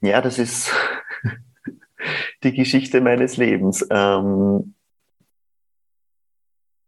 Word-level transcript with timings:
ja, 0.00 0.20
das 0.20 0.38
ist 0.38 0.70
die 2.42 2.52
Geschichte 2.52 3.00
meines 3.00 3.36
Lebens. 3.36 3.86
Ähm, 3.90 4.74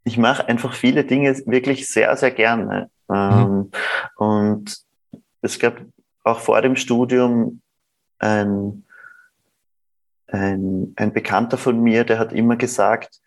ich 0.05 0.17
mache 0.17 0.49
einfach 0.49 0.75
viele 0.75 1.05
Dinge 1.05 1.37
wirklich 1.47 1.89
sehr, 1.89 2.17
sehr 2.17 2.31
gerne. 2.31 2.91
Ähm, 3.11 3.49
mhm. 3.49 3.71
Und 4.17 4.79
es 5.43 5.59
gab 5.59 5.81
auch 6.25 6.41
vor 6.41 6.61
dem 6.63 6.77
Studium 6.77 7.61
ein, 8.19 8.85
ein, 10.27 10.93
ein 10.97 11.13
Bekannter 11.13 11.59
von 11.59 11.81
mir, 11.81 12.05
der 12.05 12.19
hat 12.19 12.33
immer 12.33 12.57
gesagt, 12.57 13.21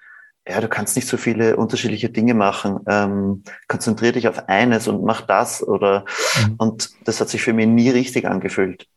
ja, 0.48 0.59
du 0.59 0.68
kannst 0.68 0.95
nicht 0.95 1.07
so 1.07 1.18
viele 1.18 1.55
unterschiedliche 1.55 2.09
Dinge 2.09 2.34
machen. 2.34 2.79
Ähm, 2.88 3.43
konzentrier 3.68 4.11
dich 4.11 4.27
auf 4.27 4.50
eines 4.50 4.88
und 4.88 5.04
mach 5.04 5.21
das 5.21 5.66
oder 5.66 6.05
mhm. 6.41 6.55
und 6.57 6.89
das 7.05 7.21
hat 7.21 7.29
sich 7.29 7.41
für 7.41 7.54
mich 7.54 7.68
nie 7.68 7.89
richtig 7.89 8.25
angefühlt. 8.25 8.88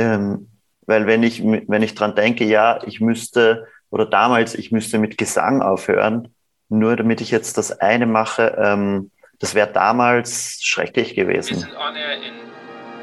Ähm, 0.00 0.48
weil 0.86 1.06
wenn 1.06 1.22
ich, 1.22 1.44
wenn 1.44 1.82
ich 1.82 1.94
dran 1.94 2.14
denke, 2.14 2.44
ja, 2.44 2.78
ich 2.86 3.02
müsste, 3.02 3.66
oder 3.90 4.06
damals, 4.06 4.54
ich 4.54 4.72
müsste 4.72 4.98
mit 4.98 5.18
Gesang 5.18 5.60
aufhören, 5.60 6.34
nur 6.70 6.96
damit 6.96 7.20
ich 7.20 7.30
jetzt 7.30 7.58
das 7.58 7.80
eine 7.80 8.06
mache, 8.06 8.56
ähm, 8.58 9.10
das 9.40 9.54
wäre 9.54 9.70
damals 9.70 10.62
schrecklich 10.62 11.14
gewesen. 11.14 11.50
Wir 11.50 11.60
sind 11.60 11.76
on 11.76 11.94
air 11.96 12.14
in 12.14 12.32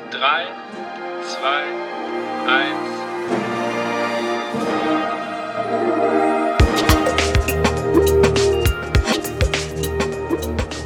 3, 0.09 0.47
2, 1.21 1.39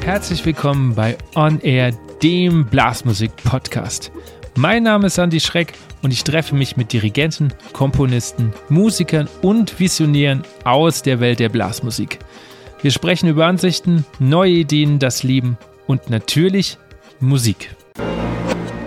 1. 0.02 0.04
Herzlich 0.04 0.46
willkommen 0.46 0.94
bei 0.94 1.18
On 1.36 1.62
Air, 1.62 1.94
dem 2.22 2.66
Blasmusik-Podcast. 2.66 4.12
Mein 4.56 4.84
Name 4.84 5.08
ist 5.08 5.18
Andy 5.18 5.40
Schreck 5.40 5.74
und 6.02 6.12
ich 6.12 6.24
treffe 6.24 6.56
mich 6.56 6.78
mit 6.78 6.94
Dirigenten, 6.94 7.54
Komponisten, 7.74 8.54
Musikern 8.70 9.28
und 9.42 9.80
Visionären 9.80 10.44
aus 10.64 11.02
der 11.02 11.20
Welt 11.20 11.40
der 11.40 11.50
Blasmusik. 11.50 12.20
Wir 12.82 12.92
sprechen 12.92 13.30
über 13.30 13.46
Ansichten, 13.46 14.06
neue 14.20 14.52
Ideen, 14.52 15.00
das 15.00 15.24
Leben 15.24 15.58
und 15.88 16.10
natürlich 16.10 16.78
Musik. 17.20 17.76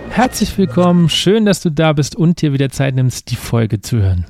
Herzlich 0.09 0.57
willkommen, 0.57 1.09
schön, 1.09 1.45
dass 1.45 1.61
du 1.61 1.69
da 1.69 1.93
bist 1.93 2.15
und 2.15 2.41
dir 2.41 2.53
wieder 2.53 2.69
Zeit 2.69 2.95
nimmst, 2.95 3.31
die 3.31 3.35
Folge 3.35 3.81
zu 3.81 3.97
hören. 3.97 4.25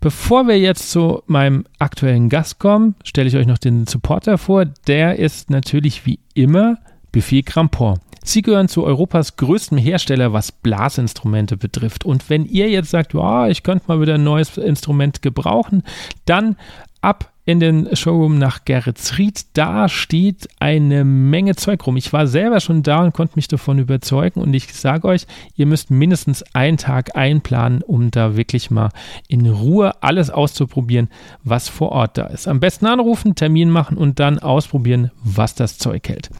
Bevor 0.00 0.48
wir 0.48 0.58
jetzt 0.58 0.90
zu 0.90 1.22
meinem 1.26 1.64
aktuellen 1.78 2.28
Gast 2.28 2.58
kommen, 2.58 2.96
stelle 3.04 3.28
ich 3.28 3.36
euch 3.36 3.46
noch 3.46 3.58
den 3.58 3.86
Supporter 3.86 4.36
vor. 4.36 4.64
Der 4.86 5.18
ist 5.18 5.48
natürlich 5.48 6.06
wie 6.06 6.18
immer 6.34 6.78
Buffet 7.12 7.42
Crampon. 7.42 8.00
Sie 8.24 8.42
gehören 8.42 8.68
zu 8.68 8.84
Europas 8.84 9.36
größtem 9.36 9.78
Hersteller, 9.78 10.32
was 10.32 10.52
Blasinstrumente 10.52 11.56
betrifft. 11.56 12.04
Und 12.04 12.30
wenn 12.30 12.44
ihr 12.44 12.70
jetzt 12.70 12.90
sagt, 12.90 13.14
oh, 13.14 13.46
ich 13.46 13.62
könnte 13.62 13.84
mal 13.88 14.00
wieder 14.00 14.14
ein 14.14 14.24
neues 14.24 14.56
Instrument 14.56 15.22
gebrauchen, 15.22 15.82
dann 16.24 16.56
ab 17.00 17.32
in 17.44 17.58
den 17.58 17.94
Showroom 17.94 18.38
nach 18.38 18.64
Geretsried. 18.64 19.46
Da 19.54 19.88
steht 19.88 20.48
eine 20.60 21.04
Menge 21.04 21.56
Zeug 21.56 21.84
rum. 21.86 21.96
Ich 21.96 22.12
war 22.12 22.26
selber 22.26 22.60
schon 22.60 22.82
da 22.82 23.02
und 23.02 23.12
konnte 23.12 23.34
mich 23.36 23.48
davon 23.48 23.78
überzeugen. 23.78 24.40
Und 24.40 24.54
ich 24.54 24.72
sage 24.72 25.08
euch, 25.08 25.26
ihr 25.56 25.66
müsst 25.66 25.90
mindestens 25.90 26.44
einen 26.54 26.76
Tag 26.76 27.16
einplanen, 27.16 27.82
um 27.82 28.10
da 28.10 28.36
wirklich 28.36 28.70
mal 28.70 28.90
in 29.26 29.48
Ruhe 29.48 30.00
alles 30.02 30.30
auszuprobieren, 30.30 31.08
was 31.42 31.68
vor 31.68 31.90
Ort 31.90 32.16
da 32.16 32.26
ist. 32.26 32.46
Am 32.46 32.60
besten 32.60 32.86
anrufen, 32.86 33.34
Termin 33.34 33.70
machen 33.70 33.96
und 33.96 34.20
dann 34.20 34.38
ausprobieren, 34.38 35.10
was 35.24 35.56
das 35.56 35.78
Zeug 35.78 36.08
hält. 36.08 36.30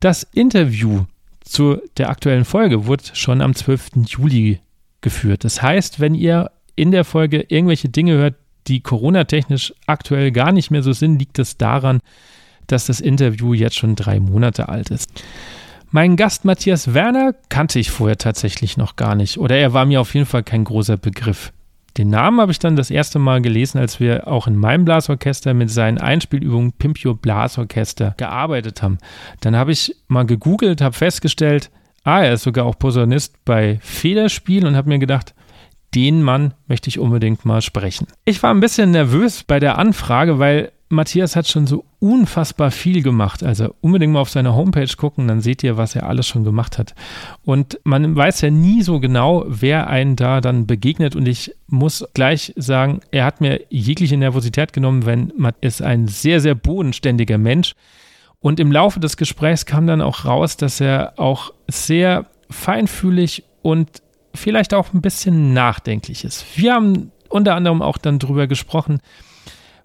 Das 0.00 0.24
Interview 0.32 1.04
zu 1.52 1.80
der 1.98 2.08
aktuellen 2.08 2.44
Folge 2.44 2.86
wurde 2.86 3.04
schon 3.12 3.40
am 3.40 3.54
12. 3.54 3.90
Juli 4.08 4.60
geführt. 5.00 5.44
Das 5.44 5.62
heißt, 5.62 6.00
wenn 6.00 6.14
ihr 6.14 6.50
in 6.76 6.90
der 6.90 7.04
Folge 7.04 7.44
irgendwelche 7.48 7.88
Dinge 7.88 8.14
hört, 8.14 8.34
die 8.68 8.80
Corona-technisch 8.80 9.74
aktuell 9.86 10.30
gar 10.32 10.52
nicht 10.52 10.70
mehr 10.70 10.82
so 10.82 10.92
sind, 10.92 11.18
liegt 11.18 11.38
es 11.38 11.58
daran, 11.58 12.00
dass 12.66 12.86
das 12.86 13.00
Interview 13.00 13.54
jetzt 13.54 13.76
schon 13.76 13.96
drei 13.96 14.20
Monate 14.20 14.68
alt 14.68 14.90
ist. 14.90 15.10
Meinen 15.90 16.16
Gast 16.16 16.44
Matthias 16.44 16.94
Werner 16.94 17.34
kannte 17.50 17.78
ich 17.78 17.90
vorher 17.90 18.16
tatsächlich 18.16 18.78
noch 18.78 18.96
gar 18.96 19.14
nicht 19.14 19.36
oder 19.36 19.56
er 19.56 19.74
war 19.74 19.84
mir 19.84 20.00
auf 20.00 20.14
jeden 20.14 20.26
Fall 20.26 20.42
kein 20.42 20.64
großer 20.64 20.96
Begriff. 20.96 21.52
Den 21.98 22.08
Namen 22.08 22.40
habe 22.40 22.52
ich 22.52 22.58
dann 22.58 22.76
das 22.76 22.90
erste 22.90 23.18
Mal 23.18 23.42
gelesen, 23.42 23.78
als 23.78 24.00
wir 24.00 24.26
auch 24.26 24.46
in 24.46 24.56
meinem 24.56 24.84
Blasorchester 24.84 25.52
mit 25.52 25.70
seinen 25.70 25.98
Einspielübungen 25.98 26.72
Pimpio 26.72 27.14
Blasorchester 27.14 28.14
gearbeitet 28.16 28.82
haben. 28.82 28.98
Dann 29.40 29.56
habe 29.56 29.72
ich 29.72 29.94
mal 30.08 30.24
gegoogelt, 30.24 30.80
habe 30.80 30.94
festgestellt, 30.94 31.70
ah, 32.04 32.22
er 32.22 32.34
ist 32.34 32.44
sogar 32.44 32.64
auch 32.64 32.78
Posaunist 32.78 33.44
bei 33.44 33.78
Federspiel 33.82 34.66
und 34.66 34.76
habe 34.76 34.88
mir 34.88 34.98
gedacht, 34.98 35.34
den 35.94 36.22
Mann 36.22 36.54
möchte 36.66 36.88
ich 36.88 36.98
unbedingt 36.98 37.44
mal 37.44 37.60
sprechen. 37.60 38.06
Ich 38.24 38.42
war 38.42 38.54
ein 38.54 38.60
bisschen 38.60 38.92
nervös 38.92 39.44
bei 39.44 39.60
der 39.60 39.78
Anfrage, 39.78 40.38
weil 40.38 40.72
Matthias 40.92 41.34
hat 41.34 41.48
schon 41.48 41.66
so 41.66 41.84
unfassbar 41.98 42.70
viel 42.70 43.02
gemacht. 43.02 43.42
Also 43.42 43.74
unbedingt 43.80 44.12
mal 44.12 44.20
auf 44.20 44.30
seine 44.30 44.54
Homepage 44.54 44.94
gucken, 44.96 45.26
dann 45.26 45.40
seht 45.40 45.62
ihr, 45.64 45.76
was 45.76 45.96
er 45.96 46.06
alles 46.06 46.26
schon 46.26 46.44
gemacht 46.44 46.78
hat. 46.78 46.94
Und 47.44 47.80
man 47.84 48.14
weiß 48.14 48.42
ja 48.42 48.50
nie 48.50 48.82
so 48.82 49.00
genau, 49.00 49.44
wer 49.48 49.88
einen 49.88 50.16
da 50.16 50.40
dann 50.40 50.66
begegnet. 50.66 51.16
Und 51.16 51.26
ich 51.26 51.54
muss 51.66 52.04
gleich 52.14 52.52
sagen, 52.56 53.00
er 53.10 53.24
hat 53.24 53.40
mir 53.40 53.62
jegliche 53.70 54.16
Nervosität 54.16 54.72
genommen, 54.72 55.06
wenn 55.06 55.32
man 55.36 55.54
ist 55.60 55.82
ein 55.82 56.08
sehr, 56.08 56.40
sehr 56.40 56.54
bodenständiger 56.54 57.38
Mensch. 57.38 57.74
Und 58.40 58.60
im 58.60 58.70
Laufe 58.70 59.00
des 59.00 59.16
Gesprächs 59.16 59.66
kam 59.66 59.86
dann 59.86 60.02
auch 60.02 60.24
raus, 60.24 60.56
dass 60.56 60.80
er 60.80 61.14
auch 61.16 61.52
sehr 61.68 62.26
feinfühlig 62.50 63.44
und 63.62 64.02
vielleicht 64.34 64.74
auch 64.74 64.92
ein 64.92 65.00
bisschen 65.00 65.54
nachdenklich 65.54 66.24
ist. 66.24 66.44
Wir 66.56 66.74
haben 66.74 67.12
unter 67.28 67.54
anderem 67.54 67.80
auch 67.80 67.98
dann 67.98 68.18
drüber 68.18 68.46
gesprochen, 68.46 69.00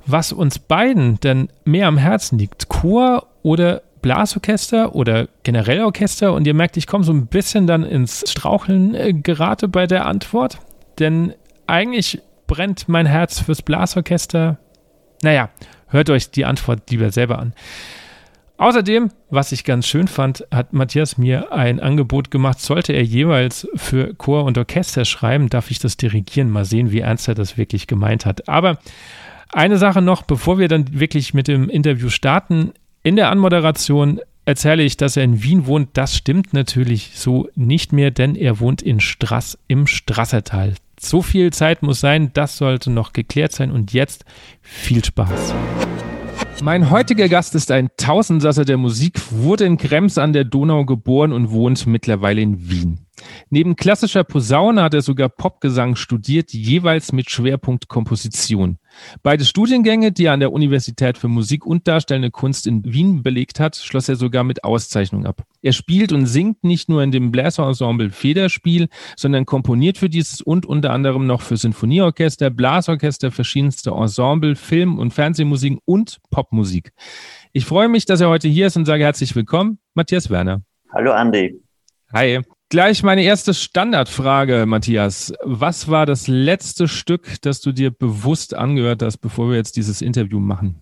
was 0.08 0.32
uns 0.32 0.60
beiden 0.60 1.20
denn 1.20 1.50
mehr 1.66 1.88
am 1.88 1.98
Herzen 1.98 2.40
liegt. 2.40 2.70
Chor 2.70 3.28
oder 3.44 3.82
Blasorchester 4.02 4.96
oder 4.96 5.28
generell 5.44 5.84
Orchester 5.84 6.34
und 6.34 6.48
ihr 6.48 6.54
merkt, 6.54 6.78
ich 6.78 6.88
komme 6.88 7.04
so 7.04 7.12
ein 7.12 7.28
bisschen 7.28 7.68
dann 7.68 7.84
ins 7.84 8.24
Straucheln 8.30 8.96
äh, 8.96 9.14
gerate 9.14 9.68
bei 9.68 9.86
der 9.88 10.06
Antwort, 10.06 10.60
denn 11.00 11.34
eigentlich 11.66 12.22
brennt 12.48 12.88
mein 12.88 13.06
Herz 13.06 13.40
fürs 13.42 13.62
Blasorchester. 13.62 14.58
Naja, 15.24 15.50
hört 15.88 16.10
euch 16.10 16.32
die 16.32 16.46
Antwort 16.46 16.90
lieber 16.90 17.12
selber 17.12 17.40
an. 17.40 17.54
Außerdem, 18.60 19.10
was 19.30 19.52
ich 19.52 19.64
ganz 19.64 19.86
schön 19.86 20.08
fand, 20.08 20.48
hat 20.50 20.74
Matthias 20.74 21.20
mir 21.20 21.52
ein 21.52 21.80
Angebot 21.80 22.32
gemacht, 22.32 22.60
sollte 22.60 22.94
er 22.94 23.04
jeweils 23.04 23.68
für 23.76 24.16
Chor 24.16 24.46
und 24.46 24.58
Orchester 24.58 25.06
schreiben, 25.06 25.50
darf 25.50 25.70
ich 25.70 25.78
das 25.78 25.96
dirigieren. 25.96 26.50
Mal 26.50 26.66
sehen, 26.66 26.92
wie 26.92 27.02
ernst 27.02 27.28
er 27.28 27.36
das 27.36 27.58
wirklich 27.58 27.86
gemeint 27.86 28.26
hat. 28.26 28.50
Aber 28.50 28.80
eine 29.52 29.78
Sache 29.78 30.02
noch, 30.02 30.24
bevor 30.24 30.60
wir 30.60 30.68
dann 30.68 31.00
wirklich 31.00 31.34
mit 31.34 31.48
dem 31.48 31.70
Interview 31.70 32.10
starten. 32.10 32.74
In 33.04 33.16
der 33.16 33.30
Anmoderation 33.32 34.20
erzähle 34.46 34.84
ich, 34.84 34.98
dass 34.98 35.18
er 35.18 35.24
in 35.24 35.44
Wien 35.44 35.66
wohnt. 35.68 35.90
Das 35.94 36.16
stimmt 36.16 36.54
natürlich 36.54 37.12
so 37.16 37.50
nicht 37.56 37.94
mehr, 37.94 38.12
denn 38.12 38.36
er 38.36 38.60
wohnt 38.60 38.82
in 38.82 39.00
Strass 39.00 39.58
im 39.68 39.88
Strassertal. 39.88 40.74
So 41.00 41.22
viel 41.22 41.54
Zeit 41.54 41.84
muss 41.84 42.00
sein, 42.00 42.32
das 42.34 42.58
sollte 42.58 42.90
noch 42.90 43.14
geklärt 43.14 43.52
sein. 43.52 43.72
Und 43.72 43.94
jetzt 43.94 44.26
viel 44.62 45.04
Spaß. 45.04 45.54
Mein 46.64 46.90
heutiger 46.90 47.30
Gast 47.30 47.54
ist 47.54 47.72
ein 47.72 47.90
Tausendsasser 47.98 48.66
der 48.66 48.78
Musik, 48.78 49.22
wurde 49.32 49.66
in 49.66 49.78
Krems 49.78 50.18
an 50.18 50.34
der 50.34 50.44
Donau 50.44 50.86
geboren 50.86 51.32
und 51.32 51.52
wohnt 51.52 51.86
mittlerweile 51.86 52.42
in 52.42 52.70
Wien. 52.70 53.06
Neben 53.50 53.76
klassischer 53.76 54.24
Posaune 54.24 54.82
hat 54.82 54.96
er 54.96 55.02
sogar 55.02 55.30
Popgesang 55.30 55.96
studiert, 55.96 56.54
jeweils 56.54 57.12
mit 57.12 57.30
Schwerpunkt 57.30 57.88
Komposition. 57.88 58.80
Beide 59.24 59.46
Studiengänge, 59.46 60.12
die 60.12 60.26
er 60.26 60.34
an 60.34 60.40
der 60.40 60.52
Universität 60.52 61.18
für 61.18 61.28
Musik 61.28 61.66
und 61.66 61.88
Darstellende 61.88 62.32
Kunst 62.32 62.68
in 62.68 62.84
Wien 62.84 63.24
belegt 63.24 63.60
hat, 63.60 63.76
schloss 63.76 64.10
er 64.10 64.16
sogar 64.16 64.44
mit 64.44 64.64
Auszeichnung 64.64 65.26
ab. 65.26 65.44
Er 65.62 65.74
spielt 65.74 66.12
und 66.12 66.26
singt 66.26 66.64
nicht 66.64 66.90
nur 66.90 67.04
in 67.04 67.12
dem 67.12 67.32
Bläserensemble 67.32 68.12
Federspiel, 68.12 68.88
sondern 69.16 69.46
komponiert 69.46 69.98
für 69.98 70.10
dieses 70.10 70.42
und 70.42 70.66
unter 70.66 70.92
anderem 70.92 71.26
noch 71.26 71.42
für 71.42 71.58
Sinfonieorchester, 71.58 72.50
Blasorchester, 72.50 73.32
verschiedenste 73.32 73.92
Ensemble, 73.92 74.56
Film- 74.56 75.00
und 75.00 75.14
Fernsehmusik 75.14 75.80
und 75.86 76.20
Popmusik. 76.30 76.92
Ich 77.54 77.66
freue 77.66 77.90
mich, 77.90 78.06
dass 78.06 78.22
er 78.22 78.30
heute 78.30 78.48
hier 78.48 78.68
ist 78.68 78.78
und 78.78 78.86
sage 78.86 79.04
herzlich 79.04 79.36
willkommen, 79.36 79.80
Matthias 79.94 80.30
Werner. 80.30 80.62
Hallo 80.94 81.12
Andi. 81.12 81.60
Hi. 82.14 82.42
Gleich 82.70 83.02
meine 83.02 83.24
erste 83.24 83.54
Standardfrage, 83.54 84.66
Matthias. 84.66 85.34
Was 85.42 85.90
war 85.90 86.06
das 86.06 86.28
letzte 86.28 86.90
Stück, 86.90 87.42
das 87.42 87.62
du 87.62 87.72
dir 87.72 87.92
bewusst 87.92 88.54
angehört 88.54 89.02
hast, 89.02 89.20
bevor 89.20 89.50
wir 89.50 89.56
jetzt 89.56 89.78
dieses 89.78 90.02
Interview 90.02 90.42
machen? 90.42 90.78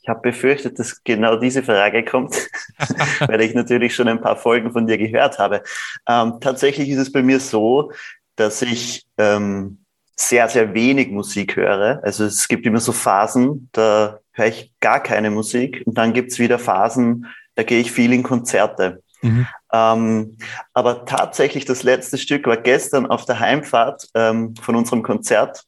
Ich 0.00 0.08
habe 0.08 0.20
befürchtet, 0.20 0.78
dass 0.78 1.04
genau 1.04 1.36
diese 1.36 1.62
Frage 1.62 2.04
kommt, 2.06 2.34
weil 3.26 3.42
ich 3.42 3.54
natürlich 3.54 3.94
schon 3.94 4.08
ein 4.08 4.22
paar 4.22 4.36
Folgen 4.36 4.72
von 4.72 4.86
dir 4.86 4.96
gehört 4.96 5.38
habe. 5.38 5.62
Ähm, 6.08 6.38
tatsächlich 6.40 6.88
ist 6.88 7.00
es 7.00 7.12
bei 7.12 7.22
mir 7.22 7.38
so, 7.38 7.92
dass 8.36 8.62
ich 8.62 9.04
ähm, 9.18 9.78
sehr, 10.16 10.48
sehr 10.48 10.72
wenig 10.72 11.10
Musik 11.10 11.56
höre. 11.56 12.00
Also 12.02 12.24
es 12.24 12.48
gibt 12.48 12.64
immer 12.64 12.80
so 12.80 12.92
Phasen, 12.92 13.68
da 13.72 14.20
höre 14.32 14.46
ich 14.46 14.72
gar 14.80 15.02
keine 15.02 15.30
Musik 15.30 15.82
und 15.84 15.98
dann 15.98 16.14
gibt 16.14 16.32
es 16.32 16.38
wieder 16.38 16.58
Phasen, 16.58 17.26
da 17.56 17.62
gehe 17.62 17.80
ich 17.80 17.92
viel 17.92 18.14
in 18.14 18.22
Konzerte. 18.22 19.02
Mhm. 19.20 19.46
Ähm, 19.72 20.36
aber 20.72 21.04
tatsächlich 21.04 21.64
das 21.64 21.82
letzte 21.82 22.18
Stück 22.18 22.46
war 22.46 22.56
gestern 22.56 23.06
auf 23.06 23.24
der 23.24 23.40
Heimfahrt 23.40 24.08
ähm, 24.14 24.54
von 24.56 24.76
unserem 24.76 25.02
Konzert. 25.02 25.64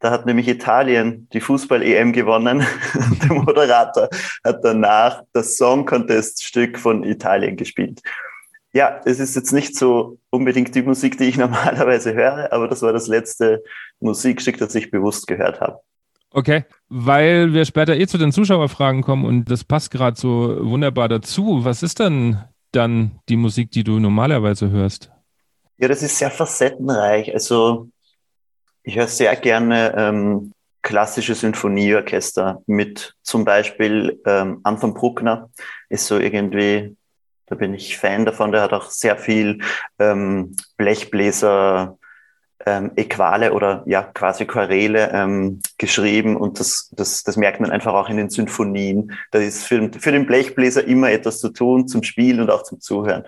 Da 0.00 0.10
hat 0.10 0.26
nämlich 0.26 0.46
Italien 0.46 1.28
die 1.32 1.40
Fußball-EM 1.40 2.12
gewonnen. 2.12 2.64
der 3.22 3.32
Moderator 3.32 4.08
hat 4.44 4.64
danach 4.64 5.22
das 5.32 5.56
Song 5.56 5.86
Contest-Stück 5.86 6.78
von 6.78 7.02
Italien 7.04 7.56
gespielt. 7.56 8.00
Ja, 8.72 9.00
es 9.04 9.18
ist 9.18 9.34
jetzt 9.34 9.52
nicht 9.52 9.76
so 9.76 10.18
unbedingt 10.30 10.74
die 10.74 10.82
Musik, 10.82 11.18
die 11.18 11.24
ich 11.24 11.36
normalerweise 11.38 12.14
höre, 12.14 12.52
aber 12.52 12.68
das 12.68 12.82
war 12.82 12.92
das 12.92 13.08
letzte 13.08 13.62
Musikstück, 14.00 14.58
das 14.58 14.74
ich 14.74 14.90
bewusst 14.90 15.26
gehört 15.26 15.60
habe. 15.60 15.80
Okay, 16.30 16.64
weil 16.88 17.54
wir 17.54 17.64
später 17.64 17.96
eh 17.96 18.06
zu 18.06 18.18
den 18.18 18.32
Zuschauerfragen 18.32 19.02
kommen 19.02 19.24
und 19.24 19.50
das 19.50 19.64
passt 19.64 19.90
gerade 19.90 20.20
so 20.20 20.58
wunderbar 20.60 21.08
dazu. 21.08 21.64
Was 21.64 21.82
ist 21.82 22.00
denn 22.00 22.38
dann 22.72 23.20
die 23.28 23.36
Musik, 23.36 23.70
die 23.70 23.84
du 23.84 23.98
normalerweise 23.98 24.70
hörst? 24.70 25.10
Ja, 25.78 25.88
das 25.88 26.02
ist 26.02 26.18
sehr 26.18 26.30
facettenreich. 26.30 27.32
Also 27.32 27.88
ich 28.82 28.96
höre 28.96 29.06
sehr 29.06 29.34
gerne 29.36 29.94
ähm, 29.96 30.52
klassische 30.82 31.34
Sinfonieorchester 31.34 32.62
mit 32.66 33.14
zum 33.22 33.44
Beispiel 33.44 34.20
ähm, 34.26 34.60
Anton 34.62 34.94
Bruckner 34.94 35.50
ist 35.88 36.06
so 36.06 36.18
irgendwie, 36.18 36.96
da 37.46 37.54
bin 37.54 37.74
ich 37.74 37.98
Fan 37.98 38.24
davon, 38.24 38.52
der 38.52 38.62
hat 38.62 38.72
auch 38.72 38.90
sehr 38.90 39.16
viel 39.16 39.60
ähm, 39.98 40.56
Blechbläser 40.76 41.98
ähm, 42.66 42.92
Äquale 42.96 43.52
oder 43.52 43.82
ja 43.86 44.02
quasi 44.02 44.44
Choräle 44.44 45.10
ähm, 45.12 45.60
geschrieben 45.78 46.36
und 46.36 46.58
das, 46.58 46.90
das, 46.92 47.22
das 47.22 47.36
merkt 47.36 47.60
man 47.60 47.70
einfach 47.70 47.94
auch 47.94 48.08
in 48.08 48.16
den 48.16 48.30
Symphonien. 48.30 49.12
Da 49.30 49.38
ist 49.38 49.64
für, 49.64 49.90
für 49.98 50.12
den 50.12 50.26
Blechbläser 50.26 50.84
immer 50.84 51.10
etwas 51.10 51.38
zu 51.38 51.50
tun 51.50 51.86
zum 51.86 52.02
Spielen 52.02 52.40
und 52.40 52.50
auch 52.50 52.64
zum 52.64 52.80
Zuhören. 52.80 53.24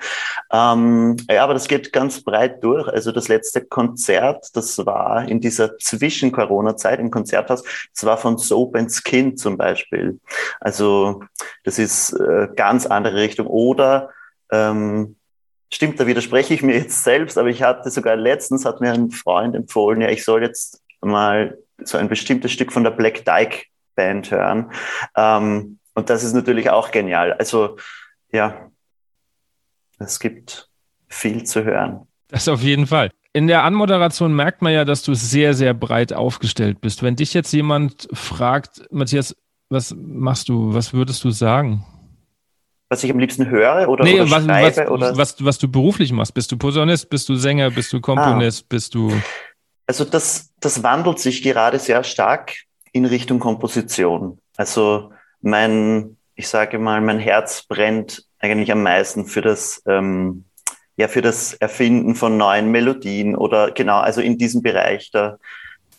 Ähm, 0.52 1.16
ja, 1.30 1.44
aber 1.44 1.54
das 1.54 1.68
geht 1.68 1.92
ganz 1.92 2.22
breit 2.22 2.62
durch. 2.64 2.88
Also 2.88 3.12
das 3.12 3.28
letzte 3.28 3.64
Konzert, 3.64 4.48
das 4.54 4.84
war 4.84 5.28
in 5.28 5.40
dieser 5.40 5.78
Zwischen-Corona-Zeit 5.78 6.98
im 6.98 7.10
Konzerthaus, 7.10 7.62
das 7.94 8.04
war 8.04 8.16
von 8.16 8.36
Soap 8.36 8.76
and 8.76 8.90
Skin 8.90 9.36
zum 9.36 9.56
Beispiel. 9.56 10.18
Also 10.60 11.22
das 11.64 11.78
ist 11.78 12.12
äh, 12.12 12.48
ganz 12.56 12.86
andere 12.86 13.16
Richtung. 13.16 13.46
Oder 13.46 14.10
ähm, 14.50 15.16
Stimmt, 15.72 16.00
da 16.00 16.06
widerspreche 16.06 16.54
ich 16.54 16.62
mir 16.62 16.76
jetzt 16.76 17.04
selbst, 17.04 17.38
aber 17.38 17.48
ich 17.48 17.62
hatte 17.62 17.90
sogar 17.90 18.16
letztens, 18.16 18.64
hat 18.64 18.80
mir 18.80 18.92
ein 18.92 19.10
Freund 19.10 19.54
empfohlen, 19.54 20.00
ja, 20.00 20.08
ich 20.08 20.24
soll 20.24 20.42
jetzt 20.42 20.82
mal 21.00 21.58
so 21.82 21.96
ein 21.96 22.08
bestimmtes 22.08 22.52
Stück 22.52 22.72
von 22.72 22.84
der 22.84 22.90
Black 22.90 23.24
Dyke 23.24 23.64
Band 23.94 24.30
hören. 24.30 24.72
Ähm, 25.16 25.78
und 25.94 26.10
das 26.10 26.24
ist 26.24 26.32
natürlich 26.32 26.70
auch 26.70 26.90
genial. 26.90 27.32
Also, 27.34 27.76
ja, 28.32 28.70
es 29.98 30.18
gibt 30.18 30.68
viel 31.08 31.44
zu 31.44 31.64
hören. 31.64 32.06
Das 32.28 32.48
auf 32.48 32.62
jeden 32.62 32.86
Fall. 32.86 33.10
In 33.32 33.46
der 33.46 33.64
Anmoderation 33.64 34.34
merkt 34.34 34.62
man 34.62 34.72
ja, 34.72 34.84
dass 34.84 35.02
du 35.02 35.14
sehr, 35.14 35.54
sehr 35.54 35.74
breit 35.74 36.12
aufgestellt 36.12 36.80
bist. 36.80 37.02
Wenn 37.02 37.16
dich 37.16 37.34
jetzt 37.34 37.52
jemand 37.52 38.08
fragt, 38.12 38.82
Matthias, 38.90 39.36
was 39.68 39.94
machst 39.96 40.48
du, 40.48 40.74
was 40.74 40.92
würdest 40.92 41.22
du 41.22 41.30
sagen? 41.30 41.84
Was 42.90 43.04
ich 43.04 43.10
am 43.10 43.20
liebsten 43.20 43.48
höre 43.48 43.88
oder, 43.88 44.04
nee, 44.04 44.20
oder 44.20 44.30
was, 44.30 44.44
schreibe? 44.44 44.76
Was, 44.76 44.88
oder? 44.90 45.16
Was, 45.16 45.44
was 45.44 45.58
du 45.58 45.70
beruflich 45.70 46.12
machst. 46.12 46.34
Bist 46.34 46.50
du 46.50 46.58
Posaunist, 46.58 47.08
bist 47.08 47.28
du 47.28 47.36
Sänger, 47.36 47.70
bist 47.70 47.92
du 47.92 48.00
Komponist, 48.00 48.64
ah. 48.64 48.66
bist 48.68 48.94
du... 48.94 49.12
Also 49.86 50.04
das, 50.04 50.50
das 50.58 50.82
wandelt 50.82 51.20
sich 51.20 51.42
gerade 51.42 51.78
sehr 51.78 52.02
stark 52.02 52.52
in 52.92 53.04
Richtung 53.04 53.38
Komposition. 53.38 54.38
Also 54.56 55.12
mein, 55.40 56.16
ich 56.34 56.48
sage 56.48 56.78
mal, 56.80 57.00
mein 57.00 57.20
Herz 57.20 57.62
brennt 57.62 58.24
eigentlich 58.40 58.72
am 58.72 58.82
meisten 58.82 59.24
für 59.26 59.40
das, 59.40 59.82
ähm, 59.86 60.44
ja, 60.96 61.06
für 61.06 61.22
das 61.22 61.54
Erfinden 61.54 62.16
von 62.16 62.36
neuen 62.36 62.72
Melodien 62.72 63.36
oder 63.36 63.70
genau, 63.70 64.00
also 64.00 64.20
in 64.20 64.36
diesem 64.36 64.62
Bereich, 64.62 65.10
da, 65.12 65.38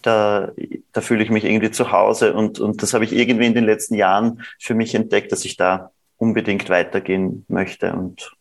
da, 0.02 0.52
da 0.92 1.02
fühle 1.02 1.24
ich 1.24 1.30
mich 1.30 1.46
irgendwie 1.46 1.72
zu 1.72 1.94
Hause 1.94 2.34
und, 2.34 2.60
und 2.60 2.84
das 2.84 2.94
habe 2.94 3.06
ich 3.06 3.14
irgendwie 3.14 3.46
in 3.46 3.54
den 3.54 3.66
letzten 3.66 3.96
Jahren 3.96 4.44
für 4.60 4.74
mich 4.74 4.94
entdeckt, 4.94 5.32
dass 5.32 5.46
ich 5.46 5.56
da 5.56 5.92
unbedingt 6.22 6.70
weitergehen 6.70 7.46
möchte 7.48 7.94
und 7.94 8.32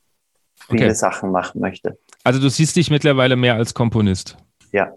viele 0.68 0.84
okay. 0.84 0.94
Sachen 0.94 1.32
machen 1.32 1.62
möchte. 1.62 1.98
Also 2.22 2.38
du 2.38 2.50
siehst 2.50 2.76
dich 2.76 2.90
mittlerweile 2.90 3.36
mehr 3.36 3.54
als 3.54 3.72
Komponist. 3.72 4.36
Ja, 4.70 4.92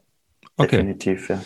okay. 0.58 0.78
definitiv, 0.78 1.30
ja. 1.30 1.42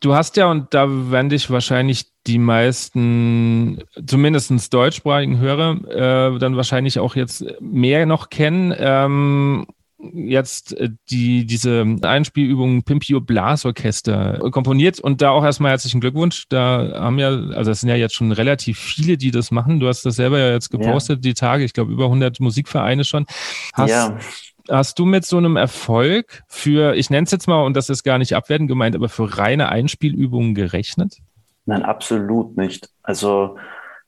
Du 0.00 0.14
hast 0.14 0.36
ja, 0.36 0.50
und 0.50 0.74
da 0.74 0.86
werden 1.12 1.28
dich 1.28 1.48
wahrscheinlich 1.48 2.10
die 2.26 2.38
meisten, 2.38 3.84
zumindest 4.04 4.74
deutschsprachigen 4.74 5.38
Hörer, 5.38 6.34
äh, 6.34 6.38
dann 6.38 6.56
wahrscheinlich 6.56 6.98
auch 6.98 7.14
jetzt 7.14 7.44
mehr 7.60 8.04
noch 8.04 8.28
kennen. 8.28 8.74
Ähm, 8.76 9.66
jetzt 10.12 10.76
äh, 10.76 10.90
die, 11.10 11.46
diese 11.46 11.84
Einspielübung 12.02 12.82
Pimpio 12.82 13.20
Blasorchester 13.20 14.38
komponiert 14.50 15.00
und 15.00 15.22
da 15.22 15.30
auch 15.30 15.44
erstmal 15.44 15.70
herzlichen 15.70 16.00
Glückwunsch. 16.00 16.46
Da 16.48 16.92
haben 16.94 17.18
ja, 17.18 17.28
also 17.28 17.70
es 17.70 17.80
sind 17.80 17.88
ja 17.88 17.96
jetzt 17.96 18.14
schon 18.14 18.32
relativ 18.32 18.78
viele, 18.78 19.16
die 19.16 19.30
das 19.30 19.50
machen. 19.50 19.80
Du 19.80 19.88
hast 19.88 20.04
das 20.04 20.16
selber 20.16 20.38
ja 20.38 20.52
jetzt 20.52 20.70
gepostet, 20.70 21.24
ja. 21.24 21.30
die 21.30 21.34
Tage, 21.34 21.64
ich 21.64 21.72
glaube 21.72 21.92
über 21.92 22.04
100 22.04 22.40
Musikvereine 22.40 23.04
schon. 23.04 23.26
Hast, 23.74 23.90
ja. 23.90 24.18
Hast 24.70 24.98
du 24.98 25.04
mit 25.04 25.26
so 25.26 25.36
einem 25.36 25.56
Erfolg 25.56 26.42
für, 26.48 26.94
ich 26.94 27.10
nenne 27.10 27.24
es 27.24 27.30
jetzt 27.30 27.46
mal, 27.48 27.62
und 27.64 27.76
das 27.76 27.90
ist 27.90 28.02
gar 28.02 28.16
nicht 28.16 28.34
abwertend 28.34 28.68
gemeint, 28.68 28.96
aber 28.96 29.10
für 29.10 29.36
reine 29.36 29.68
Einspielübungen 29.68 30.54
gerechnet? 30.54 31.18
Nein, 31.66 31.82
absolut 31.82 32.56
nicht. 32.56 32.88
Also 33.02 33.56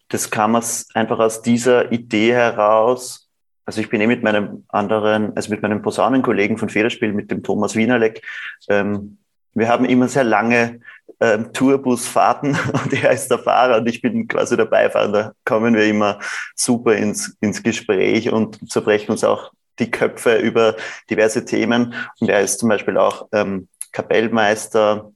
das 0.08 0.30
kam 0.30 0.56
aus, 0.56 0.86
einfach 0.94 1.18
aus 1.18 1.42
dieser 1.42 1.92
Idee 1.92 2.32
heraus, 2.32 3.25
also 3.66 3.80
ich 3.80 3.90
bin 3.90 4.00
eh 4.00 4.06
mit 4.06 4.22
meinem 4.22 4.64
anderen, 4.68 5.36
also 5.36 5.50
mit 5.50 5.60
meinem 5.60 5.82
Posaunenkollegen 5.82 6.56
von 6.56 6.68
Federspiel, 6.68 7.12
mit 7.12 7.30
dem 7.30 7.42
Thomas 7.42 7.74
Wienerleck, 7.74 8.22
ähm, 8.68 9.18
wir 9.56 9.68
haben 9.68 9.86
immer 9.86 10.06
sehr 10.06 10.24
lange 10.24 10.80
ähm, 11.18 11.52
Tourbusfahrten 11.52 12.50
und 12.84 12.92
er 12.92 13.10
ist 13.10 13.28
der 13.28 13.38
Fahrer 13.38 13.78
und 13.78 13.88
ich 13.88 14.02
bin 14.02 14.28
quasi 14.28 14.56
der 14.56 14.66
Beifahrer. 14.66 15.12
Da 15.12 15.32
kommen 15.44 15.74
wir 15.74 15.86
immer 15.86 16.20
super 16.54 16.94
ins, 16.94 17.36
ins 17.40 17.62
Gespräch 17.62 18.30
und 18.30 18.70
zerbrechen 18.70 19.12
uns 19.12 19.24
auch 19.24 19.50
die 19.78 19.90
Köpfe 19.90 20.36
über 20.36 20.76
diverse 21.08 21.44
Themen. 21.44 21.94
Und 22.20 22.28
er 22.28 22.42
ist 22.42 22.60
zum 22.60 22.68
Beispiel 22.68 22.98
auch 22.98 23.28
ähm, 23.32 23.68
Kapellmeister 23.92 25.10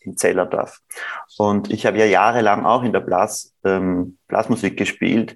in 0.00 0.18
Zellerdorf. 0.18 0.80
Und 1.38 1.72
ich 1.72 1.86
habe 1.86 1.98
ja 1.98 2.04
jahrelang 2.04 2.66
auch 2.66 2.82
in 2.82 2.92
der 2.92 3.00
Blas, 3.00 3.54
ähm, 3.64 4.18
Blasmusik 4.28 4.76
gespielt 4.76 5.34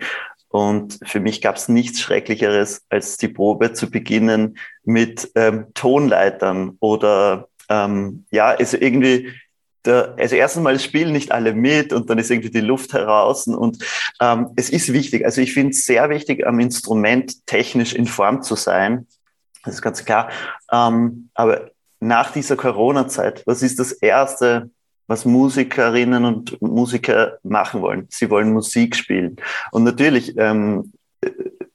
und 0.59 0.99
für 1.05 1.21
mich 1.21 1.41
gab 1.41 1.55
es 1.55 1.69
nichts 1.69 2.01
Schrecklicheres, 2.01 2.83
als 2.89 3.17
die 3.17 3.29
Probe 3.29 3.75
zu 3.75 3.93
beginnen 3.93 4.59
mit 4.83 5.31
ähm, 5.37 5.67
Tonleitern 5.73 6.77
oder 6.81 7.47
ähm, 7.69 8.25
ja, 8.33 8.49
also 8.49 8.77
irgendwie, 8.77 9.31
der, 9.85 10.17
also 10.19 10.35
erstens 10.35 10.65
mal 10.65 10.81
spielen 10.81 11.13
nicht 11.13 11.31
alle 11.31 11.55
mit 11.55 11.93
und 11.93 12.11
dann 12.11 12.19
ist 12.19 12.33
irgendwie 12.33 12.51
die 12.51 12.61
Luft 12.61 12.93
heraus 12.93 13.47
und 13.47 13.85
ähm, 14.21 14.49
es 14.57 14.69
ist 14.69 14.93
wichtig. 14.93 15.25
Also 15.25 15.41
ich 15.43 15.55
finde 15.55 15.71
es 15.71 15.87
sehr 15.87 16.11
wichtig, 16.11 16.45
am 16.45 16.59
Instrument 16.59 17.47
technisch 17.47 17.93
in 17.95 18.07
Form 18.07 18.43
zu 18.43 18.57
sein. 18.57 19.07
Das 19.65 19.75
ist 19.75 19.83
ganz 19.83 20.05
klar. 20.05 20.29
Ähm, 20.73 21.31
aber 21.35 21.71
nach 22.01 22.33
dieser 22.33 22.57
Corona-Zeit, 22.57 23.45
was 23.47 23.63
ist 23.63 23.79
das 23.79 23.93
Erste, 23.93 24.71
was 25.09 25.25
Musikerinnen 25.25 26.25
und 26.25 26.63
Musiker 26.63 27.39
machen 27.43 27.81
wollen. 27.83 28.07
Sie 28.11 28.31
wollen 28.31 28.53
Musik 28.53 28.95
spielen. 28.95 29.37
Und 29.73 29.83
natürlich 29.85 30.37
ähm, 30.37 30.93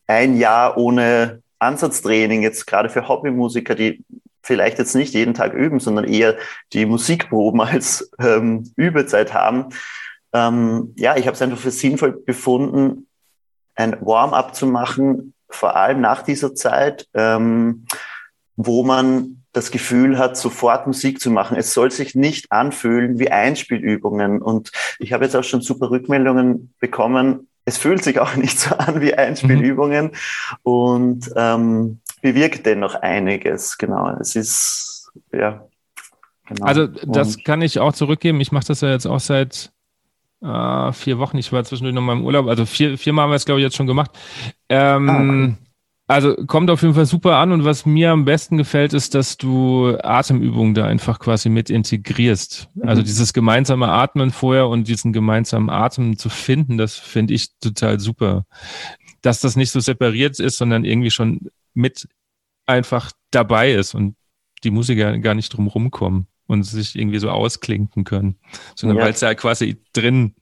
ein 0.07 0.37
Jahr 0.37 0.77
ohne 0.77 1.41
Ansatztraining, 1.59 2.43
jetzt 2.43 2.67
gerade 2.67 2.89
für 2.89 3.07
Hobbymusiker, 3.07 3.75
die 3.75 4.05
vielleicht 4.43 4.77
jetzt 4.77 4.95
nicht 4.95 5.13
jeden 5.13 5.33
Tag 5.33 5.53
üben, 5.53 5.79
sondern 5.79 6.05
eher 6.05 6.37
die 6.73 6.85
Musikproben 6.85 7.59
als 7.61 8.11
ähm, 8.19 8.71
Übezeit 8.75 9.33
haben. 9.33 9.69
Ähm, 10.31 10.93
ja, 10.95 11.17
ich 11.17 11.25
habe 11.25 11.35
es 11.35 11.41
einfach 11.41 11.57
für 11.57 11.71
sinnvoll 11.71 12.11
befunden, 12.11 13.07
ein 13.75 13.97
Warm-up 14.01 14.53
zu 14.53 14.67
machen, 14.67 15.33
vor 15.49 15.75
allem 15.75 16.01
nach 16.01 16.21
dieser 16.21 16.53
Zeit, 16.53 17.07
ähm, 17.13 17.85
wo 18.55 18.83
man 18.83 19.42
das 19.53 19.69
Gefühl 19.69 20.17
hat, 20.17 20.35
sofort 20.35 20.87
Musik 20.87 21.21
zu 21.21 21.29
machen. 21.29 21.55
Es 21.55 21.73
soll 21.73 21.91
sich 21.91 22.15
nicht 22.15 22.51
anfühlen 22.51 23.19
wie 23.19 23.31
Einspielübungen. 23.31 24.41
Und 24.41 24.71
ich 24.99 25.13
habe 25.13 25.23
jetzt 25.23 25.35
auch 25.35 25.43
schon 25.43 25.61
super 25.61 25.91
Rückmeldungen 25.91 26.73
bekommen. 26.79 27.47
Es 27.63 27.77
fühlt 27.77 28.03
sich 28.03 28.19
auch 28.19 28.35
nicht 28.35 28.59
so 28.59 28.75
an 28.75 28.99
wie 28.99 29.13
Einspielübungen 29.13 30.05
mhm. 30.05 30.11
und 30.63 31.31
ähm, 31.35 31.99
bewirkt 32.21 32.65
dennoch 32.65 32.95
einiges. 32.95 33.77
Genau. 33.77 34.09
Es 34.19 34.35
ist, 34.35 35.11
ja. 35.31 35.63
Genau. 36.47 36.65
Also 36.65 36.87
das 36.87 37.37
und, 37.37 37.45
kann 37.45 37.61
ich 37.61 37.79
auch 37.79 37.93
zurückgeben. 37.93 38.41
Ich 38.41 38.51
mache 38.51 38.65
das 38.67 38.81
ja 38.81 38.89
jetzt 38.89 39.05
auch 39.05 39.19
seit 39.19 39.71
äh, 40.41 40.91
vier 40.91 41.19
Wochen. 41.19 41.37
Ich 41.37 41.53
war 41.53 41.63
zwischendurch 41.63 41.95
noch 41.95 42.01
mal 42.01 42.13
im 42.13 42.25
Urlaub. 42.25 42.47
Also 42.47 42.65
vier, 42.65 42.97
viermal 42.97 43.23
haben 43.23 43.31
wir 43.31 43.35
es, 43.35 43.45
glaube 43.45 43.61
ich, 43.61 43.65
jetzt 43.65 43.75
schon 43.75 43.87
gemacht. 43.87 44.11
Ähm, 44.67 45.09
ah, 45.09 45.19
okay 45.19 45.62
also 46.07 46.35
kommt 46.47 46.69
auf 46.69 46.81
jeden 46.81 46.93
Fall 46.93 47.05
super 47.05 47.37
an 47.37 47.51
und 47.51 47.63
was 47.63 47.85
mir 47.85 48.11
am 48.11 48.25
besten 48.25 48.57
gefällt, 48.57 48.93
ist, 48.93 49.15
dass 49.15 49.37
du 49.37 49.97
Atemübungen 50.03 50.73
da 50.73 50.85
einfach 50.85 51.19
quasi 51.19 51.49
mit 51.49 51.69
integrierst. 51.69 52.69
Mhm. 52.75 52.87
Also 52.87 53.01
dieses 53.01 53.33
gemeinsame 53.33 53.87
Atmen 53.87 54.31
vorher 54.31 54.67
und 54.67 54.87
diesen 54.87 55.13
gemeinsamen 55.13 55.69
Atem 55.69 56.17
zu 56.17 56.29
finden, 56.29 56.77
das 56.77 56.95
finde 56.95 57.33
ich 57.33 57.57
total 57.59 57.99
super. 57.99 58.45
dass 59.21 59.39
das 59.39 59.55
nicht 59.55 59.71
so 59.71 59.79
separiert 59.79 60.39
ist, 60.39 60.57
sondern 60.57 60.83
irgendwie 60.83 61.09
schon 61.09 61.49
mit 61.73 62.09
einfach 62.65 63.11
dabei 63.31 63.71
ist 63.71 63.95
und 63.95 64.15
die 64.63 64.71
Musiker 64.71 65.17
gar 65.19 65.33
nicht 65.33 65.49
drum 65.49 65.67
rumkommen 65.67 66.27
und 66.47 66.63
sich 66.63 66.95
irgendwie 66.95 67.19
so 67.19 67.29
ausklinken 67.29 68.03
können, 68.03 68.37
sondern 68.75 68.97
ja. 68.97 69.05
weil 69.05 69.13
es 69.13 69.21
ja 69.21 69.33
quasi 69.33 69.81
drin 69.93 70.35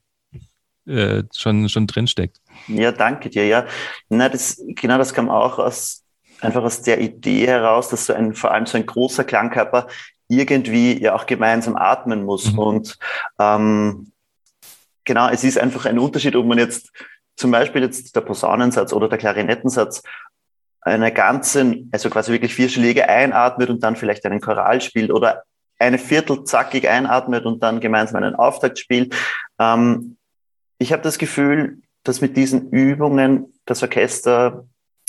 äh, 0.88 1.24
schon, 1.36 1.70
schon 1.70 1.88
drin 1.88 2.08
steckt. 2.08 2.40
Ja, 2.67 2.91
danke 2.91 3.29
dir. 3.29 3.46
Ja, 3.48 3.65
na, 4.10 4.29
das, 4.29 4.62
genau 4.75 4.98
das 4.98 5.13
kam 5.13 5.29
auch 5.29 5.60
aus, 5.60 6.03
einfach 6.41 6.63
aus 6.63 6.81
der 6.81 7.00
Idee 7.00 7.48
heraus, 7.48 7.89
dass 7.89 8.05
so 8.05 8.13
ein, 8.13 8.34
vor 8.34 8.51
allem 8.51 8.65
so 8.65 8.77
ein 8.77 8.86
großer 8.86 9.24
Klangkörper 9.24 9.88
irgendwie 10.27 11.01
ja 11.01 11.13
auch 11.13 11.25
gemeinsam 11.25 11.75
atmen 11.75 12.24
muss. 12.24 12.53
Mhm. 12.53 12.60
Und 12.60 13.00
ähm, 13.39 14.12
genau, 15.03 15.29
es 15.29 15.43
ist 15.43 15.58
einfach 15.58 15.86
ein 15.86 16.00
Unterschied, 16.00 16.36
ob 16.36 16.46
man 16.46 16.58
jetzt 16.58 16.91
zum 17.36 17.51
Beispiel 17.51 17.81
jetzt 17.81 18.15
der 18.15 18.22
Posaunensatz 18.22 18.93
oder 18.93 19.10
der 19.10 19.17
Klarinettensatz 19.17 20.03
eine 20.81 21.12
ganzen, 21.12 21.89
also 21.91 22.10
quasi 22.10 22.31
wirklich 22.31 22.53
vier 22.55 22.70
Schläge 22.70 23.08
einatmet 23.08 23.70
und 23.70 23.84
dann 23.84 23.96
vielleicht 23.96 24.25
einen 24.25 24.41
Choral 24.41 24.81
spielt 24.81 25.12
oder 25.12 25.43
eine 25.77 25.98
Viertel 25.98 26.43
zackig 26.43 26.88
einatmet 26.88 27.46
und 27.46 27.62
dann 27.62 27.79
gemeinsam 27.79 28.24
einen 28.24 28.36
Auftakt 28.36 28.79
spielt. 28.79 29.15
Ähm, 29.60 30.17
ich 30.77 30.91
habe 30.91 31.03
das 31.03 31.17
Gefühl, 31.17 31.79
dass 32.03 32.22
mit 32.22 32.38
diesen 32.38 32.70
Übungen 32.70 33.53
das 33.65 33.84
Orchester 33.84 34.65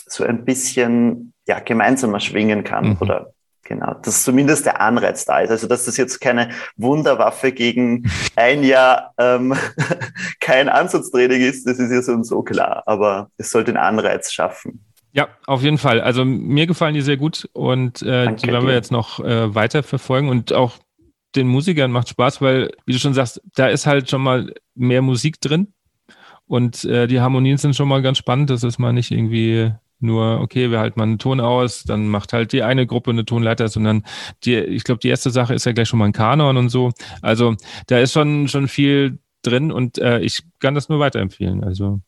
so 0.06 0.24
ein 0.24 0.44
bisschen 0.44 1.32
ja, 1.46 1.58
gemeinsamer 1.60 2.20
schwingen 2.20 2.64
kann 2.64 2.90
mhm. 2.90 2.96
oder 3.00 3.32
genau, 3.62 3.94
dass 3.94 4.24
zumindest 4.24 4.66
der 4.66 4.80
Anreiz 4.80 5.24
da 5.24 5.40
ist. 5.40 5.50
Also 5.50 5.66
dass 5.66 5.86
das 5.86 5.96
jetzt 5.96 6.20
keine 6.20 6.50
Wunderwaffe 6.76 7.52
gegen 7.52 8.10
ein 8.36 8.62
Jahr 8.62 9.12
ähm, 9.18 9.54
kein 10.40 10.68
Ansatztraining 10.68 11.40
ist, 11.42 11.66
das 11.66 11.78
ist 11.78 11.90
ja 11.90 12.02
so 12.02 12.12
und 12.12 12.24
so 12.24 12.42
klar, 12.42 12.82
aber 12.86 13.30
es 13.36 13.50
soll 13.50 13.64
den 13.64 13.76
Anreiz 13.76 14.32
schaffen. 14.32 14.84
Ja, 15.14 15.28
auf 15.46 15.62
jeden 15.62 15.76
Fall. 15.76 16.00
Also 16.00 16.24
mir 16.24 16.66
gefallen 16.66 16.94
die 16.94 17.02
sehr 17.02 17.18
gut 17.18 17.48
und 17.52 18.00
äh, 18.00 18.34
die 18.34 18.46
werden 18.46 18.66
wir 18.66 18.72
jetzt 18.72 18.92
noch 18.92 19.20
äh, 19.20 19.54
weiter 19.54 19.82
verfolgen 19.82 20.30
und 20.30 20.54
auch 20.54 20.78
den 21.34 21.48
Musikern 21.48 21.90
macht 21.92 22.08
Spaß, 22.08 22.40
weil, 22.40 22.72
wie 22.86 22.92
du 22.92 22.98
schon 22.98 23.14
sagst, 23.14 23.40
da 23.54 23.66
ist 23.66 23.86
halt 23.86 24.08
schon 24.08 24.22
mal 24.22 24.54
mehr 24.74 25.02
Musik 25.02 25.40
drin 25.40 25.72
und 26.46 26.84
äh, 26.84 27.06
die 27.06 27.20
Harmonien 27.20 27.58
sind 27.58 27.76
schon 27.76 27.88
mal 27.88 28.02
ganz 28.02 28.18
spannend. 28.18 28.50
Das 28.50 28.62
ist 28.64 28.78
mal 28.78 28.92
nicht 28.92 29.10
irgendwie 29.10 29.72
nur, 30.02 30.40
okay, 30.40 30.70
wir 30.70 30.80
halten 30.80 30.98
mal 30.98 31.04
einen 31.04 31.18
Ton 31.18 31.40
aus, 31.40 31.84
dann 31.84 32.08
macht 32.08 32.32
halt 32.32 32.52
die 32.52 32.62
eine 32.62 32.86
Gruppe 32.86 33.10
eine 33.10 33.24
Tonleiter, 33.24 33.68
sondern 33.68 34.04
die, 34.44 34.56
ich 34.56 34.84
glaube, 34.84 34.98
die 34.98 35.08
erste 35.08 35.30
Sache 35.30 35.54
ist 35.54 35.64
ja 35.64 35.72
gleich 35.72 35.88
schon 35.88 35.98
mal 35.98 36.06
ein 36.06 36.12
Kanon 36.12 36.56
und 36.56 36.68
so. 36.68 36.92
Also 37.20 37.54
da 37.86 37.98
ist 37.98 38.12
schon, 38.12 38.48
schon 38.48 38.68
viel 38.68 39.18
drin 39.42 39.72
und 39.72 39.98
äh, 39.98 40.20
ich 40.20 40.42
kann 40.58 40.74
das 40.74 40.88
nur 40.88 40.98
weiterempfehlen. 40.98 41.62
Also 41.64 42.00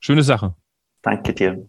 schöne 0.00 0.22
Sache. 0.22 0.54
Danke 1.02 1.32
dir. 1.32 1.66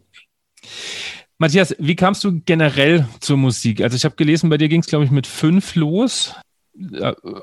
Matthias, 1.38 1.74
wie 1.80 1.96
kamst 1.96 2.24
du 2.26 2.42
generell 2.42 3.08
zur 3.22 3.38
Musik? 3.38 3.82
Also 3.82 3.96
ich 3.96 4.04
habe 4.04 4.16
gelesen, 4.16 4.50
bei 4.50 4.58
dir 4.58 4.68
ging 4.68 4.82
es, 4.82 4.88
glaube 4.88 5.06
ich, 5.06 5.12
mit 5.12 5.26
fünf 5.26 5.76
los. 5.76 6.36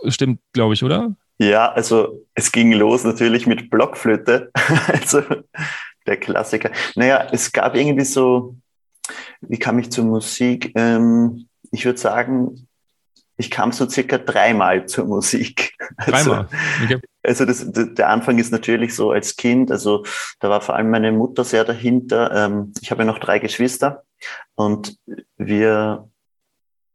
Stimmt, 0.09 0.41
glaube 0.53 0.75
ich, 0.75 0.85
oder? 0.85 1.17
Ja, 1.39 1.71
also 1.73 2.25
es 2.35 2.51
ging 2.51 2.73
los 2.73 3.05
natürlich 3.05 3.47
mit 3.47 3.71
Blockflöte, 3.71 4.51
also 4.93 5.23
der 6.07 6.17
Klassiker. 6.17 6.71
Naja, 6.95 7.29
es 7.33 7.53
gab 7.53 7.75
irgendwie 7.75 8.05
so, 8.05 8.57
wie 9.41 9.59
kam 9.59 9.79
ich 9.79 9.91
zur 9.91 10.05
Musik? 10.05 10.73
Ähm, 10.75 11.49
ich 11.71 11.85
würde 11.85 11.99
sagen, 11.99 12.67
ich 13.37 13.51
kam 13.51 13.71
so 13.73 13.89
circa 13.89 14.19
dreimal 14.19 14.87
zur 14.87 15.05
Musik. 15.05 15.75
Also, 15.99 16.31
dreimal? 16.31 16.49
Okay. 16.85 17.01
Also 17.23 17.45
das, 17.45 17.65
der 17.73 18.09
Anfang 18.11 18.39
ist 18.39 18.53
natürlich 18.53 18.95
so 18.95 19.11
als 19.13 19.37
Kind, 19.37 19.71
also 19.71 20.05
da 20.41 20.51
war 20.51 20.61
vor 20.61 20.77
allem 20.77 20.91
meine 20.91 21.11
Mutter 21.11 21.43
sehr 21.43 21.65
dahinter. 21.65 22.31
Ähm, 22.33 22.73
ich 22.81 22.91
habe 22.91 23.03
ja 23.03 23.07
noch 23.07 23.19
drei 23.19 23.39
Geschwister 23.39 24.05
und 24.55 24.99
wir 25.37 26.09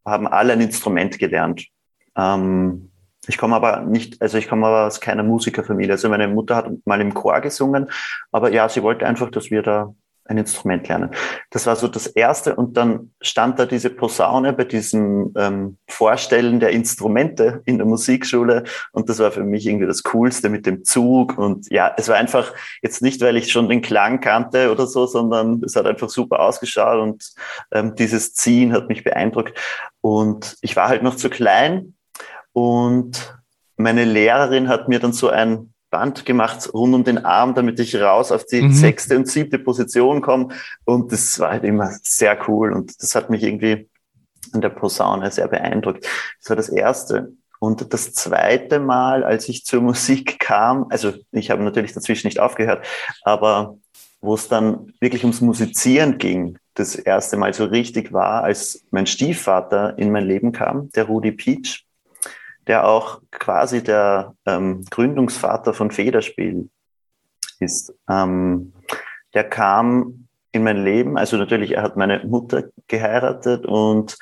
haben 0.06 0.28
alle 0.28 0.54
ein 0.54 0.62
Instrument 0.62 1.18
gelernt. 1.18 1.68
Ähm, 2.16 2.91
ich 3.28 3.38
komme 3.38 3.56
aber 3.56 3.82
nicht, 3.82 4.22
also 4.22 4.38
ich 4.38 4.48
komme 4.48 4.68
aber 4.68 4.88
aus 4.88 5.00
keiner 5.00 5.24
Musikerfamilie. 5.24 5.92
Also 5.92 6.10
meine 6.10 6.28
Mutter 6.28 6.56
hat 6.56 6.72
mal 6.86 7.02
im 7.02 7.14
Chor 7.14 7.40
gesungen, 7.42 7.90
aber 8.32 8.52
ja, 8.52 8.68
sie 8.68 8.84
wollte 8.84 9.06
einfach, 9.06 9.30
dass 9.30 9.52
wir 9.52 9.62
da 9.62 9.94
ein 10.26 10.38
Instrument 10.38 10.88
lernen. 10.88 11.12
Das 11.50 11.66
war 11.66 11.76
so 11.76 11.88
das 11.88 12.08
Erste 12.08 12.56
und 12.56 12.78
dann 12.78 13.12
stand 13.22 13.60
da 13.60 13.66
diese 13.66 13.90
Posaune 13.90 14.54
bei 14.54 14.64
diesem 14.64 15.34
ähm, 15.36 15.78
Vorstellen 15.88 16.60
der 16.60 16.70
Instrumente 16.70 17.62
in 17.66 17.78
der 17.78 17.88
Musikschule 17.88 18.64
und 18.92 19.10
das 19.10 19.20
war 19.20 19.32
für 19.32 19.44
mich 19.44 19.68
irgendwie 19.68 19.88
das 19.88 20.04
Coolste 20.04 20.50
mit 20.50 20.66
dem 20.66 20.84
Zug 20.86 21.38
und 21.38 21.70
ja, 21.72 21.94
es 21.98 22.08
war 22.08 22.16
einfach 22.16 22.54
jetzt 22.82 23.02
nicht, 23.02 23.22
weil 23.22 23.36
ich 23.36 23.52
schon 23.52 23.68
den 23.68 23.82
Klang 23.82 24.22
kannte 24.22 24.72
oder 24.72 24.88
so, 24.88 25.06
sondern 25.06 25.62
es 25.64 25.76
hat 25.76 25.86
einfach 25.86 26.10
super 26.10 26.40
ausgeschaut 26.40 27.02
und 27.02 27.34
ähm, 27.72 27.96
dieses 27.96 28.34
Ziehen 28.34 28.74
hat 28.74 28.88
mich 28.88 29.04
beeindruckt 29.04 29.60
und 30.02 30.56
ich 30.62 30.76
war 30.76 30.88
halt 30.88 31.04
noch 31.04 31.16
zu 31.16 31.30
klein 31.30 31.94
und 32.54 33.38
meine 33.78 34.06
Lehrerin 34.06 34.68
hat 34.68 34.88
mir 34.88 35.00
dann 35.00 35.14
so 35.14 35.30
ein 35.30 35.74
Band 35.90 36.26
gemacht 36.26 36.74
rund 36.74 36.96
um 36.96 37.04
den 37.04 37.26
Arm, 37.26 37.54
damit 37.54 37.80
ich 37.80 37.96
raus 37.96 38.32
auf 38.32 38.46
die 38.46 38.62
mhm. 38.62 38.72
sechste 38.72 39.18
und 39.18 39.28
siebte 39.28 39.60
Position 39.60 40.22
komme. 40.22 40.50
Und 40.86 41.12
das 41.12 41.38
war 41.40 41.52
halt 41.52 41.66
immer 41.66 41.92
sehr 42.02 42.38
cool. 42.48 42.72
Und 42.72 43.02
das 43.02 43.14
hat 43.14 43.30
mich 43.30 43.44
irgendwie 43.44 43.90
an 44.54 44.62
der 44.62 44.70
Posaune 44.70 45.30
sehr 45.32 45.48
beeindruckt. 45.48 46.08
Das 46.40 46.50
war 46.50 46.56
das 46.56 46.70
erste. 46.70 47.34
Und 47.60 47.94
das 47.94 48.14
zweite 48.14 48.80
Mal, 48.80 49.24
als 49.24 49.48
ich 49.50 49.66
zur 49.66 49.82
Musik 49.82 50.40
kam, 50.40 50.88
also 50.90 51.14
ich 51.32 51.52
habe 51.52 51.62
natürlich 51.62 51.94
dazwischen 51.94 52.28
nicht 52.28 52.40
aufgehört, 52.40 52.86
aber 53.24 53.78
wo 54.22 54.34
es 54.34 54.48
dann 54.48 54.94
wirklich 55.00 55.24
ums 55.24 55.42
Musizieren 55.42 56.18
ging, 56.18 56.58
das 56.74 56.96
erste 56.96 57.38
Mal 57.38 57.54
so 57.54 57.66
richtig 57.66 58.14
war, 58.14 58.44
als 58.44 58.86
mein 58.92 59.06
Stiefvater 59.06 59.98
in 59.98 60.12
mein 60.12 60.26
Leben 60.26 60.54
kam, 60.54 60.90
der 60.92 61.04
Rudi 61.04 61.32
Peach 61.32 61.86
der 62.68 62.88
auch 62.88 63.22
quasi 63.32 63.84
der 63.84 64.36
ähm, 64.46 64.86
Gründungsvater 64.90 65.74
von 65.74 65.92
Federspiel 65.92 66.70
ist. 67.60 67.94
Ähm, 68.10 68.74
der 69.34 69.44
kam 69.46 70.28
in 70.52 70.64
mein 70.64 70.84
Leben, 70.84 71.18
also 71.18 71.38
natürlich, 71.38 71.72
er 71.72 71.84
hat 71.84 71.96
meine 71.96 72.24
Mutter 72.26 72.66
geheiratet 72.88 73.66
und 73.66 74.18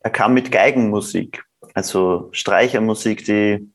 er 0.00 0.10
kam 0.10 0.34
mit 0.34 0.50
Geigenmusik, 0.50 1.44
also 1.74 2.28
Streichermusik, 2.32 3.24
die 3.24 3.70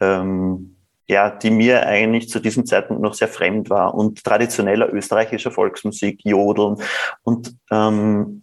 ähm, 0.00 0.76
ja, 1.10 1.30
die 1.30 1.50
mir 1.50 1.86
eigentlich 1.86 2.28
zu 2.28 2.38
diesem 2.38 2.66
Zeitpunkt 2.66 3.02
noch 3.02 3.14
sehr 3.14 3.28
fremd 3.28 3.70
war 3.70 3.94
und 3.94 4.22
traditioneller 4.22 4.92
österreichischer 4.92 5.50
Volksmusik, 5.50 6.20
Jodeln 6.22 6.76
und 7.22 7.56
ähm, 7.70 8.42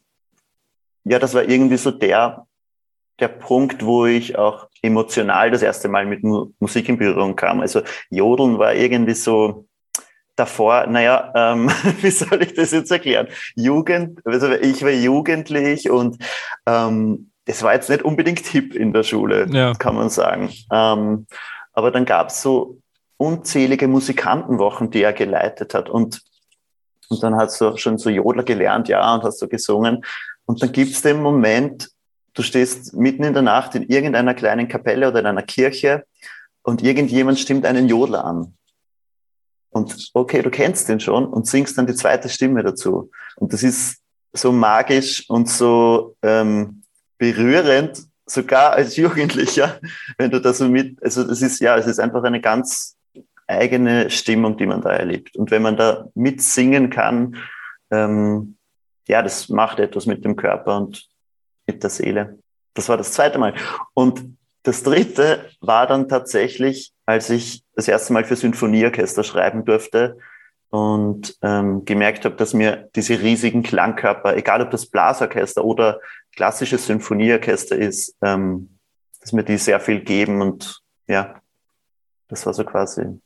ja, 1.03 1.19
das 1.19 1.35
war 1.35 1.47
irgendwie 1.47 1.77
so 1.77 1.91
der 1.91 2.47
der 3.19 3.27
Punkt, 3.29 3.85
wo 3.85 4.05
ich 4.05 4.37
auch 4.37 4.67
emotional 4.85 5.51
das 5.51 5.61
erste 5.61 5.87
Mal 5.87 6.05
mit 6.05 6.23
Musik 6.23 6.89
in 6.89 6.97
Berührung 6.97 7.35
kam. 7.35 7.61
Also 7.61 7.81
Jodeln 8.09 8.57
war 8.59 8.73
irgendwie 8.73 9.13
so 9.13 9.65
davor, 10.35 10.87
naja, 10.87 11.31
ähm, 11.35 11.69
wie 12.01 12.11
soll 12.11 12.43
ich 12.43 12.53
das 12.53 12.71
jetzt 12.71 12.91
erklären? 12.91 13.27
Jugend, 13.55 14.21
also 14.25 14.51
ich 14.51 14.83
war 14.83 14.91
jugendlich 14.91 15.89
und 15.89 16.17
ähm, 16.65 17.31
es 17.45 17.63
war 17.63 17.73
jetzt 17.73 17.89
nicht 17.89 18.03
unbedingt 18.03 18.45
hip 18.47 18.75
in 18.75 18.91
der 18.91 19.03
Schule, 19.03 19.47
ja. 19.51 19.73
kann 19.73 19.95
man 19.95 20.09
sagen. 20.09 20.49
Ähm, 20.71 21.27
aber 21.73 21.91
dann 21.91 22.05
gab 22.05 22.29
es 22.29 22.41
so 22.41 22.79
unzählige 23.17 23.87
Musikantenwochen, 23.87 24.91
die 24.91 25.03
er 25.03 25.13
geleitet 25.13 25.73
hat. 25.73 25.89
Und, 25.89 26.21
und 27.09 27.21
dann 27.21 27.35
hast 27.35 27.61
du 27.61 27.77
schon 27.77 27.97
so 27.97 28.09
Jodler 28.09 28.43
gelernt, 28.43 28.87
ja, 28.87 29.13
und 29.13 29.23
hast 29.23 29.39
so 29.39 29.47
gesungen. 29.47 30.03
Und 30.45 30.61
dann 30.61 30.71
gibt 30.71 30.91
es 30.91 31.01
den 31.01 31.21
Moment, 31.21 31.89
du 32.35 32.43
stehst 32.43 32.93
mitten 32.93 33.23
in 33.23 33.33
der 33.33 33.41
Nacht 33.41 33.75
in 33.75 33.83
irgendeiner 33.83 34.33
kleinen 34.33 34.67
Kapelle 34.67 35.07
oder 35.07 35.19
in 35.19 35.25
einer 35.25 35.41
Kirche 35.41 36.05
und 36.61 36.83
irgendjemand 36.83 37.39
stimmt 37.39 37.65
einen 37.65 37.87
Jodler 37.87 38.25
an. 38.25 38.55
Und 39.69 40.11
okay, 40.13 40.41
du 40.41 40.49
kennst 40.49 40.87
den 40.87 40.99
schon 40.99 41.25
und 41.25 41.47
singst 41.47 41.77
dann 41.77 41.87
die 41.87 41.95
zweite 41.95 42.29
Stimme 42.29 42.63
dazu. 42.63 43.11
Und 43.35 43.51
das 43.51 43.63
ist 43.63 43.97
so 44.31 44.51
magisch 44.51 45.29
und 45.29 45.49
so 45.49 46.15
ähm, 46.21 46.83
berührend, 47.17 48.03
sogar 48.25 48.73
als 48.73 48.95
Jugendlicher, 48.95 49.79
wenn 50.17 50.31
du 50.31 50.39
da 50.39 50.53
so 50.53 50.67
mit, 50.67 51.01
also 51.03 51.23
das 51.23 51.41
ist 51.41 51.59
ja, 51.59 51.77
es 51.77 51.87
ist 51.87 51.99
einfach 51.99 52.23
eine 52.23 52.41
ganz 52.41 52.95
eigene 53.47 54.09
Stimmung, 54.09 54.57
die 54.57 54.65
man 54.65 54.81
da 54.81 54.91
erlebt. 54.91 55.35
Und 55.35 55.51
wenn 55.51 55.61
man 55.61 55.77
da 55.77 56.07
mitsingen 56.15 56.89
kann, 56.89 57.37
ähm, 57.91 58.57
ja, 59.07 59.21
das 59.21 59.49
macht 59.49 59.79
etwas 59.79 60.05
mit 60.05 60.25
dem 60.25 60.35
Körper 60.35 60.77
und 60.77 61.07
mit 61.67 61.83
der 61.83 61.89
Seele. 61.89 62.39
Das 62.73 62.89
war 62.89 62.97
das 62.97 63.11
zweite 63.11 63.37
Mal. 63.37 63.55
Und 63.93 64.37
das 64.63 64.83
dritte 64.83 65.49
war 65.61 65.87
dann 65.87 66.09
tatsächlich, 66.09 66.91
als 67.05 67.29
ich 67.29 67.63
das 67.75 67.87
erste 67.87 68.13
Mal 68.13 68.25
für 68.25 68.35
Sinfonieorchester 68.35 69.23
schreiben 69.23 69.63
durfte 69.65 70.17
und 70.69 71.37
ähm, 71.41 71.85
gemerkt 71.85 72.25
habe, 72.25 72.35
dass 72.35 72.53
mir 72.53 72.89
diese 72.95 73.21
riesigen 73.21 73.63
Klangkörper, 73.63 74.35
egal 74.35 74.61
ob 74.61 74.71
das 74.71 74.87
Blasorchester 74.87 75.63
oder 75.63 75.99
klassisches 76.35 76.87
Sinfonieorchester 76.87 77.75
ist, 77.77 78.15
ähm, 78.21 78.77
dass 79.21 79.33
mir 79.33 79.43
die 79.43 79.57
sehr 79.57 79.79
viel 79.79 80.01
geben 80.01 80.41
und 80.41 80.81
ja, 81.07 81.39
das 82.27 82.45
war 82.45 82.53
so 82.53 82.63
quasi 82.63 83.19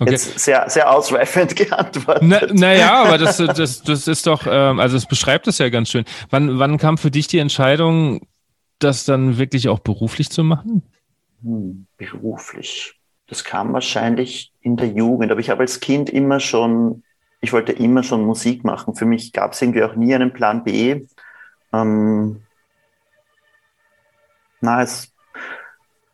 Okay. 0.00 0.12
Jetzt 0.12 0.38
sehr, 0.38 0.64
sehr 0.70 0.90
ausreifend 0.90 1.54
geantwortet. 1.56 2.22
Na, 2.24 2.40
naja, 2.50 3.04
aber 3.04 3.18
das, 3.18 3.36
das, 3.36 3.82
das 3.82 4.08
ist 4.08 4.26
doch, 4.26 4.46
ähm, 4.50 4.80
also 4.80 4.96
es 4.96 5.04
beschreibt 5.04 5.46
es 5.46 5.58
ja 5.58 5.68
ganz 5.68 5.90
schön. 5.90 6.06
Wann, 6.30 6.58
wann 6.58 6.78
kam 6.78 6.96
für 6.96 7.10
dich 7.10 7.26
die 7.26 7.38
Entscheidung, 7.38 8.26
das 8.78 9.04
dann 9.04 9.36
wirklich 9.36 9.68
auch 9.68 9.80
beruflich 9.80 10.30
zu 10.30 10.42
machen? 10.42 10.82
Hm, 11.42 11.86
beruflich. 11.98 12.94
Das 13.26 13.44
kam 13.44 13.74
wahrscheinlich 13.74 14.54
in 14.62 14.78
der 14.78 14.88
Jugend, 14.88 15.30
aber 15.30 15.40
ich 15.40 15.50
habe 15.50 15.60
als 15.60 15.80
Kind 15.80 16.08
immer 16.08 16.40
schon, 16.40 17.02
ich 17.42 17.52
wollte 17.52 17.72
immer 17.72 18.02
schon 18.02 18.24
Musik 18.24 18.64
machen. 18.64 18.94
Für 18.94 19.04
mich 19.04 19.34
gab 19.34 19.52
es 19.52 19.60
irgendwie 19.60 19.82
auch 19.82 19.96
nie 19.96 20.14
einen 20.14 20.32
Plan 20.32 20.64
B. 20.64 21.06
Ähm, 21.74 22.42
na, 24.62 24.82
es, 24.82 25.12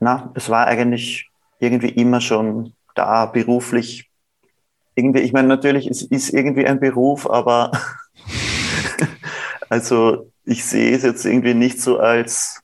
na, 0.01 0.33
es 0.35 0.51
war 0.51 0.67
eigentlich 0.67 1.31
irgendwie 1.61 1.91
immer 1.91 2.21
schon 2.21 2.73
da 2.97 3.27
beruflich. 3.27 4.11
Irgendwie, 4.95 5.21
ich 5.21 5.33
meine, 5.33 5.49
natürlich, 5.49 5.87
es 5.87 6.03
ist 6.03 6.31
irgendwie 6.31 6.67
ein 6.67 6.81
Beruf, 6.81 7.29
aber 7.29 7.71
also 9.69 10.33
ich 10.45 10.65
sehe 10.65 10.97
es 10.97 11.03
jetzt 11.03 11.25
irgendwie 11.25 11.55
nicht 11.55 11.81
so 11.81 11.99
als 11.99 12.63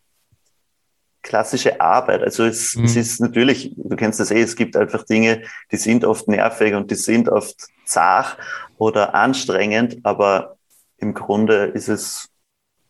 klassische 1.23 1.81
Arbeit. 1.81 2.23
Also 2.23 2.45
es, 2.45 2.77
mhm. 2.77 2.85
es 2.85 2.97
ist 2.97 3.21
natürlich, 3.21 3.75
du 3.77 3.97
kennst 3.97 4.19
das 4.19 4.31
eh, 4.31 4.41
es 4.41 4.57
gibt 4.57 4.77
einfach 4.77 5.05
Dinge, 5.05 5.43
die 5.71 5.77
sind 5.77 6.05
oft 6.05 6.29
nervig 6.29 6.75
und 6.75 6.91
die 6.91 6.97
sind 6.97 7.29
oft 7.29 7.57
zart 7.85 8.37
oder 8.79 9.15
anstrengend, 9.15 9.99
aber 10.03 10.57
im 10.99 11.15
Grunde 11.15 11.67
ist 11.67 11.89
es 11.89 12.29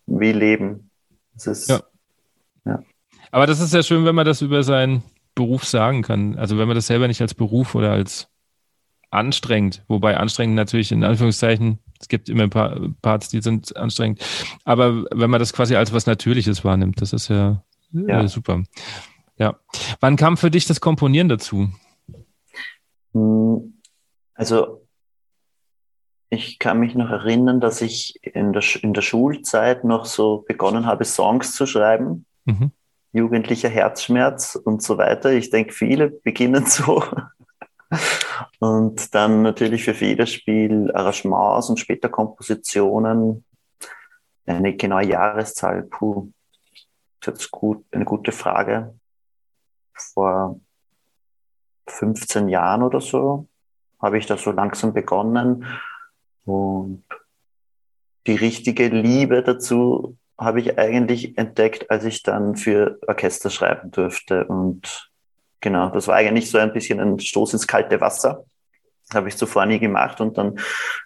wie 0.06 0.32
Leben. 0.32 0.90
Es 1.36 1.46
ist, 1.46 1.68
ja. 1.68 1.80
ja. 2.64 2.82
Aber 3.30 3.46
das 3.46 3.60
ist 3.60 3.74
ja 3.74 3.82
schön, 3.82 4.04
wenn 4.04 4.14
man 4.14 4.26
das 4.26 4.42
über 4.42 4.62
seinen 4.62 5.02
Beruf 5.34 5.64
sagen 5.64 6.02
kann. 6.02 6.36
Also 6.36 6.58
wenn 6.58 6.68
man 6.68 6.74
das 6.74 6.86
selber 6.86 7.08
nicht 7.08 7.20
als 7.20 7.34
Beruf 7.34 7.74
oder 7.74 7.92
als 7.92 8.28
anstrengend, 9.10 9.84
wobei 9.88 10.16
anstrengend 10.16 10.56
natürlich 10.56 10.92
in 10.92 11.04
Anführungszeichen, 11.04 11.78
es 12.00 12.08
gibt 12.08 12.28
immer 12.28 12.44
ein 12.44 12.50
paar 12.50 12.80
Parts, 13.02 13.28
die 13.28 13.42
sind 13.42 13.76
anstrengend, 13.76 14.20
aber 14.64 15.04
wenn 15.12 15.30
man 15.30 15.38
das 15.38 15.52
quasi 15.52 15.76
als 15.76 15.92
was 15.92 16.06
Natürliches 16.06 16.64
wahrnimmt, 16.64 17.00
das 17.00 17.12
ist 17.12 17.28
ja, 17.28 17.62
ja. 17.92 18.26
super. 18.26 18.64
Ja. 19.36 19.58
Wann 20.00 20.16
kam 20.16 20.36
für 20.36 20.50
dich 20.50 20.66
das 20.66 20.80
Komponieren 20.80 21.28
dazu? 21.28 21.68
Hm, 23.12 23.74
also 24.34 24.86
ich 26.30 26.58
kann 26.58 26.80
mich 26.80 26.94
noch 26.94 27.10
erinnern, 27.10 27.60
dass 27.60 27.82
ich 27.82 28.18
in 28.22 28.54
der, 28.54 28.62
in 28.82 28.94
der 28.94 29.02
Schulzeit 29.02 29.84
noch 29.84 30.06
so 30.06 30.44
begonnen 30.48 30.86
habe, 30.86 31.04
Songs 31.04 31.54
zu 31.54 31.66
schreiben. 31.66 32.24
Mhm 32.46 32.72
jugendlicher 33.12 33.68
Herzschmerz 33.68 34.56
und 34.56 34.82
so 34.82 34.98
weiter. 34.98 35.32
Ich 35.32 35.50
denke, 35.50 35.72
viele 35.72 36.08
beginnen 36.10 36.66
so. 36.66 37.04
Und 38.58 39.14
dann 39.14 39.42
natürlich 39.42 39.84
für 39.84 39.94
Federspiel 39.94 40.90
Arrangements 40.92 41.68
und 41.68 41.78
später 41.78 42.08
Kompositionen. 42.08 43.44
Eine 44.46 44.74
genaue 44.76 45.04
Jahreszahl, 45.04 45.82
puh, 45.82 46.30
das 47.20 47.40
ist 47.40 47.50
gut, 47.50 47.84
eine 47.92 48.04
gute 48.04 48.32
Frage. 48.32 48.94
Vor 49.94 50.58
15 51.86 52.48
Jahren 52.48 52.82
oder 52.82 53.00
so 53.00 53.46
habe 54.00 54.18
ich 54.18 54.26
da 54.26 54.36
so 54.36 54.50
langsam 54.50 54.92
begonnen 54.92 55.64
und 56.44 57.04
die 58.26 58.34
richtige 58.34 58.88
Liebe 58.88 59.42
dazu 59.42 60.16
habe 60.38 60.60
ich 60.60 60.78
eigentlich 60.78 61.36
entdeckt, 61.38 61.90
als 61.90 62.04
ich 62.04 62.22
dann 62.22 62.56
für 62.56 62.98
Orchester 63.06 63.50
schreiben 63.50 63.90
durfte. 63.90 64.44
Und 64.44 65.10
genau, 65.60 65.88
das 65.90 66.08
war 66.08 66.16
eigentlich 66.16 66.50
so 66.50 66.58
ein 66.58 66.72
bisschen 66.72 67.00
ein 67.00 67.18
Stoß 67.18 67.52
ins 67.54 67.66
kalte 67.66 68.00
Wasser. 68.00 68.44
Habe 69.12 69.28
ich 69.28 69.36
zuvor 69.36 69.66
nie 69.66 69.78
gemacht 69.78 70.20
und 70.20 70.38
dann 70.38 70.58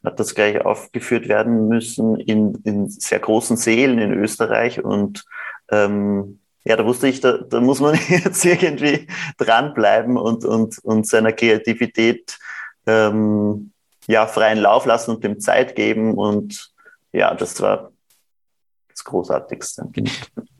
hat 0.04 0.20
das 0.20 0.34
gleich 0.34 0.64
aufgeführt 0.64 1.28
werden 1.28 1.68
müssen 1.68 2.20
in, 2.20 2.54
in 2.64 2.88
sehr 2.88 3.18
großen 3.18 3.56
Sälen 3.56 3.98
in 3.98 4.12
Österreich. 4.12 4.84
Und 4.84 5.24
ähm, 5.70 6.38
ja, 6.64 6.76
da 6.76 6.84
wusste 6.84 7.08
ich, 7.08 7.20
da, 7.20 7.38
da 7.38 7.60
muss 7.60 7.80
man 7.80 7.98
jetzt 8.08 8.44
irgendwie 8.44 9.08
dranbleiben 9.38 10.16
und, 10.16 10.44
und, 10.44 10.78
und 10.78 11.06
seiner 11.06 11.32
Kreativität 11.32 12.38
ähm, 12.86 13.72
ja, 14.06 14.26
freien 14.26 14.58
Lauf 14.58 14.86
lassen 14.86 15.12
und 15.12 15.24
dem 15.24 15.40
Zeit 15.40 15.74
geben. 15.74 16.14
Und 16.14 16.72
ja, 17.12 17.34
das 17.34 17.60
war 17.60 17.90
das 18.96 19.04
Großartigste. 19.04 19.88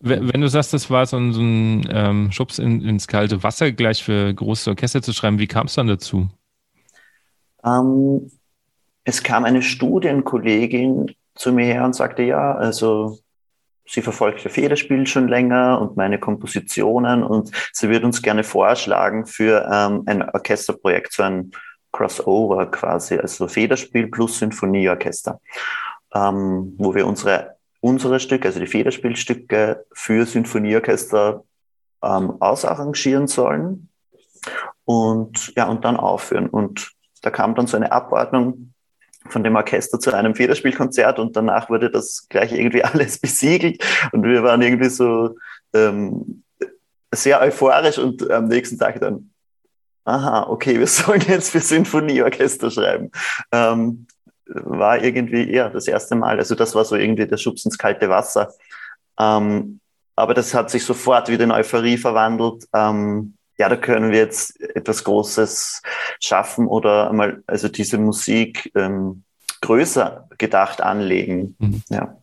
Wenn 0.00 0.40
du 0.40 0.48
sagst, 0.48 0.72
das 0.72 0.90
war 0.90 1.06
so 1.06 1.16
ein, 1.16 1.32
so 1.32 1.40
ein 1.40 1.88
ähm, 1.90 2.32
Schubs 2.32 2.58
in, 2.58 2.82
ins 2.82 3.08
kalte 3.08 3.42
Wasser, 3.42 3.72
gleich 3.72 4.04
für 4.04 4.32
große 4.32 4.70
Orchester 4.70 5.02
zu 5.02 5.12
schreiben, 5.12 5.38
wie 5.38 5.46
kam 5.46 5.66
es 5.66 5.74
dann 5.74 5.86
dazu? 5.86 6.28
Ähm, 7.64 8.30
es 9.04 9.22
kam 9.22 9.44
eine 9.44 9.62
Studienkollegin 9.62 11.14
zu 11.34 11.52
mir 11.52 11.66
her 11.66 11.84
und 11.84 11.94
sagte, 11.94 12.22
ja, 12.22 12.54
also 12.54 13.18
sie 13.86 14.02
verfolgt 14.02 14.44
das 14.44 14.52
Federspiel 14.52 15.06
schon 15.06 15.28
länger 15.28 15.80
und 15.80 15.96
meine 15.96 16.18
Kompositionen 16.18 17.22
und 17.22 17.50
sie 17.72 17.88
würde 17.88 18.06
uns 18.06 18.20
gerne 18.20 18.44
vorschlagen 18.44 19.26
für 19.26 19.66
ähm, 19.72 20.02
ein 20.06 20.28
Orchesterprojekt, 20.28 21.12
so 21.12 21.22
ein 21.22 21.52
Crossover 21.92 22.66
quasi, 22.66 23.16
also 23.16 23.48
Federspiel 23.48 24.08
plus 24.08 24.38
Sinfonieorchester, 24.38 25.40
ähm, 26.14 26.74
wo 26.76 26.94
wir 26.94 27.06
unsere 27.06 27.55
unsere 27.80 28.20
Stücke, 28.20 28.48
also 28.48 28.60
die 28.60 28.66
Federspielstücke 28.66 29.84
für 29.92 30.26
Sinfonieorchester 30.26 31.44
ähm, 32.02 32.40
ausarrangieren 32.40 33.26
sollen 33.26 33.88
und 34.84 35.52
ja, 35.56 35.66
und 35.66 35.84
dann 35.84 35.96
aufführen. 35.96 36.48
Und 36.48 36.92
da 37.22 37.30
kam 37.30 37.54
dann 37.54 37.66
so 37.66 37.76
eine 37.76 37.92
Abordnung 37.92 38.72
von 39.28 39.42
dem 39.42 39.56
Orchester 39.56 39.98
zu 39.98 40.14
einem 40.14 40.34
Federspielkonzert 40.34 41.18
und 41.18 41.36
danach 41.36 41.68
wurde 41.68 41.90
das 41.90 42.26
gleich 42.28 42.52
irgendwie 42.52 42.84
alles 42.84 43.18
besiegelt 43.18 43.84
und 44.12 44.22
wir 44.22 44.42
waren 44.42 44.62
irgendwie 44.62 44.90
so 44.90 45.36
ähm, 45.74 46.44
sehr 47.12 47.40
euphorisch 47.40 47.98
und 47.98 48.30
am 48.30 48.46
nächsten 48.48 48.78
Tag 48.78 49.00
dann, 49.00 49.30
aha, 50.04 50.46
okay, 50.48 50.78
wir 50.78 50.86
sollen 50.86 51.22
jetzt 51.22 51.50
für 51.50 51.60
Sinfonieorchester 51.60 52.70
schreiben. 52.70 53.10
Ähm, 53.52 54.06
war 54.46 55.02
irgendwie 55.02 55.52
ja 55.52 55.68
das 55.68 55.88
erste 55.88 56.14
Mal. 56.14 56.38
Also 56.38 56.54
das 56.54 56.74
war 56.74 56.84
so 56.84 56.96
irgendwie 56.96 57.26
der 57.26 57.36
Schubs 57.36 57.64
ins 57.64 57.78
kalte 57.78 58.08
Wasser. 58.08 58.52
Ähm, 59.18 59.80
aber 60.14 60.34
das 60.34 60.54
hat 60.54 60.70
sich 60.70 60.84
sofort 60.84 61.28
wieder 61.28 61.44
in 61.44 61.52
Euphorie 61.52 61.98
verwandelt. 61.98 62.64
Ähm, 62.72 63.34
ja, 63.58 63.68
da 63.68 63.76
können 63.76 64.12
wir 64.12 64.18
jetzt 64.18 64.60
etwas 64.60 65.04
Großes 65.04 65.82
schaffen 66.20 66.66
oder 66.66 67.12
mal 67.12 67.42
also 67.46 67.68
diese 67.68 67.98
Musik 67.98 68.70
ähm, 68.74 69.24
größer 69.62 70.28
gedacht 70.38 70.80
anlegen. 70.80 71.56
Mhm. 71.58 71.82
Ja. 71.88 72.16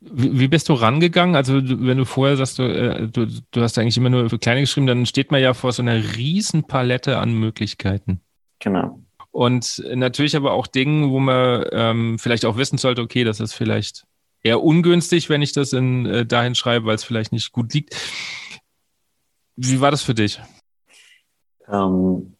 Wie, 0.00 0.40
wie, 0.40 0.48
bist 0.48 0.68
du 0.68 0.72
rangegangen? 0.72 1.36
Also 1.36 1.54
wenn 1.62 1.98
du 1.98 2.04
vorher 2.04 2.36
sagst, 2.36 2.58
du, 2.58 2.62
äh, 2.64 3.06
du, 3.06 3.26
du 3.50 3.60
hast 3.60 3.78
eigentlich 3.78 3.96
immer 3.96 4.10
nur 4.10 4.28
für 4.28 4.38
kleine 4.38 4.60
geschrieben, 4.60 4.86
dann 4.86 5.06
steht 5.06 5.30
man 5.30 5.40
ja 5.40 5.54
vor 5.54 5.72
so 5.72 5.82
einer 5.82 6.16
riesen 6.16 6.64
Palette 6.64 7.18
an 7.18 7.34
Möglichkeiten. 7.34 8.20
Genau. 8.58 9.00
Und 9.32 9.82
natürlich 9.94 10.36
aber 10.36 10.52
auch 10.52 10.66
Dingen, 10.66 11.10
wo 11.10 11.18
man 11.18 11.64
ähm, 11.72 12.18
vielleicht 12.18 12.44
auch 12.44 12.58
wissen 12.58 12.78
sollte, 12.78 13.00
okay, 13.00 13.24
das 13.24 13.40
ist 13.40 13.54
vielleicht 13.54 14.04
eher 14.42 14.62
ungünstig, 14.62 15.30
wenn 15.30 15.40
ich 15.40 15.52
das 15.52 15.72
in, 15.72 16.06
äh, 16.06 16.26
dahin 16.26 16.54
schreibe, 16.54 16.86
weil 16.86 16.96
es 16.96 17.04
vielleicht 17.04 17.32
nicht 17.32 17.50
gut 17.50 17.72
liegt. 17.72 17.96
Wie 19.56 19.80
war 19.80 19.90
das 19.90 20.02
für 20.02 20.14
dich? 20.14 20.40
Ähm, 21.66 22.36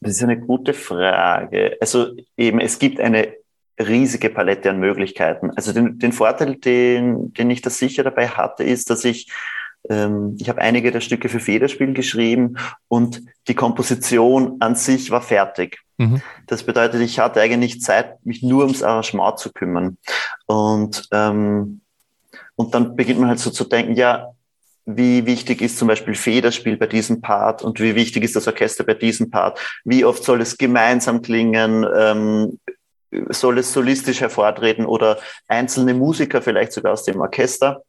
das 0.00 0.12
ist 0.12 0.22
eine 0.22 0.40
gute 0.40 0.72
Frage. 0.72 1.76
Also 1.80 2.16
eben, 2.36 2.58
es 2.60 2.78
gibt 2.78 2.98
eine 2.98 3.34
riesige 3.78 4.30
Palette 4.30 4.70
an 4.70 4.78
Möglichkeiten. 4.78 5.50
Also 5.56 5.72
den, 5.72 5.98
den 5.98 6.12
Vorteil, 6.12 6.56
den, 6.56 7.32
den 7.34 7.50
ich 7.50 7.60
da 7.60 7.70
sicher 7.70 8.02
dabei 8.02 8.28
hatte, 8.28 8.64
ist, 8.64 8.88
dass 8.88 9.04
ich 9.04 9.30
ähm, 9.92 10.36
ich 10.40 10.48
habe 10.48 10.60
einige 10.60 10.90
der 10.90 11.00
Stücke 11.00 11.28
für 11.28 11.40
Federspiel 11.40 11.92
geschrieben 11.92 12.56
und 12.88 13.22
die 13.48 13.54
Komposition 13.54 14.56
an 14.60 14.74
sich 14.74 15.10
war 15.10 15.22
fertig. 15.22 15.78
Mhm. 15.98 16.22
Das 16.46 16.62
bedeutet, 16.62 17.00
ich 17.02 17.18
hatte 17.18 17.40
eigentlich 17.40 17.80
Zeit, 17.80 18.24
mich 18.24 18.42
nur 18.42 18.64
ums 18.64 18.82
Arrangement 18.82 19.38
zu 19.38 19.52
kümmern. 19.52 19.98
Und, 20.46 21.08
ähm, 21.12 21.82
und 22.56 22.74
dann 22.74 22.96
beginnt 22.96 23.20
man 23.20 23.28
halt 23.28 23.38
so 23.38 23.50
zu 23.50 23.64
denken, 23.64 23.94
ja, 23.94 24.32
wie 24.84 25.26
wichtig 25.26 25.60
ist 25.62 25.78
zum 25.78 25.88
Beispiel 25.88 26.14
Federspiel 26.14 26.76
bei 26.76 26.86
diesem 26.86 27.20
Part 27.20 27.62
und 27.62 27.78
wie 27.78 27.94
wichtig 27.94 28.24
ist 28.24 28.34
das 28.34 28.48
Orchester 28.48 28.82
bei 28.84 28.94
diesem 28.94 29.30
Part? 29.30 29.60
Wie 29.84 30.04
oft 30.04 30.24
soll 30.24 30.40
es 30.40 30.58
gemeinsam 30.58 31.22
klingen? 31.22 31.86
Ähm, 31.96 32.58
soll 33.28 33.58
es 33.58 33.72
solistisch 33.72 34.22
hervortreten 34.22 34.86
oder 34.86 35.18
einzelne 35.46 35.94
Musiker 35.94 36.42
vielleicht 36.42 36.72
sogar 36.72 36.94
aus 36.94 37.04
dem 37.04 37.20
Orchester? 37.20 37.82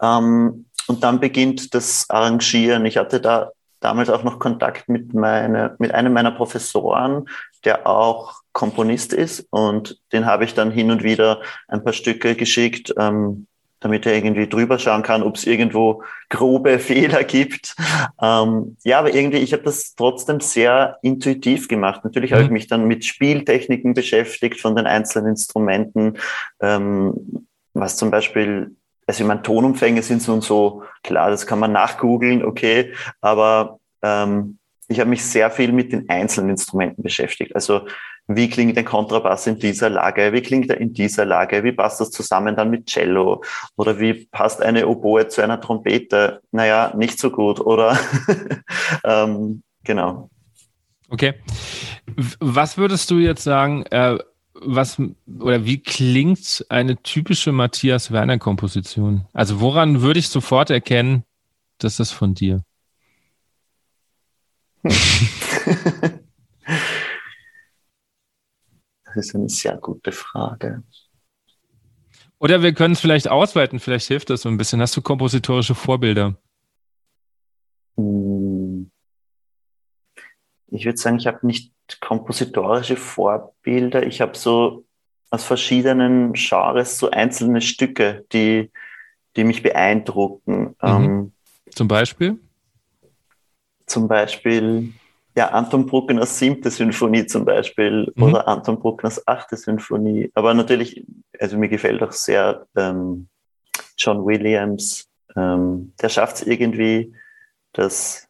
Ähm, 0.00 0.66
und 0.86 1.04
dann 1.04 1.20
beginnt 1.20 1.74
das 1.74 2.08
Arrangieren. 2.08 2.86
Ich 2.86 2.96
hatte 2.96 3.20
da 3.20 3.52
damals 3.80 4.10
auch 4.10 4.24
noch 4.24 4.38
Kontakt 4.38 4.88
mit, 4.88 5.14
meine, 5.14 5.76
mit 5.78 5.92
einem 5.92 6.12
meiner 6.12 6.32
Professoren, 6.32 7.28
der 7.64 7.86
auch 7.86 8.40
Komponist 8.52 9.12
ist. 9.12 9.46
Und 9.50 10.00
den 10.12 10.26
habe 10.26 10.44
ich 10.44 10.54
dann 10.54 10.70
hin 10.70 10.90
und 10.90 11.02
wieder 11.02 11.42
ein 11.68 11.84
paar 11.84 11.92
Stücke 11.92 12.34
geschickt. 12.34 12.94
Ähm, 12.98 13.46
damit 13.80 14.06
er 14.06 14.14
irgendwie 14.14 14.48
drüber 14.48 14.78
schauen 14.78 15.02
kann, 15.02 15.22
ob 15.22 15.36
es 15.36 15.46
irgendwo 15.46 16.02
grobe 16.28 16.78
Fehler 16.78 17.24
gibt. 17.24 17.76
Ähm, 18.20 18.76
ja, 18.84 18.98
aber 18.98 19.14
irgendwie, 19.14 19.38
ich 19.38 19.52
habe 19.52 19.62
das 19.62 19.94
trotzdem 19.94 20.40
sehr 20.40 20.98
intuitiv 21.02 21.68
gemacht. 21.68 22.02
Natürlich 22.04 22.30
mhm. 22.30 22.34
habe 22.34 22.44
ich 22.44 22.50
mich 22.50 22.66
dann 22.66 22.86
mit 22.86 23.04
Spieltechniken 23.04 23.94
beschäftigt 23.94 24.60
von 24.60 24.74
den 24.74 24.86
einzelnen 24.86 25.30
Instrumenten, 25.30 26.18
ähm, 26.60 27.46
was 27.74 27.96
zum 27.96 28.10
Beispiel, 28.10 28.74
also 29.08 29.24
ich 29.24 29.26
meine, 29.26 29.42
Tonumfänge 29.42 30.02
sind 30.02 30.20
so 30.20 30.34
und 30.34 30.44
so, 30.44 30.82
klar, 31.02 31.30
das 31.30 31.46
kann 31.46 31.58
man 31.58 31.72
nachgoogeln, 31.72 32.44
okay, 32.44 32.92
aber 33.22 33.80
ähm, 34.02 34.58
ich 34.86 35.00
habe 35.00 35.08
mich 35.08 35.24
sehr 35.24 35.50
viel 35.50 35.72
mit 35.72 35.92
den 35.92 36.08
einzelnen 36.10 36.50
Instrumenten 36.50 37.02
beschäftigt. 37.02 37.54
Also 37.54 37.86
wie 38.26 38.50
klingt 38.50 38.76
ein 38.76 38.84
Kontrabass 38.84 39.46
in 39.46 39.58
dieser 39.58 39.88
Lage, 39.88 40.34
wie 40.34 40.42
klingt 40.42 40.68
er 40.68 40.78
in 40.78 40.92
dieser 40.92 41.24
Lage, 41.24 41.64
wie 41.64 41.72
passt 41.72 42.02
das 42.02 42.10
zusammen 42.10 42.54
dann 42.54 42.68
mit 42.68 42.86
Cello 42.86 43.42
oder 43.76 43.98
wie 43.98 44.26
passt 44.26 44.60
eine 44.60 44.86
Oboe 44.86 45.28
zu 45.28 45.40
einer 45.40 45.58
Trompete? 45.58 46.42
Naja, 46.52 46.92
nicht 46.94 47.18
so 47.18 47.30
gut, 47.30 47.60
oder? 47.60 47.98
ähm, 49.04 49.62
genau. 49.84 50.28
Okay. 51.08 51.34
Was 52.40 52.76
würdest 52.76 53.10
du 53.10 53.16
jetzt 53.16 53.42
sagen, 53.42 53.86
äh, 53.86 54.18
was 54.60 55.00
oder 55.40 55.64
wie 55.64 55.80
klingt 55.80 56.66
eine 56.68 57.02
typische 57.02 57.52
Matthias 57.52 58.10
Werner 58.10 58.38
Komposition? 58.38 59.26
Also 59.32 59.60
woran 59.60 60.02
würde 60.02 60.18
ich 60.18 60.28
sofort 60.28 60.70
erkennen, 60.70 61.24
dass 61.78 61.96
das 61.96 62.10
von 62.10 62.34
dir? 62.34 62.64
Das 69.14 69.26
ist 69.26 69.34
eine 69.34 69.48
sehr 69.48 69.76
gute 69.78 70.12
Frage. 70.12 70.84
Oder 72.38 72.62
wir 72.62 72.72
können 72.72 72.92
es 72.92 73.00
vielleicht 73.00 73.26
ausweiten, 73.28 73.80
vielleicht 73.80 74.06
hilft 74.06 74.30
das 74.30 74.42
so 74.42 74.48
ein 74.48 74.56
bisschen. 74.56 74.80
Hast 74.80 74.96
du 74.96 75.02
kompositorische 75.02 75.74
Vorbilder? 75.74 76.36
Hm. 77.96 78.90
Ich 80.68 80.84
würde 80.84 80.98
sagen, 80.98 81.18
ich 81.18 81.26
habe 81.26 81.44
nicht 81.46 81.72
kompositorische 82.00 82.96
Vorbilder. 82.96 84.06
Ich 84.06 84.20
habe 84.20 84.36
so 84.36 84.84
aus 85.30 85.44
verschiedenen 85.44 86.32
Genres 86.32 86.98
so 86.98 87.10
einzelne 87.10 87.60
Stücke, 87.60 88.24
die, 88.32 88.70
die 89.36 89.44
mich 89.44 89.62
beeindrucken. 89.62 90.76
Mhm. 90.82 90.82
Ähm, 90.82 91.32
zum 91.70 91.88
Beispiel? 91.88 92.38
Zum 93.86 94.08
Beispiel 94.08 94.92
ja, 95.36 95.50
Anton 95.50 95.86
Bruckners 95.86 96.38
siebte 96.38 96.70
Sinfonie 96.70 97.26
zum 97.26 97.44
Beispiel 97.44 98.12
mhm. 98.16 98.22
oder 98.22 98.48
Anton 98.48 98.80
Bruckners 98.80 99.26
achte 99.26 99.56
Sinfonie. 99.56 100.32
Aber 100.34 100.52
natürlich, 100.52 101.04
also 101.38 101.56
mir 101.56 101.68
gefällt 101.68 102.02
auch 102.02 102.12
sehr 102.12 102.66
ähm, 102.76 103.28
John 103.96 104.26
Williams. 104.26 105.08
Ähm, 105.36 105.92
der 106.02 106.08
schafft 106.08 106.36
es 106.36 106.42
irgendwie, 106.42 107.14
dass 107.72 108.28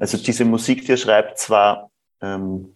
also 0.00 0.18
diese 0.18 0.44
Musik, 0.44 0.84
die 0.84 0.92
er 0.92 0.96
schreibt, 0.96 1.38
zwar 1.38 1.85
ähm, 2.20 2.74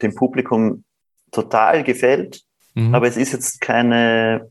dem 0.00 0.14
Publikum 0.14 0.84
total 1.30 1.82
gefällt, 1.82 2.42
mhm. 2.74 2.94
aber 2.94 3.06
es 3.06 3.16
ist 3.16 3.32
jetzt 3.32 3.60
keine, 3.60 4.50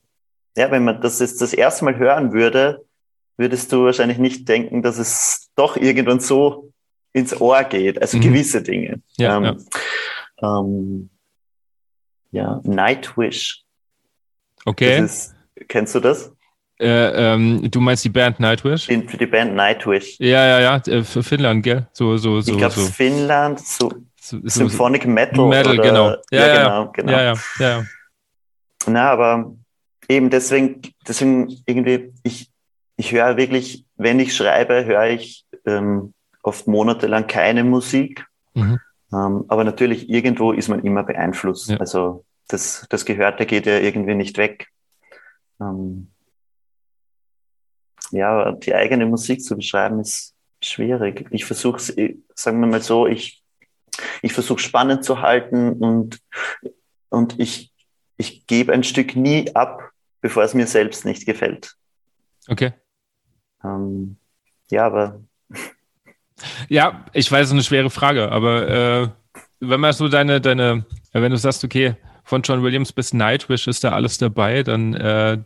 ja, 0.55 0.71
wenn 0.71 0.83
man 0.83 1.01
das 1.01 1.19
jetzt 1.19 1.41
das 1.41 1.53
erste 1.53 1.85
Mal 1.85 1.97
hören 1.97 2.33
würde, 2.33 2.85
würdest 3.37 3.71
du 3.71 3.85
wahrscheinlich 3.85 4.17
nicht 4.17 4.47
denken, 4.47 4.81
dass 4.81 4.97
es 4.97 5.49
doch 5.55 5.77
irgendwann 5.77 6.19
so 6.19 6.71
ins 7.13 7.39
Ohr 7.39 7.63
geht, 7.63 8.01
also 8.01 8.17
mhm. 8.17 8.21
gewisse 8.21 8.61
Dinge. 8.61 9.01
Ja, 9.17 9.37
ähm, 9.37 9.57
ja. 10.41 10.59
Ähm, 10.59 11.09
ja, 12.31 12.61
Nightwish. 12.63 13.63
Okay. 14.65 15.03
Ist, 15.03 15.35
kennst 15.67 15.95
du 15.95 15.99
das? 15.99 16.30
Äh, 16.81 17.33
ähm, 17.33 17.69
du 17.69 17.79
meinst 17.79 18.03
die 18.03 18.09
Band 18.09 18.39
Nightwish? 18.39 18.87
Die, 18.87 19.05
die 19.05 19.25
Band 19.27 19.55
Nightwish. 19.55 20.15
Ja, 20.19 20.47
ja, 20.47 20.59
ja, 20.59 20.93
äh, 20.93 21.03
für 21.03 21.21
Finnland, 21.21 21.63
gell? 21.63 21.87
So, 21.93 22.17
so, 22.17 22.41
so. 22.41 22.51
Ich 22.51 22.57
glaube, 22.57 22.73
so. 22.73 22.81
Finnland, 22.81 23.59
so, 23.59 23.91
so, 24.19 24.39
Symphonic 24.43 25.05
Metal. 25.05 25.47
Metal, 25.47 25.73
oder, 25.73 25.83
genau. 25.83 26.09
Ja, 26.31 26.47
ja, 26.47 26.63
genau, 26.63 26.91
genau. 26.91 27.11
Ja, 27.11 27.21
ja, 27.21 27.35
ja. 27.59 27.83
Na, 28.87 29.11
aber 29.11 29.53
eben 30.09 30.29
deswegen, 30.29 30.81
deswegen 31.07 31.55
irgendwie, 31.65 32.13
ich, 32.23 32.49
ich 32.97 33.11
höre 33.11 33.37
wirklich, 33.37 33.85
wenn 33.97 34.19
ich 34.19 34.35
schreibe, 34.35 34.85
höre 34.85 35.07
ich 35.07 35.45
ähm, 35.65 36.13
oft 36.43 36.67
monatelang 36.67 37.27
keine 37.27 37.63
Musik. 37.63 38.25
Mhm. 38.53 38.79
Ähm, 39.13 39.45
aber 39.47 39.63
natürlich, 39.63 40.09
irgendwo 40.09 40.51
ist 40.51 40.67
man 40.67 40.83
immer 40.83 41.03
beeinflusst. 41.03 41.69
Ja. 41.69 41.77
Also 41.77 42.25
das, 42.47 42.85
das 42.89 43.05
Gehörte 43.05 43.45
geht 43.45 43.65
ja 43.65 43.77
irgendwie 43.77 44.15
nicht 44.15 44.37
weg. 44.37 44.67
Ähm, 45.59 46.10
ja, 48.11 48.51
die 48.51 48.75
eigene 48.75 49.05
Musik 49.05 49.43
zu 49.43 49.55
beschreiben 49.55 49.99
ist 49.99 50.33
schwierig. 50.61 51.27
Ich 51.31 51.45
versuche 51.45 51.77
es, 51.77 51.87
sagen 52.35 52.59
wir 52.59 52.67
mal 52.67 52.81
so, 52.81 53.07
ich, 53.07 53.43
ich 54.21 54.33
versuche 54.33 54.59
spannend 54.59 55.03
zu 55.03 55.21
halten 55.21 55.73
und, 55.73 56.19
und 57.09 57.39
ich, 57.39 57.71
ich 58.17 58.45
gebe 58.47 58.73
ein 58.73 58.83
Stück 58.83 59.15
nie 59.15 59.53
ab, 59.55 59.89
bevor 60.21 60.43
es 60.43 60.53
mir 60.53 60.67
selbst 60.67 61.05
nicht 61.05 61.25
gefällt. 61.25 61.75
Okay. 62.47 62.73
Ähm, 63.63 64.17
ja, 64.69 64.85
aber. 64.85 65.21
Ja, 66.69 67.05
ich 67.13 67.31
weiß, 67.31 67.41
es 67.41 67.47
ist 67.49 67.51
eine 67.51 67.61
schwere 67.61 67.91
Frage, 67.91 68.31
aber 68.31 68.67
äh, 68.67 69.07
wenn 69.59 69.79
man 69.79 69.93
so 69.93 70.07
deine, 70.07 70.41
deine, 70.41 70.87
wenn 71.11 71.31
du 71.31 71.37
sagst, 71.37 71.63
okay, 71.63 71.95
von 72.23 72.41
John 72.41 72.63
Williams 72.63 72.91
bis 72.91 73.13
Nightwish 73.13 73.67
ist 73.67 73.83
da 73.83 73.91
alles 73.91 74.17
dabei, 74.17 74.63
dann 74.63 74.95
äh, 74.95 75.37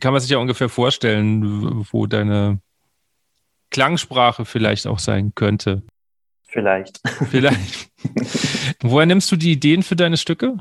kann 0.00 0.12
man 0.12 0.20
sich 0.20 0.30
ja 0.30 0.38
ungefähr 0.38 0.68
vorstellen, 0.68 1.86
wo 1.90 2.06
deine 2.06 2.60
Klangsprache 3.70 4.44
vielleicht 4.44 4.86
auch 4.86 4.98
sein 4.98 5.32
könnte. 5.34 5.82
Vielleicht. 6.46 7.00
Vielleicht. 7.30 7.90
Woher 8.82 9.06
nimmst 9.06 9.30
du 9.30 9.36
die 9.36 9.52
Ideen 9.52 9.82
für 9.82 9.96
deine 9.96 10.16
Stücke? 10.16 10.58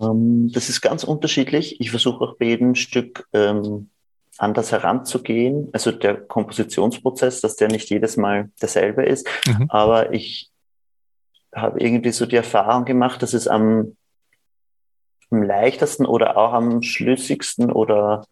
Ähm, 0.00 0.50
das 0.52 0.68
ist 0.68 0.80
ganz 0.80 1.04
unterschiedlich. 1.04 1.80
Ich 1.80 1.90
versuche 1.90 2.24
auch 2.24 2.36
bei 2.36 2.46
jedem 2.46 2.74
Stück 2.74 3.26
ähm, 3.32 3.90
anders 4.36 4.70
heranzugehen. 4.72 5.68
Also 5.72 5.90
der 5.90 6.14
Kompositionsprozess, 6.14 7.40
dass 7.40 7.56
der 7.56 7.68
nicht 7.68 7.90
jedes 7.90 8.16
Mal 8.16 8.50
derselbe 8.62 9.04
ist. 9.04 9.26
Mhm. 9.46 9.66
Aber 9.68 10.12
ich 10.12 10.50
habe 11.54 11.80
irgendwie 11.80 12.12
so 12.12 12.26
die 12.26 12.36
Erfahrung 12.36 12.84
gemacht, 12.84 13.22
dass 13.22 13.32
es 13.32 13.48
am, 13.48 13.96
am 15.30 15.42
leichtesten 15.42 16.06
oder 16.06 16.36
auch 16.36 16.52
am 16.52 16.82
schlüssigsten 16.82 17.70
oder 17.70 18.24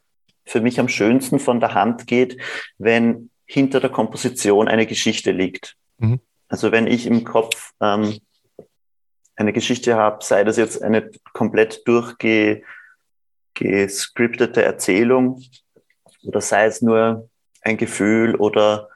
für 0.45 0.61
mich 0.61 0.81
am 0.81 0.89
schönsten 0.89 1.39
von 1.39 1.61
der 1.61 1.75
Hand 1.75 2.07
geht, 2.07 2.41
wenn 2.79 3.31
hinter 3.47 3.81
der 3.81 3.91
Komposition 3.91 4.69
eine 4.69 4.87
Geschichte 4.87 5.33
liegt. 5.33 5.77
Mhm. 5.99 6.21
Also 6.49 6.73
wenn 6.73 6.87
ich 6.87 7.07
im 7.07 7.25
Kopf 7.25 7.73
ähm, 7.81 8.19
eine 9.35 9.53
Geschichte 9.53 9.97
habe, 9.97 10.25
sei 10.25 10.45
das 10.45 10.57
jetzt 10.57 10.81
eine 10.83 11.11
komplett 11.33 11.83
durchgescriptete 11.87 14.63
Erzählung 14.63 15.43
oder 16.25 16.41
sei 16.41 16.67
es 16.67 16.83
nur 16.83 17.29
ein 17.63 17.77
Gefühl 17.77 18.37
oder 18.37 18.89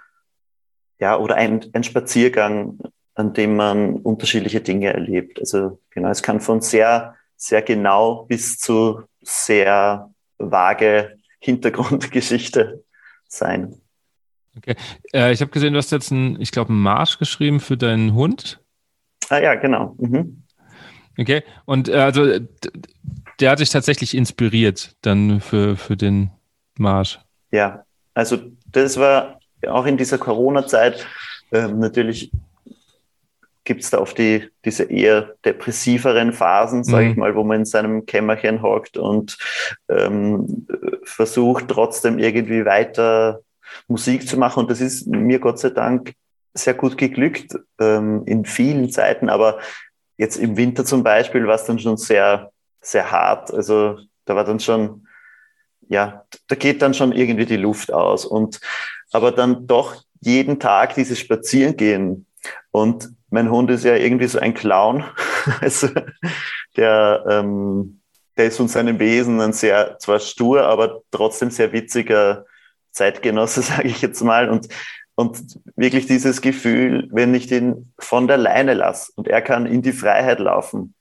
ja, 0.99 1.19
oder 1.19 1.35
ein, 1.37 1.65
ein 1.73 1.83
Spaziergang, 1.83 2.79
an 3.15 3.33
dem 3.33 3.57
man 3.57 3.97
unterschiedliche 3.97 4.61
Dinge 4.61 4.93
erlebt. 4.93 5.41
Also 5.41 5.81
genau, 5.91 6.11
es 6.11 6.23
kann 6.23 6.41
von 6.41 6.61
sehr, 6.61 7.17
sehr 7.41 7.63
genau 7.63 8.27
bis 8.27 8.59
zu 8.59 9.03
sehr 9.23 10.11
vage 10.39 11.19
Hintergrundgeschichte 11.39 12.85
sein. 13.29 13.81
Okay. 14.57 14.77
Äh, 15.13 15.33
ich 15.33 15.41
habe 15.41 15.51
gesehen, 15.51 15.73
du 15.73 15.79
hast 15.79 15.91
jetzt 15.91 16.13
einen, 16.13 16.41
ich 16.41 16.51
glaube, 16.51 16.71
einen 16.71 16.83
Marsch 16.83 17.19
geschrieben 17.19 17.61
für 17.61 17.77
deinen 17.77 18.15
Hund. 18.15 18.61
Ah 19.31 19.39
ja, 19.39 19.55
genau. 19.55 19.95
Mhm. 19.99 20.43
Okay. 21.19 21.43
Und 21.65 21.89
äh, 21.89 21.95
also 21.95 22.39
der 23.41 23.51
hat 23.51 23.61
dich 23.61 23.71
tatsächlich 23.71 24.15
inspiriert 24.15 24.97
dann 25.01 25.41
für, 25.41 25.77
für 25.77 25.97
den 25.97 26.31
Marsch. 26.77 27.21
Ja, 27.53 27.85
also 28.13 28.39
das 28.67 28.99
war 28.99 29.41
auch 29.67 29.87
in 29.87 29.97
dieser 29.97 30.19
Corona-Zeit 30.19 31.07
ähm, 31.53 31.79
natürlich 31.79 32.33
gibt 33.71 33.85
es 33.85 33.91
da 33.91 33.99
oft 33.99 34.19
die, 34.19 34.51
diese 34.65 34.83
eher 34.83 35.37
depressiveren 35.45 36.33
Phasen, 36.33 36.83
sage 36.83 37.05
mhm. 37.05 37.11
ich 37.13 37.17
mal, 37.17 37.37
wo 37.37 37.45
man 37.45 37.61
in 37.61 37.65
seinem 37.65 38.05
Kämmerchen 38.05 38.63
hockt 38.63 38.97
und 38.97 39.39
ähm, 39.89 40.67
versucht 41.05 41.69
trotzdem 41.69 42.19
irgendwie 42.19 42.65
weiter 42.65 43.43
Musik 43.87 44.27
zu 44.27 44.37
machen. 44.37 44.65
Und 44.65 44.73
das 44.73 44.81
ist 44.81 45.07
mir 45.07 45.39
Gott 45.39 45.61
sei 45.61 45.71
Dank 45.71 46.15
sehr 46.53 46.75
gut 46.75 46.99
geglückt 46.99 47.57
ähm, 47.79 48.25
in 48.27 48.45
vielen 48.45 48.91
Zeiten. 48.91 49.29
Aber 49.29 49.61
jetzt 50.17 50.37
im 50.37 50.57
Winter 50.57 50.85
zum 50.85 51.05
Beispiel 51.05 51.47
war 51.47 51.55
es 51.55 51.65
dann 51.65 51.79
schon 51.79 51.97
sehr, 51.97 52.51
sehr 52.81 53.09
hart. 53.09 53.55
Also 53.55 54.01
da 54.25 54.35
war 54.35 54.43
dann 54.43 54.59
schon 54.59 55.07
ja, 55.87 56.25
da 56.49 56.57
geht 56.57 56.83
dann 56.83 56.95
schon 56.95 57.13
irgendwie 57.13 57.47
die 57.47 57.57
Luft 57.57 57.93
aus. 57.93 58.25
Und 58.25 58.61
aber 59.13 59.31
dann 59.31 59.69
doch 59.69 60.03
jeden 60.21 60.59
Tag 60.59 60.97
dieses 60.97 61.21
Spazierengehen. 61.21 62.27
Und 62.73 63.11
mein 63.31 63.51
Hund 63.51 63.71
ist 63.71 63.85
ja 63.85 63.95
irgendwie 63.97 64.27
so 64.27 64.39
ein 64.39 64.55
Clown, 64.55 65.05
also 65.61 65.89
der, 66.77 67.25
ähm, 67.29 68.01
der 68.37 68.47
ist 68.47 68.61
uns 68.61 68.73
seinem 68.73 68.99
Wesen 68.99 69.41
ein 69.41 69.53
sehr, 69.53 69.99
zwar 69.99 70.19
stur, 70.19 70.65
aber 70.65 71.03
trotzdem 71.11 71.51
sehr 71.51 71.73
witziger 71.73 72.45
Zeitgenosse, 72.91 73.63
sage 73.63 73.89
ich 73.89 74.03
jetzt 74.03 74.23
mal. 74.23 74.49
Und, 74.49 74.69
und 75.15 75.61
wirklich 75.77 76.07
dieses 76.07 76.41
Gefühl, 76.41 77.09
wenn 77.13 77.35
ich 77.35 77.47
den 77.47 77.93
von 77.99 78.27
der 78.27 78.39
Leine 78.39 78.75
lasse 78.75 79.13
und 79.17 79.29
er 79.29 79.43
kann 79.43 79.67
in 79.67 79.83
die 79.83 79.93
Freiheit 79.93 80.39
laufen, 80.39 80.95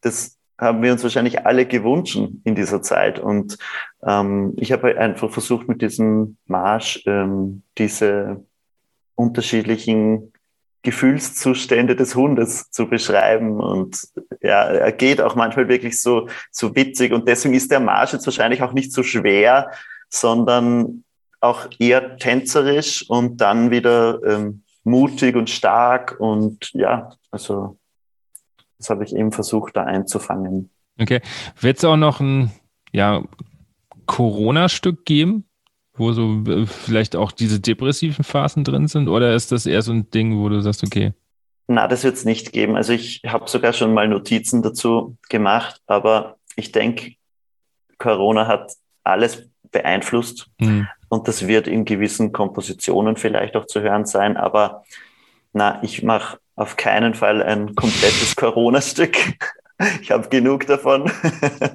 das 0.00 0.36
haben 0.58 0.82
wir 0.82 0.92
uns 0.92 1.02
wahrscheinlich 1.02 1.44
alle 1.44 1.66
gewünscht 1.66 2.18
in 2.44 2.54
dieser 2.54 2.80
Zeit. 2.80 3.18
Und 3.18 3.58
ähm, 4.02 4.54
ich 4.56 4.72
habe 4.72 4.98
einfach 4.98 5.30
versucht, 5.30 5.68
mit 5.68 5.82
diesem 5.82 6.38
Marsch 6.46 7.02
ähm, 7.06 7.62
diese 7.76 8.42
unterschiedlichen 9.14 10.32
Gefühlszustände 10.82 11.96
des 11.96 12.14
Hundes 12.14 12.70
zu 12.70 12.88
beschreiben. 12.88 13.60
Und 13.60 14.08
ja, 14.40 14.64
er 14.64 14.92
geht 14.92 15.20
auch 15.20 15.34
manchmal 15.34 15.68
wirklich 15.68 16.00
so, 16.00 16.28
so 16.50 16.74
witzig. 16.76 17.12
Und 17.12 17.26
deswegen 17.28 17.54
ist 17.54 17.70
der 17.70 17.80
Marsch 17.80 18.12
jetzt 18.12 18.26
wahrscheinlich 18.26 18.62
auch 18.62 18.72
nicht 18.72 18.92
so 18.92 19.02
schwer, 19.02 19.70
sondern 20.08 21.04
auch 21.40 21.68
eher 21.78 22.16
tänzerisch 22.18 23.08
und 23.08 23.40
dann 23.40 23.70
wieder 23.70 24.22
ähm, 24.24 24.62
mutig 24.84 25.36
und 25.36 25.50
stark. 25.50 26.16
Und 26.18 26.70
ja, 26.72 27.10
also 27.30 27.78
das 28.78 28.90
habe 28.90 29.04
ich 29.04 29.14
eben 29.14 29.32
versucht, 29.32 29.76
da 29.76 29.84
einzufangen. 29.84 30.70
Okay. 31.00 31.20
Wird 31.60 31.78
es 31.78 31.84
auch 31.84 31.96
noch 31.96 32.20
ein 32.20 32.52
ja, 32.92 33.22
Corona-Stück 34.06 35.04
geben, 35.04 35.44
wo 35.98 36.12
so 36.12 36.42
äh, 36.46 36.66
vielleicht 36.66 37.16
auch 37.16 37.32
diese 37.32 37.60
depressiven 37.60 38.24
Phasen 38.24 38.64
drin 38.64 38.88
sind? 38.88 39.08
Oder 39.08 39.34
ist 39.34 39.52
das 39.52 39.66
eher 39.66 39.82
so 39.82 39.92
ein 39.92 40.10
Ding, 40.10 40.38
wo 40.38 40.48
du 40.48 40.60
sagst, 40.60 40.84
okay? 40.84 41.12
Na, 41.68 41.88
das 41.88 42.04
wird 42.04 42.14
es 42.14 42.24
nicht 42.24 42.52
geben. 42.52 42.76
Also 42.76 42.92
ich 42.92 43.22
habe 43.26 43.48
sogar 43.48 43.72
schon 43.72 43.92
mal 43.92 44.06
Notizen 44.08 44.62
dazu 44.62 45.16
gemacht, 45.28 45.80
aber 45.86 46.36
ich 46.54 46.72
denke, 46.72 47.14
Corona 47.98 48.46
hat 48.46 48.72
alles 49.02 49.48
beeinflusst 49.72 50.48
mhm. 50.58 50.86
und 51.08 51.28
das 51.28 51.46
wird 51.46 51.66
in 51.66 51.84
gewissen 51.84 52.32
Kompositionen 52.32 53.16
vielleicht 53.16 53.56
auch 53.56 53.66
zu 53.66 53.80
hören 53.80 54.06
sein. 54.06 54.36
Aber 54.36 54.84
na, 55.52 55.82
ich 55.82 56.02
mache 56.02 56.38
auf 56.54 56.76
keinen 56.76 57.14
Fall 57.14 57.42
ein 57.42 57.74
komplettes 57.74 58.36
Corona-Stück. 58.36 59.16
Ich 60.00 60.10
habe 60.10 60.28
genug 60.28 60.66
davon. 60.66 61.10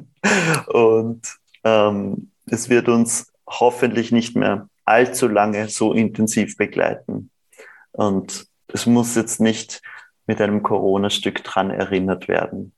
Und 0.68 1.22
ähm, 1.64 2.32
es 2.48 2.70
wird 2.70 2.90
uns 2.90 3.31
hoffentlich 3.60 4.12
nicht 4.12 4.36
mehr 4.36 4.68
allzu 4.86 5.28
lange 5.28 5.68
so 5.70 5.94
intensiv 5.94 6.58
begleiten. 6.58 7.30
Und 7.92 8.48
es 8.68 8.86
muss 8.86 9.16
jetzt 9.16 9.40
nicht 9.40 9.82
mit 10.26 10.42
einem 10.42 10.64
Corona-Stück 10.64 11.44
dran 11.44 11.72
erinnert 11.72 12.28
werden. 12.28 12.72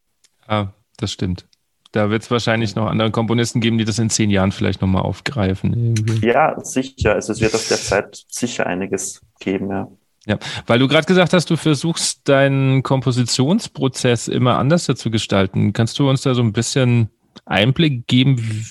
Ah, 0.47 0.67
das 0.97 1.11
stimmt. 1.11 1.45
Da 1.91 2.09
wird 2.09 2.23
es 2.23 2.31
wahrscheinlich 2.31 2.75
noch 2.75 2.87
andere 2.87 3.11
Komponisten 3.11 3.61
geben, 3.61 3.77
die 3.77 3.85
das 3.85 3.99
in 3.99 4.09
zehn 4.09 4.31
Jahren 4.31 4.51
vielleicht 4.51 4.81
nochmal 4.81 5.03
aufgreifen. 5.03 5.73
Irgendwie. 5.73 6.27
Ja, 6.27 6.59
sicher. 6.63 7.13
Also 7.13 7.33
es 7.33 7.41
wird 7.41 7.53
auf 7.53 7.67
der 7.67 7.77
Zeit 7.77 8.25
sicher 8.27 8.65
einiges 8.65 9.21
geben, 9.39 9.69
ja. 9.69 9.87
Ja, 10.25 10.39
weil 10.65 10.79
du 10.79 10.87
gerade 10.87 11.05
gesagt 11.05 11.33
hast, 11.33 11.49
du 11.49 11.57
versuchst 11.57 12.27
deinen 12.29 12.81
Kompositionsprozess 12.81 14.29
immer 14.29 14.57
anders 14.57 14.85
zu 14.85 15.11
gestalten. 15.11 15.73
Kannst 15.73 15.99
du 15.99 16.09
uns 16.09 16.21
da 16.21 16.33
so 16.33 16.41
ein 16.41 16.53
bisschen 16.53 17.09
Einblick 17.45 18.07
geben, 18.07 18.37
wie, 18.39 18.65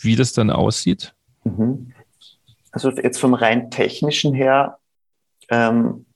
wie 0.00 0.16
das 0.16 0.32
dann 0.32 0.50
aussieht? 0.50 1.14
Mhm. 1.46 1.92
Also 2.72 2.90
jetzt 2.90 3.18
vom 3.18 3.34
rein 3.34 3.70
technischen 3.70 4.34
her 4.34 4.78
ähm, 5.48 6.06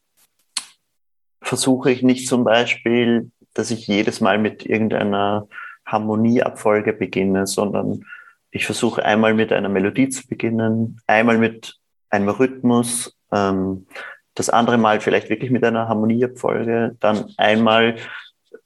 versuche 1.40 1.90
ich 1.90 2.02
nicht 2.02 2.28
zum 2.28 2.44
Beispiel, 2.44 3.30
dass 3.54 3.70
ich 3.70 3.86
jedes 3.86 4.20
Mal 4.20 4.38
mit 4.38 4.66
irgendeiner 4.66 5.48
Harmonieabfolge 5.86 6.92
beginne, 6.92 7.46
sondern 7.46 8.04
ich 8.50 8.66
versuche 8.66 9.04
einmal 9.04 9.34
mit 9.34 9.52
einer 9.52 9.68
Melodie 9.68 10.08
zu 10.08 10.26
beginnen, 10.26 11.00
einmal 11.06 11.38
mit 11.38 11.78
einem 12.10 12.28
Rhythmus, 12.28 13.16
ähm, 13.32 13.86
das 14.34 14.50
andere 14.50 14.78
Mal 14.78 15.00
vielleicht 15.00 15.30
wirklich 15.30 15.50
mit 15.50 15.64
einer 15.64 15.88
Harmonieabfolge, 15.88 16.96
dann 17.00 17.32
einmal, 17.36 17.96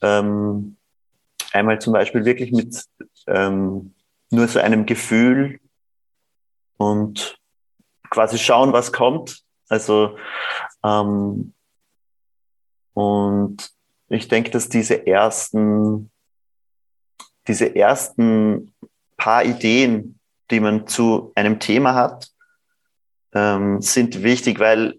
ähm, 0.00 0.76
einmal 1.52 1.80
zum 1.80 1.92
Beispiel 1.92 2.24
wirklich 2.24 2.52
mit 2.52 2.84
ähm, 3.26 3.94
nur 4.30 4.48
so 4.48 4.58
einem 4.58 4.86
Gefühl 4.86 5.60
und 6.76 7.38
quasi 8.10 8.38
schauen, 8.38 8.72
was 8.72 8.92
kommt. 8.92 9.42
Also 9.68 10.16
ähm, 10.84 11.54
und 12.92 13.70
ich 14.08 14.28
denke, 14.28 14.50
dass 14.50 14.68
diese 14.68 15.06
ersten, 15.06 16.10
diese 17.48 17.74
ersten 17.74 18.72
paar 19.16 19.44
Ideen, 19.44 20.18
die 20.50 20.60
man 20.60 20.86
zu 20.86 21.32
einem 21.34 21.58
Thema 21.58 21.94
hat, 21.94 22.28
ähm, 23.32 23.80
sind 23.80 24.22
wichtig, 24.22 24.60
weil 24.60 24.98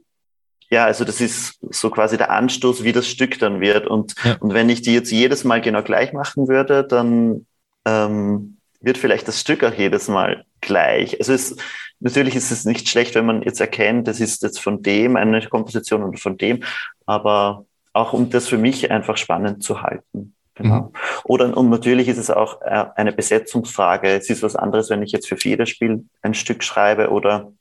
ja, 0.69 0.85
also 0.85 1.05
das 1.05 1.21
ist 1.21 1.59
so 1.69 1.91
quasi 1.91 2.17
der 2.17 2.31
Anstoß, 2.31 2.83
wie 2.83 2.91
das 2.91 3.07
Stück 3.07 3.37
dann 3.39 3.61
wird. 3.61 3.87
Und, 3.87 4.15
ja. 4.23 4.35
und 4.39 4.53
wenn 4.53 4.67
ich 4.69 4.81
die 4.81 4.93
jetzt 4.93 5.11
jedes 5.11 5.43
Mal 5.43 5.61
genau 5.61 5.83
gleich 5.83 6.11
machen 6.11 6.47
würde, 6.47 6.83
dann 6.83 7.45
ähm, 7.85 8.54
wird 8.85 8.97
vielleicht 8.97 9.27
das 9.27 9.41
Stück 9.41 9.63
auch 9.63 9.73
jedes 9.73 10.07
Mal 10.07 10.45
gleich. 10.61 11.19
Also 11.19 11.33
es, 11.33 11.55
natürlich 11.99 12.35
ist 12.35 12.51
es 12.51 12.65
nicht 12.65 12.87
schlecht, 12.87 13.15
wenn 13.15 13.25
man 13.25 13.41
jetzt 13.41 13.59
erkennt, 13.59 14.07
das 14.07 14.19
ist 14.19 14.43
jetzt 14.43 14.61
von 14.61 14.83
dem 14.83 15.15
eine 15.15 15.41
Komposition 15.47 16.03
und 16.03 16.19
von 16.19 16.37
dem, 16.37 16.63
aber 17.05 17.65
auch 17.93 18.13
um 18.13 18.29
das 18.29 18.47
für 18.47 18.57
mich 18.57 18.91
einfach 18.91 19.17
spannend 19.17 19.63
zu 19.63 19.81
halten. 19.81 20.35
Genau. 20.55 20.81
Mhm. 20.81 20.91
Oder 21.25 21.57
und 21.57 21.69
natürlich 21.69 22.07
ist 22.07 22.17
es 22.17 22.29
auch 22.29 22.61
äh, 22.61 22.85
eine 22.95 23.11
Besetzungsfrage. 23.11 24.09
Es 24.09 24.29
ist 24.29 24.43
was 24.43 24.55
anderes, 24.55 24.89
wenn 24.89 25.03
ich 25.03 25.11
jetzt 25.11 25.27
für 25.27 25.37
Federspiel 25.37 26.05
ein 26.21 26.33
Stück 26.33 26.63
schreibe 26.63 27.09
oder 27.09 27.51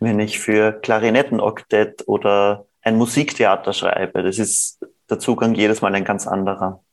wenn 0.00 0.20
ich 0.20 0.38
für 0.38 0.72
Klarinettenoktett 0.72 2.04
oder 2.06 2.66
ein 2.82 2.96
Musiktheater 2.96 3.72
schreibe. 3.72 4.22
Das 4.22 4.38
ist 4.38 4.84
der 5.08 5.18
Zugang 5.18 5.54
jedes 5.54 5.80
Mal 5.80 5.94
ein 5.94 6.04
ganz 6.04 6.26
anderer. 6.26 6.83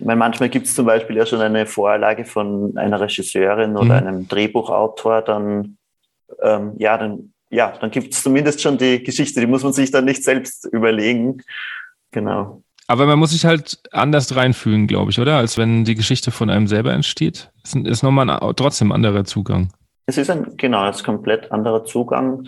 Okay. 0.00 0.08
Weil 0.08 0.16
manchmal 0.16 0.48
gibt 0.48 0.66
es 0.66 0.74
zum 0.74 0.86
Beispiel 0.86 1.16
ja 1.16 1.26
schon 1.26 1.40
eine 1.40 1.66
Vorlage 1.66 2.24
von 2.24 2.76
einer 2.76 3.00
Regisseurin 3.00 3.76
oder 3.76 4.00
mhm. 4.00 4.06
einem 4.06 4.28
Drehbuchautor, 4.28 5.22
dann 5.22 5.76
ähm, 6.42 6.72
ja, 6.78 6.96
dann 6.96 7.32
ja, 7.50 7.72
dann 7.80 7.90
gibt 7.90 8.14
es 8.14 8.22
zumindest 8.22 8.62
schon 8.62 8.78
die 8.78 9.02
Geschichte, 9.02 9.40
die 9.40 9.46
muss 9.46 9.64
man 9.64 9.72
sich 9.72 9.90
dann 9.90 10.04
nicht 10.04 10.22
selbst 10.22 10.66
überlegen. 10.66 11.42
Genau. 12.12 12.62
Aber 12.86 13.06
man 13.06 13.18
muss 13.18 13.30
sich 13.30 13.44
halt 13.44 13.80
anders 13.92 14.34
reinfühlen, 14.34 14.86
glaube 14.86 15.10
ich, 15.10 15.20
oder? 15.20 15.36
Als 15.36 15.58
wenn 15.58 15.84
die 15.84 15.94
Geschichte 15.94 16.30
von 16.30 16.50
einem 16.50 16.66
selber 16.66 16.92
entsteht. 16.92 17.50
Ist, 17.62 17.76
ist 17.76 18.02
nochmal 18.02 18.30
ein, 18.30 18.56
trotzdem 18.56 18.90
ein 18.90 18.96
anderer 18.96 19.24
Zugang. 19.24 19.72
Es 20.06 20.16
ist 20.16 20.30
ein, 20.30 20.56
genau, 20.56 20.88
es 20.88 20.96
ist 20.96 21.04
komplett 21.04 21.52
anderer 21.52 21.84
Zugang, 21.84 22.46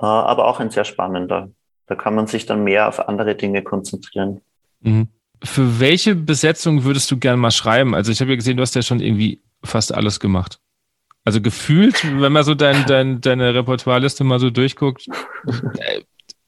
äh, 0.00 0.06
aber 0.06 0.46
auch 0.46 0.58
ein 0.58 0.70
sehr 0.70 0.84
spannender. 0.84 1.50
Da 1.86 1.94
kann 1.94 2.14
man 2.14 2.26
sich 2.26 2.46
dann 2.46 2.64
mehr 2.64 2.88
auf 2.88 3.08
andere 3.08 3.34
Dinge 3.34 3.62
konzentrieren. 3.62 4.40
Mhm. 4.80 5.08
Für 5.44 5.80
welche 5.80 6.14
Besetzung 6.14 6.84
würdest 6.84 7.10
du 7.10 7.18
gerne 7.18 7.36
mal 7.36 7.50
schreiben? 7.50 7.94
Also 7.94 8.10
ich 8.12 8.20
habe 8.20 8.30
ja 8.30 8.36
gesehen, 8.36 8.56
du 8.56 8.62
hast 8.62 8.74
ja 8.74 8.82
schon 8.82 9.00
irgendwie 9.00 9.42
fast 9.62 9.94
alles 9.94 10.20
gemacht. 10.20 10.58
Also 11.24 11.40
gefühlt, 11.40 12.04
wenn 12.04 12.32
man 12.32 12.44
so 12.44 12.54
dein, 12.54 12.86
dein, 12.86 13.20
deine 13.20 13.54
Repertoireliste 13.54 14.24
mal 14.24 14.40
so 14.40 14.50
durchguckt, 14.50 15.06
äh, 15.78 16.00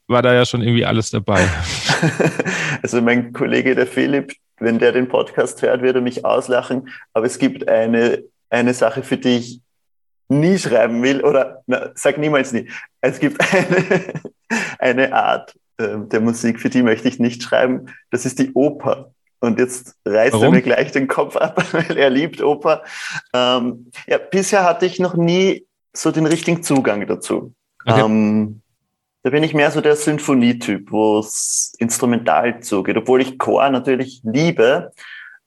war 0.06 0.22
da 0.22 0.34
ja 0.34 0.44
schon 0.44 0.62
irgendwie 0.62 0.84
alles 0.84 1.10
dabei. 1.10 1.46
Also 2.82 3.02
mein 3.02 3.34
Kollege, 3.34 3.74
der 3.74 3.86
Philipp, 3.86 4.32
wenn 4.58 4.78
der 4.78 4.92
den 4.92 5.06
Podcast 5.06 5.60
hört, 5.60 5.82
wird 5.82 5.96
er 5.96 6.00
mich 6.00 6.24
auslachen. 6.24 6.88
Aber 7.12 7.26
es 7.26 7.38
gibt 7.38 7.68
eine, 7.68 8.24
eine 8.48 8.72
Sache, 8.72 9.02
für 9.02 9.18
die 9.18 9.36
ich 9.36 9.60
nie 10.28 10.56
schreiben 10.58 11.02
will, 11.02 11.22
oder 11.22 11.62
na, 11.66 11.90
sag 11.94 12.16
niemals 12.16 12.52
nie. 12.52 12.70
Es 13.02 13.18
gibt 13.20 13.38
eine, 13.52 14.14
eine 14.78 15.12
Art 15.12 15.54
äh, 15.80 15.98
der 16.08 16.20
Musik, 16.20 16.60
für 16.60 16.70
die 16.70 16.82
möchte 16.82 17.08
ich 17.08 17.18
nicht 17.18 17.42
schreiben. 17.42 17.86
Das 18.10 18.26
ist 18.26 18.38
die 18.38 18.52
Oper. 18.52 19.12
Und 19.40 19.58
jetzt 19.58 19.96
reißt 20.04 20.34
Warum? 20.34 20.46
er 20.46 20.50
mir 20.50 20.62
gleich 20.62 20.92
den 20.92 21.08
Kopf 21.08 21.36
ab, 21.36 21.64
weil 21.72 21.96
er 21.96 22.10
liebt 22.10 22.42
Oper. 22.42 22.82
Ähm, 23.34 23.90
ja, 24.06 24.18
bisher 24.18 24.64
hatte 24.64 24.86
ich 24.86 24.98
noch 24.98 25.14
nie 25.14 25.66
so 25.92 26.10
den 26.10 26.26
richtigen 26.26 26.62
Zugang 26.62 27.06
dazu. 27.06 27.54
Okay. 27.86 28.02
Ähm, 28.02 28.60
da 29.22 29.30
bin 29.30 29.42
ich 29.42 29.54
mehr 29.54 29.70
so 29.70 29.80
der 29.80 29.96
Symphonietyp, 29.96 30.90
wo 30.90 31.18
es 31.18 31.74
instrumental 31.78 32.60
zugeht, 32.60 32.96
obwohl 32.96 33.20
ich 33.20 33.38
Chor 33.38 33.68
natürlich 33.70 34.20
liebe. 34.24 34.92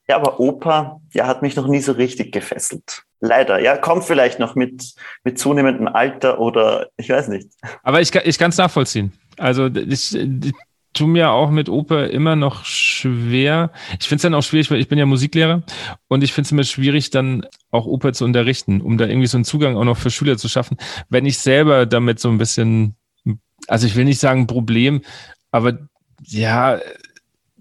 Ja, 0.08 0.17
aber 0.17 0.39
Oper, 0.39 1.02
ja, 1.13 1.28
hat 1.28 1.41
mich 1.41 1.56
noch 1.56 1.67
nie 1.67 1.80
so 1.80 1.93
richtig 1.93 2.34
gefesselt. 2.34 3.04
Leider, 3.19 3.60
ja, 3.60 3.78
kommt 3.78 4.04
vielleicht 4.04 4.38
noch 4.38 4.54
mit, 4.54 4.96
mit 5.24 5.39
zunehmendem 5.39 5.88
Alter 5.88 6.39
oder 6.39 6.89
ich 6.98 7.10
weiß 7.10 7.30
nicht. 7.30 7.50
Aber 7.82 8.02
ich, 8.02 8.13
ich 8.13 8.38
kann 8.38 8.50
es 8.50 8.58
nachvollziehen. 8.58 9.13
Also 9.38 9.67
ich, 9.67 10.15
ich 10.15 10.54
tue 10.93 11.08
mir 11.08 11.32
auch 11.32 11.50
mit 11.50 11.69
Oper 11.69 12.10
immer 12.10 12.36
noch 12.36 12.65
schwer. 12.65 13.72
Ich 14.00 14.08
finde 14.08 14.17
es 14.17 14.22
dann 14.22 14.36
auch 14.36 14.43
schwierig, 14.43 14.69
weil 14.69 14.80
ich 14.80 14.88
bin 14.88 15.00
ja 15.00 15.06
Musiklehrer 15.06 15.63
und 16.08 16.24
ich 16.24 16.34
finde 16.34 16.48
es 16.48 16.52
immer 16.52 16.63
schwierig, 16.63 17.10
dann 17.10 17.46
auch 17.72 17.86
Oper 17.86 18.13
zu 18.13 18.26
unterrichten, 18.26 18.82
um 18.82 18.98
da 18.98 19.06
irgendwie 19.06 19.28
so 19.28 19.38
einen 19.38 19.46
Zugang 19.46 19.76
auch 19.76 19.86
noch 19.86 19.98
für 19.98 20.12
Schüler 20.12 20.38
zu 20.38 20.48
schaffen. 20.48 20.78
Wenn 21.10 21.26
ich 21.26 21.39
selber 21.39 21.86
damit 21.86 22.19
so 22.19 22.30
ein 22.30 22.38
bisschen, 22.38 22.96
also 23.67 23.88
ich 23.88 23.96
will 23.96 24.06
nicht 24.06 24.19
sagen 24.19 24.48
Problem, 24.48 25.02
aber 25.52 25.80
ja, 26.26 26.80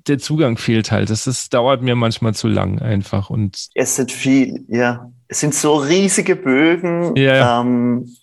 der 0.06 0.18
Zugang 0.18 0.56
fehlt 0.56 0.90
halt. 0.90 1.11
Das 1.11 1.26
ist, 1.26 1.54
dauert 1.54 1.82
mir 1.82 1.94
manchmal 1.94 2.35
zu 2.35 2.48
lang 2.48 2.80
einfach. 2.80 3.30
Und 3.30 3.68
es 3.74 3.96
sind 3.96 4.12
viel, 4.12 4.64
ja. 4.68 5.11
Es 5.28 5.40
sind 5.40 5.54
so 5.54 5.76
riesige 5.76 6.37
Bögen. 6.37 7.14
Ja, 7.16 7.37
ja. 7.37 7.61
Ähm, 7.61 8.16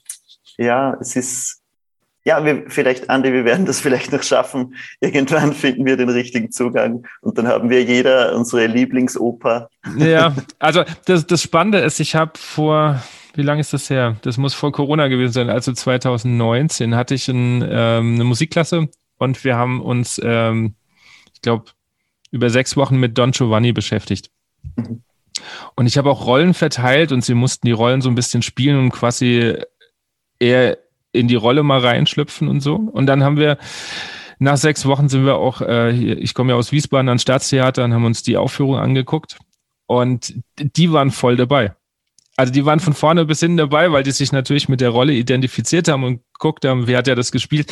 ja 0.57 0.97
es 0.99 1.15
ist, 1.15 1.58
ja, 2.29 2.45
wir, 2.45 2.65
vielleicht, 2.67 3.09
Andi, 3.09 3.33
wir 3.33 3.43
werden 3.43 3.65
das 3.65 3.79
vielleicht 3.79 4.11
noch 4.11 4.21
schaffen. 4.21 4.75
Irgendwann 4.99 5.51
finden 5.51 5.83
wir 5.87 5.97
den 5.97 6.09
richtigen 6.09 6.51
Zugang 6.51 7.07
und 7.21 7.39
dann 7.39 7.47
haben 7.47 7.71
wir 7.71 7.83
jeder 7.83 8.35
unsere 8.35 8.67
Lieblingsoper. 8.67 9.67
Ja, 9.97 10.35
also 10.59 10.83
das, 11.05 11.25
das 11.25 11.41
Spannende 11.41 11.79
ist, 11.79 11.99
ich 11.99 12.13
habe 12.13 12.33
vor, 12.37 13.01
wie 13.33 13.41
lange 13.41 13.61
ist 13.61 13.73
das 13.73 13.89
her? 13.89 14.15
Das 14.21 14.37
muss 14.37 14.53
vor 14.53 14.71
Corona 14.71 15.07
gewesen 15.07 15.33
sein. 15.33 15.49
Also 15.49 15.73
2019 15.73 16.95
hatte 16.95 17.15
ich 17.15 17.27
ein, 17.29 17.63
ähm, 17.67 18.13
eine 18.13 18.23
Musikklasse 18.25 18.89
und 19.17 19.43
wir 19.43 19.55
haben 19.55 19.81
uns, 19.81 20.21
ähm, 20.23 20.75
ich 21.33 21.41
glaube, 21.41 21.65
über 22.29 22.51
sechs 22.51 22.77
Wochen 22.77 22.97
mit 22.97 23.17
Don 23.17 23.31
Giovanni 23.31 23.73
beschäftigt. 23.73 24.29
Mhm. 24.75 25.01
Und 25.75 25.87
ich 25.87 25.97
habe 25.97 26.11
auch 26.11 26.27
Rollen 26.27 26.53
verteilt 26.53 27.11
und 27.11 27.25
sie 27.25 27.33
mussten 27.33 27.65
die 27.65 27.71
Rollen 27.71 28.01
so 28.01 28.09
ein 28.09 28.15
bisschen 28.15 28.43
spielen 28.43 28.77
und 28.77 28.91
quasi 28.91 29.55
eher 30.37 30.77
in 31.11 31.27
die 31.27 31.35
Rolle 31.35 31.63
mal 31.63 31.79
reinschlüpfen 31.79 32.47
und 32.47 32.61
so. 32.61 32.75
Und 32.75 33.05
dann 33.05 33.23
haben 33.23 33.37
wir 33.37 33.57
nach 34.39 34.57
sechs 34.57 34.85
Wochen 34.85 35.09
sind 35.09 35.25
wir 35.25 35.35
auch, 35.35 35.61
äh, 35.61 35.91
ich 35.91 36.33
komme 36.33 36.51
ja 36.51 36.55
aus 36.55 36.71
Wiesbaden 36.71 37.09
ans 37.09 37.23
Staatstheater 37.23 37.83
und 37.83 37.93
haben 37.93 38.05
uns 38.05 38.23
die 38.23 38.37
Aufführung 38.37 38.77
angeguckt. 38.77 39.37
Und 39.85 40.35
die 40.57 40.91
waren 40.93 41.11
voll 41.11 41.35
dabei. 41.35 41.73
Also 42.39 42.53
die 42.53 42.63
waren 42.63 42.79
von 42.79 42.93
vorne 42.93 43.25
bis 43.25 43.41
hinten 43.41 43.57
dabei, 43.57 43.91
weil 43.91 44.01
die 44.01 44.11
sich 44.11 44.31
natürlich 44.31 44.69
mit 44.69 44.79
der 44.79 44.91
Rolle 44.91 45.11
identifiziert 45.11 45.89
haben 45.89 46.05
und 46.05 46.21
geguckt 46.33 46.63
haben, 46.63 46.87
wer 46.87 46.99
hat 46.99 47.07
ja 47.07 47.13
das 47.13 47.33
gespielt. 47.33 47.69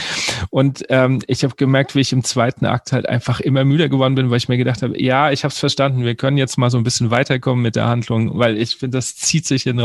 Und 0.49 0.83
ähm, 0.89 1.21
ich 1.27 1.45
habe 1.45 1.55
gemerkt, 1.55 1.95
wie 1.95 2.01
ich 2.01 2.11
im 2.11 2.21
zweiten 2.21 2.65
Akt 2.65 2.91
halt 2.91 3.07
einfach 3.07 3.39
immer 3.39 3.63
müder 3.63 3.87
geworden 3.87 4.15
bin, 4.15 4.29
weil 4.29 4.35
ich 4.35 4.49
mir 4.49 4.57
gedacht 4.57 4.81
habe, 4.81 5.01
ja, 5.01 5.31
ich 5.31 5.45
habe 5.45 5.53
es 5.53 5.57
verstanden, 5.57 6.03
wir 6.03 6.15
können 6.15 6.35
jetzt 6.35 6.57
mal 6.57 6.69
so 6.69 6.77
ein 6.77 6.83
bisschen 6.83 7.11
weiterkommen 7.11 7.63
mit 7.63 7.77
der 7.77 7.87
Handlung, 7.87 8.37
weil 8.37 8.57
ich 8.57 8.75
finde, 8.75 8.97
das 8.97 9.15
zieht 9.15 9.45
sich 9.45 9.63
hin. 9.63 9.81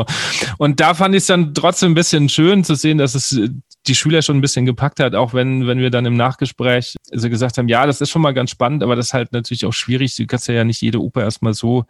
Und 0.59 0.81
da 0.81 0.95
fand 0.95 1.15
ich 1.15 1.21
es 1.21 1.27
dann 1.29 1.55
trotzdem 1.55 1.93
ein 1.93 1.95
bisschen 1.95 2.29
schön 2.29 2.65
zu 2.65 2.75
sehen, 2.75 2.99
dass 2.99 3.15
es 3.15 3.41
die 3.87 3.95
Schüler 3.95 4.21
schon 4.21 4.39
ein 4.39 4.41
bisschen 4.41 4.67
gepackt 4.67 4.99
hat, 4.99 5.15
auch 5.15 5.33
wenn, 5.33 5.69
wenn 5.69 5.79
wir 5.79 5.91
dann 5.91 6.07
im 6.07 6.17
Nachgespräch 6.17 6.97
also 7.13 7.31
gesagt 7.31 7.57
haben, 7.57 7.69
ja, 7.69 7.87
das 7.87 8.01
ist 8.01 8.11
schon 8.11 8.23
mal 8.23 8.35
ganz 8.35 8.51
spannend, 8.51 8.83
aber 8.83 8.97
das 8.97 9.07
ist 9.07 9.15
halt 9.15 9.33
natürlich 9.33 9.65
auch 9.65 9.73
schwierig. 9.73 10.17
Du 10.17 10.27
kannst 10.27 10.49
ja 10.49 10.65
nicht 10.65 10.83
jede 10.83 11.01
Oper 11.01 11.23
erstmal 11.23 11.55
so 11.55 11.85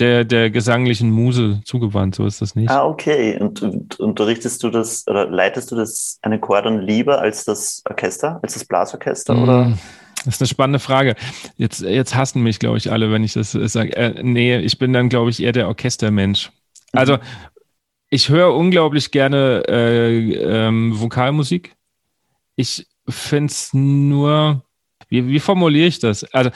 der, 0.00 0.24
der 0.24 0.50
gesanglichen 0.50 1.10
Muse 1.10 1.60
zugewandt, 1.64 2.14
so 2.14 2.26
ist 2.26 2.40
das 2.40 2.54
nicht. 2.54 2.70
Ah, 2.70 2.86
okay. 2.86 3.38
Und, 3.38 3.62
und 3.62 4.00
unterrichtest 4.00 4.62
du 4.62 4.70
das 4.70 5.06
oder 5.06 5.28
leitest 5.28 5.70
du 5.70 5.76
das 5.76 6.18
einen 6.22 6.40
Chor 6.40 6.62
dann 6.62 6.80
lieber 6.80 7.20
als 7.20 7.44
das 7.44 7.82
Orchester, 7.88 8.40
als 8.42 8.54
das 8.54 8.64
Blasorchester? 8.64 9.34
Mm. 9.34 9.42
Oder? 9.42 9.78
Das 10.24 10.34
ist 10.34 10.42
eine 10.42 10.48
spannende 10.48 10.78
Frage. 10.78 11.14
Jetzt, 11.56 11.80
jetzt 11.80 12.14
hassen 12.14 12.42
mich, 12.42 12.58
glaube 12.58 12.78
ich, 12.78 12.92
alle, 12.92 13.10
wenn 13.10 13.24
ich 13.24 13.32
das 13.32 13.52
sage. 13.52 13.96
Äh, 13.96 14.22
nee, 14.22 14.58
ich 14.58 14.78
bin 14.78 14.92
dann, 14.92 15.08
glaube 15.08 15.30
ich, 15.30 15.42
eher 15.42 15.52
der 15.52 15.68
Orchestermensch. 15.68 16.50
Also, 16.92 17.18
ich 18.10 18.28
höre 18.28 18.54
unglaublich 18.54 19.10
gerne 19.10 19.62
äh, 19.68 20.34
ähm, 20.34 21.00
Vokalmusik. 21.00 21.74
Ich 22.56 22.86
finde 23.08 23.50
es 23.50 23.72
nur, 23.72 24.64
wie, 25.08 25.26
wie 25.28 25.40
formuliere 25.40 25.86
ich 25.86 26.00
das? 26.00 26.24
Also, 26.24 26.50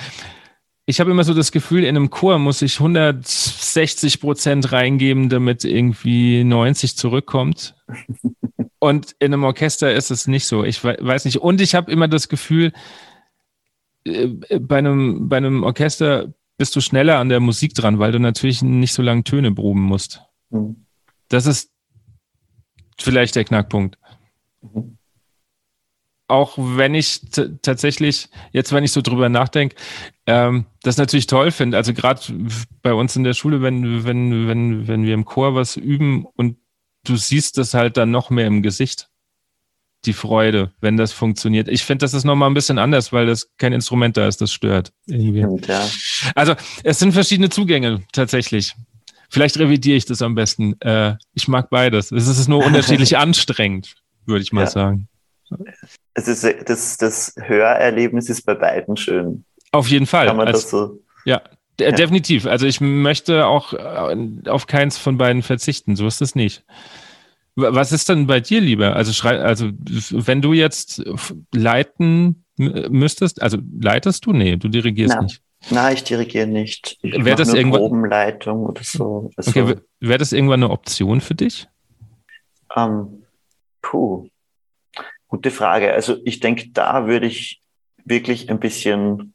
ich 0.86 1.00
habe 1.00 1.10
immer 1.10 1.24
so 1.24 1.32
das 1.32 1.50
Gefühl, 1.50 1.84
in 1.84 1.96
einem 1.96 2.10
Chor 2.10 2.38
muss 2.38 2.60
ich 2.60 2.78
160 2.78 4.20
Prozent 4.20 4.70
reingeben, 4.72 5.30
damit 5.30 5.64
irgendwie 5.64 6.44
90 6.44 6.96
zurückkommt. 6.96 7.74
Und 8.78 9.12
in 9.18 9.32
einem 9.32 9.44
Orchester 9.44 9.94
ist 9.94 10.10
es 10.10 10.26
nicht 10.26 10.46
so. 10.46 10.62
Ich 10.62 10.84
weiß 10.84 11.24
nicht. 11.24 11.38
Und 11.38 11.62
ich 11.62 11.74
habe 11.74 11.90
immer 11.90 12.06
das 12.06 12.28
Gefühl, 12.28 12.66
äh, 12.66 12.72
bei 14.04 14.78
einem, 14.78 15.28
bei 15.28 15.38
einem 15.38 15.62
Orchester 15.62 16.32
bist 16.56 16.76
du 16.76 16.80
schneller 16.80 17.18
an 17.18 17.28
der 17.28 17.40
Musik 17.40 17.74
dran, 17.74 17.98
weil 17.98 18.12
du 18.12 18.20
natürlich 18.20 18.62
nicht 18.62 18.92
so 18.92 19.02
lange 19.02 19.24
Töne 19.24 19.52
proben 19.52 19.82
musst. 19.82 20.22
Mhm. 20.50 20.86
Das 21.28 21.46
ist 21.46 21.72
vielleicht 22.98 23.34
der 23.34 23.44
Knackpunkt. 23.44 23.98
Mhm. 24.62 24.98
Auch 26.26 26.56
wenn 26.56 26.94
ich 26.94 27.20
tatsächlich, 27.62 28.28
jetzt 28.52 28.72
wenn 28.72 28.84
ich 28.84 28.92
so 28.92 29.02
drüber 29.02 29.28
nachdenke, 29.28 29.76
ähm, 30.26 30.66
das 30.82 30.96
natürlich 30.96 31.26
toll 31.26 31.50
finde. 31.50 31.76
Also 31.76 31.92
gerade 31.92 32.20
bei 32.82 32.94
uns 32.94 33.14
in 33.14 33.24
der 33.24 33.34
Schule, 33.34 33.60
wenn, 33.60 34.04
wenn, 34.04 34.48
wenn, 34.48 34.88
wenn 34.88 35.04
wir 35.04 35.14
im 35.14 35.26
Chor 35.26 35.54
was 35.54 35.76
üben 35.76 36.24
und 36.24 36.56
du 37.04 37.16
siehst 37.16 37.58
das 37.58 37.74
halt 37.74 37.96
dann 37.98 38.10
noch 38.10 38.30
mehr 38.30 38.46
im 38.46 38.62
Gesicht 38.62 39.10
die 40.06 40.12
Freude, 40.12 40.72
wenn 40.80 40.96
das 40.96 41.12
funktioniert. 41.12 41.68
Ich 41.68 41.84
finde, 41.84 42.04
das 42.04 42.14
ist 42.14 42.24
nochmal 42.24 42.50
ein 42.50 42.54
bisschen 42.54 42.78
anders, 42.78 43.12
weil 43.12 43.26
das 43.26 43.50
kein 43.58 43.72
Instrument 43.72 44.16
da 44.16 44.26
ist, 44.26 44.40
das 44.40 44.52
stört. 44.52 44.92
Stimmt, 45.04 45.66
ja. 45.66 45.88
Also 46.34 46.54
es 46.82 46.98
sind 46.98 47.12
verschiedene 47.12 47.50
Zugänge 47.50 48.02
tatsächlich. 48.12 48.74
Vielleicht 49.30 49.58
revidiere 49.58 49.96
ich 49.96 50.06
das 50.06 50.22
am 50.22 50.34
besten. 50.34 50.80
Äh, 50.80 51.16
ich 51.34 51.48
mag 51.48 51.70
beides. 51.70 52.12
Es 52.12 52.28
ist 52.28 52.48
nur 52.48 52.64
unterschiedlich 52.64 53.16
anstrengend, 53.18 53.94
würde 54.26 54.42
ich 54.42 54.52
mal 54.52 54.64
ja. 54.64 54.70
sagen. 54.70 55.08
Es 56.14 56.28
ist, 56.28 56.46
das, 56.66 56.96
das 56.96 57.34
Hörerlebnis 57.40 58.28
ist 58.28 58.42
bei 58.42 58.54
beiden 58.54 58.96
schön. 58.96 59.44
Auf 59.72 59.88
jeden 59.88 60.06
Fall. 60.06 60.26
Kann 60.26 60.36
man 60.36 60.46
also, 60.46 60.60
das 60.60 60.70
so? 60.70 60.98
Ja, 61.24 61.42
ja, 61.80 61.90
definitiv. 61.90 62.46
Also 62.46 62.66
ich 62.66 62.80
möchte 62.80 63.46
auch 63.46 63.72
äh, 63.72 64.16
auf 64.48 64.66
keins 64.66 64.98
von 64.98 65.18
beiden 65.18 65.42
verzichten. 65.42 65.96
So 65.96 66.06
ist 66.06 66.22
es 66.22 66.34
nicht. 66.34 66.64
Was 67.56 67.92
ist 67.92 68.08
denn 68.08 68.26
bei 68.26 68.40
dir 68.40 68.60
lieber? 68.60 68.96
Also 68.96 69.12
schrei, 69.12 69.40
also 69.40 69.70
wenn 70.10 70.42
du 70.42 70.52
jetzt 70.52 71.02
leiten 71.52 72.44
müsstest, 72.56 73.42
also 73.42 73.58
leitest 73.80 74.26
du? 74.26 74.32
Nee, 74.32 74.56
du 74.56 74.68
dirigierst 74.68 75.14
Na, 75.16 75.22
nicht. 75.22 75.42
Nein, 75.70 75.94
ich 75.94 76.04
dirigiere 76.04 76.46
nicht. 76.46 76.98
Ich 77.02 77.24
wäre 77.24 77.36
das 77.36 77.54
irgendwann 77.54 77.80
Probenleitung 77.80 78.66
oder 78.66 78.82
so. 78.82 79.30
Also, 79.36 79.50
okay, 79.50 79.76
wäre 80.00 80.18
das 80.18 80.32
irgendwann 80.32 80.62
eine 80.62 80.70
Option 80.70 81.20
für 81.20 81.34
dich? 81.34 81.68
Ähm, 82.76 83.24
puh, 83.82 84.28
gute 85.28 85.50
Frage. 85.50 85.92
Also 85.92 86.16
ich 86.24 86.40
denke, 86.40 86.70
da 86.72 87.06
würde 87.06 87.26
ich 87.26 87.60
wirklich 88.04 88.50
ein 88.50 88.60
bisschen 88.60 89.34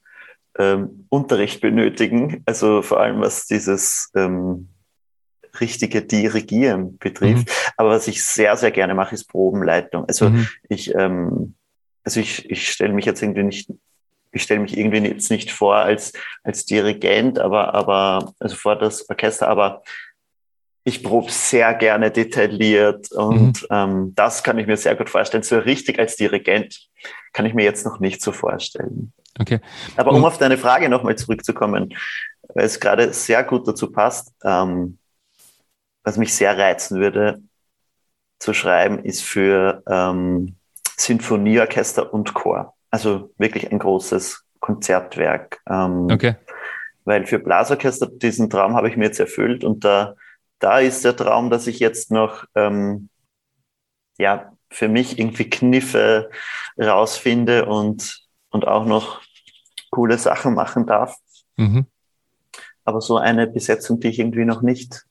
ähm, 0.57 1.05
Unterricht 1.09 1.61
benötigen. 1.61 2.43
Also 2.45 2.81
vor 2.81 2.99
allem 2.99 3.21
was 3.21 3.47
dieses 3.47 4.11
ähm, 4.15 4.69
richtige 5.59 6.01
Dirigieren 6.01 6.97
betrifft. 6.97 7.47
Mhm. 7.47 7.53
Aber 7.79 7.91
was 7.91 8.09
ich 8.09 8.25
sehr, 8.25 8.57
sehr 8.57 8.71
gerne 8.71 8.93
mache, 8.93 9.15
ist 9.15 9.29
Probenleitung. 9.29 10.03
Also 10.05 10.29
mhm. 10.29 10.49
ich, 10.67 10.93
ähm, 10.95 11.55
also 12.03 12.19
ich, 12.19 12.49
ich 12.51 12.67
stelle 12.67 12.91
mich 12.91 13.05
jetzt 13.05 13.21
irgendwie 13.21 13.43
nicht, 13.43 13.71
ich 14.33 14.43
stelle 14.43 14.59
mich 14.59 14.77
irgendwie 14.77 14.97
jetzt 14.97 15.31
nicht 15.31 15.49
vor 15.49 15.77
als, 15.77 16.11
als 16.43 16.65
Dirigent, 16.65 17.39
aber, 17.39 17.73
aber, 17.73 18.33
also 18.37 18.57
vor 18.57 18.75
das 18.75 19.09
Orchester, 19.09 19.47
aber 19.47 19.81
ich 20.83 21.03
probe 21.03 21.31
sehr 21.31 21.73
gerne 21.73 22.11
detailliert 22.11 23.13
und 23.13 23.61
mhm. 23.61 23.67
ähm, 23.71 24.13
das 24.13 24.43
kann 24.43 24.59
ich 24.59 24.67
mir 24.67 24.75
sehr 24.75 24.97
gut 24.97 25.09
vorstellen. 25.09 25.43
So 25.43 25.57
richtig 25.59 25.99
als 25.99 26.17
Dirigent 26.17 26.89
kann 27.31 27.45
ich 27.45 27.53
mir 27.53 27.63
jetzt 27.63 27.85
noch 27.85 28.01
nicht 28.01 28.21
so 28.21 28.33
vorstellen. 28.33 29.13
Okay. 29.39 29.61
Aber 29.95 30.11
um 30.11 30.25
auf 30.25 30.37
deine 30.37 30.57
Frage 30.57 30.89
nochmal 30.89 31.15
zurückzukommen, 31.15 31.95
weil 32.53 32.65
es 32.65 32.81
gerade 32.81 33.13
sehr 33.13 33.41
gut 33.45 33.65
dazu 33.69 33.89
passt, 33.89 34.33
ähm, 34.43 34.97
was 36.03 36.17
mich 36.17 36.33
sehr 36.33 36.57
reizen 36.57 36.99
würde 36.99 37.41
zu 38.39 38.53
schreiben, 38.53 39.03
ist 39.03 39.23
für 39.23 39.83
ähm, 39.87 40.55
Sinfonieorchester 40.97 42.13
und 42.13 42.33
Chor. 42.33 42.75
Also 42.89 43.31
wirklich 43.37 43.71
ein 43.71 43.79
großes 43.79 44.43
Konzertwerk. 44.59 45.61
Ähm, 45.67 46.07
okay. 46.11 46.35
Weil 47.05 47.25
für 47.25 47.39
Blasorchester, 47.39 48.07
diesen 48.07 48.49
Traum 48.49 48.75
habe 48.75 48.89
ich 48.89 48.97
mir 48.97 49.05
jetzt 49.05 49.19
erfüllt 49.19 49.63
und 49.63 49.83
da, 49.83 50.15
da 50.59 50.79
ist 50.79 51.03
der 51.05 51.15
Traum, 51.15 51.49
dass 51.49 51.67
ich 51.67 51.79
jetzt 51.79 52.11
noch 52.11 52.45
ähm, 52.55 53.09
ja, 54.17 54.51
für 54.69 54.87
mich 54.87 55.17
irgendwie 55.17 55.49
Kniffe 55.49 56.29
rausfinde 56.77 57.65
und, 57.65 58.27
und 58.49 58.67
auch 58.67 58.85
noch 58.85 59.21
coole 59.89 60.17
Sachen 60.17 60.53
machen 60.53 60.85
darf. 60.85 61.15
Mhm. 61.57 61.87
Aber 62.83 63.01
so 63.01 63.17
eine 63.17 63.47
Besetzung, 63.47 63.99
die 63.99 64.09
ich 64.09 64.19
irgendwie 64.19 64.45
noch 64.45 64.61
nicht 64.61 65.05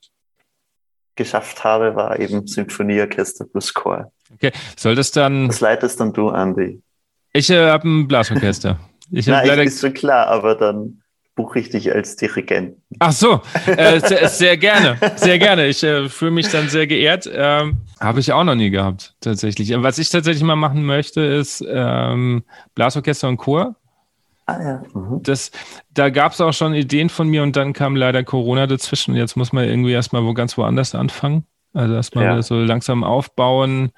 geschafft 1.18 1.62
habe, 1.62 1.94
war 1.94 2.18
eben 2.18 2.46
Symphonieorchester 2.46 3.44
plus 3.44 3.74
Chor. 3.74 4.10
Okay, 4.32 4.52
soll 4.76 4.94
das 4.94 5.10
dann. 5.10 5.48
Das 5.48 5.60
leitest 5.60 6.00
dann 6.00 6.14
du, 6.14 6.30
Andy. 6.30 6.80
Ich 7.34 7.50
äh, 7.50 7.68
habe 7.68 7.86
ein 7.86 8.08
Blasorchester. 8.08 8.78
Ich 9.10 9.26
Nein, 9.26 9.46
leider... 9.46 9.62
ist 9.62 9.80
schon 9.80 9.94
klar, 9.94 10.26
aber 10.28 10.54
dann 10.54 11.02
buche 11.34 11.60
ich 11.60 11.70
dich 11.70 11.94
als 11.94 12.16
Dirigent. 12.16 12.76
Ach 12.98 13.12
so, 13.12 13.40
äh, 13.66 14.00
sehr, 14.00 14.28
sehr, 14.28 14.56
gerne, 14.56 14.98
sehr 15.16 15.38
gerne. 15.38 15.68
Ich 15.68 15.82
äh, 15.84 16.08
fühle 16.08 16.32
mich 16.32 16.48
dann 16.48 16.68
sehr 16.68 16.86
geehrt. 16.86 17.30
Ähm, 17.32 17.78
Habe 18.00 18.20
ich 18.20 18.32
auch 18.32 18.44
noch 18.44 18.56
nie 18.56 18.70
gehabt, 18.70 19.14
tatsächlich. 19.20 19.72
Was 19.76 19.98
ich 19.98 20.10
tatsächlich 20.10 20.42
mal 20.42 20.56
machen 20.56 20.84
möchte, 20.84 21.20
ist 21.20 21.64
ähm, 21.66 22.42
Blasorchester 22.74 23.28
und 23.28 23.36
Chor. 23.36 23.76
Ah, 24.48 24.62
ja. 24.62 24.82
Mhm. 24.94 25.22
Das, 25.22 25.50
da 25.92 26.08
gab 26.08 26.32
es 26.32 26.40
auch 26.40 26.52
schon 26.52 26.74
Ideen 26.74 27.10
von 27.10 27.28
mir 27.28 27.42
und 27.42 27.54
dann 27.54 27.74
kam 27.74 27.94
leider 27.94 28.24
Corona 28.24 28.66
dazwischen. 28.66 29.14
Jetzt 29.14 29.36
muss 29.36 29.52
man 29.52 29.64
irgendwie 29.64 29.92
erstmal 29.92 30.24
wo 30.24 30.32
ganz 30.32 30.56
woanders 30.56 30.94
anfangen. 30.94 31.44
Also 31.74 31.94
erstmal 31.94 32.24
ja. 32.24 32.42
so 32.42 32.56
langsam 32.56 33.04
aufbauen 33.04 33.92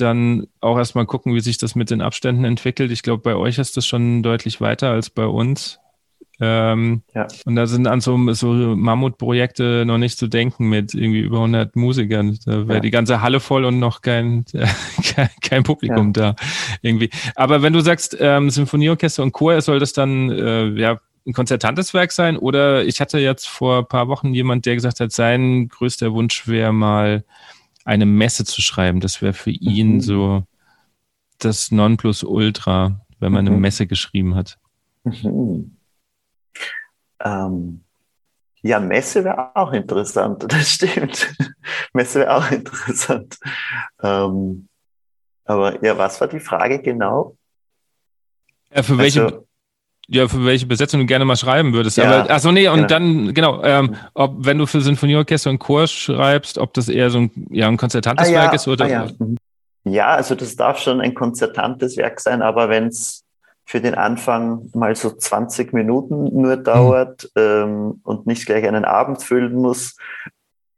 dann 0.00 0.46
auch 0.60 0.78
erstmal 0.78 1.06
gucken, 1.06 1.34
wie 1.34 1.40
sich 1.40 1.58
das 1.58 1.74
mit 1.74 1.90
den 1.90 2.00
Abständen 2.00 2.44
entwickelt. 2.44 2.90
Ich 2.90 3.02
glaube, 3.02 3.22
bei 3.22 3.34
euch 3.34 3.58
ist 3.58 3.76
das 3.76 3.86
schon 3.86 4.22
deutlich 4.22 4.60
weiter 4.60 4.90
als 4.90 5.10
bei 5.10 5.26
uns. 5.26 5.80
Ähm, 6.40 7.02
ja. 7.14 7.26
Und 7.44 7.56
da 7.56 7.66
sind 7.66 7.88
an 7.88 8.00
so, 8.00 8.32
so 8.32 8.52
Mammutprojekte 8.52 9.84
noch 9.84 9.98
nicht 9.98 10.18
zu 10.18 10.28
denken 10.28 10.68
mit 10.68 10.94
irgendwie 10.94 11.20
über 11.20 11.38
100 11.38 11.74
Musikern. 11.74 12.38
Da 12.44 12.68
wäre 12.68 12.74
ja. 12.74 12.80
die 12.80 12.90
ganze 12.90 13.20
Halle 13.20 13.40
voll 13.40 13.64
und 13.64 13.78
noch 13.78 14.02
kein, 14.02 14.44
kein, 15.04 15.30
kein 15.42 15.62
Publikum 15.64 16.12
ja. 16.16 16.34
da 16.34 16.36
irgendwie. 16.82 17.10
Aber 17.34 17.62
wenn 17.62 17.72
du 17.72 17.80
sagst, 17.80 18.16
ähm, 18.20 18.50
Symphonieorchester 18.50 19.22
und 19.22 19.32
Chor, 19.32 19.60
soll 19.60 19.80
das 19.80 19.92
dann 19.92 20.30
äh, 20.30 20.68
ja 20.68 21.00
ein 21.26 21.32
konzertantes 21.32 21.92
Werk 21.92 22.12
sein? 22.12 22.36
Oder 22.36 22.84
ich 22.84 23.00
hatte 23.00 23.18
jetzt 23.18 23.48
vor 23.48 23.78
ein 23.78 23.86
paar 23.86 24.08
Wochen 24.08 24.32
jemand, 24.32 24.64
der 24.64 24.76
gesagt 24.76 25.00
hat, 25.00 25.10
sein 25.10 25.68
größter 25.68 26.12
Wunsch 26.12 26.46
wäre 26.46 26.72
mal 26.72 27.24
eine 27.84 28.06
Messe 28.06 28.44
zu 28.44 28.62
schreiben. 28.62 29.00
Das 29.00 29.22
wäre 29.22 29.32
für 29.32 29.50
ihn 29.50 29.94
mhm. 29.94 30.00
so 30.00 30.44
das 31.38 31.72
Nonplusultra, 31.72 33.00
wenn 33.18 33.32
man 33.32 33.44
mhm. 33.44 33.52
eine 33.52 33.60
Messe 33.60 33.88
geschrieben 33.88 34.36
hat. 34.36 34.58
Mhm. 35.04 35.77
Ähm, 37.20 37.84
ja, 38.62 38.80
Messe 38.80 39.24
wäre 39.24 39.54
auch 39.54 39.72
interessant, 39.72 40.44
das 40.48 40.70
stimmt. 40.70 41.28
Messe 41.92 42.20
wäre 42.20 42.36
auch 42.36 42.50
interessant. 42.50 43.38
Ähm, 44.02 44.68
aber 45.44 45.82
ja, 45.82 45.96
was 45.96 46.20
war 46.20 46.28
die 46.28 46.40
Frage 46.40 46.80
genau? 46.80 47.36
Ja, 48.74 48.82
für 48.82 48.98
welche, 48.98 49.24
also, 49.24 49.46
ja, 50.08 50.28
für 50.28 50.44
welche 50.44 50.66
Besetzung 50.66 51.00
du 51.00 51.06
gerne 51.06 51.24
mal 51.24 51.36
schreiben 51.36 51.72
würdest. 51.72 51.96
Ja, 51.96 52.22
Aber, 52.22 52.30
achso, 52.30 52.52
nee, 52.52 52.68
und 52.68 52.76
genau. 52.76 52.88
dann, 52.88 53.34
genau, 53.34 53.62
ähm, 53.62 53.96
ob, 54.14 54.44
wenn 54.44 54.58
du 54.58 54.66
für 54.66 54.80
Sinfonieorchester 54.80 55.50
und 55.50 55.58
Chor 55.58 55.86
schreibst, 55.86 56.58
ob 56.58 56.74
das 56.74 56.88
eher 56.88 57.10
so 57.10 57.20
ein, 57.20 57.30
ja, 57.50 57.68
ein 57.68 57.76
konzertantes 57.76 58.28
ah, 58.28 58.32
Werk 58.32 58.54
ist 58.54 58.68
oder. 58.68 58.84
Ah, 58.84 58.88
ja. 58.88 59.08
Mhm. 59.18 59.36
ja, 59.84 60.08
also 60.08 60.34
das 60.34 60.56
darf 60.56 60.78
schon 60.78 61.00
ein 61.00 61.14
konzertantes 61.14 61.96
Werk 61.96 62.20
sein, 62.20 62.42
aber 62.42 62.68
wenn 62.68 62.88
es 62.88 63.24
für 63.68 63.82
den 63.82 63.94
Anfang 63.94 64.70
mal 64.72 64.96
so 64.96 65.10
20 65.10 65.74
Minuten 65.74 66.40
nur 66.40 66.56
dauert 66.56 67.28
mhm. 67.34 67.42
ähm, 67.42 68.00
und 68.02 68.26
nicht 68.26 68.46
gleich 68.46 68.66
einen 68.66 68.86
Abend 68.86 69.22
füllen 69.22 69.56
muss, 69.56 69.98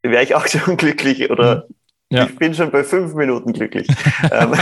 wäre 0.02 0.24
ich 0.24 0.34
auch 0.34 0.46
schon 0.48 0.76
glücklich 0.76 1.30
oder 1.30 1.68
mhm. 1.68 2.16
ja. 2.16 2.24
ich 2.24 2.34
bin 2.34 2.52
schon 2.52 2.72
bei 2.72 2.82
fünf 2.82 3.14
Minuten 3.14 3.52
glücklich. 3.52 3.86
Ähm, 4.32 4.54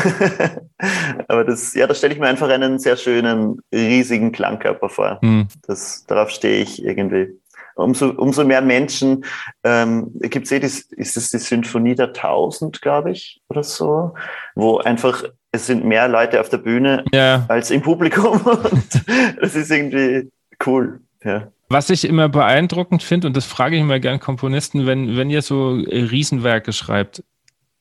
aber 1.29 1.45
das, 1.45 1.75
ja, 1.75 1.87
da 1.87 1.95
stelle 1.95 2.15
ich 2.15 2.21
mir 2.21 2.29
einfach 2.29 2.49
einen 2.49 2.79
sehr 2.79 2.97
schönen, 2.97 3.61
riesigen 3.75 4.31
Klangkörper 4.31 4.89
vor. 4.91 5.19
Mhm. 5.23 5.49
Das, 5.67 6.05
darauf 6.07 6.31
stehe 6.31 6.63
ich 6.63 6.85
irgendwie. 6.85 7.41
Umso, 7.75 8.11
umso 8.11 8.45
mehr 8.45 8.63
Menschen 8.63 9.25
ähm, 9.65 10.11
gibt 10.21 10.47
es 10.47 10.53
eh, 10.53 10.59
ist 10.59 11.17
es 11.17 11.31
die 11.31 11.39
Symphonie 11.39 11.95
der 11.95 12.13
Tausend, 12.13 12.83
glaube 12.83 13.11
ich, 13.11 13.41
oder 13.49 13.63
so, 13.63 14.15
wo 14.55 14.79
einfach 14.79 15.25
es 15.53 15.67
sind 15.67 15.85
mehr 15.85 16.09
Leute 16.09 16.41
auf 16.41 16.49
der 16.49 16.59
Bühne 16.59 17.05
ja. 17.13 17.47
als 17.49 17.71
im 17.71 17.83
Publikum 17.83 18.41
und 18.45 19.05
das 19.41 19.55
ist 19.55 19.71
irgendwie 19.71 20.31
cool. 20.67 21.01
Ja. 21.25 21.49
Was 21.69 21.91
ich 21.91 22.05
immer 22.05 22.29
beeindruckend 22.29 23.03
finde, 23.03 23.27
und 23.27 23.37
das 23.37 23.45
frage 23.45 23.77
ich 23.77 23.83
immer 23.83 24.01
gern 24.01 24.21
Komponisten, 24.21 24.87
wenn, 24.87 25.17
wenn 25.17 25.31
ihr 25.31 25.43
so 25.43 25.73
Riesenwerke 25.73 26.73
schreibt, 26.73 27.23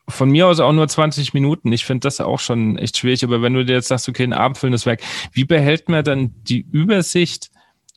von 0.09 0.29
mir 0.29 0.47
aus 0.47 0.59
auch 0.59 0.71
nur 0.71 0.87
20 0.87 1.33
Minuten. 1.33 1.71
Ich 1.71 1.85
finde 1.85 2.05
das 2.05 2.21
auch 2.21 2.39
schon 2.39 2.77
echt 2.77 2.97
schwierig, 2.97 3.23
aber 3.23 3.41
wenn 3.41 3.53
du 3.53 3.65
dir 3.65 3.73
jetzt 3.73 3.89
sagst, 3.89 4.07
okay, 4.07 4.23
ein 4.23 4.33
abendfüllendes 4.33 4.85
Werk, 4.85 5.01
wie 5.33 5.43
behält 5.43 5.89
man 5.89 6.03
dann 6.03 6.33
die 6.43 6.65
Übersicht 6.71 7.49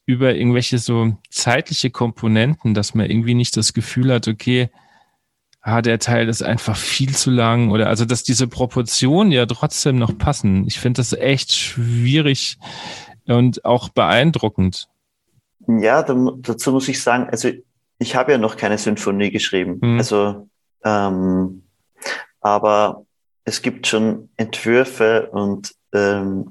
über 0.06 0.34
irgendwelche 0.34 0.78
so 0.78 1.16
zeitliche 1.30 1.90
Komponenten, 1.90 2.74
dass 2.74 2.94
man 2.94 3.08
irgendwie 3.08 3.34
nicht 3.34 3.56
das 3.56 3.72
Gefühl 3.72 4.12
hat, 4.12 4.26
okay, 4.26 4.70
ah, 5.62 5.82
der 5.82 5.98
Teil 5.98 6.28
ist 6.28 6.42
einfach 6.42 6.76
viel 6.76 7.14
zu 7.14 7.30
lang 7.30 7.70
oder 7.70 7.88
also, 7.88 8.04
dass 8.04 8.22
diese 8.22 8.46
Proportionen 8.46 9.32
ja 9.32 9.46
trotzdem 9.46 9.96
noch 9.98 10.16
passen. 10.16 10.66
Ich 10.66 10.78
finde 10.78 10.98
das 10.98 11.12
echt 11.12 11.52
schwierig 11.52 12.58
und 13.26 13.64
auch 13.64 13.88
beeindruckend. 13.90 14.88
Ja, 15.66 16.02
dazu 16.02 16.72
muss 16.72 16.88
ich 16.88 17.02
sagen, 17.02 17.28
also 17.30 17.50
ich 17.98 18.16
habe 18.16 18.32
ja 18.32 18.38
noch 18.38 18.56
keine 18.56 18.78
Symphonie 18.78 19.30
geschrieben. 19.30 19.78
Hm. 19.82 19.98
Also, 19.98 20.48
ähm, 20.84 21.62
aber 22.40 23.04
es 23.44 23.62
gibt 23.62 23.86
schon 23.86 24.30
Entwürfe 24.36 25.28
und 25.30 25.74
ähm, 25.92 26.50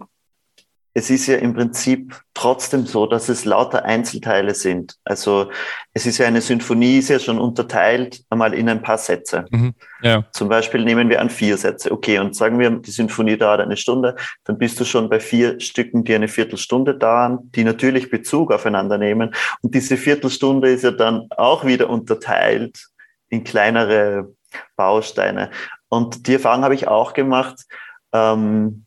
es 0.99 1.09
ist 1.09 1.27
ja 1.27 1.37
im 1.37 1.53
Prinzip 1.53 2.13
trotzdem 2.33 2.85
so, 2.85 3.05
dass 3.05 3.29
es 3.29 3.45
lauter 3.45 3.85
Einzelteile 3.85 4.53
sind. 4.53 4.97
Also 5.05 5.49
es 5.93 6.05
ist 6.05 6.17
ja 6.17 6.27
eine 6.27 6.41
Symphonie, 6.41 6.97
ist 6.97 7.07
ja 7.07 7.19
schon 7.19 7.39
unterteilt 7.39 8.21
einmal 8.29 8.53
in 8.53 8.67
ein 8.67 8.81
paar 8.81 8.97
Sätze. 8.97 9.45
Mhm, 9.49 9.73
ja. 10.01 10.25
Zum 10.33 10.49
Beispiel 10.49 10.83
nehmen 10.83 11.09
wir 11.09 11.21
an 11.21 11.29
vier 11.29 11.55
Sätze. 11.55 11.89
Okay, 11.91 12.19
und 12.19 12.35
sagen 12.35 12.59
wir, 12.59 12.69
die 12.69 12.91
Symphonie 12.91 13.37
dauert 13.37 13.61
eine 13.61 13.77
Stunde, 13.77 14.17
dann 14.43 14.57
bist 14.57 14.77
du 14.81 14.83
schon 14.83 15.09
bei 15.09 15.21
vier 15.21 15.57
Stücken, 15.61 16.03
die 16.03 16.13
eine 16.13 16.27
Viertelstunde 16.27 16.97
dauern, 16.97 17.39
die 17.55 17.63
natürlich 17.63 18.09
Bezug 18.09 18.51
aufeinander 18.51 18.97
nehmen. 18.97 19.33
Und 19.61 19.73
diese 19.73 19.95
Viertelstunde 19.95 20.69
ist 20.69 20.83
ja 20.83 20.91
dann 20.91 21.27
auch 21.37 21.63
wieder 21.63 21.89
unterteilt 21.89 22.89
in 23.29 23.45
kleinere 23.45 24.33
Bausteine. 24.75 25.49
Und 25.87 26.27
die 26.27 26.33
Erfahrung 26.33 26.65
habe 26.65 26.75
ich 26.75 26.89
auch 26.89 27.13
gemacht. 27.13 27.65
Ähm, 28.11 28.85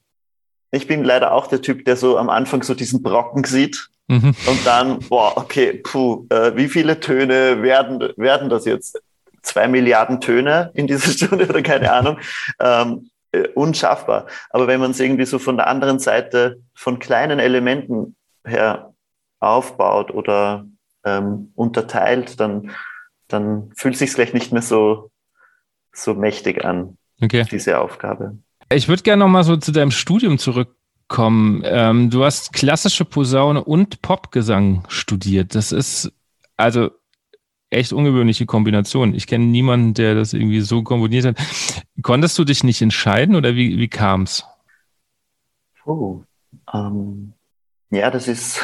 ich 0.73 0.87
bin 0.87 1.05
leider 1.05 1.33
auch 1.33 1.47
der 1.47 1.63
Typ, 1.63 1.85
der 1.85 1.97
so 1.97 2.19
am 2.19 2.31
Anfang 2.31 2.63
so 2.63 2.75
diesen 2.75 3.03
Brocken 3.03 3.45
sieht 3.45 3.89
mhm. 4.09 4.35
und 4.47 4.67
dann, 4.67 4.99
boah, 5.01 5.37
okay, 5.37 5.75
puh, 5.75 6.27
äh, 6.31 6.57
wie 6.57 6.69
viele 6.69 6.99
Töne 6.99 7.63
werden, 7.63 8.13
werden 8.17 8.49
das 8.49 8.65
jetzt? 8.65 9.01
Zwei 9.43 9.69
Milliarden 9.69 10.21
Töne 10.21 10.71
in 10.75 10.87
dieser 10.87 11.11
Stunde 11.13 11.49
oder 11.49 11.63
keine 11.63 11.93
Ahnung. 11.93 12.19
Ähm, 12.59 13.11
äh, 13.33 13.49
unschaffbar. 13.49 14.27
Aber 14.51 14.67
wenn 14.67 14.81
man 14.81 14.93
es 14.93 15.01
irgendwie 15.01 15.27
so 15.27 15.39
von 15.39 15.57
der 15.57 15.67
anderen 15.67 15.99
Seite 15.99 16.61
von 16.75 16.99
kleinen 16.99 17.39
Elementen 17.39 18.15
her 18.45 18.93
aufbaut 19.41 20.11
oder 20.11 20.67
ähm, 21.05 21.53
unterteilt, 21.55 22.41
dann, 22.41 22.71
dann 23.29 23.73
fühlt 23.77 23.97
sich 23.97 24.15
gleich 24.15 24.33
nicht 24.33 24.53
mehr 24.53 24.63
so, 24.63 25.11
so 25.93 26.15
mächtig 26.15 26.65
an, 26.65 26.97
okay. 27.21 27.45
diese 27.51 27.79
Aufgabe. 27.79 28.39
Ich 28.75 28.89
würde 28.89 29.03
gerne 29.03 29.21
noch 29.21 29.29
mal 29.29 29.45
so 29.45 29.57
zu 29.57 29.73
deinem 29.73 29.91
Studium 29.91 30.39
zurückkommen. 30.39 31.63
Ähm, 31.65 32.11
du 32.11 32.25
hast 32.25 32.53
klassische 32.53 33.05
Posaune 33.05 33.63
und 33.63 34.03
Popgesang 34.03 34.85
studiert. 34.89 35.55
Das 35.55 35.73
ist 35.73 36.13
also 36.57 36.91
echt 37.71 37.93
ungewöhnliche 37.93 38.47
Kombination. 38.47 39.15
Ich 39.15 39.27
kenne 39.27 39.47
niemanden, 39.47 39.95
der 39.95 40.15
das 40.15 40.33
irgendwie 40.33 40.61
so 40.61 40.83
kombiniert 40.83 41.25
hat. 41.25 41.37
Konntest 42.03 42.39
du 42.39 42.45
dich 42.45 42.65
nicht 42.65 42.81
entscheiden 42.83 43.35
oder 43.35 43.55
wie, 43.55 43.79
wie 43.79 43.89
kam 43.89 44.23
es? 44.23 44.45
Oh, 45.85 46.23
ähm, 46.73 47.33
ja, 47.91 48.11
das 48.11 48.29
ist 48.29 48.61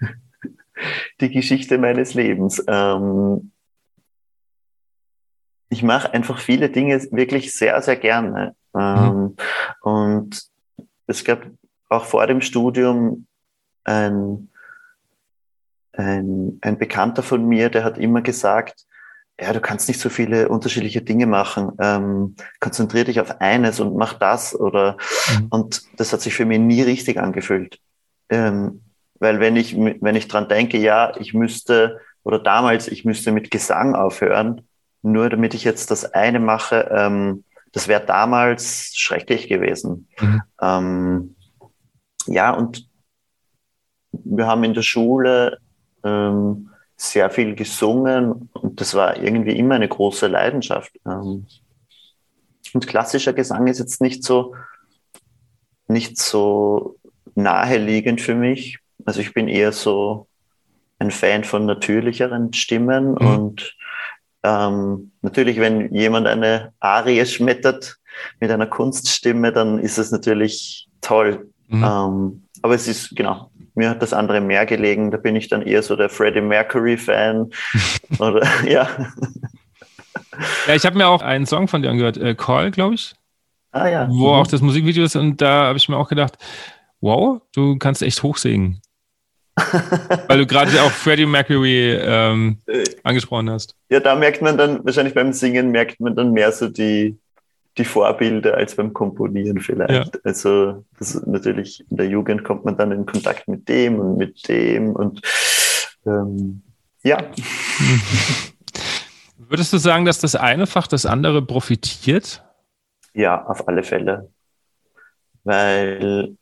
die 1.20 1.30
Geschichte 1.30 1.78
meines 1.78 2.14
Lebens. 2.14 2.62
Ähm, 2.66 3.52
ich 5.68 5.82
mache 5.82 6.12
einfach 6.12 6.38
viele 6.38 6.70
Dinge 6.70 7.00
wirklich 7.10 7.52
sehr, 7.52 7.80
sehr 7.82 7.96
gerne. 7.96 8.54
Mhm. 8.72 8.80
Ähm, 8.80 9.36
und 9.82 10.42
es 11.06 11.24
gab 11.24 11.42
auch 11.88 12.04
vor 12.04 12.26
dem 12.26 12.40
Studium 12.40 13.26
ein, 13.84 14.48
ein, 15.92 16.58
ein 16.62 16.78
Bekannter 16.78 17.22
von 17.22 17.44
mir, 17.46 17.68
der 17.68 17.84
hat 17.84 17.98
immer 17.98 18.22
gesagt, 18.22 18.86
ja, 19.40 19.52
du 19.52 19.60
kannst 19.60 19.88
nicht 19.88 20.00
so 20.00 20.10
viele 20.10 20.48
unterschiedliche 20.48 21.00
Dinge 21.00 21.26
machen. 21.26 21.72
Ähm, 21.80 22.36
konzentrier 22.60 23.04
dich 23.04 23.20
auf 23.20 23.40
eines 23.40 23.80
und 23.80 23.96
mach 23.96 24.14
das 24.14 24.54
oder 24.58 24.98
mhm. 25.30 25.46
und 25.50 25.82
das 25.96 26.12
hat 26.12 26.20
sich 26.20 26.34
für 26.34 26.44
mich 26.44 26.58
nie 26.58 26.82
richtig 26.82 27.18
angefühlt. 27.18 27.78
Ähm, 28.28 28.82
weil 29.18 29.40
wenn 29.40 29.56
ich, 29.56 29.76
wenn 29.76 30.16
ich 30.16 30.28
dran 30.28 30.48
denke, 30.48 30.78
ja, 30.78 31.16
ich 31.18 31.34
müsste, 31.34 32.00
oder 32.22 32.38
damals, 32.38 32.88
ich 32.88 33.04
müsste 33.04 33.32
mit 33.32 33.50
Gesang 33.50 33.94
aufhören, 33.94 34.62
nur 35.02 35.30
damit 35.30 35.54
ich 35.54 35.64
jetzt 35.64 35.90
das 35.90 36.12
eine 36.12 36.40
mache, 36.40 36.90
ähm, 36.94 37.44
das 37.72 37.88
wäre 37.88 38.04
damals 38.04 38.92
schrecklich 38.96 39.48
gewesen. 39.48 40.08
Mhm. 40.20 40.42
Ähm, 40.60 41.36
ja, 42.26 42.52
und 42.52 42.88
wir 44.12 44.46
haben 44.46 44.64
in 44.64 44.74
der 44.74 44.82
Schule 44.82 45.58
ähm, 46.04 46.70
sehr 46.96 47.30
viel 47.30 47.54
gesungen 47.54 48.50
und 48.52 48.80
das 48.80 48.94
war 48.94 49.16
irgendwie 49.16 49.56
immer 49.56 49.76
eine 49.76 49.88
große 49.88 50.26
Leidenschaft. 50.26 50.92
Ähm, 51.06 51.46
und 52.74 52.86
klassischer 52.86 53.32
Gesang 53.32 53.66
ist 53.66 53.78
jetzt 53.78 54.00
nicht 54.00 54.22
so, 54.22 54.54
nicht 55.88 56.18
so 56.18 56.98
naheliegend 57.34 58.20
für 58.20 58.34
mich. 58.34 58.78
Also 59.04 59.20
ich 59.20 59.32
bin 59.32 59.48
eher 59.48 59.72
so 59.72 60.28
ein 60.98 61.10
Fan 61.10 61.44
von 61.44 61.64
natürlicheren 61.64 62.52
Stimmen 62.52 63.12
mhm. 63.12 63.16
und 63.16 63.76
ähm, 64.42 65.12
natürlich, 65.22 65.58
wenn 65.58 65.92
jemand 65.94 66.26
eine 66.26 66.72
Arie 66.80 67.24
schmettert 67.26 67.96
mit 68.40 68.50
einer 68.50 68.66
Kunststimme, 68.66 69.52
dann 69.52 69.78
ist 69.78 69.98
es 69.98 70.10
natürlich 70.10 70.88
toll. 71.00 71.48
Mhm. 71.68 71.84
Ähm, 71.84 72.42
aber 72.62 72.74
es 72.74 72.88
ist, 72.88 73.14
genau, 73.16 73.50
mir 73.74 73.90
hat 73.90 74.02
das 74.02 74.12
andere 74.12 74.40
mehr 74.40 74.66
gelegen. 74.66 75.10
Da 75.10 75.16
bin 75.16 75.36
ich 75.36 75.48
dann 75.48 75.62
eher 75.62 75.82
so 75.82 75.96
der 75.96 76.08
Freddie 76.08 76.40
Mercury-Fan. 76.40 77.50
Oder, 78.18 78.46
ja. 78.66 78.88
Ja, 80.66 80.74
ich 80.74 80.84
habe 80.84 80.96
mir 80.96 81.08
auch 81.08 81.22
einen 81.22 81.46
Song 81.46 81.68
von 81.68 81.82
dir 81.82 81.90
angehört, 81.90 82.16
äh, 82.16 82.34
Call, 82.34 82.70
glaube 82.70 82.94
ich. 82.94 83.14
Ah 83.72 83.88
ja. 83.88 84.08
Wo 84.08 84.28
mhm. 84.28 84.40
auch 84.40 84.46
das 84.46 84.60
Musikvideo 84.60 85.04
ist 85.04 85.16
und 85.16 85.40
da 85.40 85.64
habe 85.64 85.78
ich 85.78 85.88
mir 85.88 85.96
auch 85.96 86.08
gedacht, 86.08 86.38
wow, 87.00 87.40
du 87.54 87.76
kannst 87.78 88.02
echt 88.02 88.22
hochsingen. 88.22 88.80
Weil 90.28 90.38
du 90.38 90.46
gerade 90.46 90.82
auch 90.82 90.90
Freddie 90.90 91.26
Mercury 91.26 91.92
ähm, 92.00 92.58
äh, 92.66 92.84
angesprochen 93.02 93.50
hast. 93.50 93.74
Ja, 93.88 94.00
da 94.00 94.14
merkt 94.14 94.42
man 94.42 94.56
dann, 94.56 94.84
wahrscheinlich 94.84 95.14
beim 95.14 95.32
Singen 95.32 95.70
merkt 95.70 96.00
man 96.00 96.14
dann 96.14 96.32
mehr 96.32 96.52
so 96.52 96.68
die, 96.68 97.18
die 97.78 97.84
Vorbilder 97.84 98.54
als 98.54 98.74
beim 98.74 98.92
Komponieren 98.92 99.60
vielleicht. 99.60 100.14
Ja. 100.14 100.20
Also 100.24 100.84
das 100.98 101.14
natürlich 101.26 101.84
in 101.90 101.96
der 101.96 102.06
Jugend 102.06 102.44
kommt 102.44 102.64
man 102.64 102.76
dann 102.76 102.92
in 102.92 103.06
Kontakt 103.06 103.48
mit 103.48 103.68
dem 103.68 103.98
und 103.98 104.16
mit 104.16 104.48
dem 104.48 104.92
und 104.92 105.20
ähm, 106.06 106.62
ja. 107.02 107.18
Würdest 109.36 109.72
du 109.72 109.78
sagen, 109.78 110.04
dass 110.04 110.20
das 110.20 110.34
eine 110.36 110.66
Fach 110.66 110.86
das 110.86 111.06
andere 111.06 111.42
profitiert? 111.42 112.44
Ja, 113.14 113.44
auf 113.46 113.66
alle 113.66 113.82
Fälle. 113.82 114.30
Weil 115.42 116.36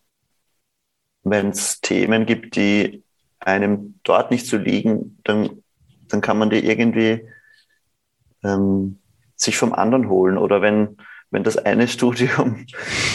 wenn 1.23 1.51
es 1.51 1.81
Themen 1.81 2.27
gibt, 2.27 2.57
die 2.57 3.03
einem 3.49 3.99
dort 4.05 4.30
nicht 4.30 4.46
so 4.46 4.57
liegen, 4.57 5.18
dann, 5.24 5.62
dann 6.09 6.20
kann 6.20 6.38
man 6.38 6.51
die 6.51 6.64
irgendwie 6.64 7.26
ähm, 8.44 8.99
sich 9.36 9.57
vom 9.57 9.72
anderen 9.72 10.09
holen. 10.09 10.38
Oder 10.38 10.62
wenn, 10.62 10.96
wenn 11.30 11.44
das 11.44 11.57
eine 11.57 11.88
Studium 11.88 12.66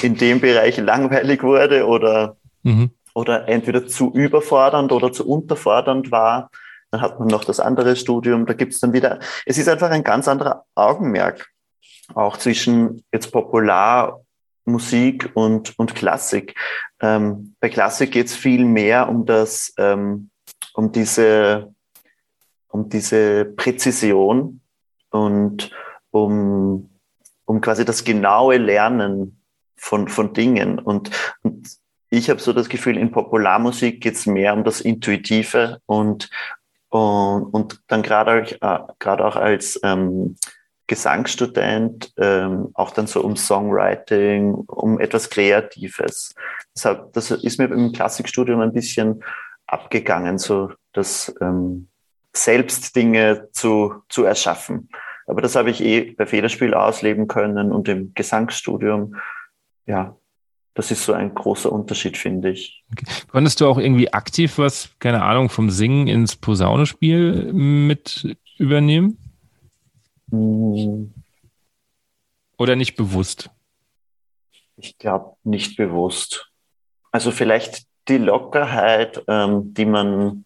in 0.01 0.15
dem 0.15 0.41
Bereich 0.41 0.77
langweilig 0.77 1.43
wurde 1.43 1.87
oder, 1.87 2.37
mhm. 2.63 2.91
oder 3.13 3.47
entweder 3.47 3.87
zu 3.87 4.11
überfordernd 4.11 4.91
oder 4.91 5.11
zu 5.11 5.27
unterfordernd 5.27 6.11
war, 6.11 6.49
dann 6.91 7.01
hat 7.01 7.19
man 7.19 7.27
noch 7.27 7.43
das 7.43 7.59
andere 7.59 7.95
Studium. 7.95 8.45
Da 8.45 8.53
gibt 8.53 8.73
es 8.73 8.79
dann 8.79 8.93
wieder, 8.93 9.19
es 9.45 9.57
ist 9.57 9.67
einfach 9.67 9.89
ein 9.89 10.03
ganz 10.03 10.27
anderer 10.27 10.65
Augenmerk, 10.75 11.49
auch 12.13 12.37
zwischen 12.37 13.03
jetzt 13.11 13.31
Popularmusik 13.31 15.31
und, 15.33 15.77
und 15.79 15.95
Klassik. 15.95 16.55
Ähm, 17.03 17.55
bei 17.59 17.67
Klassik 17.67 18.13
geht 18.13 18.27
es 18.27 18.35
viel 18.35 18.63
mehr 18.63 19.09
um 19.09 19.25
das, 19.25 19.73
ähm, 19.77 20.29
um 20.73 20.93
diese, 20.93 21.75
um 22.69 22.87
diese 22.87 23.43
Präzision 23.43 24.61
und 25.09 25.69
um, 26.11 26.89
um 27.43 27.59
quasi 27.59 27.83
das 27.83 28.05
genaue 28.05 28.57
Lernen 28.57 29.41
von, 29.75 30.07
von 30.07 30.33
Dingen. 30.33 30.79
Und, 30.79 31.11
und 31.41 31.67
ich 32.09 32.29
habe 32.29 32.39
so 32.39 32.53
das 32.53 32.69
Gefühl, 32.69 32.97
in 32.97 33.11
Popularmusik 33.11 33.99
geht 33.99 34.15
es 34.15 34.25
mehr 34.25 34.53
um 34.53 34.63
das 34.63 34.79
Intuitive 34.79 35.81
und, 35.85 36.29
und, 36.87 37.43
und 37.53 37.81
dann 37.87 38.01
gerade 38.01 38.43
äh, 38.61 38.79
gerade 38.99 39.25
auch 39.25 39.35
als 39.35 39.77
ähm, 39.83 40.37
Gesangsstudent 40.93 42.13
ähm, 42.17 42.69
auch 42.75 42.91
dann 42.91 43.07
so 43.07 43.23
um 43.23 43.35
Songwriting, 43.35 44.53
um 44.53 44.99
etwas 44.99 45.31
Kreatives. 45.31 46.35
Deshalb, 46.75 47.13
das 47.13 47.31
ist 47.31 47.57
mir 47.57 47.65
im 47.65 47.91
Klassikstudium 47.93 48.61
ein 48.61 48.73
bisschen 48.73 49.23
abgegangen, 49.65 50.37
so 50.37 50.71
das 50.91 51.33
ähm, 51.41 51.87
selbst 52.31 52.95
Dinge 52.95 53.47
zu, 53.53 54.03
zu 54.07 54.23
erschaffen. 54.23 54.89
Aber 55.25 55.41
das 55.41 55.55
habe 55.55 55.71
ich 55.71 55.83
eh 55.83 56.11
bei 56.11 56.27
Federspiel 56.27 56.75
ausleben 56.75 57.27
können 57.27 57.71
und 57.71 57.87
im 57.89 58.13
Gesangsstudium. 58.13 59.15
Ja, 59.87 60.15
das 60.75 60.91
ist 60.91 61.05
so 61.05 61.13
ein 61.13 61.33
großer 61.33 61.71
Unterschied, 61.71 62.17
finde 62.17 62.51
ich. 62.51 62.83
Okay. 62.91 63.05
Konntest 63.31 63.61
du 63.61 63.65
auch 63.65 63.79
irgendwie 63.79 64.13
aktiv 64.13 64.59
was, 64.59 64.91
keine 64.99 65.23
Ahnung, 65.23 65.49
vom 65.49 65.71
Singen 65.71 66.07
ins 66.07 66.35
Posaunespiel 66.35 67.51
mit 67.51 68.37
übernehmen? 68.59 69.17
Oder 72.57 72.75
nicht 72.75 72.95
bewusst? 72.95 73.49
Ich 74.77 74.97
glaube 74.97 75.35
nicht 75.43 75.77
bewusst. 75.77 76.49
Also 77.11 77.31
vielleicht 77.31 77.85
die 78.07 78.17
Lockerheit, 78.17 79.23
ähm, 79.27 79.73
die 79.73 79.85
man, 79.85 80.45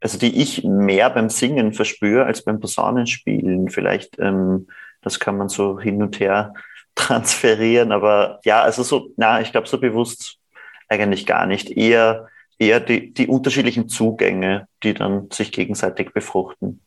also 0.00 0.18
die 0.18 0.40
ich 0.40 0.64
mehr 0.64 1.08
beim 1.10 1.30
Singen 1.30 1.72
verspüre 1.72 2.26
als 2.26 2.44
beim 2.44 2.60
Posaunenspielen. 2.60 3.70
Vielleicht, 3.70 4.18
ähm, 4.18 4.68
das 5.00 5.18
kann 5.18 5.38
man 5.38 5.48
so 5.48 5.80
hin 5.80 6.02
und 6.02 6.20
her 6.20 6.52
transferieren, 6.94 7.92
aber 7.92 8.40
ja, 8.44 8.62
also 8.62 8.82
so, 8.82 9.10
na, 9.16 9.40
ich 9.40 9.52
glaube 9.52 9.66
so 9.66 9.80
bewusst 9.80 10.36
eigentlich 10.88 11.24
gar 11.24 11.46
nicht. 11.46 11.70
Eher, 11.70 12.28
eher 12.58 12.80
die, 12.80 13.14
die 13.14 13.28
unterschiedlichen 13.28 13.88
Zugänge, 13.88 14.68
die 14.82 14.92
dann 14.92 15.30
sich 15.30 15.52
gegenseitig 15.52 16.12
befruchten. 16.12 16.82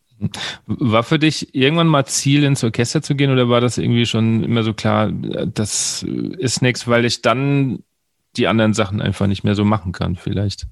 War 0.65 1.03
für 1.03 1.19
dich 1.19 1.53
irgendwann 1.55 1.87
mal 1.87 2.05
Ziel, 2.05 2.43
ins 2.43 2.63
Orchester 2.63 3.01
zu 3.01 3.15
gehen 3.15 3.31
oder 3.31 3.49
war 3.49 3.61
das 3.61 3.77
irgendwie 3.77 4.05
schon 4.05 4.43
immer 4.43 4.63
so 4.63 4.73
klar, 4.73 5.11
das 5.11 6.03
ist 6.03 6.61
nichts, 6.61 6.87
weil 6.87 7.05
ich 7.05 7.21
dann 7.21 7.83
die 8.35 8.47
anderen 8.47 8.73
Sachen 8.73 9.01
einfach 9.01 9.27
nicht 9.27 9.43
mehr 9.43 9.55
so 9.55 9.63
machen 9.63 9.91
kann, 9.91 10.15
vielleicht? 10.15 10.67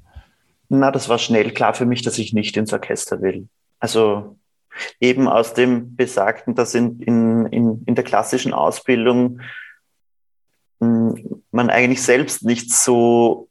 Na, 0.69 0.91
das 0.91 1.09
war 1.09 1.19
schnell 1.19 1.51
klar 1.51 1.73
für 1.73 1.85
mich, 1.85 2.01
dass 2.01 2.17
ich 2.17 2.33
nicht 2.33 2.57
ins 2.57 2.73
Orchester 2.73 3.21
will. 3.21 3.47
Also 3.79 4.37
eben 4.99 5.27
aus 5.27 5.53
dem 5.53 5.95
Besagten, 5.95 6.55
dass 6.55 6.75
in, 6.75 6.99
in, 7.01 7.45
in, 7.47 7.83
in 7.85 7.95
der 7.95 8.03
klassischen 8.03 8.53
Ausbildung 8.53 9.41
hm, 10.79 11.41
man 11.51 11.69
eigentlich 11.69 12.01
selbst 12.01 12.43
nicht 12.43 12.71
so, 12.71 13.49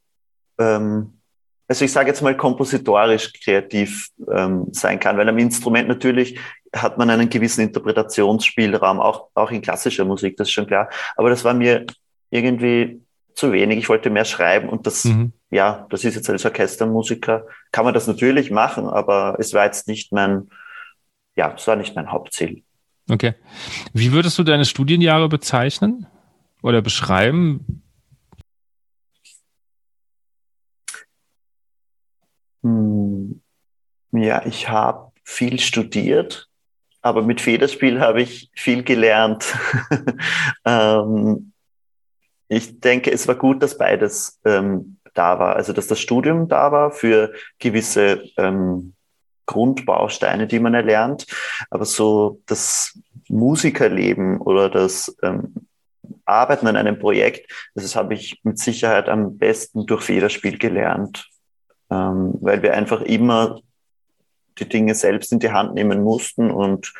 ähm, 0.57 1.20
also 1.67 1.85
ich 1.85 1.91
sage 1.91 2.09
jetzt 2.09 2.21
mal 2.21 2.35
kompositorisch 2.35 3.31
kreativ 3.43 4.09
ähm, 4.33 4.67
sein 4.71 4.99
kann, 4.99 5.17
weil 5.17 5.29
am 5.29 5.37
Instrument 5.37 5.87
natürlich 5.87 6.37
hat 6.73 6.97
man 6.97 7.09
einen 7.09 7.29
gewissen 7.29 7.61
Interpretationsspielraum, 7.61 8.99
auch, 8.99 9.27
auch 9.33 9.51
in 9.51 9.61
klassischer 9.61 10.05
Musik, 10.05 10.37
das 10.37 10.47
ist 10.47 10.53
schon 10.53 10.67
klar. 10.67 10.89
Aber 11.15 11.29
das 11.29 11.43
war 11.43 11.53
mir 11.53 11.85
irgendwie 12.29 13.01
zu 13.35 13.51
wenig. 13.51 13.77
Ich 13.77 13.89
wollte 13.89 14.09
mehr 14.09 14.25
schreiben 14.25 14.69
und 14.69 14.87
das, 14.87 15.05
mhm. 15.05 15.33
ja, 15.49 15.85
das 15.89 16.03
ist 16.03 16.15
jetzt 16.15 16.29
als 16.29 16.45
Orchestermusiker, 16.45 17.45
kann 17.71 17.85
man 17.85 17.93
das 17.93 18.07
natürlich 18.07 18.51
machen, 18.51 18.87
aber 18.87 19.37
es 19.39 19.53
war 19.53 19.65
jetzt 19.65 19.87
nicht 19.87 20.11
mein, 20.11 20.49
ja, 21.35 21.53
es 21.55 21.67
war 21.67 21.75
nicht 21.75 21.95
mein 21.95 22.11
Hauptziel. 22.11 22.63
Okay. 23.09 23.33
Wie 23.93 24.11
würdest 24.11 24.37
du 24.37 24.43
deine 24.43 24.65
Studienjahre 24.65 25.27
bezeichnen 25.27 26.07
oder 26.61 26.81
beschreiben? 26.81 27.83
Ja, 32.63 34.45
ich 34.45 34.69
habe 34.69 35.11
viel 35.23 35.59
studiert, 35.59 36.47
aber 37.01 37.21
mit 37.23 37.41
Federspiel 37.41 37.99
habe 37.99 38.21
ich 38.21 38.51
viel 38.53 38.83
gelernt. 38.83 39.55
ähm, 40.65 41.53
ich 42.47 42.79
denke, 42.79 43.11
es 43.11 43.27
war 43.27 43.35
gut, 43.35 43.63
dass 43.63 43.77
beides 43.77 44.39
ähm, 44.45 44.97
da 45.13 45.39
war. 45.39 45.55
Also, 45.55 45.73
dass 45.73 45.87
das 45.87 45.99
Studium 45.99 46.47
da 46.47 46.71
war 46.71 46.91
für 46.91 47.33
gewisse 47.59 48.23
ähm, 48.37 48.93
Grundbausteine, 49.45 50.47
die 50.47 50.59
man 50.59 50.73
erlernt. 50.73 51.25
Aber 51.69 51.85
so 51.85 52.41
das 52.45 52.99
Musikerleben 53.27 54.39
oder 54.39 54.69
das 54.69 55.15
ähm, 55.23 55.67
Arbeiten 56.25 56.67
an 56.67 56.75
einem 56.75 56.99
Projekt, 56.99 57.51
das 57.73 57.95
habe 57.95 58.13
ich 58.13 58.39
mit 58.43 58.59
Sicherheit 58.59 59.09
am 59.09 59.37
besten 59.37 59.85
durch 59.85 60.03
Federspiel 60.03 60.57
gelernt, 60.57 61.29
ähm, 61.91 62.33
weil 62.41 62.63
wir 62.63 62.73
einfach 62.73 63.01
immer 63.01 63.59
die 64.57 64.67
Dinge 64.67 64.95
selbst 64.95 65.31
in 65.31 65.39
die 65.39 65.51
Hand 65.51 65.73
nehmen 65.75 66.03
mussten 66.03 66.49
und, 66.49 66.93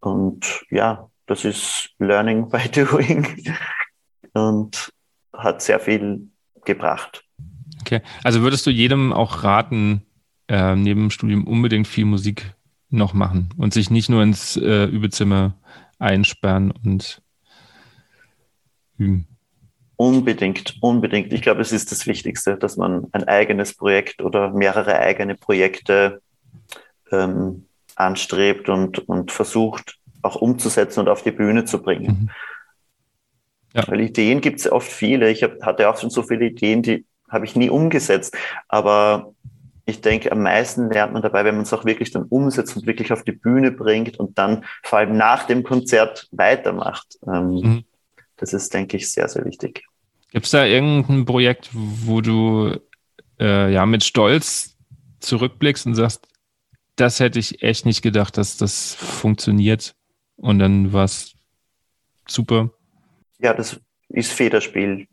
und 0.00 0.62
ja, 0.70 1.08
das 1.26 1.44
ist 1.44 1.90
Learning 1.98 2.48
by 2.48 2.68
Doing 2.72 3.26
und 4.34 4.92
hat 5.32 5.62
sehr 5.62 5.80
viel 5.80 6.28
gebracht. 6.64 7.24
Okay, 7.80 8.02
also 8.22 8.42
würdest 8.42 8.66
du 8.66 8.70
jedem 8.70 9.12
auch 9.12 9.42
raten, 9.42 10.06
äh, 10.48 10.76
neben 10.76 11.02
dem 11.02 11.10
Studium 11.10 11.46
unbedingt 11.46 11.88
viel 11.88 12.04
Musik 12.04 12.54
noch 12.90 13.14
machen 13.14 13.50
und 13.56 13.72
sich 13.72 13.90
nicht 13.90 14.10
nur 14.10 14.22
ins 14.22 14.56
äh, 14.56 14.84
Übezimmer 14.84 15.54
einsperren 15.98 16.72
und 16.84 17.22
üben. 18.98 19.29
Unbedingt, 20.00 20.78
unbedingt. 20.80 21.30
Ich 21.30 21.42
glaube, 21.42 21.60
es 21.60 21.72
ist 21.72 21.92
das 21.92 22.06
Wichtigste, 22.06 22.56
dass 22.56 22.78
man 22.78 23.08
ein 23.12 23.24
eigenes 23.24 23.74
Projekt 23.74 24.22
oder 24.22 24.48
mehrere 24.48 24.98
eigene 24.98 25.34
Projekte 25.34 26.22
ähm, 27.12 27.66
anstrebt 27.96 28.70
und, 28.70 29.06
und 29.10 29.30
versucht 29.30 29.98
auch 30.22 30.36
umzusetzen 30.36 31.00
und 31.00 31.10
auf 31.10 31.22
die 31.22 31.32
Bühne 31.32 31.66
zu 31.66 31.82
bringen. 31.82 32.06
Mhm. 32.06 32.30
Ja. 33.74 33.86
Weil 33.88 34.00
Ideen 34.00 34.40
gibt 34.40 34.60
es 34.60 34.72
oft 34.72 34.90
viele. 34.90 35.30
Ich 35.30 35.42
hab, 35.42 35.60
hatte 35.60 35.90
auch 35.90 35.98
schon 35.98 36.08
so 36.08 36.22
viele 36.22 36.46
Ideen, 36.46 36.80
die 36.80 37.04
habe 37.28 37.44
ich 37.44 37.54
nie 37.54 37.68
umgesetzt. 37.68 38.34
Aber 38.66 39.34
ich 39.84 40.00
denke, 40.00 40.32
am 40.32 40.42
meisten 40.42 40.90
lernt 40.90 41.12
man 41.12 41.20
dabei, 41.20 41.44
wenn 41.44 41.56
man 41.56 41.64
es 41.64 41.74
auch 41.74 41.84
wirklich 41.84 42.10
dann 42.10 42.22
umsetzt 42.22 42.74
und 42.74 42.86
wirklich 42.86 43.12
auf 43.12 43.22
die 43.22 43.32
Bühne 43.32 43.70
bringt 43.70 44.18
und 44.18 44.38
dann 44.38 44.64
vor 44.82 45.00
allem 45.00 45.18
nach 45.18 45.44
dem 45.44 45.62
Konzert 45.62 46.26
weitermacht. 46.30 47.18
Ähm, 47.26 47.50
mhm. 47.50 47.84
Das 48.38 48.54
ist, 48.54 48.72
denke 48.72 48.96
ich, 48.96 49.12
sehr, 49.12 49.28
sehr 49.28 49.44
wichtig. 49.44 49.84
Gibt 50.30 50.46
es 50.46 50.52
da 50.52 50.64
irgendein 50.64 51.24
Projekt, 51.24 51.70
wo 51.72 52.20
du 52.20 52.78
äh, 53.38 53.72
ja 53.72 53.84
mit 53.86 54.04
Stolz 54.04 54.76
zurückblickst 55.20 55.86
und 55.86 55.94
sagst, 55.94 56.28
das 56.96 57.18
hätte 57.18 57.38
ich 57.38 57.62
echt 57.62 57.86
nicht 57.86 58.02
gedacht, 58.02 58.36
dass 58.36 58.56
das 58.56 58.94
funktioniert 58.94 59.94
und 60.36 60.58
dann 60.58 60.92
war 60.92 61.04
es 61.04 61.34
super? 62.28 62.70
Ja, 63.38 63.54
das 63.54 63.80
ist 64.08 64.32
Federspiel, 64.32 65.08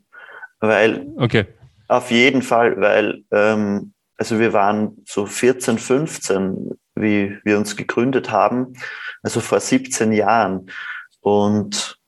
weil 0.60 1.06
okay. 1.16 1.46
auf 1.88 2.10
jeden 2.10 2.42
Fall, 2.42 2.80
weil 2.80 3.24
ähm, 3.30 3.92
also 4.16 4.38
wir 4.38 4.52
waren 4.52 4.98
so 5.06 5.26
14, 5.26 5.78
15, 5.78 6.78
wie 6.96 7.38
wir 7.44 7.56
uns 7.56 7.76
gegründet 7.76 8.30
haben, 8.30 8.74
also 9.22 9.40
vor 9.40 9.60
17 9.60 10.12
Jahren. 10.12 10.70
Und 11.20 11.98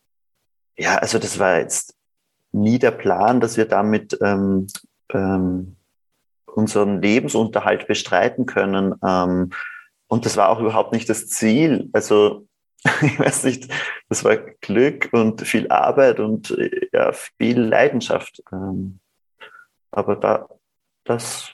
ja, 0.76 0.96
also 0.96 1.18
das 1.18 1.38
war 1.38 1.58
jetzt 1.60 1.94
nie 2.52 2.78
der 2.78 2.90
Plan, 2.90 3.40
dass 3.40 3.56
wir 3.56 3.66
damit 3.66 4.18
ähm, 4.22 4.66
ähm, 5.12 5.76
unseren 6.46 7.00
Lebensunterhalt 7.00 7.86
bestreiten 7.86 8.46
können. 8.46 8.94
Ähm, 9.04 9.50
und 10.08 10.26
das 10.26 10.36
war 10.36 10.48
auch 10.48 10.60
überhaupt 10.60 10.92
nicht 10.92 11.08
das 11.08 11.28
Ziel. 11.28 11.88
Also 11.92 12.46
ich 13.02 13.18
weiß 13.18 13.44
nicht, 13.44 13.68
das 14.08 14.24
war 14.24 14.36
Glück 14.36 15.10
und 15.12 15.42
viel 15.42 15.68
Arbeit 15.68 16.18
und 16.18 16.56
ja, 16.92 17.12
viel 17.12 17.60
Leidenschaft. 17.60 18.42
Ähm, 18.52 19.00
aber 19.90 20.16
da, 20.16 20.48
das 21.04 21.52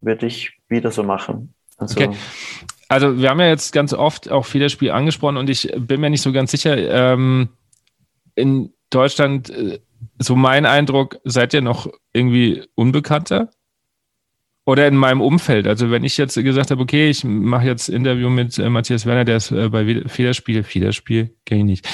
würde 0.00 0.26
ich 0.26 0.52
wieder 0.68 0.90
so 0.90 1.02
machen. 1.02 1.54
Also, 1.78 2.00
okay. 2.00 2.16
also 2.88 3.16
wir 3.16 3.30
haben 3.30 3.40
ja 3.40 3.46
jetzt 3.46 3.72
ganz 3.72 3.92
oft 3.92 4.30
auch 4.30 4.44
Federspiel 4.44 4.90
angesprochen 4.90 5.36
und 5.36 5.48
ich 5.48 5.72
bin 5.76 6.00
mir 6.00 6.10
nicht 6.10 6.22
so 6.22 6.32
ganz 6.32 6.50
sicher, 6.50 6.76
ähm, 6.76 7.50
in 8.34 8.72
Deutschland, 8.90 9.50
äh, 9.50 9.78
so 10.18 10.36
mein 10.36 10.66
Eindruck, 10.66 11.18
seid 11.24 11.54
ihr 11.54 11.62
noch 11.62 11.88
irgendwie 12.12 12.64
unbekannter? 12.74 13.50
Oder 14.64 14.86
in 14.86 14.96
meinem 14.96 15.22
Umfeld. 15.22 15.66
Also 15.66 15.90
wenn 15.90 16.04
ich 16.04 16.18
jetzt 16.18 16.34
gesagt 16.34 16.70
habe, 16.70 16.82
okay, 16.82 17.08
ich 17.08 17.24
mache 17.24 17.64
jetzt 17.64 17.88
Interview 17.88 18.28
mit 18.28 18.58
äh, 18.58 18.68
Matthias 18.68 19.06
Werner, 19.06 19.24
der 19.24 19.38
ist 19.38 19.50
äh, 19.50 19.70
bei 19.70 20.02
Federspiel, 20.06 20.62
Federspiel, 20.62 21.34
kenne 21.46 21.60
ich 21.60 21.66
nicht. 21.66 21.88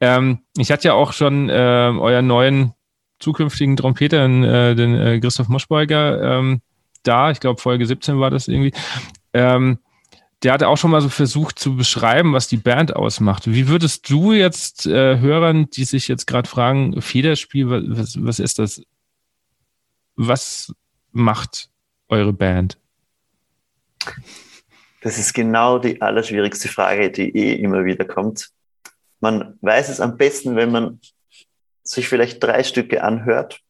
Ähm, 0.00 0.40
ich 0.56 0.72
hatte 0.72 0.88
ja 0.88 0.94
auch 0.94 1.12
schon 1.12 1.48
äh, 1.48 1.52
euren 1.52 2.26
neuen 2.26 2.72
zukünftigen 3.20 3.76
Trompeter, 3.76 4.24
äh, 4.24 4.74
den 4.74 4.94
äh, 4.96 5.20
Christoph 5.20 5.48
Moschbeuger, 5.48 6.38
ähm, 6.38 6.60
da. 7.04 7.30
Ich 7.30 7.40
glaube, 7.40 7.60
Folge 7.60 7.86
17 7.86 8.18
war 8.18 8.30
das 8.30 8.48
irgendwie. 8.48 8.72
Ähm, 9.32 9.78
der 10.42 10.52
hatte 10.52 10.68
auch 10.68 10.76
schon 10.76 10.90
mal 10.90 11.00
so 11.00 11.08
versucht 11.08 11.58
zu 11.58 11.76
beschreiben, 11.76 12.32
was 12.32 12.46
die 12.46 12.56
Band 12.56 12.94
ausmacht. 12.94 13.50
Wie 13.50 13.68
würdest 13.68 14.08
du 14.08 14.32
jetzt 14.32 14.86
äh, 14.86 15.18
Hörern, 15.18 15.68
die 15.70 15.84
sich 15.84 16.06
jetzt 16.06 16.26
gerade 16.26 16.48
fragen, 16.48 17.00
Federspiel, 17.02 17.68
was, 17.68 18.22
was 18.22 18.38
ist 18.38 18.58
das? 18.58 18.82
Was 20.14 20.72
macht 21.12 21.70
eure 22.08 22.32
Band? 22.32 22.78
Das 25.00 25.18
ist 25.18 25.32
genau 25.32 25.78
die 25.78 26.00
allerschwierigste 26.00 26.68
Frage, 26.68 27.10
die 27.10 27.36
eh 27.36 27.54
immer 27.54 27.84
wieder 27.84 28.04
kommt. 28.04 28.50
Man 29.20 29.58
weiß 29.60 29.88
es 29.88 30.00
am 30.00 30.16
besten, 30.16 30.54
wenn 30.56 30.70
man 30.70 31.00
sich 31.82 32.08
vielleicht 32.08 32.42
drei 32.42 32.62
Stücke 32.62 33.02
anhört 33.02 33.60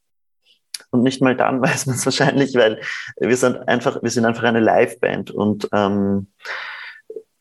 und 0.91 1.03
nicht 1.03 1.20
mal 1.20 1.36
dann 1.36 1.61
weiß 1.62 1.86
man 1.86 1.97
es 1.97 2.05
wahrscheinlich, 2.05 2.55
weil 2.55 2.80
wir 3.18 3.36
sind 3.36 3.57
einfach, 3.68 4.03
wir 4.03 4.11
sind 4.11 4.24
einfach 4.24 4.45
eine 4.45 4.61
Liveband. 4.61 5.30
Und 5.30 5.68
ähm, 5.72 6.28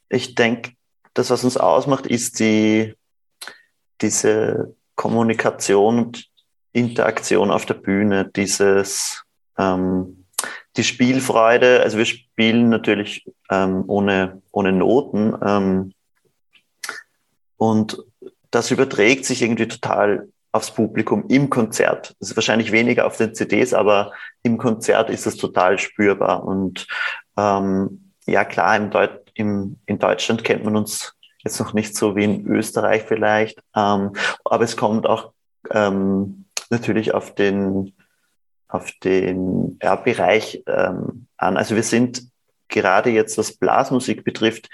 ich 0.09 0.35
denke, 0.35 0.71
das, 1.13 1.29
was 1.29 1.43
uns 1.43 1.57
ausmacht, 1.57 2.07
ist 2.07 2.39
die, 2.39 2.95
diese 4.01 4.75
Kommunikation 4.95 5.99
und 5.99 6.25
Interaktion 6.73 7.51
auf 7.51 7.65
der 7.65 7.73
Bühne, 7.73 8.29
dieses 8.35 9.23
ähm, 9.57 10.25
die 10.75 10.83
Spielfreude, 10.83 11.81
also 11.81 11.97
wir 11.97 12.05
spielen 12.05 12.69
natürlich 12.69 13.25
ähm, 13.49 13.83
ohne, 13.87 14.41
ohne 14.51 14.71
Noten 14.71 15.35
ähm, 15.43 15.93
und 17.57 18.03
das 18.51 18.69
überträgt 18.69 19.25
sich 19.25 19.41
irgendwie 19.41 19.67
total 19.67 20.29
aufs 20.57 20.71
Publikum 20.71 21.25
im 21.29 21.49
Konzert. 21.49 22.15
Das 22.19 22.31
ist 22.31 22.35
wahrscheinlich 22.35 22.71
weniger 22.71 23.05
auf 23.05 23.15
den 23.15 23.33
CDs, 23.33 23.73
aber 23.73 24.11
im 24.43 24.57
Konzert 24.57 25.09
ist 25.09 25.27
es 25.27 25.37
total 25.37 25.77
spürbar. 25.77 26.43
Und 26.43 26.87
ähm, 27.37 28.11
ja 28.25 28.43
klar, 28.43 28.75
im 28.75 28.89
Deut 28.89 29.21
im, 29.35 29.77
in 29.85 29.99
Deutschland 29.99 30.43
kennt 30.43 30.65
man 30.65 30.75
uns 30.75 31.13
jetzt 31.43 31.59
noch 31.59 31.73
nicht 31.73 31.95
so 31.95 32.15
wie 32.15 32.23
in 32.23 32.47
Österreich 32.47 33.03
vielleicht, 33.03 33.59
ähm, 33.75 34.13
aber 34.43 34.63
es 34.63 34.75
kommt 34.75 35.05
auch 35.05 35.31
ähm, 35.71 36.45
natürlich 36.69 37.13
auf 37.13 37.35
den 37.35 37.93
auf 38.67 38.91
den 39.03 39.79
ja, 39.81 39.95
Bereich 39.95 40.63
ähm, 40.67 41.27
an. 41.37 41.55
Also 41.55 41.75
wir 41.75 41.83
sind 41.83 42.23
gerade 42.67 43.11
jetzt, 43.11 43.37
was 43.37 43.53
Blasmusik 43.53 44.25
betrifft, 44.25 44.69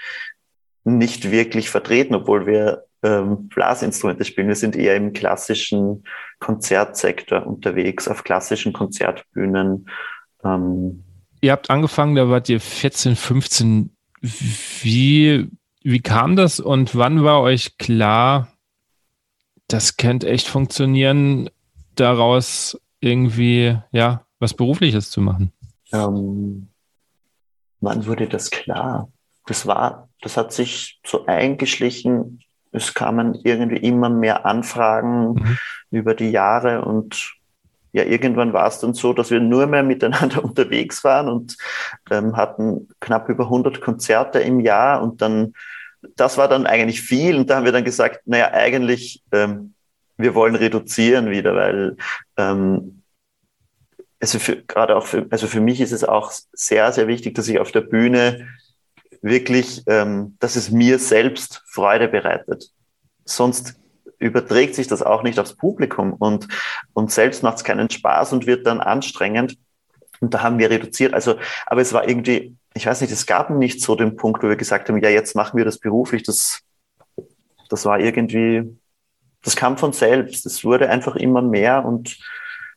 nicht 0.82 1.30
wirklich 1.30 1.70
vertreten, 1.70 2.14
obwohl 2.14 2.46
wir 2.46 2.84
ähm, 3.04 3.48
Blasinstrumente 3.48 4.24
spielen. 4.24 4.48
Wir 4.48 4.56
sind 4.56 4.74
eher 4.74 4.96
im 4.96 5.12
klassischen 5.12 6.04
Konzertsektor 6.40 7.46
unterwegs, 7.46 8.08
auf 8.08 8.24
klassischen 8.24 8.72
Konzertbühnen. 8.72 9.88
Ähm. 10.42 11.04
Ihr 11.42 11.52
habt 11.52 11.68
angefangen, 11.68 12.14
da 12.14 12.30
wart 12.30 12.48
ihr 12.48 12.60
14, 12.60 13.14
15. 13.14 13.94
Wie, 14.22 15.48
wie 15.82 16.00
kam 16.00 16.34
das 16.34 16.60
und 16.60 16.96
wann 16.96 17.22
war 17.22 17.42
euch 17.42 17.76
klar, 17.76 18.48
das 19.68 19.98
könnte 19.98 20.28
echt 20.28 20.48
funktionieren, 20.48 21.50
daraus 21.94 22.80
irgendwie, 23.00 23.76
ja, 23.92 24.24
was 24.38 24.54
Berufliches 24.54 25.10
zu 25.10 25.20
machen? 25.20 25.52
Ähm, 25.92 26.68
wann 27.80 28.06
wurde 28.06 28.28
das 28.28 28.50
klar? 28.50 29.10
Das 29.46 29.66
war, 29.66 30.08
das 30.22 30.38
hat 30.38 30.54
sich 30.54 31.00
so 31.04 31.26
eingeschlichen 31.26 32.40
es 32.74 32.92
kamen 32.92 33.38
irgendwie 33.44 33.76
immer 33.76 34.10
mehr 34.10 34.44
Anfragen 34.44 35.34
mhm. 35.34 35.58
über 35.90 36.14
die 36.14 36.30
Jahre 36.30 36.84
und 36.84 37.34
ja, 37.92 38.02
irgendwann 38.02 38.52
war 38.52 38.66
es 38.66 38.80
dann 38.80 38.92
so, 38.92 39.12
dass 39.12 39.30
wir 39.30 39.38
nur 39.38 39.68
mehr 39.68 39.84
miteinander 39.84 40.42
unterwegs 40.44 41.04
waren 41.04 41.28
und 41.28 41.56
ähm, 42.10 42.36
hatten 42.36 42.88
knapp 43.00 43.28
über 43.28 43.44
100 43.44 43.80
Konzerte 43.80 44.40
im 44.40 44.58
Jahr 44.58 45.00
und 45.00 45.22
dann, 45.22 45.54
das 46.16 46.36
war 46.36 46.48
dann 46.48 46.66
eigentlich 46.66 47.00
viel 47.00 47.36
und 47.36 47.48
da 47.48 47.56
haben 47.56 47.64
wir 47.64 47.72
dann 47.72 47.84
gesagt, 47.84 48.22
naja, 48.26 48.50
eigentlich, 48.52 49.22
ähm, 49.30 49.74
wir 50.16 50.34
wollen 50.34 50.56
reduzieren 50.56 51.30
wieder, 51.30 51.54
weil 51.54 51.96
ähm, 52.36 53.02
also 54.20 54.38
für, 54.38 54.56
gerade 54.56 54.96
auch 54.96 55.06
für, 55.06 55.26
also 55.30 55.46
für 55.46 55.60
mich 55.60 55.80
ist 55.80 55.92
es 55.92 56.02
auch 56.02 56.32
sehr, 56.52 56.90
sehr 56.92 57.06
wichtig, 57.08 57.34
dass 57.34 57.46
ich 57.46 57.58
auf 57.58 57.72
der 57.72 57.82
Bühne 57.82 58.48
wirklich, 59.24 59.82
ähm, 59.86 60.36
dass 60.38 60.54
es 60.54 60.70
mir 60.70 60.98
selbst 60.98 61.62
Freude 61.66 62.08
bereitet. 62.08 62.70
Sonst 63.24 63.74
überträgt 64.18 64.74
sich 64.74 64.86
das 64.86 65.02
auch 65.02 65.22
nicht 65.22 65.38
aufs 65.38 65.56
Publikum 65.56 66.12
und, 66.12 66.46
und 66.92 67.10
selbst 67.10 67.42
macht 67.42 67.56
es 67.56 67.64
keinen 67.64 67.88
Spaß 67.88 68.34
und 68.34 68.46
wird 68.46 68.66
dann 68.66 68.80
anstrengend. 68.80 69.56
Und 70.20 70.34
da 70.34 70.42
haben 70.42 70.58
wir 70.58 70.70
reduziert. 70.70 71.14
Also, 71.14 71.36
aber 71.66 71.80
es 71.80 71.92
war 71.94 72.06
irgendwie, 72.06 72.54
ich 72.74 72.86
weiß 72.86 73.00
nicht, 73.00 73.12
es 73.12 73.26
gab 73.26 73.48
nicht 73.50 73.80
so 73.80 73.96
den 73.96 74.16
Punkt, 74.16 74.42
wo 74.42 74.48
wir 74.48 74.56
gesagt 74.56 74.88
haben, 74.88 74.98
ja, 74.98 75.08
jetzt 75.08 75.34
machen 75.34 75.56
wir 75.56 75.64
das 75.64 75.78
beruflich. 75.78 76.22
Das, 76.22 76.60
das 77.70 77.86
war 77.86 77.98
irgendwie, 77.98 78.78
das 79.42 79.56
kam 79.56 79.78
von 79.78 79.94
selbst. 79.94 80.44
Es 80.44 80.64
wurde 80.64 80.90
einfach 80.90 81.16
immer 81.16 81.40
mehr 81.40 81.84
und 81.84 82.18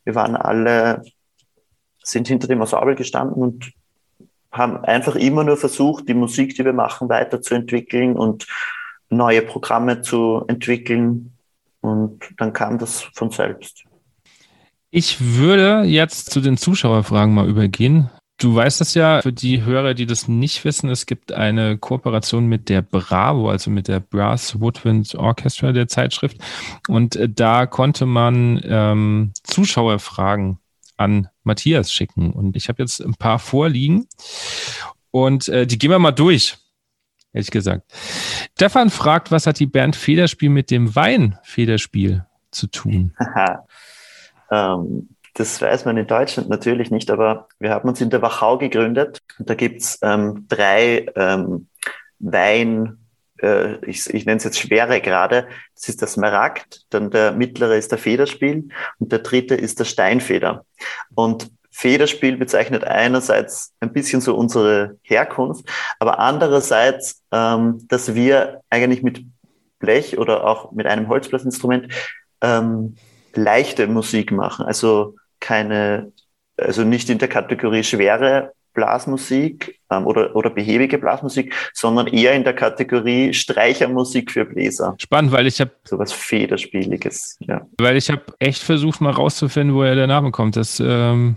wir 0.04 0.14
waren 0.14 0.34
alle, 0.34 1.02
sind 2.02 2.26
hinter 2.26 2.48
dem 2.48 2.62
Ensemble 2.62 2.94
gestanden 2.94 3.42
und 3.42 3.72
haben 4.50 4.84
einfach 4.84 5.14
immer 5.14 5.44
nur 5.44 5.56
versucht, 5.56 6.08
die 6.08 6.14
Musik, 6.14 6.54
die 6.54 6.64
wir 6.64 6.72
machen, 6.72 7.08
weiterzuentwickeln 7.08 8.16
und 8.16 8.46
neue 9.10 9.42
Programme 9.42 10.02
zu 10.02 10.44
entwickeln. 10.48 11.32
Und 11.80 12.20
dann 12.38 12.52
kam 12.52 12.78
das 12.78 13.02
von 13.14 13.30
selbst. 13.30 13.84
Ich 14.90 15.20
würde 15.20 15.82
jetzt 15.82 16.30
zu 16.30 16.40
den 16.40 16.56
Zuschauerfragen 16.56 17.34
mal 17.34 17.48
übergehen. 17.48 18.10
Du 18.40 18.54
weißt 18.54 18.80
es 18.80 18.94
ja, 18.94 19.20
für 19.20 19.32
die 19.32 19.64
Hörer, 19.64 19.94
die 19.94 20.06
das 20.06 20.28
nicht 20.28 20.64
wissen, 20.64 20.88
es 20.90 21.06
gibt 21.06 21.32
eine 21.32 21.76
Kooperation 21.76 22.46
mit 22.46 22.68
der 22.68 22.82
Bravo, 22.82 23.50
also 23.50 23.68
mit 23.68 23.88
der 23.88 23.98
Brass 23.98 24.60
Woodwind 24.60 25.14
Orchestra 25.16 25.72
der 25.72 25.88
Zeitschrift. 25.88 26.38
Und 26.86 27.16
äh, 27.16 27.28
da 27.28 27.66
konnte 27.66 28.06
man 28.06 28.60
ähm, 28.64 29.32
Zuschauerfragen 29.42 30.58
an 30.98 31.28
Matthias 31.44 31.92
schicken. 31.92 32.32
Und 32.32 32.56
ich 32.56 32.68
habe 32.68 32.82
jetzt 32.82 33.00
ein 33.00 33.14
paar 33.14 33.38
vorliegen 33.38 34.06
und 35.10 35.48
äh, 35.48 35.66
die 35.66 35.78
gehen 35.78 35.90
wir 35.90 35.98
mal 35.98 36.12
durch, 36.12 36.58
ehrlich 37.32 37.50
gesagt. 37.50 37.90
Stefan 38.54 38.90
fragt, 38.90 39.30
was 39.30 39.46
hat 39.46 39.58
die 39.58 39.66
Band 39.66 39.96
Federspiel 39.96 40.50
mit 40.50 40.70
dem 40.70 40.94
Wein 40.94 41.38
Federspiel 41.42 42.26
zu 42.50 42.66
tun? 42.66 43.14
ähm, 44.50 45.08
das 45.34 45.62
weiß 45.62 45.84
man 45.84 45.96
in 45.96 46.06
Deutschland 46.06 46.48
natürlich 46.48 46.90
nicht, 46.90 47.10
aber 47.10 47.48
wir 47.60 47.70
haben 47.70 47.88
uns 47.88 48.00
in 48.00 48.10
der 48.10 48.22
Wachau 48.22 48.58
gegründet 48.58 49.20
und 49.38 49.48
da 49.48 49.54
gibt's 49.54 49.98
ähm, 50.02 50.46
drei 50.48 51.06
ähm, 51.14 51.68
Wein, 52.18 52.97
äh, 53.42 53.76
ich, 53.84 54.12
ich 54.12 54.26
nenne 54.26 54.38
es 54.38 54.44
jetzt 54.44 54.58
schwere 54.58 55.00
gerade. 55.00 55.48
Das 55.74 55.88
ist 55.88 56.00
der 56.00 56.08
Smaragd, 56.08 56.82
dann 56.90 57.10
der 57.10 57.32
mittlere 57.32 57.76
ist 57.76 57.90
der 57.90 57.98
Federspiel 57.98 58.68
und 58.98 59.12
der 59.12 59.20
dritte 59.20 59.54
ist 59.54 59.78
der 59.80 59.84
Steinfeder. 59.84 60.64
Und 61.14 61.50
Federspiel 61.70 62.36
bezeichnet 62.36 62.82
einerseits 62.84 63.72
ein 63.78 63.92
bisschen 63.92 64.20
so 64.20 64.34
unsere 64.34 64.96
Herkunft, 65.02 65.64
aber 66.00 66.18
andererseits, 66.18 67.22
ähm, 67.30 67.86
dass 67.86 68.14
wir 68.14 68.62
eigentlich 68.68 69.02
mit 69.02 69.24
Blech 69.78 70.18
oder 70.18 70.44
auch 70.44 70.72
mit 70.72 70.86
einem 70.86 71.08
Holzblasinstrument 71.08 71.92
ähm, 72.40 72.96
leichte 73.34 73.86
Musik 73.86 74.32
machen. 74.32 74.66
Also 74.66 75.14
keine, 75.38 76.12
also 76.56 76.82
nicht 76.82 77.10
in 77.10 77.18
der 77.18 77.28
Kategorie 77.28 77.84
schwere 77.84 78.52
Blasmusik 78.78 79.80
ähm, 79.90 80.06
oder, 80.06 80.36
oder 80.36 80.50
behäbige 80.50 80.98
Blasmusik, 80.98 81.52
sondern 81.74 82.06
eher 82.06 82.32
in 82.34 82.44
der 82.44 82.52
Kategorie 82.54 83.34
Streichermusik 83.34 84.30
für 84.30 84.44
Bläser. 84.44 84.94
Spannend, 84.98 85.32
weil 85.32 85.48
ich 85.48 85.60
habe 85.60 85.72
so 85.82 85.98
was 85.98 86.12
Federspieliges, 86.12 87.36
ja. 87.40 87.66
Weil 87.78 87.96
ich 87.96 88.08
habe 88.08 88.22
echt 88.38 88.62
versucht, 88.62 89.00
mal 89.00 89.10
rauszufinden, 89.10 89.74
woher 89.74 89.96
der 89.96 90.06
Name 90.06 90.30
kommt. 90.30 90.54
Das 90.54 90.78
ähm, 90.78 91.36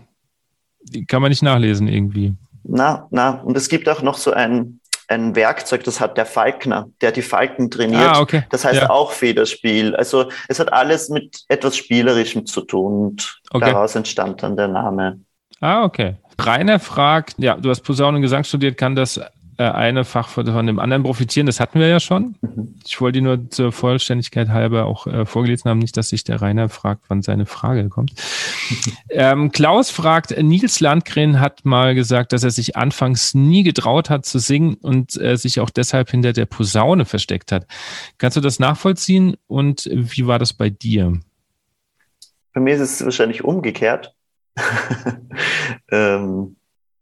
kann 1.08 1.24
man 1.24 1.30
nicht 1.30 1.42
nachlesen 1.42 1.88
irgendwie. 1.88 2.36
Na, 2.64 3.08
na, 3.10 3.42
und 3.42 3.58
es 3.58 3.70
gibt 3.70 3.90
auch 3.90 4.04
noch 4.04 4.18
so 4.18 4.32
ein 4.32 4.80
ein 5.08 5.36
Werkzeug, 5.36 5.84
das 5.84 6.00
hat 6.00 6.16
der 6.16 6.26
Falkner, 6.26 6.88
der 7.02 7.12
die 7.12 7.22
Falken 7.22 7.70
trainiert. 7.70 8.16
Ah, 8.16 8.22
okay. 8.22 8.44
Das 8.50 8.64
heißt 8.64 8.84
ja. 8.84 8.90
auch 8.90 9.12
Federspiel. 9.12 9.94
Also 9.94 10.30
es 10.48 10.58
hat 10.58 10.72
alles 10.72 11.10
mit 11.10 11.44
etwas 11.50 11.76
Spielerischem 11.76 12.46
zu 12.46 12.62
tun 12.62 13.08
und 13.08 13.42
okay. 13.52 13.66
daraus 13.66 13.94
entstand 13.96 14.42
dann 14.42 14.56
der 14.56 14.70
Name. 14.70 15.20
Ah, 15.60 15.84
okay. 15.84 16.16
Rainer 16.46 16.80
fragt, 16.80 17.36
ja, 17.38 17.56
du 17.56 17.70
hast 17.70 17.82
Posaune 17.82 18.18
und 18.18 18.22
Gesang 18.22 18.44
studiert, 18.44 18.78
kann 18.78 18.96
das 18.96 19.20
äh, 19.62 19.64
eine 19.64 20.06
Fach 20.06 20.30
von 20.30 20.66
dem 20.66 20.80
anderen 20.80 21.04
profitieren. 21.04 21.46
Das 21.46 21.60
hatten 21.60 21.80
wir 21.80 21.88
ja 21.88 22.00
schon. 22.00 22.36
Mhm. 22.42 22.76
Ich 22.86 23.00
wollte 23.00 23.20
die 23.20 23.22
nur 23.22 23.50
zur 23.52 23.72
Vollständigkeit 23.72 24.50
halber 24.50 24.86
auch 24.86 25.06
äh, 25.06 25.26
vorgelesen 25.26 25.70
haben, 25.70 25.80
nicht, 25.80 25.96
dass 25.98 26.10
sich 26.10 26.24
der 26.24 26.42
Rainer 26.42 26.68
fragt, 26.70 27.04
wann 27.10 27.22
seine 27.22 27.46
Frage 27.46 27.88
kommt. 27.90 28.14
Ähm, 29.14 29.52
Klaus 29.52 29.90
fragt, 29.90 30.32
Nils 30.42 30.80
Landgren 30.80 31.42
hat 31.42 31.66
mal 31.66 31.94
gesagt, 31.96 32.32
dass 32.32 32.46
er 32.46 32.52
sich 32.52 32.78
anfangs 32.78 33.34
nie 33.34 33.64
getraut 33.64 34.10
hat 34.10 34.26
zu 34.26 34.40
singen 34.40 34.76
und 34.76 35.20
äh, 35.20 35.36
sich 35.36 35.60
auch 35.60 35.70
deshalb 35.70 36.10
hinter 36.10 36.32
der 36.32 36.46
Posaune 36.46 37.04
versteckt 37.04 37.52
hat. 37.52 37.68
Kannst 38.18 38.38
du 38.38 38.42
das 38.42 38.60
nachvollziehen 38.60 39.36
und 39.48 39.90
wie 39.92 40.28
war 40.28 40.40
das 40.40 40.54
bei 40.54 40.70
dir? 40.70 41.20
Bei 42.54 42.62
mir 42.62 42.76
ist 42.76 42.82
es 42.82 43.04
wahrscheinlich 43.04 43.44
umgekehrt. 43.44 44.16
ähm, 45.92 46.56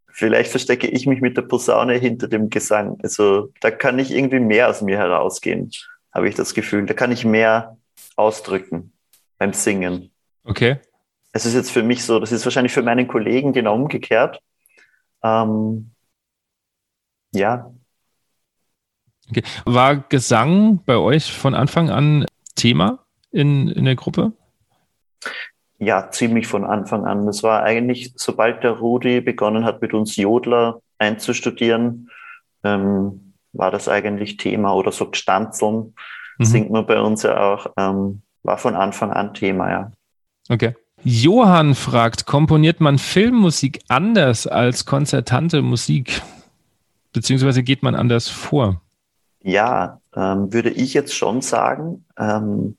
vielleicht 0.08 0.52
verstecke 0.52 0.88
ich 0.88 1.08
mich 1.08 1.22
mit 1.22 1.38
der 1.38 1.44
Posaune 1.44 1.96
hinter 1.96 2.28
dem 2.28 2.50
Gesang. 2.50 2.98
Also 3.04 3.52
da 3.62 3.72
kann 3.72 4.00
ich 4.00 4.12
irgendwie 4.12 4.40
mehr 4.40 4.70
aus 4.70 4.82
mir 4.82 4.98
herausgehen, 4.98 5.72
habe 6.14 6.30
ich 6.30 6.36
das 6.36 6.54
Gefühl. 6.54 6.86
Da 6.86 6.94
kann 6.94 7.12
ich 7.12 7.26
mehr 7.26 7.78
ausdrücken 8.16 8.92
beim 9.38 9.54
Singen. 9.54 10.12
Okay. 10.44 10.78
Es 11.32 11.46
ist 11.46 11.54
jetzt 11.54 11.72
für 11.72 11.84
mich 11.84 12.04
so, 12.04 12.20
das 12.20 12.32
ist 12.32 12.46
wahrscheinlich 12.46 12.74
für 12.74 12.82
meinen 12.82 13.08
Kollegen 13.08 13.54
genau 13.54 13.76
umgekehrt. 13.76 14.42
Ähm, 15.24 15.92
ja. 17.34 17.72
Okay. 19.30 19.44
War 19.66 19.98
Gesang 19.98 20.84
bei 20.86 20.98
euch 20.98 21.32
von 21.32 21.54
Anfang 21.54 21.90
an 21.90 22.26
Thema 22.56 23.06
in, 23.32 23.68
in 23.70 23.86
der 23.86 23.96
Gruppe? 23.96 24.34
Ja, 25.80 26.12
ziemlich 26.12 26.48
von 26.48 26.66
Anfang 26.66 27.06
an. 27.06 27.26
Das 27.26 27.42
war 27.42 27.64
eigentlich, 27.64 28.14
sobald 28.16 28.64
der 28.64 28.72
Rudi 28.72 29.22
begonnen 29.22 29.64
hat, 29.64 29.82
mit 29.82 29.94
uns 29.94 30.18
Jodler 30.18 30.82
einzustudieren, 30.98 32.10
ähm, 32.64 33.34
war 33.54 33.72
das 33.72 33.88
eigentlich 33.88 34.38
Thema 34.38 34.74
oder 34.76 34.92
so 34.92 35.10
Gstanzeln 35.10 35.94
mhm. 36.40 36.46
singt 36.46 36.72
man 36.72 36.86
bei 36.86 37.00
uns 37.00 37.24
ja 37.24 37.40
auch, 37.40 37.68
ähm, 37.78 38.22
war 38.44 38.58
von 38.58 38.76
Anfang 38.76 39.12
an 39.12 39.34
Thema, 39.34 39.70
ja. 39.70 39.92
Okay. 40.50 40.76
Johann 41.04 41.76
fragt, 41.76 42.26
komponiert 42.26 42.82
man 42.82 42.98
Filmmusik 42.98 43.80
anders 43.88 44.48
als 44.48 44.86
konzertante 44.86 45.62
Musik? 45.62 46.22
Beziehungsweise 47.14 47.64
geht 47.64 47.84
man 47.84 47.96
anders 47.96 48.28
vor? 48.28 48.82
Ja, 49.42 50.02
ähm, 50.16 50.52
würde 50.52 50.70
ich 50.70 50.94
jetzt 50.94 51.16
schon 51.16 51.42
sagen. 51.42 52.06
Ähm, 52.18 52.78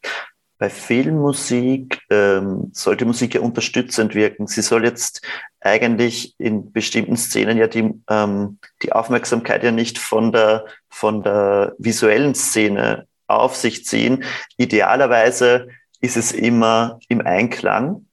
bei 0.61 0.69
Filmmusik 0.69 2.03
ähm, 2.11 2.71
sollte 2.75 3.07
Musik 3.07 3.35
ja 3.35 3.41
unterstützend 3.41 4.15
wirken. 4.15 4.47
Sie 4.47 4.61
soll 4.61 4.85
jetzt 4.85 5.23
eigentlich 5.59 6.35
in 6.39 6.71
bestimmten 6.71 7.17
Szenen 7.17 7.57
ja 7.57 7.67
die, 7.67 7.95
ähm, 8.11 8.59
die 8.83 8.93
Aufmerksamkeit 8.93 9.65
ja 9.65 9.73
nicht 9.73 9.99
von 9.99 10.33
der, 10.33 10.67
von 10.91 11.23
der 11.23 11.75
visuellen 11.79 12.35
Szene 12.35 13.07
auf 13.27 13.57
sich 13.57 13.87
ziehen. 13.87 14.23
Idealerweise 14.59 15.69
ist 16.03 16.19
es 16.19 16.31
immer 16.31 17.01
im 17.09 17.23
Einklang. 17.23 18.05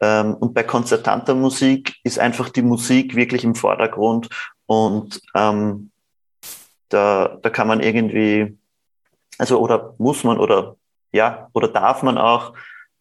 Ähm, 0.00 0.34
und 0.34 0.54
bei 0.54 0.64
konzertanter 0.64 1.36
Musik 1.36 1.94
ist 2.02 2.18
einfach 2.18 2.48
die 2.48 2.62
Musik 2.62 3.14
wirklich 3.14 3.44
im 3.44 3.54
Vordergrund 3.54 4.28
und 4.66 5.20
ähm, 5.36 5.92
da, 6.88 7.38
da 7.40 7.48
kann 7.48 7.68
man 7.68 7.78
irgendwie, 7.78 8.58
also 9.38 9.60
oder 9.60 9.94
muss 9.98 10.24
man 10.24 10.38
oder 10.38 10.76
ja, 11.16 11.48
oder 11.52 11.68
darf 11.68 12.02
man 12.02 12.18
auch 12.18 12.52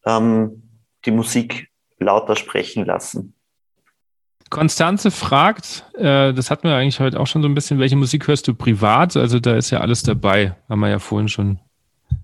ähm, 0.05 0.63
die 1.05 1.11
Musik 1.11 1.69
lauter 1.99 2.35
sprechen 2.35 2.85
lassen? 2.85 3.33
Konstanze 4.49 5.11
fragt, 5.11 5.85
äh, 5.95 6.33
das 6.33 6.49
hatten 6.49 6.67
wir 6.67 6.75
eigentlich 6.75 6.99
heute 6.99 7.19
auch 7.19 7.27
schon 7.27 7.41
so 7.41 7.47
ein 7.47 7.55
bisschen, 7.55 7.79
welche 7.79 7.95
Musik 7.95 8.27
hörst 8.27 8.47
du 8.47 8.53
privat? 8.53 9.17
Also 9.17 9.39
da 9.39 9.55
ist 9.55 9.71
ja 9.71 9.81
alles 9.81 10.03
dabei, 10.03 10.55
haben 10.69 10.79
wir 10.79 10.89
ja 10.89 10.99
vorhin 10.99 11.27
schon 11.27 11.59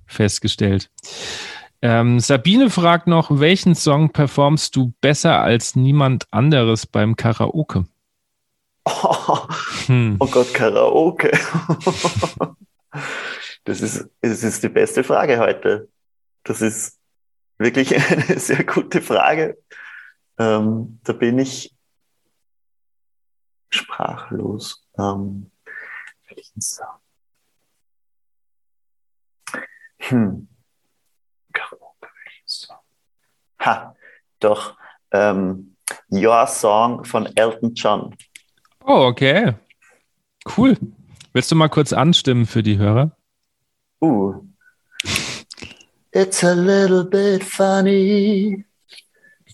festgestellt. 0.06 0.89
Ähm, 1.82 2.20
Sabine 2.20 2.70
fragt 2.70 3.08
noch, 3.08 3.39
welchen 3.39 3.74
Song 3.74 4.12
performst 4.12 4.76
du 4.76 4.94
besser 5.02 5.42
als 5.42 5.76
niemand 5.76 6.28
anderes 6.32 6.86
beim 6.86 7.16
Karaoke? 7.16 7.86
Oh, 8.86 9.39
hm. 9.88 10.18
oh 10.20 10.28
Gott, 10.28 10.54
Karaoke. 10.54 11.32
Das 13.64 13.82
ist, 13.82 14.09
das 14.22 14.43
ist 14.43 14.64
die 14.64 14.70
beste 14.70 15.03
Frage 15.03 15.39
heute. 15.39 15.89
Das 16.43 16.62
ist 16.62 16.99
wirklich 17.57 17.95
eine 18.12 18.39
sehr 18.39 18.64
gute 18.64 19.01
Frage. 19.01 19.57
Ähm, 20.38 20.99
da 21.03 21.14
bin 21.14 21.39
ich 21.39 21.76
sprachlos. 23.70 24.84
Ähm, 24.97 25.51
hm. 29.99 30.47
Ha, 33.59 33.95
doch. 34.39 34.76
Ähm, 35.12 35.76
Your 36.09 36.47
Song 36.47 37.03
von 37.05 37.28
Elton 37.36 37.76
John. 37.76 38.16
Oh, 38.84 39.05
okay. 39.05 39.53
Cool. 40.57 40.78
Willst 41.34 41.51
du 41.51 41.55
mal 41.55 41.70
kurz 41.70 41.93
anstimmen 41.93 42.47
für 42.47 42.64
die 42.64 42.78
Hörer? 42.78 43.16
Ooh. 44.04 44.47
It's 46.14 46.43
a 46.43 46.56
little 46.56 47.06
bit 47.06 47.43
funny, 47.43 48.66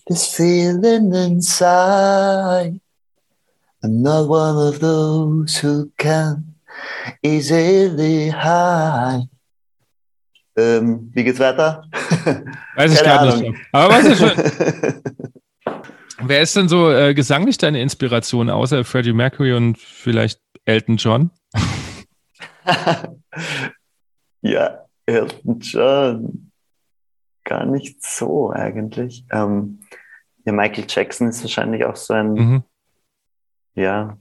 this 0.06 0.34
feeling 0.34 1.14
inside. 1.14 2.80
I'm 3.82 4.02
not 4.02 4.28
one 4.28 4.56
of 4.56 4.80
those 4.80 5.56
who 5.58 5.90
can 5.96 6.54
easily 7.22 8.30
hide. 8.30 9.28
Ähm, 10.56 11.10
wie 11.14 11.22
geht's 11.22 11.38
weiter? 11.38 11.84
Weiß 12.74 12.92
ich 12.92 13.04
gar 13.04 13.36
nicht. 13.36 13.54
Aber 13.70 13.94
weiß 13.94 14.06
ich 14.08 14.18
schon. 14.18 14.32
Wer 16.20 16.42
ist 16.42 16.56
denn 16.56 16.68
so 16.68 16.90
äh, 16.90 17.14
gesanglich 17.14 17.58
deine 17.58 17.80
Inspiration, 17.80 18.50
außer 18.50 18.84
Freddie 18.84 19.12
Mercury 19.12 19.52
und 19.52 19.78
vielleicht 19.78 20.40
Elton 20.64 20.96
John? 20.96 21.30
Ja, 24.40 24.84
Elton 25.06 25.60
John. 25.60 26.50
Gar 27.44 27.66
nicht 27.66 28.02
so 28.02 28.50
eigentlich. 28.50 29.24
Ähm, 29.30 29.80
ja, 30.44 30.52
Michael 30.52 30.84
Jackson 30.88 31.28
ist 31.28 31.42
wahrscheinlich 31.42 31.84
auch 31.84 31.96
so 31.96 32.14
ein, 32.14 32.32
mhm. 32.32 32.62
ja. 33.74 34.18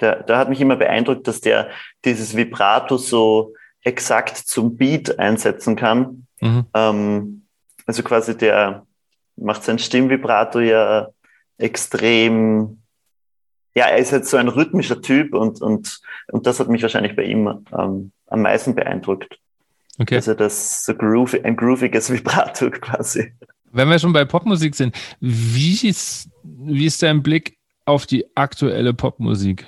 Der, 0.00 0.22
der 0.24 0.36
hat 0.36 0.48
mich 0.48 0.60
immer 0.60 0.76
beeindruckt, 0.76 1.28
dass 1.28 1.40
der 1.40 1.70
dieses 2.04 2.36
Vibrato 2.36 2.96
so 2.96 3.54
exakt 3.82 4.36
zum 4.36 4.76
Beat 4.76 5.18
einsetzen 5.18 5.76
kann. 5.76 6.26
Mhm. 6.40 6.66
Ähm, 6.74 7.46
also 7.86 8.02
quasi 8.02 8.36
der 8.36 8.86
macht 9.36 9.64
sein 9.64 9.78
Stimmvibrato 9.78 10.60
ja 10.60 11.08
extrem, 11.58 12.81
ja, 13.74 13.86
er 13.86 13.98
ist 13.98 14.10
jetzt 14.10 14.30
so 14.30 14.36
ein 14.36 14.48
rhythmischer 14.48 15.00
Typ 15.00 15.34
und, 15.34 15.60
und, 15.62 16.00
und 16.30 16.46
das 16.46 16.60
hat 16.60 16.68
mich 16.68 16.82
wahrscheinlich 16.82 17.16
bei 17.16 17.24
ihm 17.24 17.64
ähm, 17.76 18.12
am 18.26 18.42
meisten 18.42 18.74
beeindruckt. 18.74 19.38
Okay. 19.98 20.16
Also 20.16 20.34
das 20.34 20.84
so 20.84 20.94
groovy, 20.94 21.40
ein 21.42 21.56
grooviges 21.56 22.10
Vibrato 22.12 22.70
quasi. 22.70 23.32
Wenn 23.70 23.88
wir 23.88 23.98
schon 23.98 24.12
bei 24.12 24.24
Popmusik 24.24 24.74
sind, 24.74 24.94
wie 25.20 25.88
ist, 25.88 26.28
wie 26.42 26.86
ist 26.86 27.02
dein 27.02 27.22
Blick 27.22 27.58
auf 27.86 28.06
die 28.06 28.26
aktuelle 28.36 28.92
Popmusik? 28.92 29.66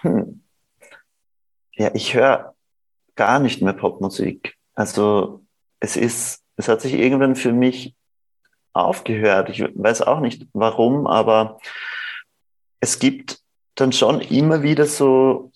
Hm. 0.00 0.40
Ja, 1.72 1.90
ich 1.94 2.14
höre 2.14 2.54
gar 3.16 3.38
nicht 3.38 3.60
mehr 3.60 3.72
Popmusik. 3.72 4.56
Also 4.74 5.44
es 5.80 5.96
ist, 5.96 6.42
es 6.56 6.68
hat 6.68 6.80
sich 6.80 6.94
irgendwann 6.94 7.36
für 7.36 7.52
mich 7.52 7.94
aufgehört. 8.72 9.50
Ich 9.50 9.60
weiß 9.60 10.02
auch 10.02 10.20
nicht 10.20 10.46
warum, 10.52 11.06
aber 11.06 11.58
es 12.84 12.98
gibt 12.98 13.40
dann 13.76 13.92
schon 13.92 14.20
immer 14.20 14.62
wieder 14.62 14.84
so 14.84 15.50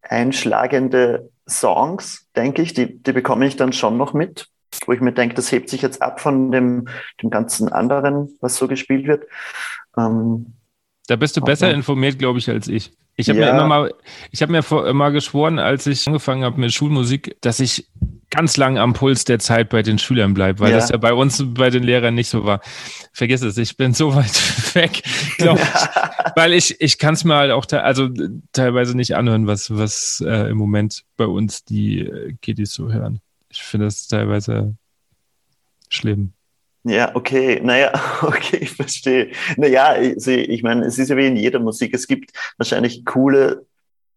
einschlagende 0.00 1.30
Songs, 1.48 2.28
denke 2.36 2.62
ich, 2.62 2.72
die, 2.72 3.02
die 3.02 3.12
bekomme 3.12 3.44
ich 3.46 3.56
dann 3.56 3.72
schon 3.72 3.96
noch 3.96 4.14
mit, 4.14 4.48
wo 4.86 4.92
ich 4.92 5.00
mir 5.00 5.12
denke, 5.12 5.34
das 5.34 5.50
hebt 5.50 5.70
sich 5.70 5.82
jetzt 5.82 6.00
ab 6.02 6.20
von 6.20 6.52
dem, 6.52 6.86
dem 7.20 7.30
ganzen 7.30 7.68
anderen, 7.68 8.38
was 8.40 8.56
so 8.56 8.68
gespielt 8.68 9.08
wird. 9.08 9.26
Ähm, 9.96 10.54
da 11.08 11.16
bist 11.16 11.36
du 11.36 11.40
besser 11.40 11.72
informiert, 11.72 12.18
glaube 12.18 12.38
ich, 12.38 12.48
als 12.50 12.68
ich. 12.68 12.92
Ich 13.16 13.28
habe 13.30 13.40
ja. 13.40 13.46
mir 13.46 13.52
immer 13.52 13.66
mal, 13.66 13.94
ich 14.30 14.42
habe 14.42 14.52
mir 14.52 14.62
vor, 14.62 14.86
immer 14.86 15.10
geschworen, 15.10 15.58
als 15.58 15.86
ich 15.86 16.06
angefangen 16.06 16.44
habe 16.44 16.60
mit 16.60 16.72
Schulmusik, 16.72 17.36
dass 17.40 17.60
ich 17.60 17.88
ganz 18.30 18.58
lang 18.58 18.76
am 18.76 18.92
Puls 18.92 19.24
der 19.24 19.38
Zeit 19.38 19.70
bei 19.70 19.82
den 19.82 19.98
Schülern 19.98 20.34
bleibe, 20.34 20.60
weil 20.60 20.70
ja. 20.70 20.76
das 20.76 20.90
ja 20.90 20.98
bei 20.98 21.14
uns, 21.14 21.42
bei 21.48 21.70
den 21.70 21.82
Lehrern 21.82 22.14
nicht 22.14 22.28
so 22.28 22.44
war. 22.44 22.60
Vergiss 23.14 23.40
es, 23.40 23.56
ich 23.56 23.78
bin 23.78 23.94
so 23.94 24.14
weit 24.14 24.74
weg, 24.74 25.02
glaube 25.38 25.60
ich, 25.60 26.36
weil 26.36 26.52
ich, 26.52 26.78
ich 26.80 26.98
kann 26.98 27.14
es 27.14 27.24
mir 27.24 27.36
halt 27.36 27.52
auch, 27.52 27.64
also 27.72 28.10
teilweise 28.52 28.94
nicht 28.94 29.16
anhören, 29.16 29.46
was, 29.46 29.74
was 29.74 30.22
äh, 30.24 30.50
im 30.50 30.58
Moment 30.58 31.04
bei 31.16 31.26
uns 31.26 31.64
die 31.64 32.00
äh, 32.00 32.34
Kiddies 32.42 32.74
so 32.74 32.92
hören. 32.92 33.20
Ich 33.48 33.62
finde 33.62 33.86
das 33.86 34.08
teilweise 34.08 34.76
schlimm. 35.88 36.34
Ja, 36.84 37.14
okay, 37.14 37.60
naja, 37.62 37.92
okay, 38.22 38.58
ich 38.60 38.72
verstehe. 38.72 39.32
Naja, 39.56 39.96
ich, 40.00 40.26
ich 40.26 40.62
meine, 40.62 40.86
es 40.86 40.98
ist 40.98 41.08
ja 41.08 41.16
wie 41.16 41.26
in 41.26 41.36
jeder 41.36 41.58
Musik. 41.58 41.92
Es 41.94 42.06
gibt 42.06 42.30
wahrscheinlich 42.56 43.04
coole 43.04 43.66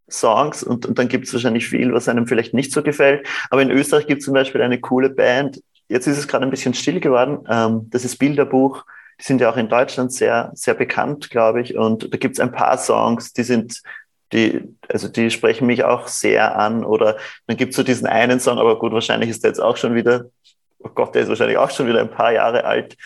Songs 0.10 0.64
und, 0.64 0.86
und 0.86 1.00
dann 1.00 1.08
gibt 1.08 1.28
es 1.28 1.34
wahrscheinlich 1.34 1.68
viel, 1.68 1.94
was 1.94 2.08
einem 2.08 2.28
vielleicht 2.28 2.54
nicht 2.54 2.72
so 2.72 2.84
gefällt. 2.84 3.28
Aber 3.50 3.62
in 3.62 3.72
Österreich 3.72 4.08
gibt 4.08 4.20
es 4.20 4.26
zum 4.26 4.34
Beispiel 4.34 4.62
eine 4.62 4.80
coole 4.80 5.10
Band. 5.10 5.62
Jetzt 5.88 6.08
ist 6.08 6.18
es 6.18 6.28
gerade 6.28 6.46
ein 6.46 6.52
bisschen 6.52 6.74
still 6.74 7.00
geworden. 7.00 7.40
Ähm, 7.50 7.90
das 7.90 8.06
ist 8.06 8.18
Bilderbuch. 8.18 8.86
Die 9.20 9.24
sind 9.24 9.42
ja 9.42 9.52
auch 9.52 9.58
in 9.58 9.70
Deutschland 9.70 10.14
sehr, 10.14 10.52
sehr 10.54 10.74
bekannt, 10.74 11.30
glaube 11.30 11.62
ich. 11.62 11.76
Und 11.78 12.14
da 12.14 12.18
gibt 12.18 12.36
es 12.36 12.40
ein 12.40 12.52
paar 12.52 12.78
Songs, 12.78 13.34
die 13.34 13.44
sind, 13.44 13.82
die, 14.34 14.64
also 14.88 15.08
die 15.08 15.30
sprechen 15.30 15.68
mich 15.68 15.84
auch 15.84 16.08
sehr 16.08 16.58
an. 16.58 16.84
Oder 16.84 17.18
dann 17.48 17.58
gibt 17.58 17.72
es 17.72 17.78
so 17.78 17.84
diesen 17.84 18.08
einen 18.08 18.40
Song, 18.40 18.58
aber 18.58 18.80
gut, 18.80 18.94
wahrscheinlich 18.94 19.30
ist 19.30 19.44
der 19.44 19.52
jetzt 19.52 19.60
auch 19.60 19.78
schon 19.78 19.96
wieder 19.96 20.26
oh 20.84 20.90
Gott, 20.94 21.16
der 21.16 21.24
ist 21.24 21.30
wahrscheinlich 21.30 21.58
auch 21.58 21.72
schon 21.72 21.88
wieder 21.88 22.00
ein 22.00 22.12
paar 22.12 22.32
Jahre 22.32 22.64
alt. 22.66 22.98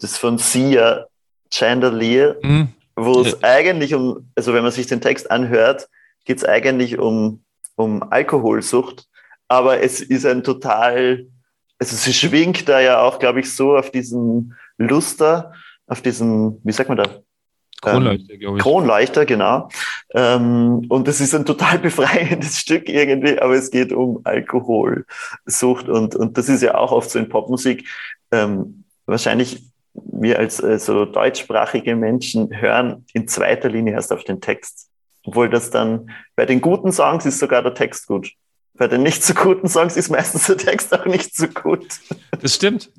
Das 0.00 0.18
von 0.18 0.38
Sia 0.38 1.06
Chandelier, 1.50 2.38
mhm. 2.42 2.68
wo 2.96 3.20
es 3.20 3.32
ja. 3.32 3.38
eigentlich 3.42 3.94
um, 3.94 4.30
also 4.34 4.54
wenn 4.54 4.62
man 4.62 4.72
sich 4.72 4.86
den 4.86 5.00
Text 5.00 5.30
anhört, 5.30 5.88
geht 6.24 6.38
es 6.38 6.44
eigentlich 6.44 6.98
um, 6.98 7.42
um 7.76 8.02
Alkoholsucht, 8.10 9.06
aber 9.48 9.80
es 9.82 10.00
ist 10.00 10.24
ein 10.24 10.42
total, 10.44 11.26
also 11.78 11.96
sie 11.96 12.12
schwingt 12.12 12.68
da 12.68 12.80
ja 12.80 13.02
auch, 13.02 13.18
glaube 13.18 13.40
ich, 13.40 13.52
so 13.52 13.76
auf 13.76 13.90
diesen 13.90 14.56
Luster, 14.78 15.52
auf 15.86 16.00
diesen, 16.00 16.60
wie 16.64 16.72
sagt 16.72 16.88
man 16.88 16.98
da, 16.98 17.22
Kronleuchter, 17.90 18.36
glaube 18.36 18.58
ich. 18.58 18.62
Kronleuchter, 18.62 19.26
genau. 19.26 19.68
Ähm, 20.14 20.86
und 20.88 21.08
das 21.08 21.20
ist 21.20 21.34
ein 21.34 21.44
total 21.44 21.78
befreiendes 21.80 22.58
Stück 22.58 22.88
irgendwie, 22.88 23.38
aber 23.38 23.54
es 23.54 23.70
geht 23.70 23.92
um 23.92 24.20
Alkoholsucht 24.24 25.88
und, 25.88 26.14
und 26.14 26.38
das 26.38 26.48
ist 26.48 26.62
ja 26.62 26.76
auch 26.76 26.92
oft 26.92 27.10
so 27.10 27.18
in 27.18 27.28
Popmusik. 27.28 27.88
Ähm, 28.30 28.84
wahrscheinlich 29.06 29.64
wir 29.94 30.38
als 30.38 30.62
äh, 30.62 30.78
so 30.78 31.04
deutschsprachige 31.04 31.96
Menschen 31.96 32.58
hören 32.58 33.04
in 33.12 33.28
zweiter 33.28 33.68
Linie 33.68 33.94
erst 33.94 34.12
auf 34.12 34.24
den 34.24 34.40
Text. 34.40 34.88
Obwohl 35.24 35.50
das 35.50 35.70
dann 35.70 36.10
bei 36.34 36.46
den 36.46 36.60
guten 36.60 36.92
Songs 36.92 37.26
ist 37.26 37.38
sogar 37.38 37.62
der 37.62 37.74
Text 37.74 38.06
gut 38.06 38.32
bei 38.74 38.88
den 38.88 39.02
nicht 39.02 39.22
so 39.22 39.34
guten 39.34 39.68
Songs 39.68 39.96
ist 39.96 40.10
meistens 40.10 40.46
der 40.46 40.56
Text 40.56 40.92
auch 40.94 41.04
nicht 41.06 41.36
so 41.36 41.46
gut. 41.46 41.86
Das 42.40 42.54
stimmt. 42.54 42.90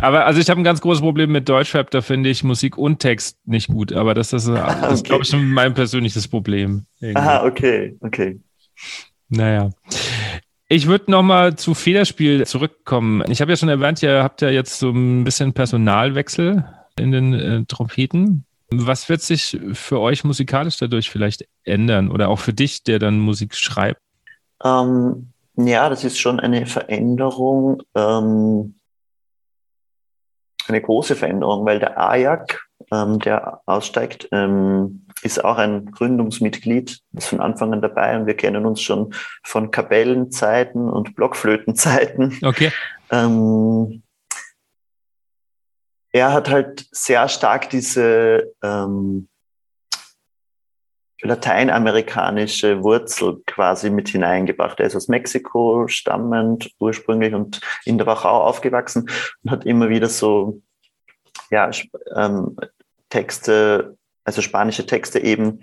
Aber 0.00 0.24
also 0.24 0.40
ich 0.40 0.48
habe 0.48 0.60
ein 0.60 0.64
ganz 0.64 0.80
großes 0.80 1.02
Problem 1.02 1.32
mit 1.32 1.48
Deutschrap, 1.48 1.90
da 1.90 2.00
finde 2.00 2.30
ich 2.30 2.44
Musik 2.44 2.78
und 2.78 3.00
Text 3.00 3.38
nicht 3.44 3.68
gut. 3.68 3.92
Aber 3.92 4.14
das, 4.14 4.30
das, 4.30 4.46
das 4.46 4.76
okay. 4.82 4.94
ist, 4.94 5.04
glaube 5.04 5.24
ich, 5.24 5.32
mein 5.34 5.74
persönliches 5.74 6.28
Problem. 6.28 6.86
Irgendwie. 7.00 7.20
Aha, 7.20 7.44
okay, 7.44 7.96
okay. 8.00 8.40
Naja. 9.28 9.70
Ich 10.68 10.86
würde 10.86 11.10
nochmal 11.10 11.56
zu 11.56 11.74
Federspiel 11.74 12.44
zurückkommen. 12.46 13.22
Ich 13.30 13.40
habe 13.40 13.52
ja 13.52 13.56
schon 13.56 13.68
erwähnt, 13.68 14.02
ihr 14.02 14.22
habt 14.22 14.42
ja 14.42 14.50
jetzt 14.50 14.78
so 14.78 14.90
ein 14.90 15.24
bisschen 15.24 15.52
Personalwechsel 15.52 16.64
in 16.98 17.12
den 17.12 17.34
äh, 17.34 17.64
Trompeten. 17.66 18.44
Was 18.70 19.08
wird 19.08 19.22
sich 19.22 19.58
für 19.74 20.00
euch 20.00 20.24
musikalisch 20.24 20.76
dadurch 20.78 21.08
vielleicht 21.08 21.46
ändern 21.62 22.10
oder 22.10 22.28
auch 22.28 22.40
für 22.40 22.52
dich, 22.52 22.82
der 22.82 22.98
dann 22.98 23.20
Musik 23.20 23.54
schreibt? 23.54 24.00
Ähm, 24.64 25.32
ja, 25.56 25.88
das 25.88 26.04
ist 26.04 26.18
schon 26.18 26.40
eine 26.40 26.66
Veränderung, 26.66 27.82
ähm, 27.94 28.74
eine 30.68 30.82
große 30.82 31.14
Veränderung, 31.14 31.64
weil 31.64 31.78
der 31.78 31.98
Ajak, 31.98 32.66
ähm, 32.92 33.18
der 33.20 33.60
aussteigt, 33.66 34.28
ähm, 34.32 35.06
ist 35.22 35.42
auch 35.44 35.56
ein 35.56 35.90
Gründungsmitglied, 35.92 37.00
ist 37.12 37.28
von 37.28 37.40
Anfang 37.40 37.72
an 37.72 37.80
dabei 37.80 38.18
und 38.18 38.26
wir 38.26 38.36
kennen 38.36 38.66
uns 38.66 38.82
schon 38.82 39.14
von 39.42 39.70
Kapellenzeiten 39.70 40.88
und 40.88 41.14
Blockflötenzeiten. 41.14 42.38
Okay. 42.44 42.72
Ähm, 43.10 44.02
er 46.12 46.32
hat 46.32 46.50
halt 46.50 46.86
sehr 46.92 47.28
stark 47.28 47.70
diese 47.70 48.52
ähm, 48.62 49.28
lateinamerikanische 51.22 52.82
Wurzel 52.82 53.42
quasi 53.46 53.90
mit 53.90 54.08
hineingebracht. 54.08 54.80
Er 54.80 54.86
ist 54.86 54.96
aus 54.96 55.08
Mexiko 55.08 55.88
stammend 55.88 56.70
ursprünglich 56.78 57.34
und 57.34 57.60
in 57.84 57.98
der 57.98 58.06
Wachau 58.06 58.42
aufgewachsen 58.42 59.08
und 59.42 59.50
hat 59.50 59.64
immer 59.64 59.88
wieder 59.88 60.08
so 60.08 60.60
ja, 61.50 61.70
ähm, 62.14 62.56
Texte, 63.08 63.96
also 64.24 64.42
spanische 64.42 64.86
Texte 64.86 65.20
eben 65.20 65.60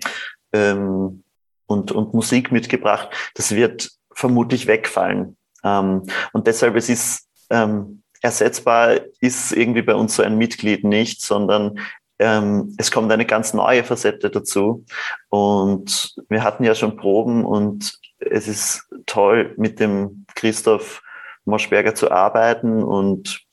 ähm, 0.52 1.22
und, 1.66 1.92
und 1.92 2.14
Musik 2.14 2.50
mitgebracht. 2.50 3.10
Das 3.34 3.54
wird 3.54 3.90
vermutlich 4.12 4.66
wegfallen. 4.66 5.36
Ähm, 5.62 6.02
und 6.32 6.46
deshalb 6.46 6.76
es 6.76 6.88
ist 6.88 7.28
ähm, 7.50 8.02
ersetzbar 8.22 9.00
ist 9.20 9.52
irgendwie 9.52 9.82
bei 9.82 9.94
uns 9.94 10.16
so 10.16 10.22
ein 10.22 10.38
Mitglied 10.38 10.82
nicht, 10.82 11.20
sondern 11.20 11.78
ähm, 12.18 12.74
es 12.78 12.90
kommt 12.90 13.10
eine 13.10 13.26
ganz 13.26 13.54
neue 13.54 13.84
Facette 13.84 14.30
dazu. 14.30 14.84
Und 15.28 16.14
wir 16.28 16.42
hatten 16.42 16.64
ja 16.64 16.74
schon 16.74 16.96
Proben 16.96 17.44
und 17.44 17.98
es 18.18 18.48
ist 18.48 18.88
toll, 19.06 19.54
mit 19.56 19.80
dem 19.80 20.26
Christoph 20.34 21.02
Moschberger 21.44 21.94
zu 21.94 22.10
arbeiten. 22.10 22.82
Und 22.82 23.44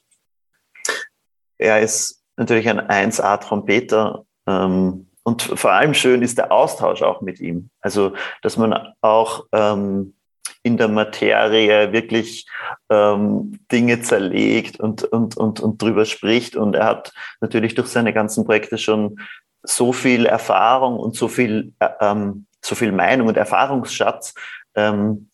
er 1.57 1.82
ist 1.82 2.24
natürlich 2.38 2.70
ein 2.70 2.80
1A-Trompeter. 2.80 4.26
Ähm, 4.47 5.07
und 5.24 5.41
vor 5.43 5.72
allem 5.72 5.93
schön 5.93 6.22
ist 6.22 6.38
der 6.38 6.51
Austausch 6.51 7.01
auch 7.01 7.22
mit 7.22 7.39
ihm. 7.39 7.70
Also, 7.82 8.14
dass 8.41 8.57
man 8.57 8.93
auch 9.01 9.45
ähm, 9.51 10.16
in 10.64 10.78
der 10.78 10.88
Materie 10.88 11.91
wirklich 11.91 12.45
ähm, 12.89 13.59
Dinge 13.72 14.01
zerlegt 14.01 14.80
und, 14.80 15.03
und, 15.03 15.38
und, 15.38 15.59
und 15.59 15.82
drüber 15.82 16.05
spricht. 16.05 16.55
Und 16.55 16.76
er 16.76 16.86
hat 16.86 17.14
natürlich 17.39 17.76
durch 17.76 17.88
seine 17.88 18.14
ganzen 18.14 18.45
Projekte 18.45 18.78
schon 18.78 19.20
so 19.64 19.93
viel 19.93 20.26
Erfahrung 20.26 20.97
und 20.97 21.16
so 21.16 21.28
viel, 21.28 21.74
äh, 21.80 21.89
ähm, 21.99 22.45
so 22.62 22.76
viel 22.76 22.91
Meinung 22.91 23.28
und 23.28 23.38
Erfahrungsschatz, 23.38 24.34
ähm, 24.76 25.30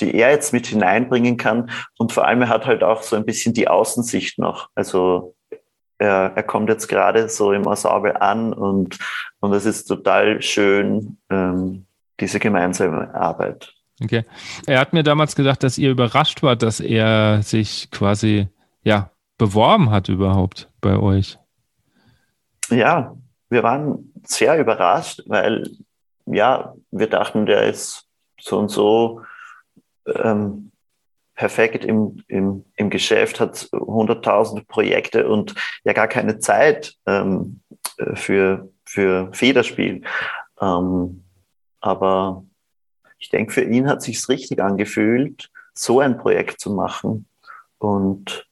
die 0.00 0.14
er 0.14 0.30
jetzt 0.30 0.52
mit 0.52 0.66
hineinbringen 0.66 1.36
kann. 1.36 1.70
Und 1.98 2.12
vor 2.12 2.26
allem, 2.26 2.42
er 2.42 2.48
hat 2.48 2.66
halt 2.66 2.82
auch 2.82 3.02
so 3.02 3.16
ein 3.16 3.24
bisschen 3.24 3.54
die 3.54 3.68
Außensicht 3.68 4.38
noch. 4.38 4.68
Also 4.74 5.34
er, 5.98 6.32
er 6.34 6.42
kommt 6.42 6.68
jetzt 6.68 6.88
gerade 6.88 7.28
so 7.28 7.52
im 7.52 7.66
Ensemble 7.66 8.20
an 8.20 8.52
und, 8.52 8.98
und 9.40 9.52
es 9.52 9.64
ist 9.64 9.84
total 9.84 10.42
schön, 10.42 11.18
ähm, 11.30 11.86
diese 12.20 12.38
gemeinsame 12.38 13.14
Arbeit. 13.14 13.74
Okay. 14.00 14.24
Er 14.66 14.80
hat 14.80 14.92
mir 14.92 15.02
damals 15.02 15.36
gesagt, 15.36 15.62
dass 15.62 15.78
ihr 15.78 15.90
überrascht 15.90 16.42
wart, 16.42 16.62
dass 16.62 16.80
er 16.80 17.42
sich 17.42 17.90
quasi, 17.90 18.48
ja, 18.82 19.10
beworben 19.38 19.90
hat 19.90 20.08
überhaupt 20.08 20.70
bei 20.80 20.96
euch. 20.98 21.38
Ja, 22.70 23.16
wir 23.50 23.62
waren 23.62 24.12
sehr 24.24 24.58
überrascht, 24.58 25.22
weil 25.26 25.68
ja, 26.26 26.74
wir 26.90 27.08
dachten, 27.08 27.46
der 27.46 27.64
ist 27.68 28.06
so 28.40 28.58
und 28.58 28.68
so 28.68 29.22
ähm, 30.06 30.70
perfekt 31.34 31.84
im, 31.84 32.22
im, 32.28 32.64
im 32.76 32.90
Geschäft, 32.90 33.40
hat 33.40 33.68
hunderttausende 33.72 34.64
Projekte 34.64 35.28
und 35.28 35.54
ja 35.84 35.92
gar 35.92 36.08
keine 36.08 36.38
Zeit 36.38 36.94
ähm, 37.06 37.60
für, 38.14 38.70
für 38.84 39.32
Federspiel. 39.32 40.02
Ähm, 40.60 41.24
aber 41.80 42.44
ich 43.22 43.30
denke, 43.30 43.52
für 43.52 43.62
ihn 43.62 43.88
hat 43.88 44.02
sich 44.02 44.28
richtig 44.28 44.60
angefühlt, 44.60 45.48
so 45.74 46.00
ein 46.00 46.18
Projekt 46.18 46.60
zu 46.60 46.72
machen. 46.72 47.26
Und 47.78 48.48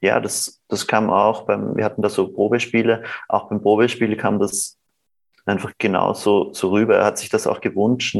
ja, 0.00 0.20
das, 0.20 0.60
das 0.68 0.86
kam 0.86 1.08
auch 1.08 1.46
beim, 1.46 1.76
wir 1.76 1.84
hatten 1.84 2.02
da 2.02 2.10
so 2.10 2.28
Probespiele, 2.28 3.04
auch 3.28 3.48
beim 3.48 3.62
Probespiel 3.62 4.14
kam 4.16 4.38
das 4.38 4.76
einfach 5.46 5.72
genauso 5.78 6.52
so 6.52 6.70
rüber. 6.70 6.96
Er 6.96 7.06
hat 7.06 7.18
sich 7.18 7.30
das 7.30 7.46
auch 7.46 7.62
gewünscht, 7.62 8.16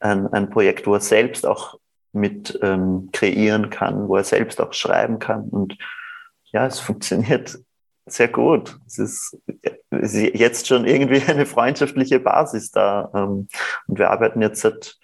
ein, 0.00 0.26
ein 0.32 0.50
Projekt, 0.50 0.86
wo 0.86 0.94
er 0.94 1.00
selbst 1.00 1.46
auch 1.46 1.78
mit 2.12 2.58
ähm, 2.62 3.10
kreieren 3.12 3.70
kann, 3.70 4.08
wo 4.08 4.16
er 4.16 4.24
selbst 4.24 4.60
auch 4.60 4.72
schreiben 4.72 5.20
kann. 5.20 5.48
Und 5.48 5.78
ja, 6.46 6.66
es 6.66 6.80
funktioniert 6.80 7.58
sehr 8.06 8.28
gut. 8.28 8.78
Es 8.86 8.98
ist, 8.98 9.38
es 9.90 10.14
ist 10.14 10.34
jetzt 10.34 10.66
schon 10.66 10.86
irgendwie 10.86 11.22
eine 11.28 11.46
freundschaftliche 11.46 12.18
Basis 12.18 12.72
da. 12.72 13.10
Ähm, 13.14 13.46
und 13.86 13.98
wir 13.98 14.10
arbeiten 14.10 14.42
jetzt 14.42 14.62
seit, 14.62 14.98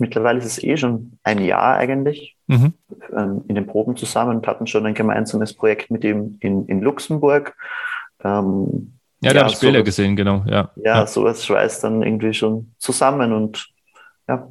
mittlerweile 0.00 0.38
ist 0.38 0.46
es 0.46 0.62
eh 0.62 0.76
schon 0.76 1.18
ein 1.22 1.42
Jahr 1.42 1.76
eigentlich, 1.76 2.36
mhm. 2.46 2.74
ähm, 3.16 3.44
in 3.48 3.54
den 3.54 3.66
Proben 3.66 3.96
zusammen 3.96 4.36
und 4.36 4.46
hatten 4.46 4.66
schon 4.66 4.86
ein 4.86 4.94
gemeinsames 4.94 5.54
Projekt 5.54 5.90
mit 5.90 6.04
ihm 6.04 6.38
in, 6.40 6.66
in 6.66 6.80
Luxemburg. 6.80 7.56
Ähm, 8.22 8.98
ja, 9.20 9.30
da 9.30 9.36
ja, 9.36 9.44
habe 9.44 9.52
ich 9.52 9.60
Bilder 9.60 9.82
gesehen, 9.82 10.16
genau. 10.16 10.44
Ja, 10.46 10.70
ja, 10.76 10.98
ja, 10.98 11.06
sowas 11.06 11.44
schweißt 11.44 11.82
dann 11.84 12.02
irgendwie 12.02 12.34
schon 12.34 12.72
zusammen 12.78 13.32
und 13.32 13.68
ja. 14.28 14.50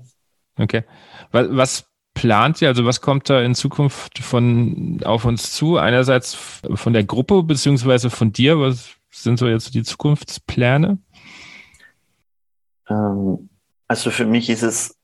Okay. 0.59 0.83
Was, 1.31 1.47
was 1.51 1.85
plant 2.13 2.61
ihr? 2.61 2.67
Also 2.67 2.85
was 2.85 2.99
kommt 2.99 3.29
da 3.29 3.41
in 3.41 3.55
Zukunft 3.55 4.19
von 4.19 4.99
auf 5.05 5.23
uns 5.25 5.51
zu? 5.53 5.77
Einerseits 5.77 6.33
von 6.33 6.93
der 6.93 7.03
Gruppe 7.03 7.43
beziehungsweise 7.43 8.09
von 8.09 8.33
dir. 8.33 8.59
Was 8.59 8.95
sind 9.11 9.37
so 9.37 9.47
jetzt 9.47 9.73
die 9.73 9.83
Zukunftspläne? 9.83 10.97
Ähm, 12.89 13.49
also 13.87 14.09
für 14.09 14.25
mich 14.25 14.49
ist 14.49 14.63
es, 14.63 14.96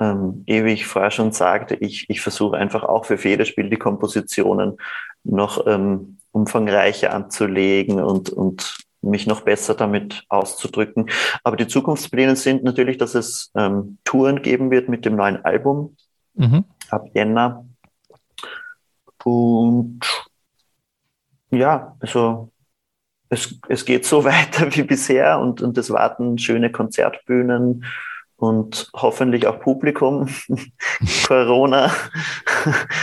ähm, 0.00 0.42
ich 0.46 0.86
vorher 0.86 1.10
schon 1.10 1.32
sagte, 1.32 1.74
ich, 1.76 2.08
ich 2.08 2.20
versuche 2.20 2.56
einfach 2.56 2.82
auch 2.84 3.04
für 3.04 3.18
Federspiel 3.18 3.70
die 3.70 3.76
Kompositionen 3.76 4.78
noch 5.22 5.66
ähm, 5.66 6.18
umfangreicher 6.32 7.12
anzulegen 7.12 8.00
und, 8.02 8.30
und 8.30 8.78
mich 9.02 9.26
noch 9.26 9.42
besser 9.42 9.74
damit 9.74 10.24
auszudrücken. 10.28 11.10
Aber 11.42 11.56
die 11.56 11.68
Zukunftspläne 11.68 12.36
sind 12.36 12.64
natürlich, 12.64 12.98
dass 12.98 13.14
es 13.14 13.52
ähm, 13.54 13.98
Touren 14.04 14.42
geben 14.42 14.70
wird 14.70 14.88
mit 14.88 15.04
dem 15.04 15.16
neuen 15.16 15.44
Album 15.44 15.96
mhm. 16.34 16.64
ab 16.90 17.06
Jänner. 17.14 17.66
Und 19.22 20.00
ja, 21.50 21.96
also 22.00 22.50
es, 23.28 23.58
es 23.68 23.84
geht 23.84 24.04
so 24.04 24.24
weiter 24.24 24.74
wie 24.74 24.82
bisher 24.82 25.38
und, 25.38 25.62
und 25.62 25.78
es 25.78 25.90
warten 25.90 26.38
schöne 26.38 26.70
Konzertbühnen 26.72 27.84
und 28.36 28.90
hoffentlich 28.94 29.46
auch 29.46 29.60
Publikum. 29.60 30.28
Corona, 31.26 31.90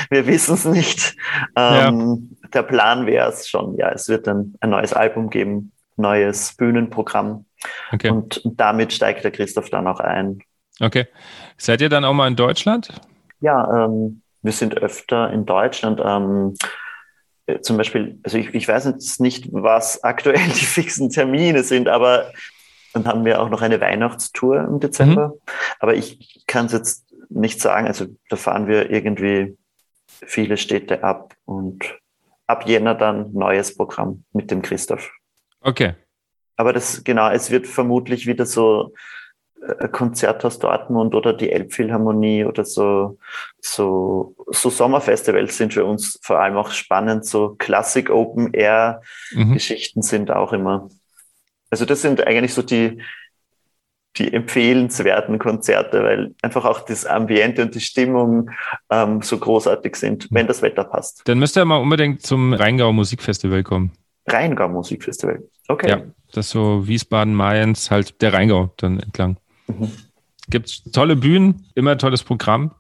wir 0.10 0.28
wissen 0.28 0.56
es 0.56 0.66
nicht. 0.66 1.16
Ähm, 1.56 2.30
ja. 2.42 2.50
Der 2.54 2.64
Plan 2.64 3.06
wäre 3.06 3.30
es 3.30 3.48
schon, 3.48 3.78
ja, 3.78 3.90
es 3.90 4.10
wird 4.10 4.28
ein, 4.28 4.56
ein 4.60 4.70
neues 4.72 4.94
Album 4.94 5.30
geben 5.30 5.72
neues 6.02 6.54
Bühnenprogramm. 6.56 7.46
Okay. 7.92 8.10
Und 8.10 8.42
damit 8.44 8.92
steigt 8.92 9.24
der 9.24 9.32
Christoph 9.32 9.70
dann 9.70 9.88
auch 9.88 10.00
ein. 10.00 10.40
Okay. 10.80 11.08
Seid 11.58 11.82
ihr 11.82 11.90
dann 11.90 12.04
auch 12.04 12.14
mal 12.14 12.28
in 12.28 12.36
Deutschland? 12.36 12.90
Ja, 13.40 13.86
ähm, 13.86 14.22
wir 14.42 14.52
sind 14.52 14.78
öfter 14.78 15.32
in 15.32 15.46
Deutschland. 15.46 16.02
Ähm, 16.04 16.56
äh, 17.46 17.60
zum 17.62 17.78
Beispiel, 17.78 18.20
also 18.24 18.38
ich, 18.38 18.54
ich 18.54 18.68
weiß 18.68 18.86
jetzt 18.86 19.22
nicht, 19.22 19.48
was 19.52 20.04
aktuell 20.04 20.44
die 20.48 20.66
fixen 20.66 21.10
Termine 21.10 21.64
sind, 21.64 21.88
aber 21.88 22.32
dann 22.94 23.08
haben 23.08 23.26
wir 23.26 23.42
auch 23.42 23.50
noch 23.50 23.62
eine 23.62 23.80
Weihnachtstour 23.82 24.60
im 24.60 24.80
Dezember. 24.80 25.30
Mhm. 25.30 25.42
Aber 25.80 25.96
ich 25.96 26.44
kann 26.48 26.66
es 26.66 26.74
jetzt 26.74 27.06
nicht 27.30 27.62
sagen. 27.62 27.88
Also 27.88 28.08
da 28.30 28.36
fahren 28.36 28.68
wir 28.68 28.90
irgendwie 28.90 29.58
viele 30.08 30.58
Städte 30.58 31.04
ab 31.04 31.34
und 31.46 31.84
ab 32.48 32.68
Jänner 32.68 32.96
dann 32.96 33.34
neues 33.34 33.76
Programm 33.76 34.26
mit 34.34 34.52
dem 34.52 34.62
Christoph. 34.62 35.12
Okay. 35.62 35.96
Aber 36.58 36.74
das, 36.74 37.04
genau, 37.04 37.30
es 37.30 37.50
wird 37.50 37.66
vermutlich 37.66 38.28
wieder 38.28 38.46
so 38.46 38.94
äh, 39.62 39.88
Konzerthaus 39.88 40.60
Dortmund 40.60 41.16
oder 41.16 41.34
die 41.34 41.52
Elbphilharmonie 41.52 42.46
oder 42.46 42.66
so, 42.66 43.18
so, 43.60 44.36
so 44.48 44.70
Sommerfestivals 44.70 45.58
sind 45.58 45.74
für 45.74 45.86
uns 45.86 46.20
vor 46.22 46.40
allem 46.40 46.58
auch 46.58 46.72
spannend. 46.72 47.26
So 47.26 47.56
Classic 47.58 48.10
Open 48.10 48.54
Air 48.54 49.02
mhm. 49.32 49.54
Geschichten 49.54 50.02
sind 50.02 50.32
auch 50.32 50.54
immer. 50.54 50.90
Also 51.72 51.86
das 51.86 52.02
sind 52.02 52.26
eigentlich 52.28 52.54
so 52.54 52.62
die, 52.62 53.02
die 54.18 54.34
empfehlenswerten 54.34 55.40
Konzerte, 55.40 56.04
weil 56.04 56.36
einfach 56.42 56.66
auch 56.66 56.82
das 56.82 57.06
Ambiente 57.06 57.62
und 57.64 57.74
die 57.74 57.80
Stimmung 57.80 58.52
ähm, 58.90 59.22
so 59.22 59.38
großartig 59.38 59.96
sind, 59.96 60.28
wenn 60.32 60.48
das 60.48 60.62
Wetter 60.62 60.84
passt. 60.84 61.22
Dann 61.26 61.40
müsst 61.40 61.58
ihr 61.58 61.66
mal 61.66 61.78
unbedingt 61.78 62.22
zum 62.22 62.54
Rheingau 62.54 62.92
Musikfestival 62.92 63.64
kommen. 63.64 63.92
Rheingau 64.28 64.68
Musikfestival. 64.68 65.42
Okay. 65.68 65.90
Ja, 65.90 66.02
das 66.34 66.48
ist 66.48 66.52
so 66.52 66.86
Wiesbaden, 66.88 67.34
Mainz, 67.34 67.90
halt 67.90 68.22
der 68.22 68.34
Rheingau 68.34 68.74
dann 68.78 69.00
entlang. 69.00 69.38
Mhm. 69.68 69.92
Gibt 70.50 70.94
tolle 70.94 71.16
Bühnen, 71.16 71.66
immer 71.76 71.98
tolles 71.98 72.24
Programm. 72.24 72.72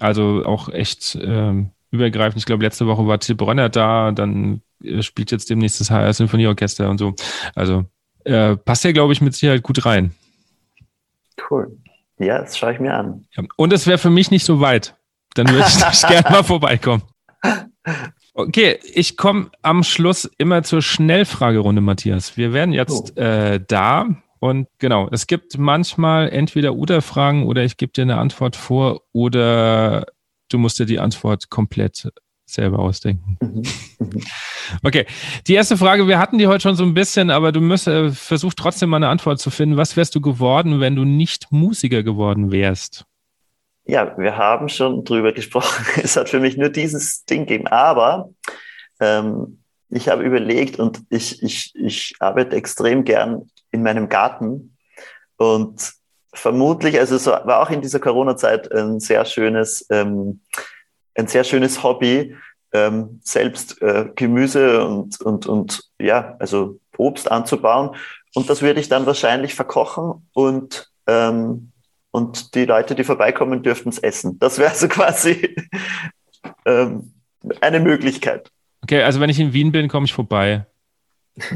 Also 0.00 0.44
auch 0.46 0.70
echt 0.70 1.18
ähm, 1.20 1.70
übergreifend. 1.90 2.38
Ich 2.38 2.46
glaube, 2.46 2.64
letzte 2.64 2.86
Woche 2.86 3.06
war 3.06 3.20
Till 3.20 3.34
Bronner 3.34 3.68
da, 3.68 4.12
dann 4.12 4.62
äh, 4.82 5.02
spielt 5.02 5.30
jetzt 5.32 5.50
demnächst 5.50 5.80
das 5.80 5.90
HR 5.90 6.12
Sinfonieorchester 6.12 6.88
und 6.88 6.98
so. 6.98 7.14
Also 7.54 7.84
äh, 8.28 8.56
passt 8.56 8.84
ja, 8.84 8.92
glaube 8.92 9.12
ich, 9.12 9.20
mit 9.20 9.34
Sicherheit 9.34 9.62
gut 9.62 9.84
rein. 9.84 10.14
Cool. 11.50 11.76
Ja, 12.18 12.40
das 12.40 12.58
schaue 12.58 12.72
ich 12.72 12.80
mir 12.80 12.94
an. 12.94 13.26
Ja. 13.32 13.44
Und 13.56 13.72
es 13.72 13.86
wäre 13.86 13.98
für 13.98 14.10
mich 14.10 14.30
nicht 14.30 14.44
so 14.44 14.60
weit. 14.60 14.96
Dann 15.34 15.48
würde 15.48 15.66
ich 15.68 16.02
gerne 16.08 16.30
mal 16.30 16.44
vorbeikommen. 16.44 17.02
Okay, 18.34 18.78
ich 18.82 19.16
komme 19.16 19.50
am 19.62 19.82
Schluss 19.82 20.24
immer 20.38 20.62
zur 20.62 20.82
Schnellfragerunde, 20.82 21.80
Matthias. 21.80 22.36
Wir 22.36 22.52
werden 22.52 22.72
jetzt 22.72 23.14
oh. 23.16 23.20
äh, 23.20 23.60
da 23.66 24.08
und 24.40 24.68
genau, 24.78 25.08
es 25.10 25.26
gibt 25.26 25.58
manchmal 25.58 26.28
entweder 26.30 26.74
Oder-Fragen 26.74 27.46
oder 27.46 27.64
ich 27.64 27.76
gebe 27.76 27.92
dir 27.92 28.02
eine 28.02 28.18
Antwort 28.18 28.56
vor 28.56 29.02
oder 29.12 30.06
du 30.48 30.58
musst 30.58 30.78
dir 30.78 30.86
die 30.86 31.00
Antwort 31.00 31.50
komplett 31.50 32.10
selber 32.50 32.78
ausdenken. 32.78 33.36
Mhm. 33.40 33.62
Mhm. 33.98 34.22
Okay, 34.82 35.06
die 35.46 35.54
erste 35.54 35.76
Frage, 35.76 36.06
wir 36.06 36.18
hatten 36.18 36.38
die 36.38 36.46
heute 36.46 36.62
schon 36.62 36.76
so 36.76 36.84
ein 36.84 36.94
bisschen, 36.94 37.30
aber 37.30 37.52
du 37.52 37.60
musst 37.60 37.86
äh, 37.88 38.10
versuch 38.10 38.54
trotzdem 38.54 38.90
mal 38.90 38.96
eine 38.96 39.08
Antwort 39.08 39.40
zu 39.40 39.50
finden. 39.50 39.76
Was 39.76 39.96
wärst 39.96 40.14
du 40.14 40.20
geworden, 40.20 40.80
wenn 40.80 40.96
du 40.96 41.04
nicht 41.04 41.50
Musiker 41.50 42.02
geworden 42.02 42.50
wärst? 42.50 43.04
Ja, 43.84 44.16
wir 44.18 44.36
haben 44.36 44.68
schon 44.68 45.04
drüber 45.04 45.32
gesprochen. 45.32 45.84
Es 46.02 46.16
hat 46.16 46.28
für 46.28 46.40
mich 46.40 46.56
nur 46.56 46.68
dieses 46.68 47.24
Ding 47.24 47.46
gegeben. 47.46 47.66
Aber 47.68 48.30
ähm, 49.00 49.62
ich 49.88 50.08
habe 50.08 50.22
überlegt 50.22 50.78
und 50.78 51.00
ich, 51.08 51.42
ich, 51.42 51.74
ich 51.74 52.14
arbeite 52.20 52.56
extrem 52.56 53.04
gern 53.04 53.50
in 53.70 53.82
meinem 53.82 54.08
Garten. 54.08 54.76
Und 55.36 55.92
vermutlich, 56.34 56.98
also 56.98 57.16
es 57.16 57.26
war 57.26 57.60
auch 57.60 57.70
in 57.70 57.80
dieser 57.80 58.00
Corona-Zeit 58.00 58.70
ein 58.72 59.00
sehr 59.00 59.24
schönes, 59.24 59.86
ähm, 59.90 60.40
ein 61.18 61.26
sehr 61.26 61.44
schönes 61.44 61.82
Hobby, 61.82 62.34
ähm, 62.72 63.20
selbst 63.22 63.80
äh, 63.82 64.06
Gemüse 64.14 64.86
und, 64.86 65.20
und, 65.20 65.46
und 65.46 65.84
ja, 66.00 66.36
also 66.38 66.78
Obst 66.96 67.30
anzubauen. 67.30 67.96
Und 68.34 68.48
das 68.48 68.62
würde 68.62 68.80
ich 68.80 68.88
dann 68.88 69.06
wahrscheinlich 69.06 69.54
verkochen 69.54 70.28
und 70.32 70.90
ähm, 71.06 71.72
und 72.10 72.54
die 72.54 72.64
Leute, 72.64 72.94
die 72.94 73.04
vorbeikommen, 73.04 73.62
dürften 73.62 73.90
es 73.90 73.98
essen. 73.98 74.38
Das 74.38 74.58
wäre 74.58 74.74
so 74.74 74.88
quasi 74.88 75.54
ähm, 76.64 77.12
eine 77.60 77.80
Möglichkeit. 77.80 78.50
Okay, 78.82 79.02
also 79.02 79.20
wenn 79.20 79.30
ich 79.30 79.38
in 79.38 79.52
Wien 79.52 79.72
bin, 79.72 79.88
komme 79.88 80.06
ich 80.06 80.12
vorbei. 80.12 80.66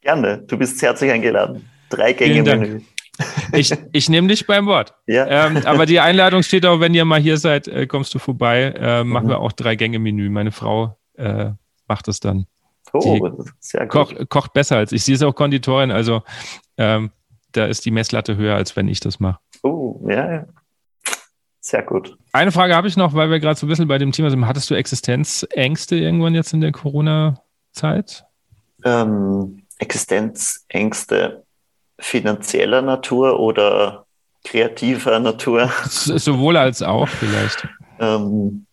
Gerne, 0.00 0.38
du 0.38 0.58
bist 0.58 0.80
herzlich 0.82 1.10
eingeladen. 1.10 1.68
Drei 1.88 2.12
Gänge 2.12 2.42
Menü. 2.42 2.80
Ich, 3.52 3.72
ich 3.92 4.08
nehme 4.08 4.28
dich 4.28 4.46
beim 4.46 4.66
Wort. 4.66 4.94
Ja. 5.06 5.46
Ähm, 5.46 5.58
aber 5.64 5.86
die 5.86 6.00
Einladung 6.00 6.42
steht 6.42 6.66
auch, 6.66 6.80
wenn 6.80 6.94
ihr 6.94 7.04
mal 7.04 7.20
hier 7.20 7.36
seid, 7.36 7.68
äh, 7.68 7.86
kommst 7.86 8.14
du 8.14 8.18
vorbei. 8.18 8.74
Äh, 8.76 9.04
machen 9.04 9.26
mhm. 9.26 9.30
wir 9.30 9.38
auch 9.40 9.52
drei 9.52 9.76
Gänge 9.76 9.98
Menü. 9.98 10.28
Meine 10.30 10.52
Frau 10.52 10.96
äh, 11.14 11.50
macht 11.86 12.08
es 12.08 12.20
dann. 12.20 12.46
Oh, 12.92 13.44
sehr 13.60 13.86
gut. 13.86 13.90
Koch, 13.90 14.28
kocht 14.28 14.52
besser 14.52 14.76
als 14.76 14.92
ich. 14.92 15.04
Sie 15.04 15.12
ist 15.12 15.22
auch 15.22 15.34
Konditorin, 15.34 15.90
also 15.90 16.22
ähm, 16.76 17.10
da 17.52 17.66
ist 17.66 17.84
die 17.84 17.90
Messlatte 17.90 18.36
höher, 18.36 18.56
als 18.56 18.76
wenn 18.76 18.88
ich 18.88 19.00
das 19.00 19.20
mache. 19.20 19.38
Oh, 19.62 20.00
ja, 20.08 20.32
ja. 20.32 20.46
Sehr 21.60 21.82
gut. 21.82 22.18
Eine 22.32 22.52
Frage 22.52 22.76
habe 22.76 22.88
ich 22.88 22.96
noch, 22.96 23.14
weil 23.14 23.30
wir 23.30 23.40
gerade 23.40 23.58
so 23.58 23.66
ein 23.66 23.70
bisschen 23.70 23.88
bei 23.88 23.96
dem 23.96 24.12
Thema 24.12 24.30
sind. 24.30 24.46
Hattest 24.46 24.68
du 24.70 24.74
Existenzängste 24.74 25.96
irgendwann 25.96 26.34
jetzt 26.34 26.52
in 26.52 26.60
der 26.60 26.72
Corona-Zeit? 26.72 28.26
Ähm, 28.84 29.62
Existenzängste 29.78 31.43
finanzieller 31.98 32.82
Natur 32.82 33.38
oder 33.40 34.06
kreativer 34.44 35.18
Natur? 35.18 35.70
Sowohl 35.88 36.56
als 36.56 36.82
auch 36.82 37.08
vielleicht. 37.08 37.66
Ähm, 37.98 38.66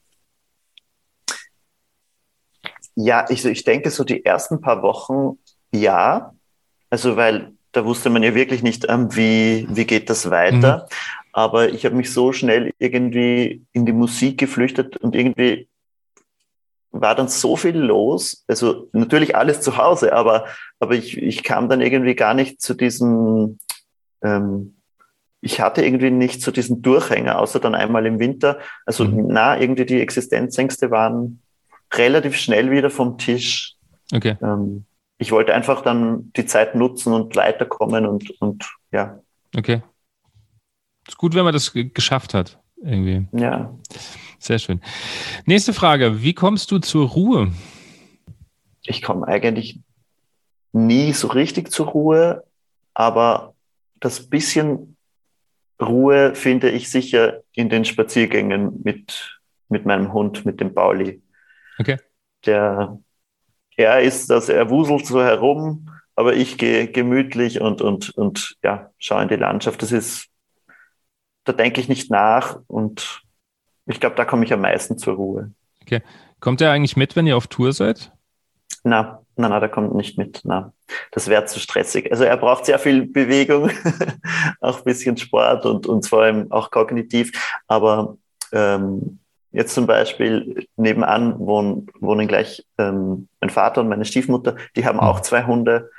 ja, 2.96 3.26
ich, 3.30 3.46
ich 3.46 3.64
denke 3.64 3.90
so 3.90 4.04
die 4.04 4.26
ersten 4.26 4.62
paar 4.62 4.82
Wochen 4.82 5.38
ja. 5.74 6.34
Also 6.90 7.16
weil 7.16 7.54
da 7.72 7.86
wusste 7.86 8.10
man 8.10 8.24
ja 8.24 8.36
wirklich 8.36 8.64
nicht, 8.64 8.86
ähm, 8.90 9.16
wie, 9.16 9.68
wie 9.70 9.86
geht 9.86 10.10
das 10.10 10.30
weiter. 10.30 10.88
Mhm. 10.90 10.96
Aber 11.34 11.70
ich 11.70 11.86
habe 11.86 11.96
mich 11.96 12.12
so 12.12 12.34
schnell 12.34 12.74
irgendwie 12.80 13.66
in 13.72 13.86
die 13.86 13.94
Musik 13.94 14.38
geflüchtet 14.38 14.98
und 14.98 15.16
irgendwie 15.16 15.70
war 16.92 17.16
dann 17.16 17.28
so 17.28 17.56
viel 17.56 17.78
los. 17.78 18.44
Also 18.48 18.90
natürlich 18.92 19.36
alles 19.36 19.62
zu 19.62 19.78
Hause, 19.78 20.14
aber, 20.14 20.46
aber 20.80 20.96
ich, 20.96 21.18
ich 21.18 21.44
kam 21.44 21.70
dann 21.70 21.82
irgendwie 21.82 22.16
gar 22.16 22.34
nicht 22.34 22.62
zu 22.62 22.74
diesem, 22.74 23.60
ähm, 24.22 24.76
ich 25.40 25.60
hatte 25.62 25.84
irgendwie 25.84 26.12
nicht 26.12 26.42
zu 26.42 26.52
diesem 26.52 26.82
Durchhänger, 26.82 27.40
außer 27.40 27.60
dann 27.60 27.76
einmal 27.76 28.06
im 28.06 28.20
Winter. 28.20 28.60
Also 28.86 29.06
mhm. 29.06 29.28
na, 29.28 29.60
irgendwie 29.60 29.86
die 29.86 30.02
Existenzängste 30.02 30.92
waren 30.92 31.42
relativ 31.94 32.36
schnell 32.36 32.72
wieder 32.72 32.90
vom 32.90 33.18
Tisch. 33.18 33.76
Okay. 34.14 34.38
Ähm, 34.42 34.86
ich 35.18 35.32
wollte 35.32 35.54
einfach 35.54 35.82
dann 35.82 36.32
die 36.36 36.46
Zeit 36.46 36.76
nutzen 36.76 37.14
und 37.14 37.36
weiterkommen 37.36 38.06
und, 38.06 38.30
und 38.42 38.70
ja. 38.92 39.20
Okay. 39.56 39.82
Ist 41.08 41.18
gut, 41.18 41.36
wenn 41.36 41.44
man 41.44 41.54
das 41.54 41.74
geschafft 41.74 42.34
hat, 42.34 42.60
irgendwie. 42.82 43.28
Ja. 43.32 43.74
Sehr 44.42 44.58
schön. 44.58 44.82
Nächste 45.46 45.72
Frage. 45.72 46.24
Wie 46.24 46.34
kommst 46.34 46.72
du 46.72 46.80
zur 46.80 47.10
Ruhe? 47.10 47.52
Ich 48.84 49.04
komme 49.04 49.28
eigentlich 49.28 49.80
nie 50.72 51.14
so 51.14 51.28
richtig 51.28 51.72
zur 51.72 51.90
Ruhe, 51.90 52.44
aber 52.96 53.54
das 54.00 54.28
bisschen 54.28 54.98
Ruhe 55.80 56.34
finde 56.34 56.72
ich 56.72 56.90
sicher 56.90 57.44
in 57.54 57.70
den 57.70 57.86
Spaziergängen 57.86 58.82
mit, 58.84 59.40
mit 59.70 59.86
meinem 59.86 60.12
Hund, 60.12 60.44
mit 60.44 60.60
dem 60.60 60.74
Pauli. 60.74 61.22
Okay. 61.78 61.98
Der, 62.48 63.00
er 63.76 64.02
ist 64.02 64.32
das, 64.32 64.50
er 64.50 64.72
wuselt 64.72 65.06
so 65.06 65.22
herum, 65.22 65.88
aber 66.16 66.34
ich 66.34 66.58
gehe 66.58 66.88
gemütlich 66.88 67.62
und, 67.62 67.82
und, 67.82 68.10
und 68.18 68.58
ja, 68.64 68.90
schaue 68.98 69.22
in 69.22 69.30
die 69.30 69.36
Landschaft. 69.36 69.84
Das 69.84 69.92
ist, 69.92 70.30
da 71.44 71.54
denke 71.54 71.80
ich 71.80 71.90
nicht 71.90 72.10
nach 72.10 72.60
und 72.66 73.22
ich 73.86 74.00
glaube, 74.00 74.16
da 74.16 74.26
komme 74.26 74.46
ich 74.46 74.54
am 74.54 74.62
meisten 74.62 74.98
zur 74.98 75.16
Ruhe. 75.16 75.52
Okay. 75.82 76.02
Kommt 76.40 76.62
er 76.62 76.72
eigentlich 76.72 76.98
mit, 76.98 77.16
wenn 77.16 77.28
ihr 77.28 77.38
auf 77.38 77.48
Tour 77.48 77.74
seid? 77.74 78.12
Na, 78.84 79.22
na, 79.36 79.50
na, 79.50 79.60
der 79.60 79.70
kommt 79.70 79.94
nicht 79.96 80.18
mit. 80.18 80.42
Na, 80.44 80.74
das 81.12 81.28
wäre 81.28 81.46
zu 81.46 81.60
stressig. 81.60 82.12
Also 82.12 82.24
er 82.24 82.38
braucht 82.38 82.66
sehr 82.66 82.80
viel 82.80 83.06
Bewegung, 83.06 83.70
auch 84.62 84.80
ein 84.80 84.84
bisschen 84.84 85.18
Sport 85.18 85.66
und, 85.66 85.86
und 85.88 86.08
vor 86.08 86.24
allem 86.24 86.52
auch 86.52 86.72
kognitiv. 86.72 87.32
Aber 87.68 88.18
ähm, 88.52 89.20
Jetzt 89.54 89.76
zum 89.76 89.86
Beispiel 89.86 90.66
nebenan 90.78 91.38
wohnen, 91.40 91.88
wohnen 92.00 92.28
gleich 92.28 92.66
ähm, 92.78 93.28
mein 93.42 93.50
Vater 93.50 93.82
und 93.82 93.90
meine 93.90 94.06
Stiefmutter, 94.06 94.56
die 94.78 94.86
haben 94.86 95.00
auch 95.00 95.20
zwei 95.20 95.44
Hunde. 95.44 95.92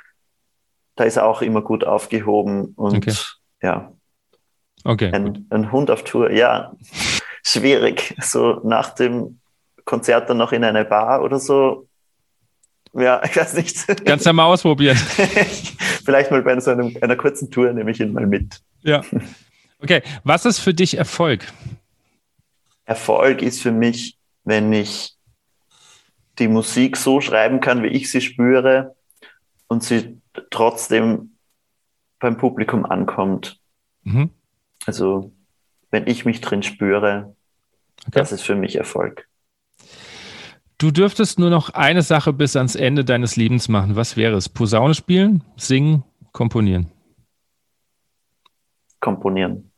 Da 0.95 1.03
ist 1.03 1.17
er 1.17 1.25
auch 1.27 1.43
immer 1.43 1.61
gut 1.61 1.83
aufgehoben 1.83 2.73
und 2.75 2.97
okay. 2.97 3.13
ja. 3.61 3.91
Okay. 4.83 5.11
Ein, 5.13 5.45
ein, 5.49 5.71
Hund 5.71 5.91
auf 5.91 6.03
Tour, 6.03 6.31
ja, 6.31 6.73
schwierig. 7.43 8.15
So 8.21 8.61
nach 8.63 8.95
dem 8.95 9.39
Konzert 9.85 10.29
dann 10.29 10.37
noch 10.37 10.51
in 10.51 10.63
eine 10.63 10.85
Bar 10.85 11.21
oder 11.21 11.39
so. 11.39 11.87
Ja, 12.93 13.21
ich 13.25 13.35
weiß 13.35 13.55
nicht. 13.55 14.05
Kannst 14.05 14.25
ja 14.25 14.33
mal 14.33 14.45
ausprobieren. 14.45 14.97
Vielleicht 16.05 16.31
mal 16.31 16.41
bei 16.41 16.59
so 16.59 16.71
einem, 16.71 16.97
einer 17.01 17.15
kurzen 17.15 17.51
Tour 17.51 17.71
nehme 17.73 17.91
ich 17.91 17.99
ihn 17.99 18.13
mal 18.13 18.25
mit. 18.25 18.61
Ja. 18.81 19.01
Okay, 19.79 20.01
was 20.23 20.45
ist 20.45 20.59
für 20.59 20.73
dich 20.73 20.97
Erfolg? 20.97 21.45
Erfolg 22.85 23.41
ist 23.41 23.61
für 23.61 23.71
mich, 23.71 24.17
wenn 24.43 24.71
ich 24.73 25.15
die 26.39 26.47
Musik 26.47 26.97
so 26.97 27.21
schreiben 27.21 27.59
kann, 27.59 27.83
wie 27.83 27.87
ich 27.87 28.09
sie 28.09 28.21
spüre 28.21 28.95
und 29.67 29.83
sie 29.83 30.21
trotzdem 30.49 31.35
beim 32.19 32.37
Publikum 32.37 32.85
ankommt. 32.85 33.59
Mhm. 34.03 34.29
Also 34.85 35.32
wenn 35.93 36.07
ich 36.07 36.25
mich 36.25 36.41
drin 36.41 36.63
spüre, 36.63 37.35
okay. 38.01 38.11
das 38.13 38.31
ist 38.31 38.41
für 38.41 38.55
mich 38.55 38.75
Erfolg. 38.75 39.29
Du 40.79 40.89
dürftest 40.89 41.37
nur 41.39 41.51
noch 41.51 41.69
eine 41.69 42.01
Sache 42.01 42.33
bis 42.33 42.55
ans 42.55 42.75
Ende 42.75 43.05
deines 43.05 43.35
Lebens 43.35 43.69
machen. 43.69 43.95
Was 43.95 44.17
wäre 44.17 44.35
es? 44.35 44.49
Posaune 44.49 44.95
spielen, 44.95 45.43
singen, 45.55 46.03
komponieren? 46.31 46.91
Komponieren. 48.99 49.71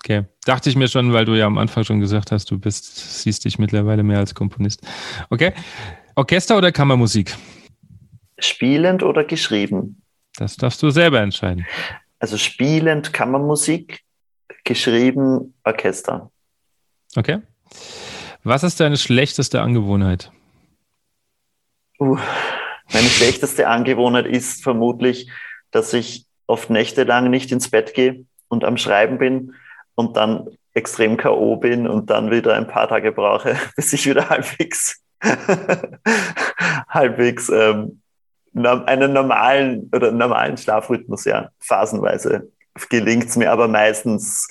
Okay. 0.00 0.24
Dachte 0.44 0.68
ich 0.68 0.76
mir 0.76 0.88
schon, 0.88 1.12
weil 1.12 1.24
du 1.24 1.38
ja 1.38 1.46
am 1.46 1.58
Anfang 1.58 1.84
schon 1.84 2.00
gesagt 2.00 2.32
hast, 2.32 2.50
du 2.50 2.58
bist, 2.58 3.22
siehst 3.22 3.44
dich 3.44 3.58
mittlerweile 3.58 4.02
mehr 4.02 4.18
als 4.18 4.34
Komponist. 4.34 4.84
Okay. 5.30 5.52
Orchester 6.16 6.58
oder 6.58 6.72
Kammermusik? 6.72 7.36
Spielend 8.38 9.04
oder 9.04 9.22
geschrieben? 9.22 10.02
Das 10.36 10.56
darfst 10.56 10.82
du 10.82 10.90
selber 10.90 11.20
entscheiden. 11.20 11.64
Also 12.18 12.36
spielend 12.38 13.12
Kammermusik, 13.12 14.02
geschrieben 14.64 15.54
Orchester. 15.64 16.30
Okay. 17.16 17.40
Was 18.42 18.62
ist 18.62 18.80
deine 18.80 18.96
schlechteste 18.96 19.60
Angewohnheit? 19.60 20.30
Uh, 21.98 22.16
meine 22.92 23.08
schlechteste 23.08 23.68
Angewohnheit 23.68 24.26
ist 24.26 24.62
vermutlich, 24.62 25.30
dass 25.70 25.92
ich 25.92 26.24
oft 26.46 26.70
nächtelang 26.70 27.30
nicht 27.30 27.52
ins 27.52 27.70
Bett 27.70 27.94
gehe 27.94 28.24
und 28.48 28.64
am 28.64 28.76
Schreiben 28.76 29.18
bin 29.18 29.54
und 29.94 30.16
dann 30.16 30.48
extrem 30.72 31.16
K.O. 31.16 31.56
bin 31.56 31.86
und 31.86 32.10
dann 32.10 32.30
wieder 32.30 32.54
ein 32.54 32.66
paar 32.66 32.88
Tage 32.88 33.12
brauche, 33.12 33.56
bis 33.76 33.92
ich 33.92 34.06
wieder 34.06 34.28
halbwegs, 34.30 35.02
halbwegs 36.88 37.50
ähm, 37.50 38.00
einen 38.54 39.12
normalen 39.12 39.90
oder 39.94 40.10
normalen 40.10 40.56
Schlafrhythmus, 40.56 41.24
ja, 41.24 41.50
phasenweise 41.60 42.50
gelingt 42.88 43.26
es 43.26 43.36
mir, 43.36 43.50
aber 43.50 43.68
meistens 43.68 44.48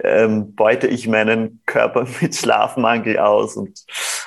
ähm, 0.00 0.54
beute 0.54 0.86
ich 0.86 1.06
meinen 1.08 1.62
Körper 1.66 2.06
mit 2.20 2.34
Schlafmangel 2.34 3.18
aus 3.18 3.56
und 3.56 3.84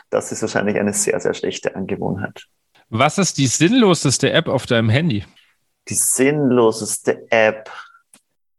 das 0.09 0.31
ist 0.31 0.41
wahrscheinlich 0.41 0.77
eine 0.77 0.93
sehr, 0.93 1.19
sehr 1.19 1.33
schlechte 1.33 1.75
Angewohnheit. 1.75 2.45
Was 2.89 3.17
ist 3.17 3.37
die 3.37 3.47
sinnloseste 3.47 4.31
App 4.31 4.47
auf 4.47 4.65
deinem 4.65 4.89
Handy? 4.89 5.25
Die 5.89 5.95
sinnloseste 5.95 7.25
App 7.31 7.71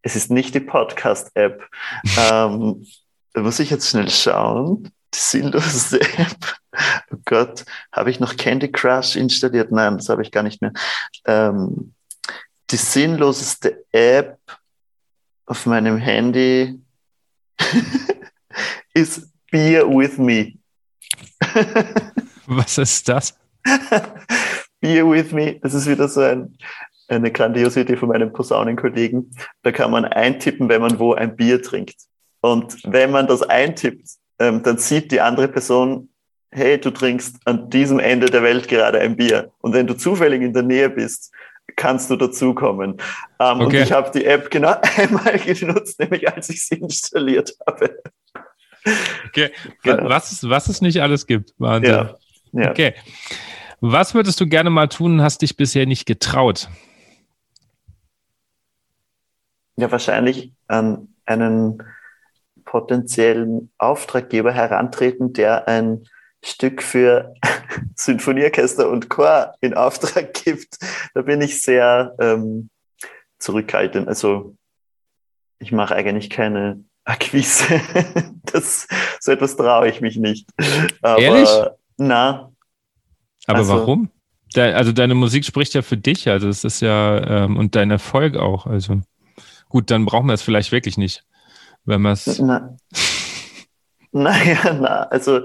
es 0.06 0.14
ist 0.14 0.30
nicht 0.30 0.54
die 0.54 0.60
Podcast-App. 0.60 1.68
ähm, 2.30 2.86
da 3.32 3.40
muss 3.40 3.58
ich 3.58 3.70
jetzt 3.70 3.90
schnell 3.90 4.08
schauen. 4.08 4.92
Die 5.12 5.18
sinnloseste 5.18 6.00
App. 6.18 6.56
Oh 7.12 7.16
Gott, 7.24 7.64
habe 7.90 8.10
ich 8.10 8.20
noch 8.20 8.36
Candy 8.36 8.70
Crush 8.70 9.16
installiert? 9.16 9.72
Nein, 9.72 9.96
das 9.96 10.08
habe 10.08 10.22
ich 10.22 10.30
gar 10.30 10.44
nicht 10.44 10.62
mehr. 10.62 10.72
Ähm, 11.24 11.92
die 12.70 12.76
sinnloseste 12.76 13.84
App 13.90 14.38
auf 15.46 15.66
meinem 15.66 15.96
Handy 15.96 16.80
ist 18.94 19.28
Beer 19.50 19.88
with 19.88 20.18
Me. 20.18 20.54
Was 22.46 22.78
ist 22.78 23.08
das? 23.08 23.38
Beer 24.80 25.08
with 25.08 25.32
Me, 25.32 25.58
das 25.60 25.74
ist 25.74 25.88
wieder 25.88 26.08
so 26.08 26.20
ein 26.20 26.56
eine 27.08 27.30
grandiose 27.30 27.80
Idee 27.80 27.96
von 27.96 28.08
meinem 28.08 28.32
Posaunenkollegen. 28.32 29.30
Da 29.62 29.72
kann 29.72 29.90
man 29.90 30.04
eintippen, 30.04 30.68
wenn 30.68 30.80
man 30.80 30.98
wo 30.98 31.14
ein 31.14 31.36
Bier 31.36 31.62
trinkt. 31.62 31.96
Und 32.40 32.76
wenn 32.84 33.10
man 33.10 33.26
das 33.26 33.42
eintippt, 33.42 34.08
ähm, 34.38 34.62
dann 34.62 34.78
sieht 34.78 35.12
die 35.12 35.20
andere 35.20 35.48
Person, 35.48 36.08
hey, 36.50 36.78
du 36.78 36.90
trinkst 36.90 37.36
an 37.44 37.70
diesem 37.70 37.98
Ende 37.98 38.26
der 38.26 38.42
Welt 38.42 38.68
gerade 38.68 39.00
ein 39.00 39.16
Bier. 39.16 39.50
Und 39.60 39.72
wenn 39.72 39.86
du 39.86 39.94
zufällig 39.94 40.42
in 40.42 40.52
der 40.52 40.62
Nähe 40.62 40.90
bist, 40.90 41.32
kannst 41.76 42.10
du 42.10 42.16
dazukommen. 42.16 42.96
Ähm, 43.38 43.60
okay. 43.60 43.64
Und 43.64 43.74
ich 43.74 43.92
habe 43.92 44.10
die 44.18 44.24
App 44.24 44.50
genau 44.50 44.76
einmal 44.96 45.38
genutzt, 45.38 46.00
nämlich 46.00 46.28
als 46.28 46.48
ich 46.50 46.64
sie 46.64 46.76
installiert 46.76 47.52
habe. 47.66 48.02
Okay, 49.26 49.50
genau. 49.82 50.08
was, 50.08 50.48
was 50.48 50.68
es 50.68 50.80
nicht 50.80 51.02
alles 51.02 51.26
gibt. 51.26 51.52
Wahnsinn. 51.58 51.92
Ja. 51.92 52.14
ja. 52.52 52.70
Okay. 52.70 52.94
Was 53.80 54.14
würdest 54.14 54.40
du 54.40 54.46
gerne 54.46 54.70
mal 54.70 54.88
tun, 54.88 55.20
hast 55.20 55.42
dich 55.42 55.56
bisher 55.56 55.86
nicht 55.86 56.06
getraut? 56.06 56.68
ja 59.76 59.90
wahrscheinlich 59.92 60.52
an 60.66 61.08
einen 61.26 61.82
potenziellen 62.64 63.70
Auftraggeber 63.78 64.52
herantreten, 64.52 65.32
der 65.32 65.68
ein 65.68 66.04
Stück 66.46 66.82
für 66.82 67.34
Sinfonieorchester 67.94 68.88
und 68.88 69.08
Chor 69.08 69.54
in 69.60 69.74
Auftrag 69.74 70.32
gibt. 70.34 70.78
Da 71.14 71.22
bin 71.22 71.40
ich 71.40 71.60
sehr 71.60 72.14
ähm, 72.20 72.70
zurückhaltend. 73.38 74.08
Also 74.08 74.56
ich 75.58 75.72
mache 75.72 75.94
eigentlich 75.94 76.30
keine 76.30 76.84
Akquise. 77.04 77.80
das, 78.44 78.86
so 79.20 79.32
etwas 79.32 79.56
traue 79.56 79.88
ich 79.88 80.00
mich 80.00 80.16
nicht. 80.16 80.48
Aber, 81.02 81.20
Ehrlich? 81.20 81.48
Na. 81.96 82.52
Aber 83.46 83.58
also, 83.58 83.74
warum? 83.74 84.10
de, 84.54 84.72
also 84.72 84.92
deine 84.92 85.14
Musik 85.14 85.44
spricht 85.44 85.74
ja 85.74 85.82
für 85.82 85.96
dich, 85.96 86.28
also 86.28 86.48
es 86.48 86.64
ist 86.64 86.80
ja, 86.80 87.44
ähm, 87.44 87.56
und 87.56 87.74
dein 87.74 87.90
Erfolg 87.90 88.36
auch. 88.36 88.66
Also 88.66 89.00
gut, 89.68 89.90
dann 89.90 90.04
brauchen 90.04 90.26
wir 90.26 90.34
es 90.34 90.42
vielleicht 90.42 90.72
wirklich 90.72 90.96
nicht, 90.96 91.24
wenn 91.84 92.02
wir 92.02 92.12
es. 92.12 92.38
Na, 92.38 92.76
naja, 94.12 94.74
na, 94.74 95.02
also 95.04 95.40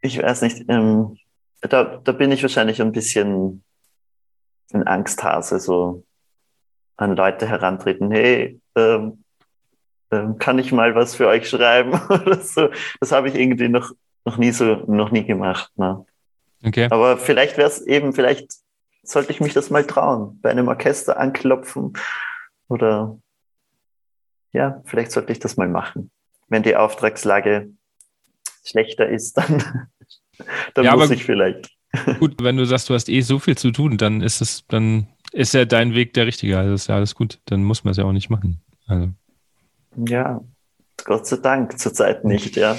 ich 0.00 0.22
weiß 0.22 0.42
nicht, 0.42 0.64
ähm, 0.68 1.16
da, 1.60 1.84
da 1.84 2.12
bin 2.12 2.32
ich 2.32 2.42
wahrscheinlich 2.42 2.80
ein 2.80 2.92
bisschen 2.92 3.62
ein 4.72 4.86
Angsthase, 4.86 5.60
so 5.60 6.04
an 6.96 7.16
Leute 7.16 7.46
herantreten, 7.46 8.10
hey, 8.10 8.60
ähm, 8.76 9.24
ähm, 10.10 10.38
kann 10.38 10.58
ich 10.58 10.72
mal 10.72 10.94
was 10.94 11.14
für 11.14 11.28
euch 11.28 11.48
schreiben 11.48 11.92
oder 12.08 12.40
so. 12.40 12.68
Das 13.00 13.12
habe 13.12 13.28
ich 13.28 13.34
irgendwie 13.34 13.68
noch, 13.68 13.92
noch 14.24 14.36
nie 14.36 14.52
so, 14.52 14.64
noch 14.86 15.10
nie 15.10 15.24
gemacht. 15.24 15.70
Ne? 15.76 16.04
Okay. 16.64 16.88
Aber 16.90 17.16
vielleicht 17.16 17.56
wäre 17.56 17.68
es 17.68 17.80
eben, 17.80 18.12
vielleicht 18.12 18.52
sollte 19.02 19.32
ich 19.32 19.40
mich 19.40 19.54
das 19.54 19.70
mal 19.70 19.86
trauen, 19.86 20.38
bei 20.42 20.50
einem 20.50 20.68
Orchester 20.68 21.18
anklopfen 21.18 21.94
oder 22.68 23.18
ja, 24.52 24.82
vielleicht 24.84 25.12
sollte 25.12 25.32
ich 25.32 25.38
das 25.38 25.56
mal 25.56 25.68
machen. 25.68 26.10
Wenn 26.48 26.62
die 26.62 26.76
Auftragslage 26.76 27.70
schlechter 28.64 29.08
ist, 29.08 29.36
dann, 29.36 29.88
dann 30.74 30.84
ja, 30.84 30.96
muss 30.96 31.10
ich 31.10 31.24
vielleicht. 31.24 31.70
Gut, 32.18 32.36
wenn 32.42 32.56
du 32.56 32.64
sagst, 32.64 32.88
du 32.88 32.94
hast 32.94 33.08
eh 33.08 33.20
so 33.20 33.38
viel 33.38 33.56
zu 33.56 33.70
tun, 33.70 33.98
dann 33.98 34.20
ist 34.20 34.40
es, 34.40 34.66
dann 34.68 35.08
ist 35.32 35.54
ja 35.54 35.64
dein 35.64 35.94
Weg 35.94 36.14
der 36.14 36.26
richtige. 36.26 36.58
Also 36.58 36.74
ist 36.74 36.88
ja 36.88 36.96
alles 36.96 37.14
gut. 37.14 37.40
Dann 37.46 37.64
muss 37.64 37.84
man 37.84 37.92
es 37.92 37.96
ja 37.96 38.04
auch 38.04 38.12
nicht 38.12 38.30
machen. 38.30 38.60
Also. 38.86 39.08
Ja, 39.96 40.40
Gott 41.04 41.26
sei 41.26 41.36
Dank 41.36 41.78
zurzeit 41.78 42.24
nicht, 42.24 42.56
ja. 42.56 42.76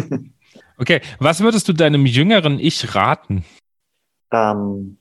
okay, 0.78 1.00
was 1.18 1.40
würdest 1.40 1.68
du 1.68 1.72
deinem 1.72 2.06
jüngeren 2.06 2.58
Ich 2.58 2.94
raten? 2.94 3.44
Ähm, 4.30 4.98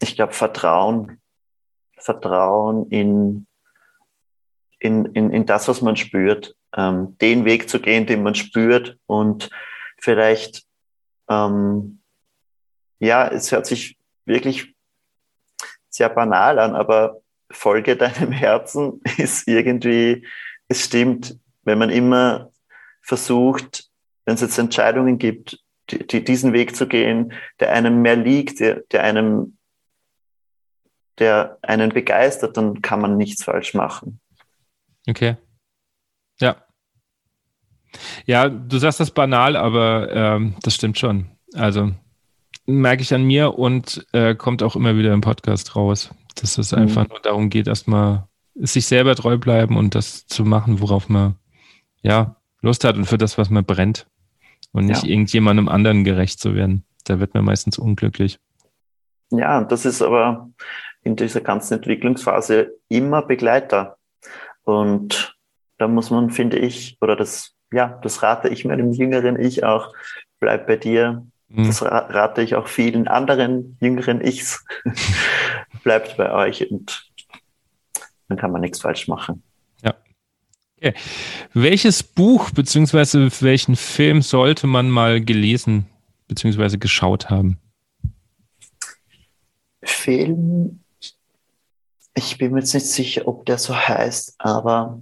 ich 0.00 0.16
glaube, 0.16 0.32
Vertrauen. 0.32 1.18
Vertrauen 1.96 2.88
in, 2.90 3.46
in, 4.82 5.06
in, 5.06 5.30
in 5.30 5.46
das, 5.46 5.68
was 5.68 5.80
man 5.80 5.96
spürt. 5.96 6.56
Ähm, 6.76 7.16
den 7.20 7.44
Weg 7.44 7.68
zu 7.68 7.80
gehen, 7.80 8.06
den 8.06 8.22
man 8.22 8.34
spürt 8.34 8.98
und 9.06 9.50
vielleicht, 9.98 10.64
ähm, 11.28 12.00
ja, 12.98 13.28
es 13.28 13.52
hört 13.52 13.66
sich 13.66 13.98
wirklich 14.24 14.74
sehr 15.88 16.08
banal 16.08 16.58
an, 16.58 16.74
aber 16.74 17.20
folge 17.50 17.96
deinem 17.96 18.32
Herzen 18.32 19.00
ist 19.18 19.46
irgendwie, 19.46 20.26
es 20.68 20.84
stimmt, 20.84 21.38
wenn 21.62 21.78
man 21.78 21.90
immer 21.90 22.50
versucht, 23.02 23.88
wenn 24.24 24.34
es 24.34 24.40
jetzt 24.40 24.58
Entscheidungen 24.58 25.18
gibt, 25.18 25.60
die, 25.90 26.06
die, 26.06 26.24
diesen 26.24 26.52
Weg 26.52 26.74
zu 26.74 26.88
gehen, 26.88 27.34
der 27.60 27.72
einem 27.72 28.02
mehr 28.02 28.16
liegt, 28.16 28.58
der, 28.60 28.80
der 28.90 29.04
einem, 29.04 29.58
der 31.18 31.58
einen 31.62 31.90
begeistert, 31.90 32.56
dann 32.56 32.82
kann 32.82 33.00
man 33.00 33.16
nichts 33.16 33.44
falsch 33.44 33.74
machen. 33.74 34.21
Okay. 35.08 35.36
Ja. 36.40 36.56
Ja, 38.26 38.48
du 38.48 38.78
sagst 38.78 39.00
das 39.00 39.10
banal, 39.10 39.56
aber 39.56 40.10
ähm, 40.12 40.54
das 40.62 40.74
stimmt 40.74 40.98
schon. 40.98 41.26
Also 41.54 41.92
merke 42.66 43.02
ich 43.02 43.12
an 43.12 43.24
mir 43.24 43.58
und 43.58 44.06
äh, 44.12 44.34
kommt 44.34 44.62
auch 44.62 44.76
immer 44.76 44.96
wieder 44.96 45.12
im 45.12 45.20
Podcast 45.20 45.76
raus, 45.76 46.10
dass 46.36 46.58
es 46.58 46.72
mhm. 46.72 46.78
einfach 46.78 47.08
nur 47.08 47.20
darum 47.20 47.50
geht, 47.50 47.66
erstmal 47.66 48.28
sich 48.54 48.86
selber 48.86 49.14
treu 49.14 49.38
bleiben 49.38 49.76
und 49.76 49.94
das 49.94 50.26
zu 50.26 50.44
machen, 50.44 50.80
worauf 50.80 51.08
man 51.08 51.36
ja 52.02 52.36
Lust 52.60 52.84
hat 52.84 52.96
und 52.96 53.06
für 53.06 53.18
das, 53.18 53.38
was 53.38 53.50
man 53.50 53.64
brennt 53.64 54.06
und 54.72 54.86
nicht 54.86 55.02
ja. 55.02 55.10
irgendjemandem 55.10 55.68
anderen 55.68 56.04
gerecht 56.04 56.40
zu 56.40 56.54
werden. 56.54 56.84
Da 57.04 57.18
wird 57.18 57.34
man 57.34 57.44
meistens 57.44 57.78
unglücklich. 57.78 58.38
Ja, 59.30 59.58
und 59.58 59.72
das 59.72 59.84
ist 59.84 60.02
aber 60.02 60.50
in 61.02 61.16
dieser 61.16 61.40
ganzen 61.40 61.74
Entwicklungsphase 61.74 62.78
immer 62.88 63.22
Begleiter. 63.22 63.96
Und 64.64 65.36
da 65.78 65.88
muss 65.88 66.10
man, 66.10 66.30
finde 66.30 66.58
ich, 66.58 66.96
oder 67.00 67.16
das, 67.16 67.54
ja, 67.72 67.98
das 68.02 68.22
rate 68.22 68.48
ich 68.48 68.64
meinem 68.64 68.92
jüngeren 68.92 69.40
Ich 69.40 69.64
auch, 69.64 69.92
bleib 70.38 70.66
bei 70.66 70.76
dir, 70.76 71.26
Mhm. 71.54 71.66
Das 71.66 71.82
rate 71.82 72.42
ich 72.42 72.54
auch 72.54 72.66
vielen 72.66 73.08
anderen 73.08 73.76
jüngeren 73.80 74.20
Ichs. 74.20 74.64
Bleibt 75.84 76.16
bei 76.16 76.32
euch 76.32 76.70
und 76.70 77.10
dann 78.28 78.38
kann 78.38 78.52
man 78.52 78.62
nichts 78.62 78.80
falsch 78.80 79.08
machen. 79.08 79.42
Ja. 79.82 79.94
Okay. 80.78 80.94
Welches 81.52 82.02
Buch 82.02 82.50
bzw. 82.50 83.28
welchen 83.40 83.76
Film 83.76 84.22
sollte 84.22 84.66
man 84.66 84.88
mal 84.88 85.20
gelesen 85.20 85.86
bzw. 86.28 86.78
geschaut 86.78 87.28
haben? 87.28 87.58
Film, 89.82 90.81
ich 92.14 92.38
bin 92.38 92.52
mir 92.52 92.60
jetzt 92.60 92.74
nicht 92.74 92.86
sicher, 92.86 93.26
ob 93.26 93.46
der 93.46 93.58
so 93.58 93.76
heißt, 93.76 94.34
aber 94.38 95.00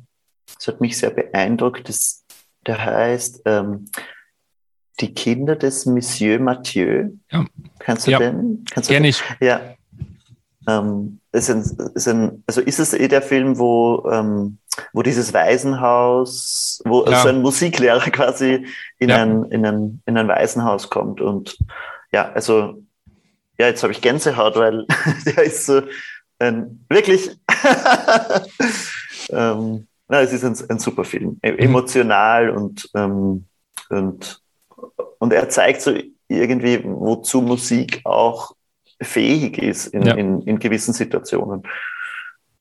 es 0.58 0.66
hat 0.68 0.80
mich 0.80 0.98
sehr 0.98 1.10
beeindruckt. 1.10 1.88
Das, 1.88 2.24
der 2.66 2.84
heißt 2.84 3.42
ähm, 3.46 3.90
die 5.00 5.14
Kinder 5.14 5.56
des 5.56 5.86
Monsieur 5.86 6.38
Mathieu. 6.38 7.10
Ja. 7.30 7.44
Kannst 7.78 8.06
du 8.06 8.10
ja. 8.12 8.18
den? 8.18 8.64
Kannst 8.70 8.90
du 8.90 8.94
Kenn 8.94 9.04
ich. 9.04 9.22
Ja. 9.40 9.60
Ähm, 10.68 11.20
ist 11.32 11.50
ein, 11.50 11.60
ist 11.94 12.08
ein, 12.08 12.44
also 12.46 12.60
ist 12.60 12.78
es 12.78 12.92
eh 12.92 13.08
der 13.08 13.22
Film, 13.22 13.58
wo, 13.58 14.08
ähm, 14.10 14.58
wo 14.92 15.02
dieses 15.02 15.32
Waisenhaus, 15.32 16.82
wo 16.84 17.06
ja. 17.06 17.22
so 17.22 17.28
ein 17.28 17.40
Musiklehrer 17.40 18.10
quasi 18.10 18.66
in, 18.98 19.08
ja. 19.08 19.22
ein, 19.22 19.44
in, 19.46 19.64
ein, 19.64 20.02
in 20.06 20.18
ein 20.18 20.28
Waisenhaus 20.28 20.90
kommt 20.90 21.20
und 21.20 21.56
ja, 22.12 22.30
also 22.32 22.82
ja, 23.58 23.66
jetzt 23.66 23.82
habe 23.82 23.92
ich 23.92 24.00
Gänsehaut, 24.00 24.56
weil 24.56 24.86
der 25.26 25.44
ist 25.44 25.66
so 25.66 25.82
ein, 26.40 26.84
wirklich, 26.88 27.30
ähm, 29.30 29.86
na, 30.08 30.20
es 30.20 30.32
ist 30.32 30.44
ein, 30.44 30.56
ein 30.68 30.78
super 30.80 31.04
Film, 31.04 31.38
e-, 31.42 31.52
mhm. 31.52 31.58
emotional 31.58 32.50
und, 32.50 32.90
ähm, 32.94 33.44
und 33.88 34.40
und 35.20 35.32
er 35.32 35.48
zeigt 35.48 35.82
so 35.82 35.94
irgendwie, 36.28 36.82
wozu 36.84 37.42
Musik 37.42 38.00
auch 38.04 38.52
fähig 39.00 39.58
ist 39.58 39.88
in, 39.88 40.02
ja. 40.02 40.14
in, 40.14 40.42
in 40.42 40.58
gewissen 40.58 40.94
Situationen. 40.94 41.62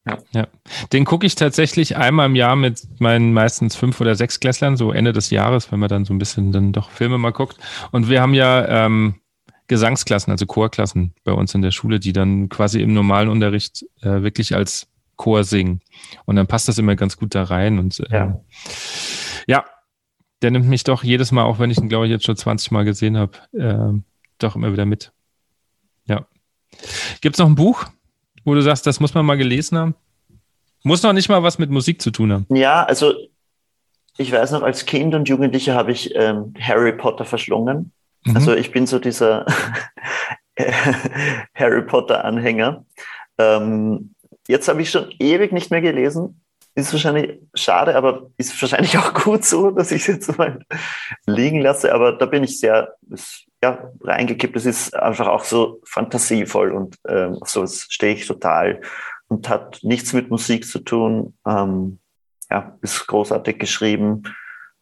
Ja. 0.06 0.18
ja. 0.32 0.48
Den 0.94 1.06
gucke 1.06 1.26
ich 1.26 1.36
tatsächlich 1.36 1.98
einmal 1.98 2.28
im 2.28 2.36
Jahr 2.36 2.56
mit 2.56 2.82
meinen 3.00 3.34
meistens 3.34 3.76
fünf 3.76 4.00
oder 4.02 4.16
sechs 4.16 4.40
Klässlern, 4.40 4.78
so 4.78 4.92
Ende 4.92 5.14
des 5.14 5.30
Jahres, 5.30 5.72
wenn 5.72 5.80
man 5.80 5.90
dann 5.90 6.06
so 6.06 6.14
ein 6.14 6.20
bisschen 6.20 6.52
dann 6.52 6.72
doch 6.72 6.90
Filme 6.90 7.18
mal 7.18 7.32
guckt. 7.32 7.58
Und 7.92 8.10
wir 8.10 8.22
haben 8.22 8.34
ja 8.34 8.86
ähm, 8.86 9.16
Gesangsklassen, 9.70 10.32
also 10.32 10.48
Chorklassen 10.48 11.14
bei 11.24 11.32
uns 11.32 11.54
in 11.54 11.62
der 11.62 11.72
Schule, 11.72 12.00
die 12.00 12.12
dann 12.12 12.50
quasi 12.50 12.82
im 12.82 12.94
normalen 12.94 13.30
Unterricht 13.30 13.86
äh, 14.02 14.24
wirklich 14.24 14.56
als 14.56 14.88
Chor 15.16 15.44
singen. 15.44 15.82
Und 16.26 16.36
dann 16.36 16.48
passt 16.48 16.68
das 16.68 16.80
immer 16.80 16.96
ganz 16.96 17.18
gut 17.18 17.36
da 17.36 17.44
rein. 17.44 17.78
Und 17.78 18.00
äh, 18.00 18.12
ja. 18.12 18.42
ja, 19.48 19.66
der 20.42 20.52
nimmt 20.52 20.68
mich 20.68 20.84
doch 20.84 21.04
jedes 21.04 21.32
Mal, 21.32 21.44
auch 21.44 21.60
wenn 21.60 21.70
ich 21.70 21.78
ihn, 21.78 21.88
glaube 21.88 22.08
ich, 22.08 22.12
jetzt 22.12 22.26
schon 22.26 22.36
20 22.36 22.72
Mal 22.72 22.84
gesehen 22.84 23.16
habe, 23.16 23.38
äh, 23.54 24.00
doch 24.40 24.56
immer 24.56 24.74
wieder 24.74 24.86
mit. 24.86 25.12
Ja. 26.06 26.26
Gibt 27.22 27.36
es 27.36 27.40
noch 27.40 27.48
ein 27.48 27.56
Buch, 27.56 27.86
wo 28.44 28.56
du 28.56 28.62
sagst, 28.62 28.88
das 28.88 29.00
muss 29.00 29.14
man 29.14 29.26
mal 29.26 29.38
gelesen 29.38 29.78
haben? 29.78 29.96
Muss 30.82 31.04
noch 31.04 31.14
nicht 31.14 31.30
mal 31.30 31.44
was 31.44 31.60
mit 31.60 31.70
Musik 31.70 32.02
zu 32.02 32.10
tun 32.10 32.34
haben. 32.34 32.48
Ja, 32.50 32.84
also 32.86 33.14
ich 34.18 34.32
weiß 34.32 34.52
noch, 34.52 34.64
als 34.64 34.86
Kind 34.88 35.14
und 35.14 35.30
Jugendlicher 35.30 35.76
habe 35.76 35.92
ich 35.92 36.16
ähm, 36.16 36.56
Harry 36.60 36.94
Potter 36.94 37.26
verschlungen. 37.26 37.92
Mhm. 38.26 38.36
Also 38.36 38.56
ich 38.56 38.72
bin 38.72 38.88
so 38.88 39.00
dieser 39.00 39.46
Harry 41.56 41.82
Potter-Anhänger. 41.84 42.86
Ähm, 43.38 44.16
jetzt 44.48 44.68
habe 44.68 44.82
ich 44.82 44.92
schon 44.92 45.14
ewig 45.20 45.52
nicht 45.52 45.72
mehr 45.72 45.82
gelesen 45.82 46.42
ist 46.80 46.94
wahrscheinlich 46.94 47.40
schade, 47.54 47.96
aber 47.96 48.30
ist 48.38 48.60
wahrscheinlich 48.62 48.98
auch 48.98 49.14
gut 49.14 49.46
so, 49.46 49.72
dass 49.72 49.92
ich 49.92 50.02
es 50.02 50.08
jetzt 50.08 50.38
mal 50.38 50.60
liegen 51.26 51.62
lasse. 51.62 51.94
Aber 51.94 52.14
da 52.14 52.26
bin 52.26 52.44
ich 52.44 52.60
sehr 52.60 52.96
ja, 53.62 53.92
reingekippt. 54.02 54.56
Es 54.56 54.66
ist 54.66 54.96
einfach 54.96 55.28
auch 55.28 55.44
so 55.44 55.82
fantasievoll 55.84 56.72
und 56.72 56.98
ähm, 57.08 57.40
so 57.46 57.66
stehe 57.68 58.16
ich 58.16 58.26
total 58.26 58.82
und 59.28 59.50
hat 59.50 59.80
nichts 59.84 60.14
mit 60.14 60.30
Musik 60.30 60.66
zu 60.66 60.80
tun. 60.80 61.38
Ähm, 61.46 62.00
ja, 62.50 62.78
ist 62.82 63.06
großartig 63.06 63.60
geschrieben 63.60 64.24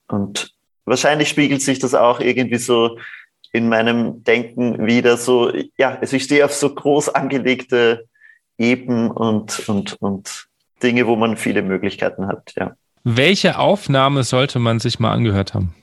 und 0.08 0.54
wahrscheinlich 0.86 1.28
spiegelt 1.28 1.62
sich 1.62 1.80
das 1.80 1.94
auch 1.94 2.22
irgendwie 2.22 2.60
so 2.60 2.98
in 3.54 3.70
meinem 3.70 4.24
Denken 4.24 4.86
wieder 4.86 5.18
so, 5.18 5.52
ja, 5.78 5.98
also 6.00 6.16
ich 6.16 6.24
stehe 6.24 6.46
auf 6.46 6.54
so 6.54 6.74
groß 6.74 7.10
angelegte 7.10 8.06
Eben 8.60 9.12
und, 9.12 9.70
und, 9.70 9.94
und 10.02 10.48
Dinge, 10.82 11.06
wo 11.06 11.16
man 11.16 11.38
viele 11.38 11.62
Möglichkeiten 11.62 12.28
hat, 12.28 12.54
ja. 12.56 12.76
Welche 13.04 13.60
Aufnahme 13.60 14.24
sollte 14.24 14.58
man 14.60 14.80
sich 14.80 15.00
mal 15.00 15.12
angehört 15.12 15.54
haben? 15.54 15.76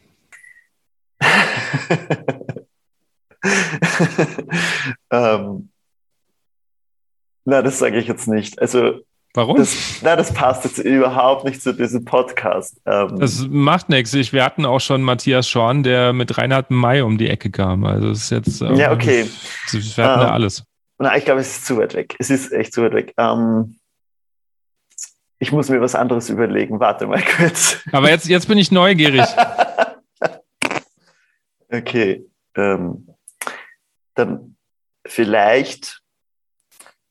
ähm, 5.10 5.70
na, 7.44 7.62
das 7.62 7.78
sage 7.78 7.98
ich 7.98 8.08
jetzt 8.08 8.26
nicht. 8.26 8.60
Also 8.60 9.00
Warum? 9.36 9.56
Das, 9.56 10.00
na, 10.00 10.14
das 10.14 10.32
passt 10.32 10.64
jetzt 10.64 10.78
überhaupt 10.78 11.44
nicht 11.44 11.60
zu 11.60 11.74
diesem 11.74 12.04
Podcast. 12.04 12.80
Ähm, 12.86 13.18
das 13.18 13.44
macht 13.48 13.88
nichts. 13.88 14.14
wir 14.14 14.44
hatten 14.44 14.64
auch 14.64 14.78
schon 14.78 15.02
Matthias 15.02 15.48
Schorn, 15.48 15.82
der 15.82 16.12
mit 16.12 16.38
Reinhard 16.38 16.70
May 16.70 17.00
um 17.02 17.18
die 17.18 17.28
Ecke 17.28 17.50
kam. 17.50 17.84
Also 17.84 18.10
es 18.10 18.24
ist 18.24 18.30
jetzt. 18.30 18.60
Ähm, 18.62 18.76
ja, 18.76 18.92
okay. 18.92 19.28
Wir 19.72 20.04
hatten 20.04 20.20
ähm, 20.20 20.26
da 20.26 20.30
alles. 20.30 20.62
Na, 20.98 21.16
ich 21.16 21.24
glaube, 21.24 21.40
es 21.40 21.48
ist 21.48 21.66
zu 21.66 21.76
weit 21.78 21.94
weg. 21.94 22.14
Es 22.20 22.30
ist 22.30 22.52
echt 22.52 22.72
zu 22.72 22.82
weit 22.82 22.92
weg. 22.92 23.14
Ähm, 23.18 23.76
ich 25.40 25.50
muss 25.50 25.68
mir 25.68 25.80
was 25.80 25.96
anderes 25.96 26.30
überlegen. 26.30 26.78
Warte 26.78 27.08
mal 27.08 27.22
kurz. 27.36 27.78
Aber 27.90 28.10
jetzt, 28.10 28.28
jetzt 28.28 28.46
bin 28.46 28.56
ich 28.56 28.70
neugierig. 28.70 29.26
okay. 31.72 32.24
Ähm, 32.54 33.08
dann 34.14 34.54
vielleicht 35.04 36.02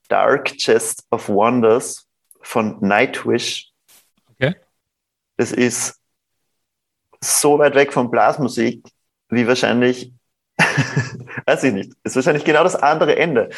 Dark 0.08 0.54
Chest 0.58 1.06
of 1.12 1.28
Wonders 1.28 2.03
von 2.44 2.78
Nightwish. 2.82 3.72
Okay. 4.32 4.56
Das 5.38 5.52
ist 5.52 6.00
so 7.24 7.58
weit 7.58 7.76
weg 7.76 7.94
von 7.94 8.12
Blasmusik, 8.12 8.86
wie 9.30 9.48
wahrscheinlich, 9.48 10.14
weiß 11.46 11.64
ich 11.64 11.74
nicht, 11.74 11.94
ist 12.04 12.16
wahrscheinlich 12.16 12.44
genau 12.44 12.64
das 12.64 12.76
andere 12.76 13.16
Ende. 13.16 13.50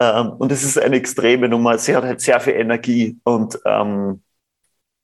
Ähm, 0.00 0.30
und 0.32 0.50
es 0.50 0.64
ist 0.64 0.78
eine 0.78 0.96
extreme 0.96 1.48
Nummer. 1.48 1.78
Sie 1.78 1.94
hat 1.94 2.04
halt 2.04 2.20
sehr 2.20 2.40
viel 2.40 2.54
Energie 2.54 3.18
und 3.24 3.58
ähm, 3.64 4.22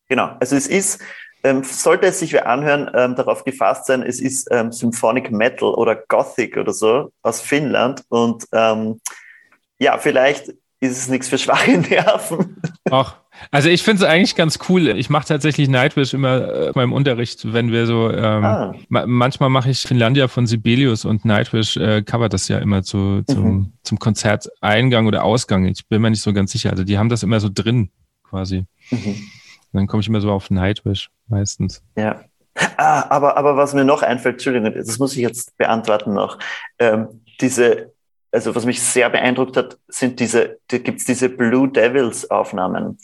genau, 0.08 0.36
also 0.40 0.56
es 0.56 0.66
ist, 0.66 1.00
ähm, 1.44 1.62
sollte 1.62 2.06
es 2.06 2.18
sich 2.18 2.32
wer 2.32 2.48
anhören, 2.48 2.90
ähm, 2.94 3.14
darauf 3.14 3.44
gefasst 3.44 3.86
sein, 3.86 4.02
es 4.02 4.20
ist 4.20 4.48
ähm, 4.50 4.72
Symphonic 4.72 5.30
Metal 5.30 5.68
oder 5.68 5.94
Gothic 5.94 6.56
oder 6.56 6.72
so 6.72 7.12
aus 7.22 7.40
Finnland 7.40 8.02
und 8.08 8.46
ähm, 8.52 9.00
ja, 9.78 9.98
vielleicht 9.98 10.48
ist 10.80 10.98
es 10.98 11.08
nichts 11.08 11.28
für 11.28 11.38
schwache 11.38 11.78
Nerven. 11.78 12.60
Ach, 12.90 13.16
also 13.50 13.68
ich 13.68 13.82
finde 13.82 14.02
es 14.02 14.08
eigentlich 14.08 14.34
ganz 14.34 14.58
cool. 14.68 14.88
Ich 14.88 15.10
mache 15.10 15.26
tatsächlich 15.26 15.68
Nightwish 15.68 16.14
immer 16.14 16.68
äh, 16.68 16.72
beim 16.72 16.92
Unterricht, 16.92 17.52
wenn 17.52 17.72
wir 17.72 17.86
so, 17.86 18.10
ähm, 18.10 18.44
ah. 18.44 18.74
ma 18.88 19.06
manchmal 19.06 19.50
mache 19.50 19.70
ich 19.70 19.82
Finlandia 19.82 20.28
von 20.28 20.46
Sibelius 20.46 21.04
und 21.04 21.24
Nightwish 21.24 21.76
äh, 21.76 22.02
covert 22.02 22.32
das 22.32 22.48
ja 22.48 22.58
immer 22.58 22.82
zu, 22.82 23.22
zum, 23.26 23.44
mhm. 23.44 23.72
zum 23.82 23.98
Konzerteingang 23.98 25.06
oder 25.06 25.24
Ausgang. 25.24 25.66
Ich 25.66 25.86
bin 25.88 26.02
mir 26.02 26.10
nicht 26.10 26.22
so 26.22 26.32
ganz 26.32 26.52
sicher. 26.52 26.70
Also 26.70 26.84
die 26.84 26.98
haben 26.98 27.08
das 27.08 27.22
immer 27.22 27.40
so 27.40 27.48
drin 27.52 27.90
quasi. 28.22 28.64
Mhm. 28.90 29.16
Dann 29.72 29.86
komme 29.86 30.00
ich 30.00 30.08
immer 30.08 30.20
so 30.20 30.30
auf 30.30 30.50
Nightwish 30.50 31.10
meistens. 31.28 31.82
Ja. 31.96 32.20
Ah, 32.78 33.04
aber, 33.10 33.36
aber 33.36 33.56
was 33.56 33.74
mir 33.74 33.84
noch 33.84 34.02
einfällt, 34.02 34.36
Entschuldigung, 34.36 34.72
das 34.72 34.98
muss 34.98 35.12
ich 35.12 35.18
jetzt 35.18 35.56
beantworten 35.58 36.14
noch. 36.14 36.38
Ähm, 36.78 37.22
diese 37.40 37.92
also 38.36 38.54
was 38.54 38.66
mich 38.66 38.82
sehr 38.82 39.08
beeindruckt 39.08 39.56
hat, 39.56 39.78
sind 39.88 40.20
diese, 40.20 40.58
da 40.68 40.76
gibt 40.76 40.98
es 40.98 41.06
diese 41.06 41.30
Blue 41.30 41.68
Devils 41.68 42.30
Aufnahmen. 42.30 42.98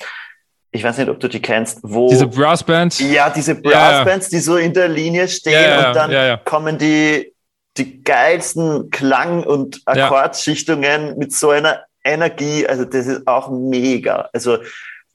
Ich 0.72 0.84
weiß 0.84 0.98
nicht, 0.98 1.08
ob 1.08 1.20
du 1.20 1.28
die 1.28 1.40
kennst, 1.40 1.78
wo. 1.82 2.10
Diese 2.10 2.26
Brassbands? 2.26 3.00
Ja, 3.00 3.30
diese 3.30 3.54
Brassbands, 3.54 4.30
ja. 4.30 4.36
die 4.36 4.42
so 4.42 4.58
in 4.58 4.74
der 4.74 4.88
Linie 4.88 5.28
stehen 5.28 5.54
ja, 5.54 5.88
und 5.88 5.96
dann 5.96 6.44
kommen 6.44 6.76
die, 6.76 7.32
die 7.78 8.02
geilsten 8.04 8.90
Klang- 8.90 9.44
und 9.44 9.80
Akkordschichtungen 9.86 11.16
mit 11.16 11.32
so 11.32 11.48
einer 11.48 11.80
Energie. 12.04 12.66
Also 12.66 12.84
das 12.84 13.06
ist 13.06 13.26
auch 13.26 13.50
mega. 13.50 14.28
Also 14.34 14.58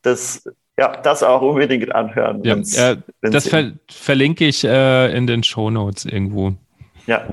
das, 0.01 0.49
ja, 0.79 0.97
das 0.97 1.21
auch 1.21 1.43
unbedingt 1.43 1.93
anhören. 1.93 2.43
Ja, 2.43 2.55
äh, 2.55 2.97
das 3.21 3.47
ver 3.47 3.73
verlinke 3.87 4.47
ich 4.47 4.63
äh, 4.63 5.15
in 5.15 5.27
den 5.27 5.43
Show 5.43 5.69
Notes 5.69 6.05
irgendwo. 6.05 6.53
Ja. 7.05 7.27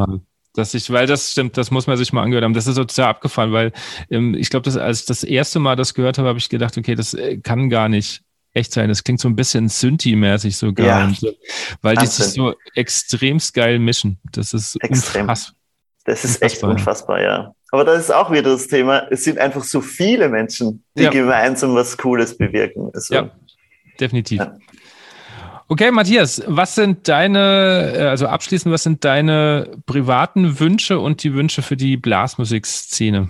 Dass 0.54 0.72
ich, 0.72 0.90
weil 0.90 1.06
das 1.06 1.32
stimmt, 1.32 1.56
das 1.56 1.70
muss 1.70 1.86
man 1.86 1.96
sich 1.96 2.12
mal 2.12 2.22
angehört 2.22 2.44
haben. 2.44 2.54
Das 2.54 2.68
ist 2.68 2.76
total 2.76 3.06
abgefallen, 3.06 3.52
weil 3.52 3.72
ähm, 4.08 4.34
ich 4.34 4.50
glaube, 4.50 4.70
als 4.80 5.00
ich 5.00 5.06
das 5.06 5.24
erste 5.24 5.58
Mal 5.58 5.74
das 5.74 5.94
gehört 5.94 6.18
habe, 6.18 6.28
habe 6.28 6.38
ich 6.38 6.48
gedacht, 6.48 6.78
okay, 6.78 6.94
das 6.94 7.12
äh, 7.14 7.38
kann 7.38 7.68
gar 7.70 7.88
nicht 7.88 8.22
echt 8.52 8.72
sein. 8.72 8.88
Das 8.88 9.02
klingt 9.02 9.20
so 9.20 9.28
ein 9.28 9.36
bisschen 9.36 9.68
Synthi-mäßig 9.68 10.56
sogar. 10.56 10.86
Ja. 10.86 11.12
So, 11.12 11.32
weil 11.82 11.96
die 11.96 12.06
sich 12.06 12.26
so 12.26 12.54
extremst 12.74 13.52
geil 13.52 13.80
mischen. 13.80 14.18
Das 14.32 14.54
ist 14.54 14.76
Extrem. 14.76 15.22
unfassbar. 15.22 15.56
Das 16.04 16.24
ist 16.24 16.36
unfassbar. 16.36 16.70
echt 16.70 16.78
unfassbar, 16.78 17.22
ja. 17.22 17.54
Aber 17.72 17.84
das 17.84 18.04
ist 18.04 18.10
auch 18.12 18.30
wieder 18.30 18.52
das 18.52 18.68
Thema. 18.68 19.08
Es 19.10 19.24
sind 19.24 19.38
einfach 19.38 19.64
so 19.64 19.80
viele 19.80 20.28
Menschen, 20.28 20.84
die 20.96 21.02
ja. 21.02 21.10
gemeinsam 21.10 21.74
was 21.74 21.96
Cooles 21.96 22.36
bewirken. 22.38 22.90
Also, 22.94 23.14
ja, 23.14 23.30
definitiv. 23.98 24.38
Ja. 24.38 24.56
Okay, 25.66 25.90
Matthias, 25.90 26.42
was 26.46 26.74
sind 26.74 27.08
deine, 27.08 27.92
äh, 27.96 28.02
also 28.02 28.26
abschließend, 28.26 28.72
was 28.72 28.82
sind 28.82 29.04
deine 29.04 29.70
privaten 29.86 30.60
Wünsche 30.60 30.98
und 31.00 31.22
die 31.24 31.32
Wünsche 31.34 31.62
für 31.62 31.76
die 31.76 31.96
Blasmusikszene? 31.96 33.28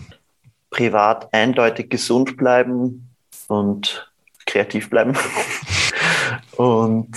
Privat 0.71 1.33
eindeutig 1.33 1.91
gesund 1.91 2.37
bleiben 2.37 3.09
und 3.47 4.13
kreativ 4.47 4.91
bleiben 4.91 5.17
und 6.57 7.17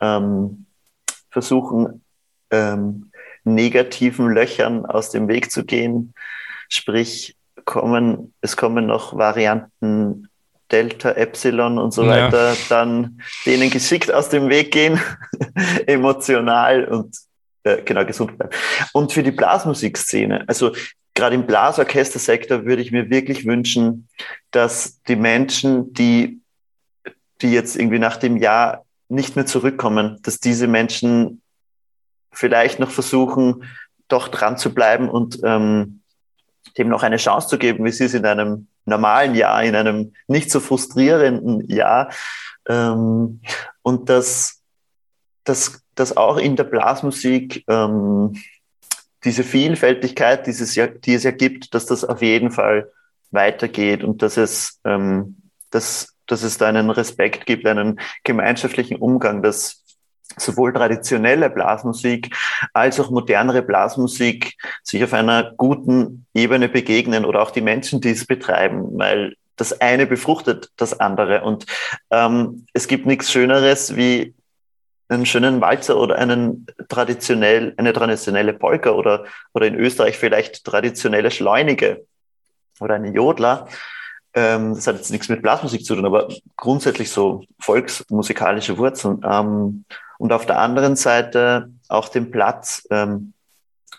ähm, 0.00 0.64
versuchen, 1.30 2.02
ähm, 2.50 3.10
negativen 3.44 4.30
Löchern 4.30 4.86
aus 4.86 5.10
dem 5.10 5.28
Weg 5.28 5.50
zu 5.50 5.64
gehen. 5.64 6.14
Sprich, 6.70 7.36
kommen, 7.66 8.32
es 8.40 8.56
kommen 8.56 8.86
noch 8.86 9.16
Varianten 9.16 10.28
Delta, 10.72 11.12
Epsilon 11.12 11.78
und 11.78 11.92
so 11.92 12.04
ja. 12.04 12.10
weiter, 12.10 12.56
dann 12.68 13.20
denen 13.46 13.70
geschickt 13.70 14.12
aus 14.12 14.28
dem 14.28 14.48
Weg 14.48 14.72
gehen, 14.72 15.00
emotional 15.86 16.84
und 16.86 17.16
äh, 17.64 17.82
genau 17.82 18.04
gesund 18.04 18.36
bleiben. 18.36 18.54
Und 18.92 19.12
für 19.12 19.22
die 19.22 19.30
Blasmusikszene, 19.30 20.44
also 20.46 20.72
gerade 21.14 21.34
im 21.34 21.46
Blasorchestersektor 21.46 22.64
würde 22.64 22.82
ich 22.82 22.92
mir 22.92 23.10
wirklich 23.10 23.46
wünschen, 23.46 24.08
dass 24.50 25.00
die 25.02 25.16
Menschen, 25.16 25.92
die, 25.92 26.40
die 27.40 27.52
jetzt 27.52 27.76
irgendwie 27.76 27.98
nach 27.98 28.16
dem 28.16 28.36
Jahr 28.36 28.84
nicht 29.08 29.36
mehr 29.36 29.46
zurückkommen, 29.46 30.18
dass 30.22 30.40
diese 30.40 30.66
Menschen 30.66 31.40
vielleicht 32.32 32.80
noch 32.80 32.90
versuchen, 32.90 33.64
doch 34.08 34.28
dran 34.28 34.58
zu 34.58 34.74
bleiben 34.74 35.08
und 35.08 35.38
ähm, 35.44 36.00
dem 36.78 36.88
noch 36.88 37.02
eine 37.02 37.16
Chance 37.16 37.48
zu 37.48 37.58
geben, 37.58 37.84
wie 37.84 37.90
sie 37.90 38.04
es 38.04 38.14
in 38.14 38.26
einem 38.26 38.68
normalen 38.84 39.34
Jahr, 39.34 39.62
in 39.62 39.74
einem 39.74 40.12
nicht 40.26 40.50
so 40.50 40.60
frustrierenden 40.60 41.68
Jahr. 41.68 42.10
Ähm, 42.68 43.40
und 43.82 44.08
dass, 44.08 44.62
dass, 45.44 45.82
dass 45.94 46.16
auch 46.16 46.36
in 46.36 46.56
der 46.56 46.64
Blasmusik 46.64 47.64
ähm, 47.68 48.34
diese 49.24 49.44
Vielfältigkeit, 49.44 50.46
dieses, 50.46 50.74
die 50.74 51.14
es 51.14 51.22
ja 51.22 51.30
gibt, 51.30 51.74
dass 51.74 51.86
das 51.86 52.04
auf 52.04 52.20
jeden 52.22 52.50
Fall 52.50 52.90
weitergeht 53.30 54.04
und 54.04 54.22
dass 54.22 54.36
es, 54.36 54.80
ähm, 54.84 55.36
dass, 55.70 56.14
dass 56.26 56.42
es 56.42 56.58
da 56.58 56.68
einen 56.68 56.90
Respekt 56.90 57.46
gibt, 57.46 57.66
einen 57.66 58.00
gemeinschaftlichen 58.22 58.96
Umgang, 58.96 59.42
dass 59.42 59.83
sowohl 60.36 60.72
traditionelle 60.72 61.50
Blasmusik 61.50 62.34
als 62.72 63.00
auch 63.00 63.10
modernere 63.10 63.62
Blasmusik 63.62 64.56
sich 64.82 65.02
auf 65.04 65.12
einer 65.12 65.52
guten 65.56 66.26
Ebene 66.34 66.68
begegnen 66.68 67.24
oder 67.24 67.42
auch 67.42 67.50
die 67.50 67.60
Menschen, 67.60 68.00
die 68.00 68.10
es 68.10 68.26
betreiben, 68.26 68.98
weil 68.98 69.36
das 69.56 69.80
eine 69.80 70.06
befruchtet 70.06 70.70
das 70.76 70.98
andere. 70.98 71.42
Und 71.42 71.66
ähm, 72.10 72.66
es 72.72 72.88
gibt 72.88 73.06
nichts 73.06 73.30
Schöneres 73.30 73.96
wie 73.96 74.34
einen 75.08 75.26
schönen 75.26 75.60
Walzer 75.60 75.96
oder 75.96 76.16
einen 76.16 76.66
traditionell, 76.88 77.74
eine 77.76 77.92
traditionelle 77.92 78.52
Polka 78.52 78.90
oder, 78.90 79.24
oder 79.52 79.66
in 79.66 79.74
Österreich 79.74 80.16
vielleicht 80.16 80.64
traditionelle 80.64 81.30
Schleunige 81.30 82.06
oder 82.80 82.94
einen 82.94 83.14
Jodler. 83.14 83.68
Ähm, 84.34 84.74
das 84.74 84.86
hat 84.86 84.96
jetzt 84.96 85.10
nichts 85.10 85.28
mit 85.28 85.42
Blasmusik 85.42 85.84
zu 85.84 85.94
tun, 85.94 86.06
aber 86.06 86.28
grundsätzlich 86.56 87.10
so 87.10 87.44
volksmusikalische 87.60 88.76
Wurzeln. 88.78 89.20
Ähm, 89.24 89.84
und 90.18 90.32
auf 90.32 90.46
der 90.46 90.58
anderen 90.58 90.96
Seite 90.96 91.70
auch 91.88 92.08
den 92.08 92.30
Platz, 92.30 92.86
ähm, 92.90 93.32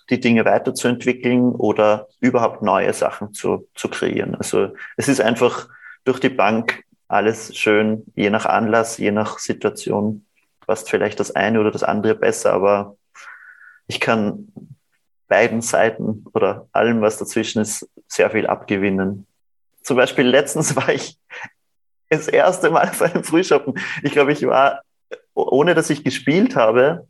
die 0.10 0.20
Dinge 0.20 0.46
weiterzuentwickeln 0.46 1.52
oder 1.52 2.08
überhaupt 2.20 2.62
neue 2.62 2.94
Sachen 2.94 3.34
zu, 3.34 3.68
zu 3.76 3.90
kreieren. 3.90 4.36
Also 4.36 4.74
es 4.98 5.08
ist 5.08 5.22
einfach 5.22 5.68
durch 6.04 6.20
die 6.20 6.30
Bank 6.30 6.84
alles 7.08 7.56
schön, 7.56 8.04
je 8.16 8.30
nach 8.30 8.46
Anlass, 8.46 8.98
je 8.98 9.12
nach 9.12 9.40
Situation 9.40 10.26
passt 10.66 10.90
vielleicht 10.90 11.20
das 11.20 11.32
eine 11.32 11.60
oder 11.60 11.72
das 11.72 11.84
andere 11.84 12.16
besser, 12.16 12.54
aber 12.54 12.98
ich 13.88 14.00
kann 14.00 14.52
beiden 15.28 15.62
Seiten 15.62 16.26
oder 16.34 16.68
allem, 16.72 17.02
was 17.02 17.18
dazwischen 17.18 17.62
ist, 17.62 17.88
sehr 18.08 18.30
viel 18.30 18.48
abgewinnen. 18.48 19.28
Zum 19.82 19.98
Beispiel 19.98 20.26
letztens 20.26 20.76
war 20.76 20.90
ich 20.90 21.18
das 22.10 22.28
erste 22.28 22.70
Mal 22.70 22.90
auf 22.90 23.02
einem 23.02 23.24
Frühschoppen. 23.24 23.80
Ich 24.04 24.12
glaube, 24.12 24.32
ich 24.32 24.46
war 24.46 24.82
ohne 25.36 25.76
dass 25.76 25.90
ich 25.90 26.04
gespielt 26.04 26.56
habe, 26.56 27.08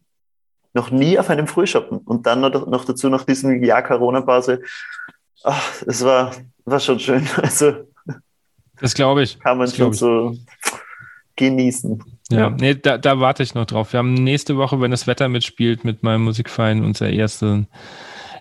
noch 0.73 0.91
nie 0.91 1.17
auf 1.17 1.29
einem 1.29 1.47
Frühschoppen. 1.47 1.99
Und 1.99 2.25
dann 2.25 2.41
noch 2.41 2.85
dazu 2.85 3.09
nach 3.09 3.23
diesem 3.23 3.63
Jahr 3.63 3.81
Corona-Pause. 3.81 4.61
Es 5.85 6.03
war, 6.03 6.35
war 6.65 6.79
schon 6.79 6.99
schön. 6.99 7.27
Also, 7.37 7.87
das 8.81 8.93
glaube 8.93 9.23
ich. 9.23 9.39
Kann 9.39 9.57
man 9.57 9.69
schon 9.69 9.93
so 9.93 10.35
genießen. 11.37 12.03
Ja, 12.29 12.39
ja. 12.39 12.49
nee, 12.49 12.75
da, 12.75 12.97
da 12.97 13.19
warte 13.19 13.43
ich 13.43 13.53
noch 13.53 13.65
drauf. 13.65 13.93
Wir 13.93 13.99
haben 13.99 14.13
nächste 14.15 14.57
Woche, 14.57 14.81
wenn 14.81 14.91
das 14.91 15.07
Wetter 15.07 15.29
mitspielt, 15.29 15.85
mit 15.85 16.03
meinem 16.03 16.23
Musikverein 16.23 16.83
unser 16.83 17.09
erstes, 17.09 17.65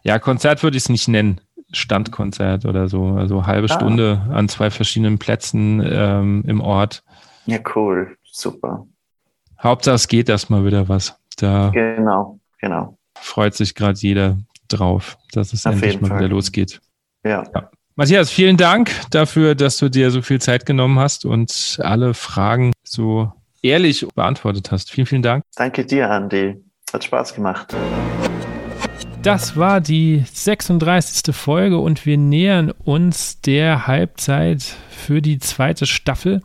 ja, 0.03 0.19
Konzert 0.19 0.63
würde 0.63 0.77
ich 0.77 0.85
es 0.85 0.89
nicht 0.89 1.09
nennen. 1.09 1.41
Standkonzert 1.73 2.67
oder 2.67 2.89
so, 2.89 3.09
also 3.09 3.47
halbe 3.47 3.69
ah. 3.71 3.75
Stunde 3.75 4.23
an 4.31 4.49
zwei 4.49 4.71
verschiedenen 4.71 5.19
Plätzen 5.19 5.83
ähm, 5.85 6.45
im 6.47 6.61
Ort. 6.61 7.03
Ja, 7.47 7.59
cool, 7.75 8.17
super. 8.25 8.87
Hauptsache 9.63 9.95
es 9.95 10.09
geht 10.09 10.29
erstmal 10.29 10.65
wieder 10.65 10.89
was. 10.89 11.19
Da 11.37 11.71
genau, 11.71 12.39
genau. 12.61 12.97
Freut 13.15 13.55
sich 13.55 13.75
gerade 13.75 13.99
jeder 13.99 14.39
drauf, 14.69 15.19
dass 15.33 15.53
es 15.53 15.67
Auf 15.67 15.75
endlich 15.75 16.01
mal 16.01 16.09
Fall. 16.09 16.19
wieder 16.19 16.29
losgeht. 16.29 16.81
Ja. 17.25 17.45
ja. 17.55 17.71
Matthias, 17.97 18.31
vielen 18.31 18.57
Dank 18.57 18.91
dafür, 19.11 19.55
dass 19.55 19.77
du 19.79 19.89
dir 19.89 20.11
so 20.11 20.21
viel 20.21 20.41
Zeit 20.41 20.67
genommen 20.67 20.99
hast 20.99 21.25
und 21.25 21.79
alle 21.83 22.13
Fragen 22.15 22.73
so 22.83 23.33
ehrlich 23.63 24.07
beantwortet 24.15 24.71
hast. 24.73 24.91
Vielen, 24.91 25.07
vielen 25.07 25.23
Dank. 25.23 25.45
Danke 25.57 25.87
dir, 25.87 26.11
Andy. 26.11 26.63
Hat 26.93 27.05
Spaß 27.05 27.35
gemacht. 27.35 27.75
Das 29.23 29.57
war 29.57 29.81
die 29.81 30.25
36. 30.31 31.35
Folge 31.35 31.79
und 31.79 32.05
wir 32.05 32.19
nähern 32.19 32.73
uns 32.73 33.41
der 33.41 33.87
Halbzeit 33.87 34.63
für 34.91 35.23
die 35.23 35.39
zweite 35.39 35.87
Staffel. 35.87 36.43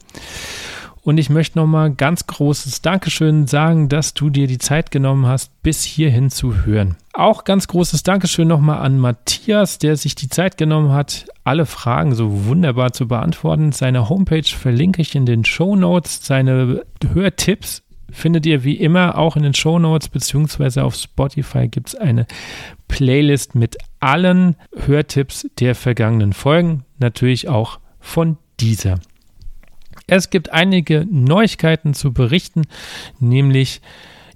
Und 1.02 1.18
ich 1.18 1.30
möchte 1.30 1.58
nochmal 1.58 1.92
ganz 1.92 2.28
großes 2.28 2.82
Dankeschön 2.82 3.48
sagen, 3.48 3.90
dass 3.90 4.14
du 4.14 4.30
dir 4.30 4.48
die 4.48 4.58
Zeit 4.58 4.92
genommen 4.92 5.26
hast, 5.26 5.62
bis 5.64 5.84
hierhin 5.84 6.30
zu 6.30 6.66
hören. 6.66 6.98
Auch 7.14 7.44
ganz 7.44 7.68
großes 7.68 8.04
Dankeschön 8.04 8.48
nochmal 8.48 8.80
an 8.80 9.00
Matthias, 9.00 9.80
der 9.80 9.98
sich 9.98 10.16
die 10.16 10.30
Zeit 10.30 10.58
genommen 10.58 10.92
hat, 10.92 11.26
alle 11.44 11.66
Fragen 11.66 12.16
so 12.16 12.46
wunderbar 12.46 12.94
zu 12.94 13.08
beantworten. 13.08 13.72
Seine 13.72 14.10
Homepage 14.10 14.44
verlinke 14.44 15.02
ich 15.02 15.16
in 15.16 15.26
den 15.26 15.46
Show 15.46 15.76
Notes. 15.76 16.26
Seine 16.26 16.84
Hörtipps 17.14 17.84
findet 18.12 18.46
ihr 18.46 18.64
wie 18.64 18.76
immer 18.76 19.18
auch 19.18 19.36
in 19.36 19.44
den 19.44 19.54
Show 19.54 19.80
Notes, 19.80 20.10
beziehungsweise 20.10 20.84
auf 20.84 20.96
Spotify 20.96 21.68
gibt 21.68 21.90
es 21.90 21.96
eine 21.96 22.26
Playlist 22.88 23.56
mit 23.56 23.78
allen 24.00 24.56
Hörtipps 24.76 25.48
der 25.60 25.76
vergangenen 25.76 26.34
Folgen, 26.34 26.86
natürlich 26.98 27.48
auch 27.48 27.80
von 28.00 28.38
dieser. 28.60 29.00
Es 30.10 30.30
gibt 30.31 30.52
einige 30.52 31.06
Neuigkeiten 31.10 31.94
zu 31.94 32.11
berichten, 32.14 32.64
nämlich 33.19 33.81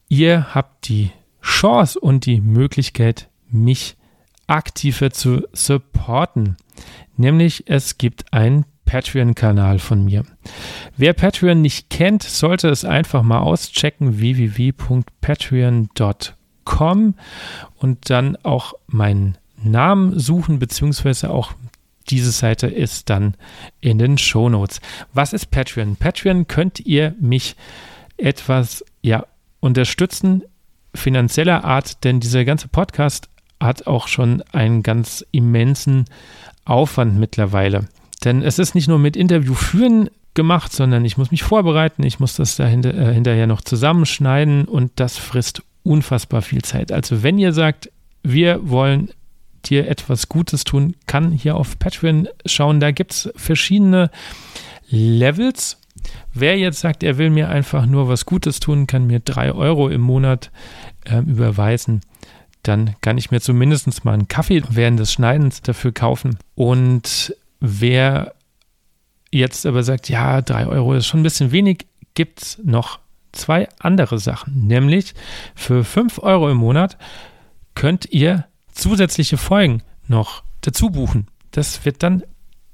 ihr 0.08 0.54
habt 0.54 0.88
die 0.88 1.10
Chance 1.42 2.00
und 2.00 2.28
die 2.28 2.42
Möglichkeit, 2.42 3.28
mich 3.50 3.98
aktiver 4.48 5.12
zu 5.12 5.48
supporten. 5.52 6.56
Nämlich 7.18 7.66
es 7.68 7.98
gibt 7.98 8.32
einen 8.34 8.66
Patreon-Kanal 8.86 9.80
von 9.80 10.06
mir. 10.06 10.24
Wer 10.96 11.14
Patreon 11.14 11.60
nicht 11.62 11.90
kennt, 11.90 12.22
sollte 12.22 12.70
es 12.70 12.86
einfach 12.86 13.24
mal 13.24 13.40
auschecken, 13.40 14.20
www.patreon.com 14.20 17.16
und 17.76 18.10
dann 18.10 18.38
auch 18.44 18.76
meinen 18.88 19.38
Namen 19.58 20.20
suchen, 20.20 20.60
beziehungsweise 20.60 21.32
auch 21.32 21.54
diese 22.10 22.32
Seite 22.32 22.68
ist 22.68 23.10
dann 23.10 23.36
in 23.82 23.98
den 23.98 24.18
Show 24.18 24.50
Notes. 24.50 24.82
Was 25.14 25.34
ist 25.34 25.52
Patreon? 25.52 25.96
Patreon 25.96 26.48
könnt 26.48 26.80
ihr 26.80 27.16
mich 27.20 27.56
etwas 28.18 28.84
ja, 29.02 29.26
unterstützen, 29.60 30.44
finanzieller 30.96 31.64
Art, 31.64 32.04
denn 32.04 32.20
dieser 32.20 32.46
ganze 32.46 32.68
Podcast 32.68 33.30
hat 33.60 33.88
auch 33.88 34.08
schon 34.08 34.44
einen 34.52 34.84
ganz 34.84 35.26
immensen 35.32 36.06
Aufwand 36.66 37.18
mittlerweile. 37.18 37.88
Denn 38.24 38.42
es 38.42 38.60
ist 38.60 38.76
nicht 38.76 38.88
nur 38.88 39.00
mit 39.00 39.18
Interview 39.18 39.54
führen 39.54 40.10
gemacht, 40.34 40.72
sondern 40.72 41.06
ich 41.06 41.18
muss 41.18 41.32
mich 41.32 41.44
vorbereiten, 41.44 42.04
ich 42.04 42.20
muss 42.20 42.36
das 42.36 42.56
dahinter, 42.56 42.94
äh, 42.94 43.14
hinterher 43.14 43.48
noch 43.48 43.62
zusammenschneiden 43.62 44.66
und 44.66 44.92
das 44.96 45.18
frisst 45.18 45.62
unfassbar 45.84 46.42
viel 46.42 46.62
Zeit. 46.62 46.92
Also 46.92 47.24
wenn 47.24 47.38
ihr 47.38 47.54
sagt, 47.54 47.92
wir 48.24 48.70
wollen 48.70 49.10
dir 49.64 49.88
etwas 49.88 50.30
Gutes 50.30 50.64
tun, 50.64 50.96
kann 51.08 51.32
hier 51.32 51.56
auf 51.56 51.80
Patreon 51.80 52.28
schauen. 52.46 52.80
Da 52.80 52.92
gibt 52.92 53.12
es 53.12 53.30
verschiedene 53.36 54.10
Levels. 54.90 55.80
Wer 56.34 56.58
jetzt 56.58 56.80
sagt, 56.80 57.04
er 57.04 57.18
will 57.18 57.30
mir 57.30 57.50
einfach 57.50 57.86
nur 57.86 58.08
was 58.08 58.26
Gutes 58.26 58.60
tun, 58.60 58.88
kann 58.88 59.08
mir 59.08 59.20
drei 59.20 59.52
Euro 59.52 59.90
im 59.90 60.02
Monat 60.02 60.52
äh, 61.06 61.20
überweisen. 61.20 62.02
Dann 62.64 62.96
kann 63.02 63.18
ich 63.18 63.32
mir 63.32 63.42
zumindest 63.42 64.06
mal 64.06 64.14
einen 64.14 64.28
Kaffee 64.28 64.64
während 64.70 65.00
des 65.00 65.12
Schneidens 65.12 65.62
dafür 65.62 65.92
kaufen. 65.92 66.38
Und 66.56 67.36
Wer 67.66 68.36
jetzt 69.32 69.66
aber 69.66 69.84
sagt, 69.84 70.10
ja, 70.10 70.42
drei 70.42 70.68
Euro 70.68 70.96
ist 70.96 71.08
schon 71.08 71.22
ein 71.22 71.24
bisschen 71.24 71.54
wenig, 71.54 71.88
gibt 72.14 72.42
es 72.42 72.60
noch 72.62 73.00
zwei 73.32 73.70
andere 73.80 74.20
Sachen. 74.20 74.68
Nämlich 74.68 75.14
für 75.56 75.86
fünf 75.86 76.20
Euro 76.20 76.52
im 76.52 76.58
Monat 76.58 76.98
könnt 77.74 78.12
ihr 78.12 78.48
zusätzliche 78.74 79.38
Folgen 79.38 79.84
noch 80.08 80.44
dazu 80.62 80.90
buchen. 80.90 81.28
Das 81.52 81.86
wird 81.86 82.04
dann 82.04 82.24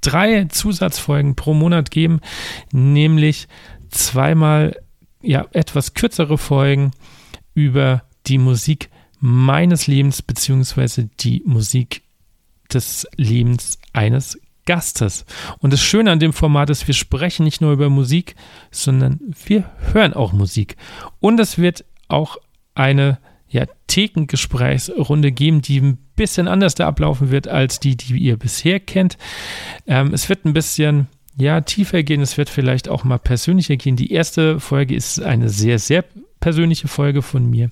drei 0.01 0.45
Zusatzfolgen 0.45 1.35
pro 1.35 1.53
Monat 1.53 1.91
geben, 1.91 2.21
nämlich 2.71 3.47
zweimal 3.89 4.79
ja 5.21 5.45
etwas 5.51 5.93
kürzere 5.93 6.37
Folgen 6.37 6.91
über 7.53 8.03
die 8.27 8.37
Musik 8.37 8.89
meines 9.19 9.87
Lebens 9.87 10.21
beziehungsweise 10.21 11.09
die 11.19 11.43
Musik 11.45 12.03
des 12.71 13.07
Lebens 13.17 13.79
eines 13.91 14.39
Gastes. 14.65 15.25
Und 15.59 15.73
das 15.73 15.81
Schöne 15.81 16.11
an 16.11 16.19
dem 16.19 16.31
Format 16.31 16.69
ist, 16.69 16.87
wir 16.87 16.93
sprechen 16.93 17.43
nicht 17.43 17.59
nur 17.59 17.73
über 17.73 17.89
Musik, 17.89 18.35
sondern 18.71 19.19
wir 19.45 19.69
hören 19.91 20.13
auch 20.13 20.31
Musik. 20.31 20.77
Und 21.19 21.39
es 21.39 21.57
wird 21.57 21.85
auch 22.07 22.37
eine 22.75 23.17
ja, 23.49 23.65
Thekengesprächsrunde 23.87 25.31
geben, 25.31 25.61
die 25.61 25.81
ein 25.81 25.97
bisschen 26.15 26.47
anders 26.47 26.75
da 26.75 26.87
ablaufen 26.87 27.31
wird 27.31 27.47
als 27.47 27.79
die, 27.79 27.97
die 27.97 28.17
ihr 28.17 28.37
bisher 28.37 28.79
kennt. 28.79 29.17
Ähm, 29.87 30.13
es 30.13 30.29
wird 30.29 30.45
ein 30.45 30.53
bisschen 30.53 31.07
ja, 31.35 31.61
tiefer 31.61 32.03
gehen, 32.03 32.21
es 32.21 32.37
wird 32.37 32.49
vielleicht 32.49 32.89
auch 32.89 33.03
mal 33.03 33.17
persönlicher 33.17 33.77
gehen. 33.77 33.95
Die 33.95 34.11
erste 34.11 34.59
Folge 34.59 34.95
ist 34.95 35.21
eine 35.21 35.49
sehr, 35.49 35.79
sehr 35.79 36.03
persönliche 36.39 36.87
Folge 36.87 37.21
von 37.21 37.49
mir. 37.49 37.71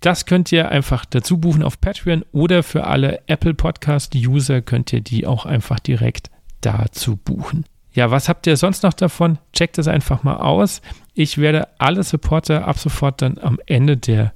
Das 0.00 0.26
könnt 0.26 0.50
ihr 0.50 0.70
einfach 0.70 1.04
dazu 1.04 1.38
buchen 1.38 1.62
auf 1.62 1.80
Patreon 1.80 2.24
oder 2.32 2.62
für 2.62 2.86
alle 2.86 3.20
Apple 3.26 3.54
Podcast-User 3.54 4.62
könnt 4.62 4.92
ihr 4.92 5.02
die 5.02 5.26
auch 5.26 5.46
einfach 5.46 5.78
direkt 5.78 6.30
dazu 6.62 7.16
buchen. 7.16 7.64
Ja, 7.92 8.10
was 8.10 8.28
habt 8.28 8.46
ihr 8.46 8.56
sonst 8.56 8.82
noch 8.82 8.94
davon? 8.94 9.38
Checkt 9.52 9.78
es 9.78 9.88
einfach 9.88 10.22
mal 10.22 10.36
aus. 10.36 10.80
Ich 11.14 11.38
werde 11.38 11.68
alle 11.78 12.02
Supporter 12.02 12.66
ab 12.66 12.78
sofort 12.78 13.20
dann 13.20 13.38
am 13.38 13.58
Ende 13.66 13.96
der 13.96 14.32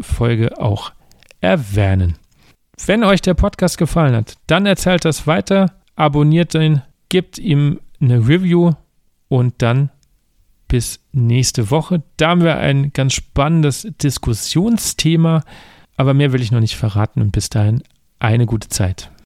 Folge 0.00 0.58
auch 0.60 0.92
erwähnen. 1.40 2.16
Wenn 2.86 3.04
euch 3.04 3.20
der 3.20 3.34
Podcast 3.34 3.78
gefallen 3.78 4.14
hat, 4.14 4.36
dann 4.46 4.66
erzählt 4.66 5.04
das 5.04 5.26
weiter, 5.26 5.72
abonniert 5.96 6.54
ihn, 6.54 6.82
gebt 7.08 7.38
ihm 7.38 7.80
eine 8.00 8.18
Review 8.28 8.72
und 9.28 9.54
dann 9.58 9.90
bis 10.68 11.00
nächste 11.12 11.70
Woche. 11.70 12.02
Da 12.16 12.30
haben 12.30 12.44
wir 12.44 12.58
ein 12.58 12.92
ganz 12.92 13.14
spannendes 13.14 13.88
Diskussionsthema, 14.02 15.42
aber 15.96 16.14
mehr 16.14 16.32
will 16.32 16.42
ich 16.42 16.52
noch 16.52 16.60
nicht 16.60 16.76
verraten 16.76 17.20
und 17.20 17.32
bis 17.32 17.50
dahin 17.50 17.82
eine 18.20 18.46
gute 18.46 18.68
Zeit. 18.68 19.10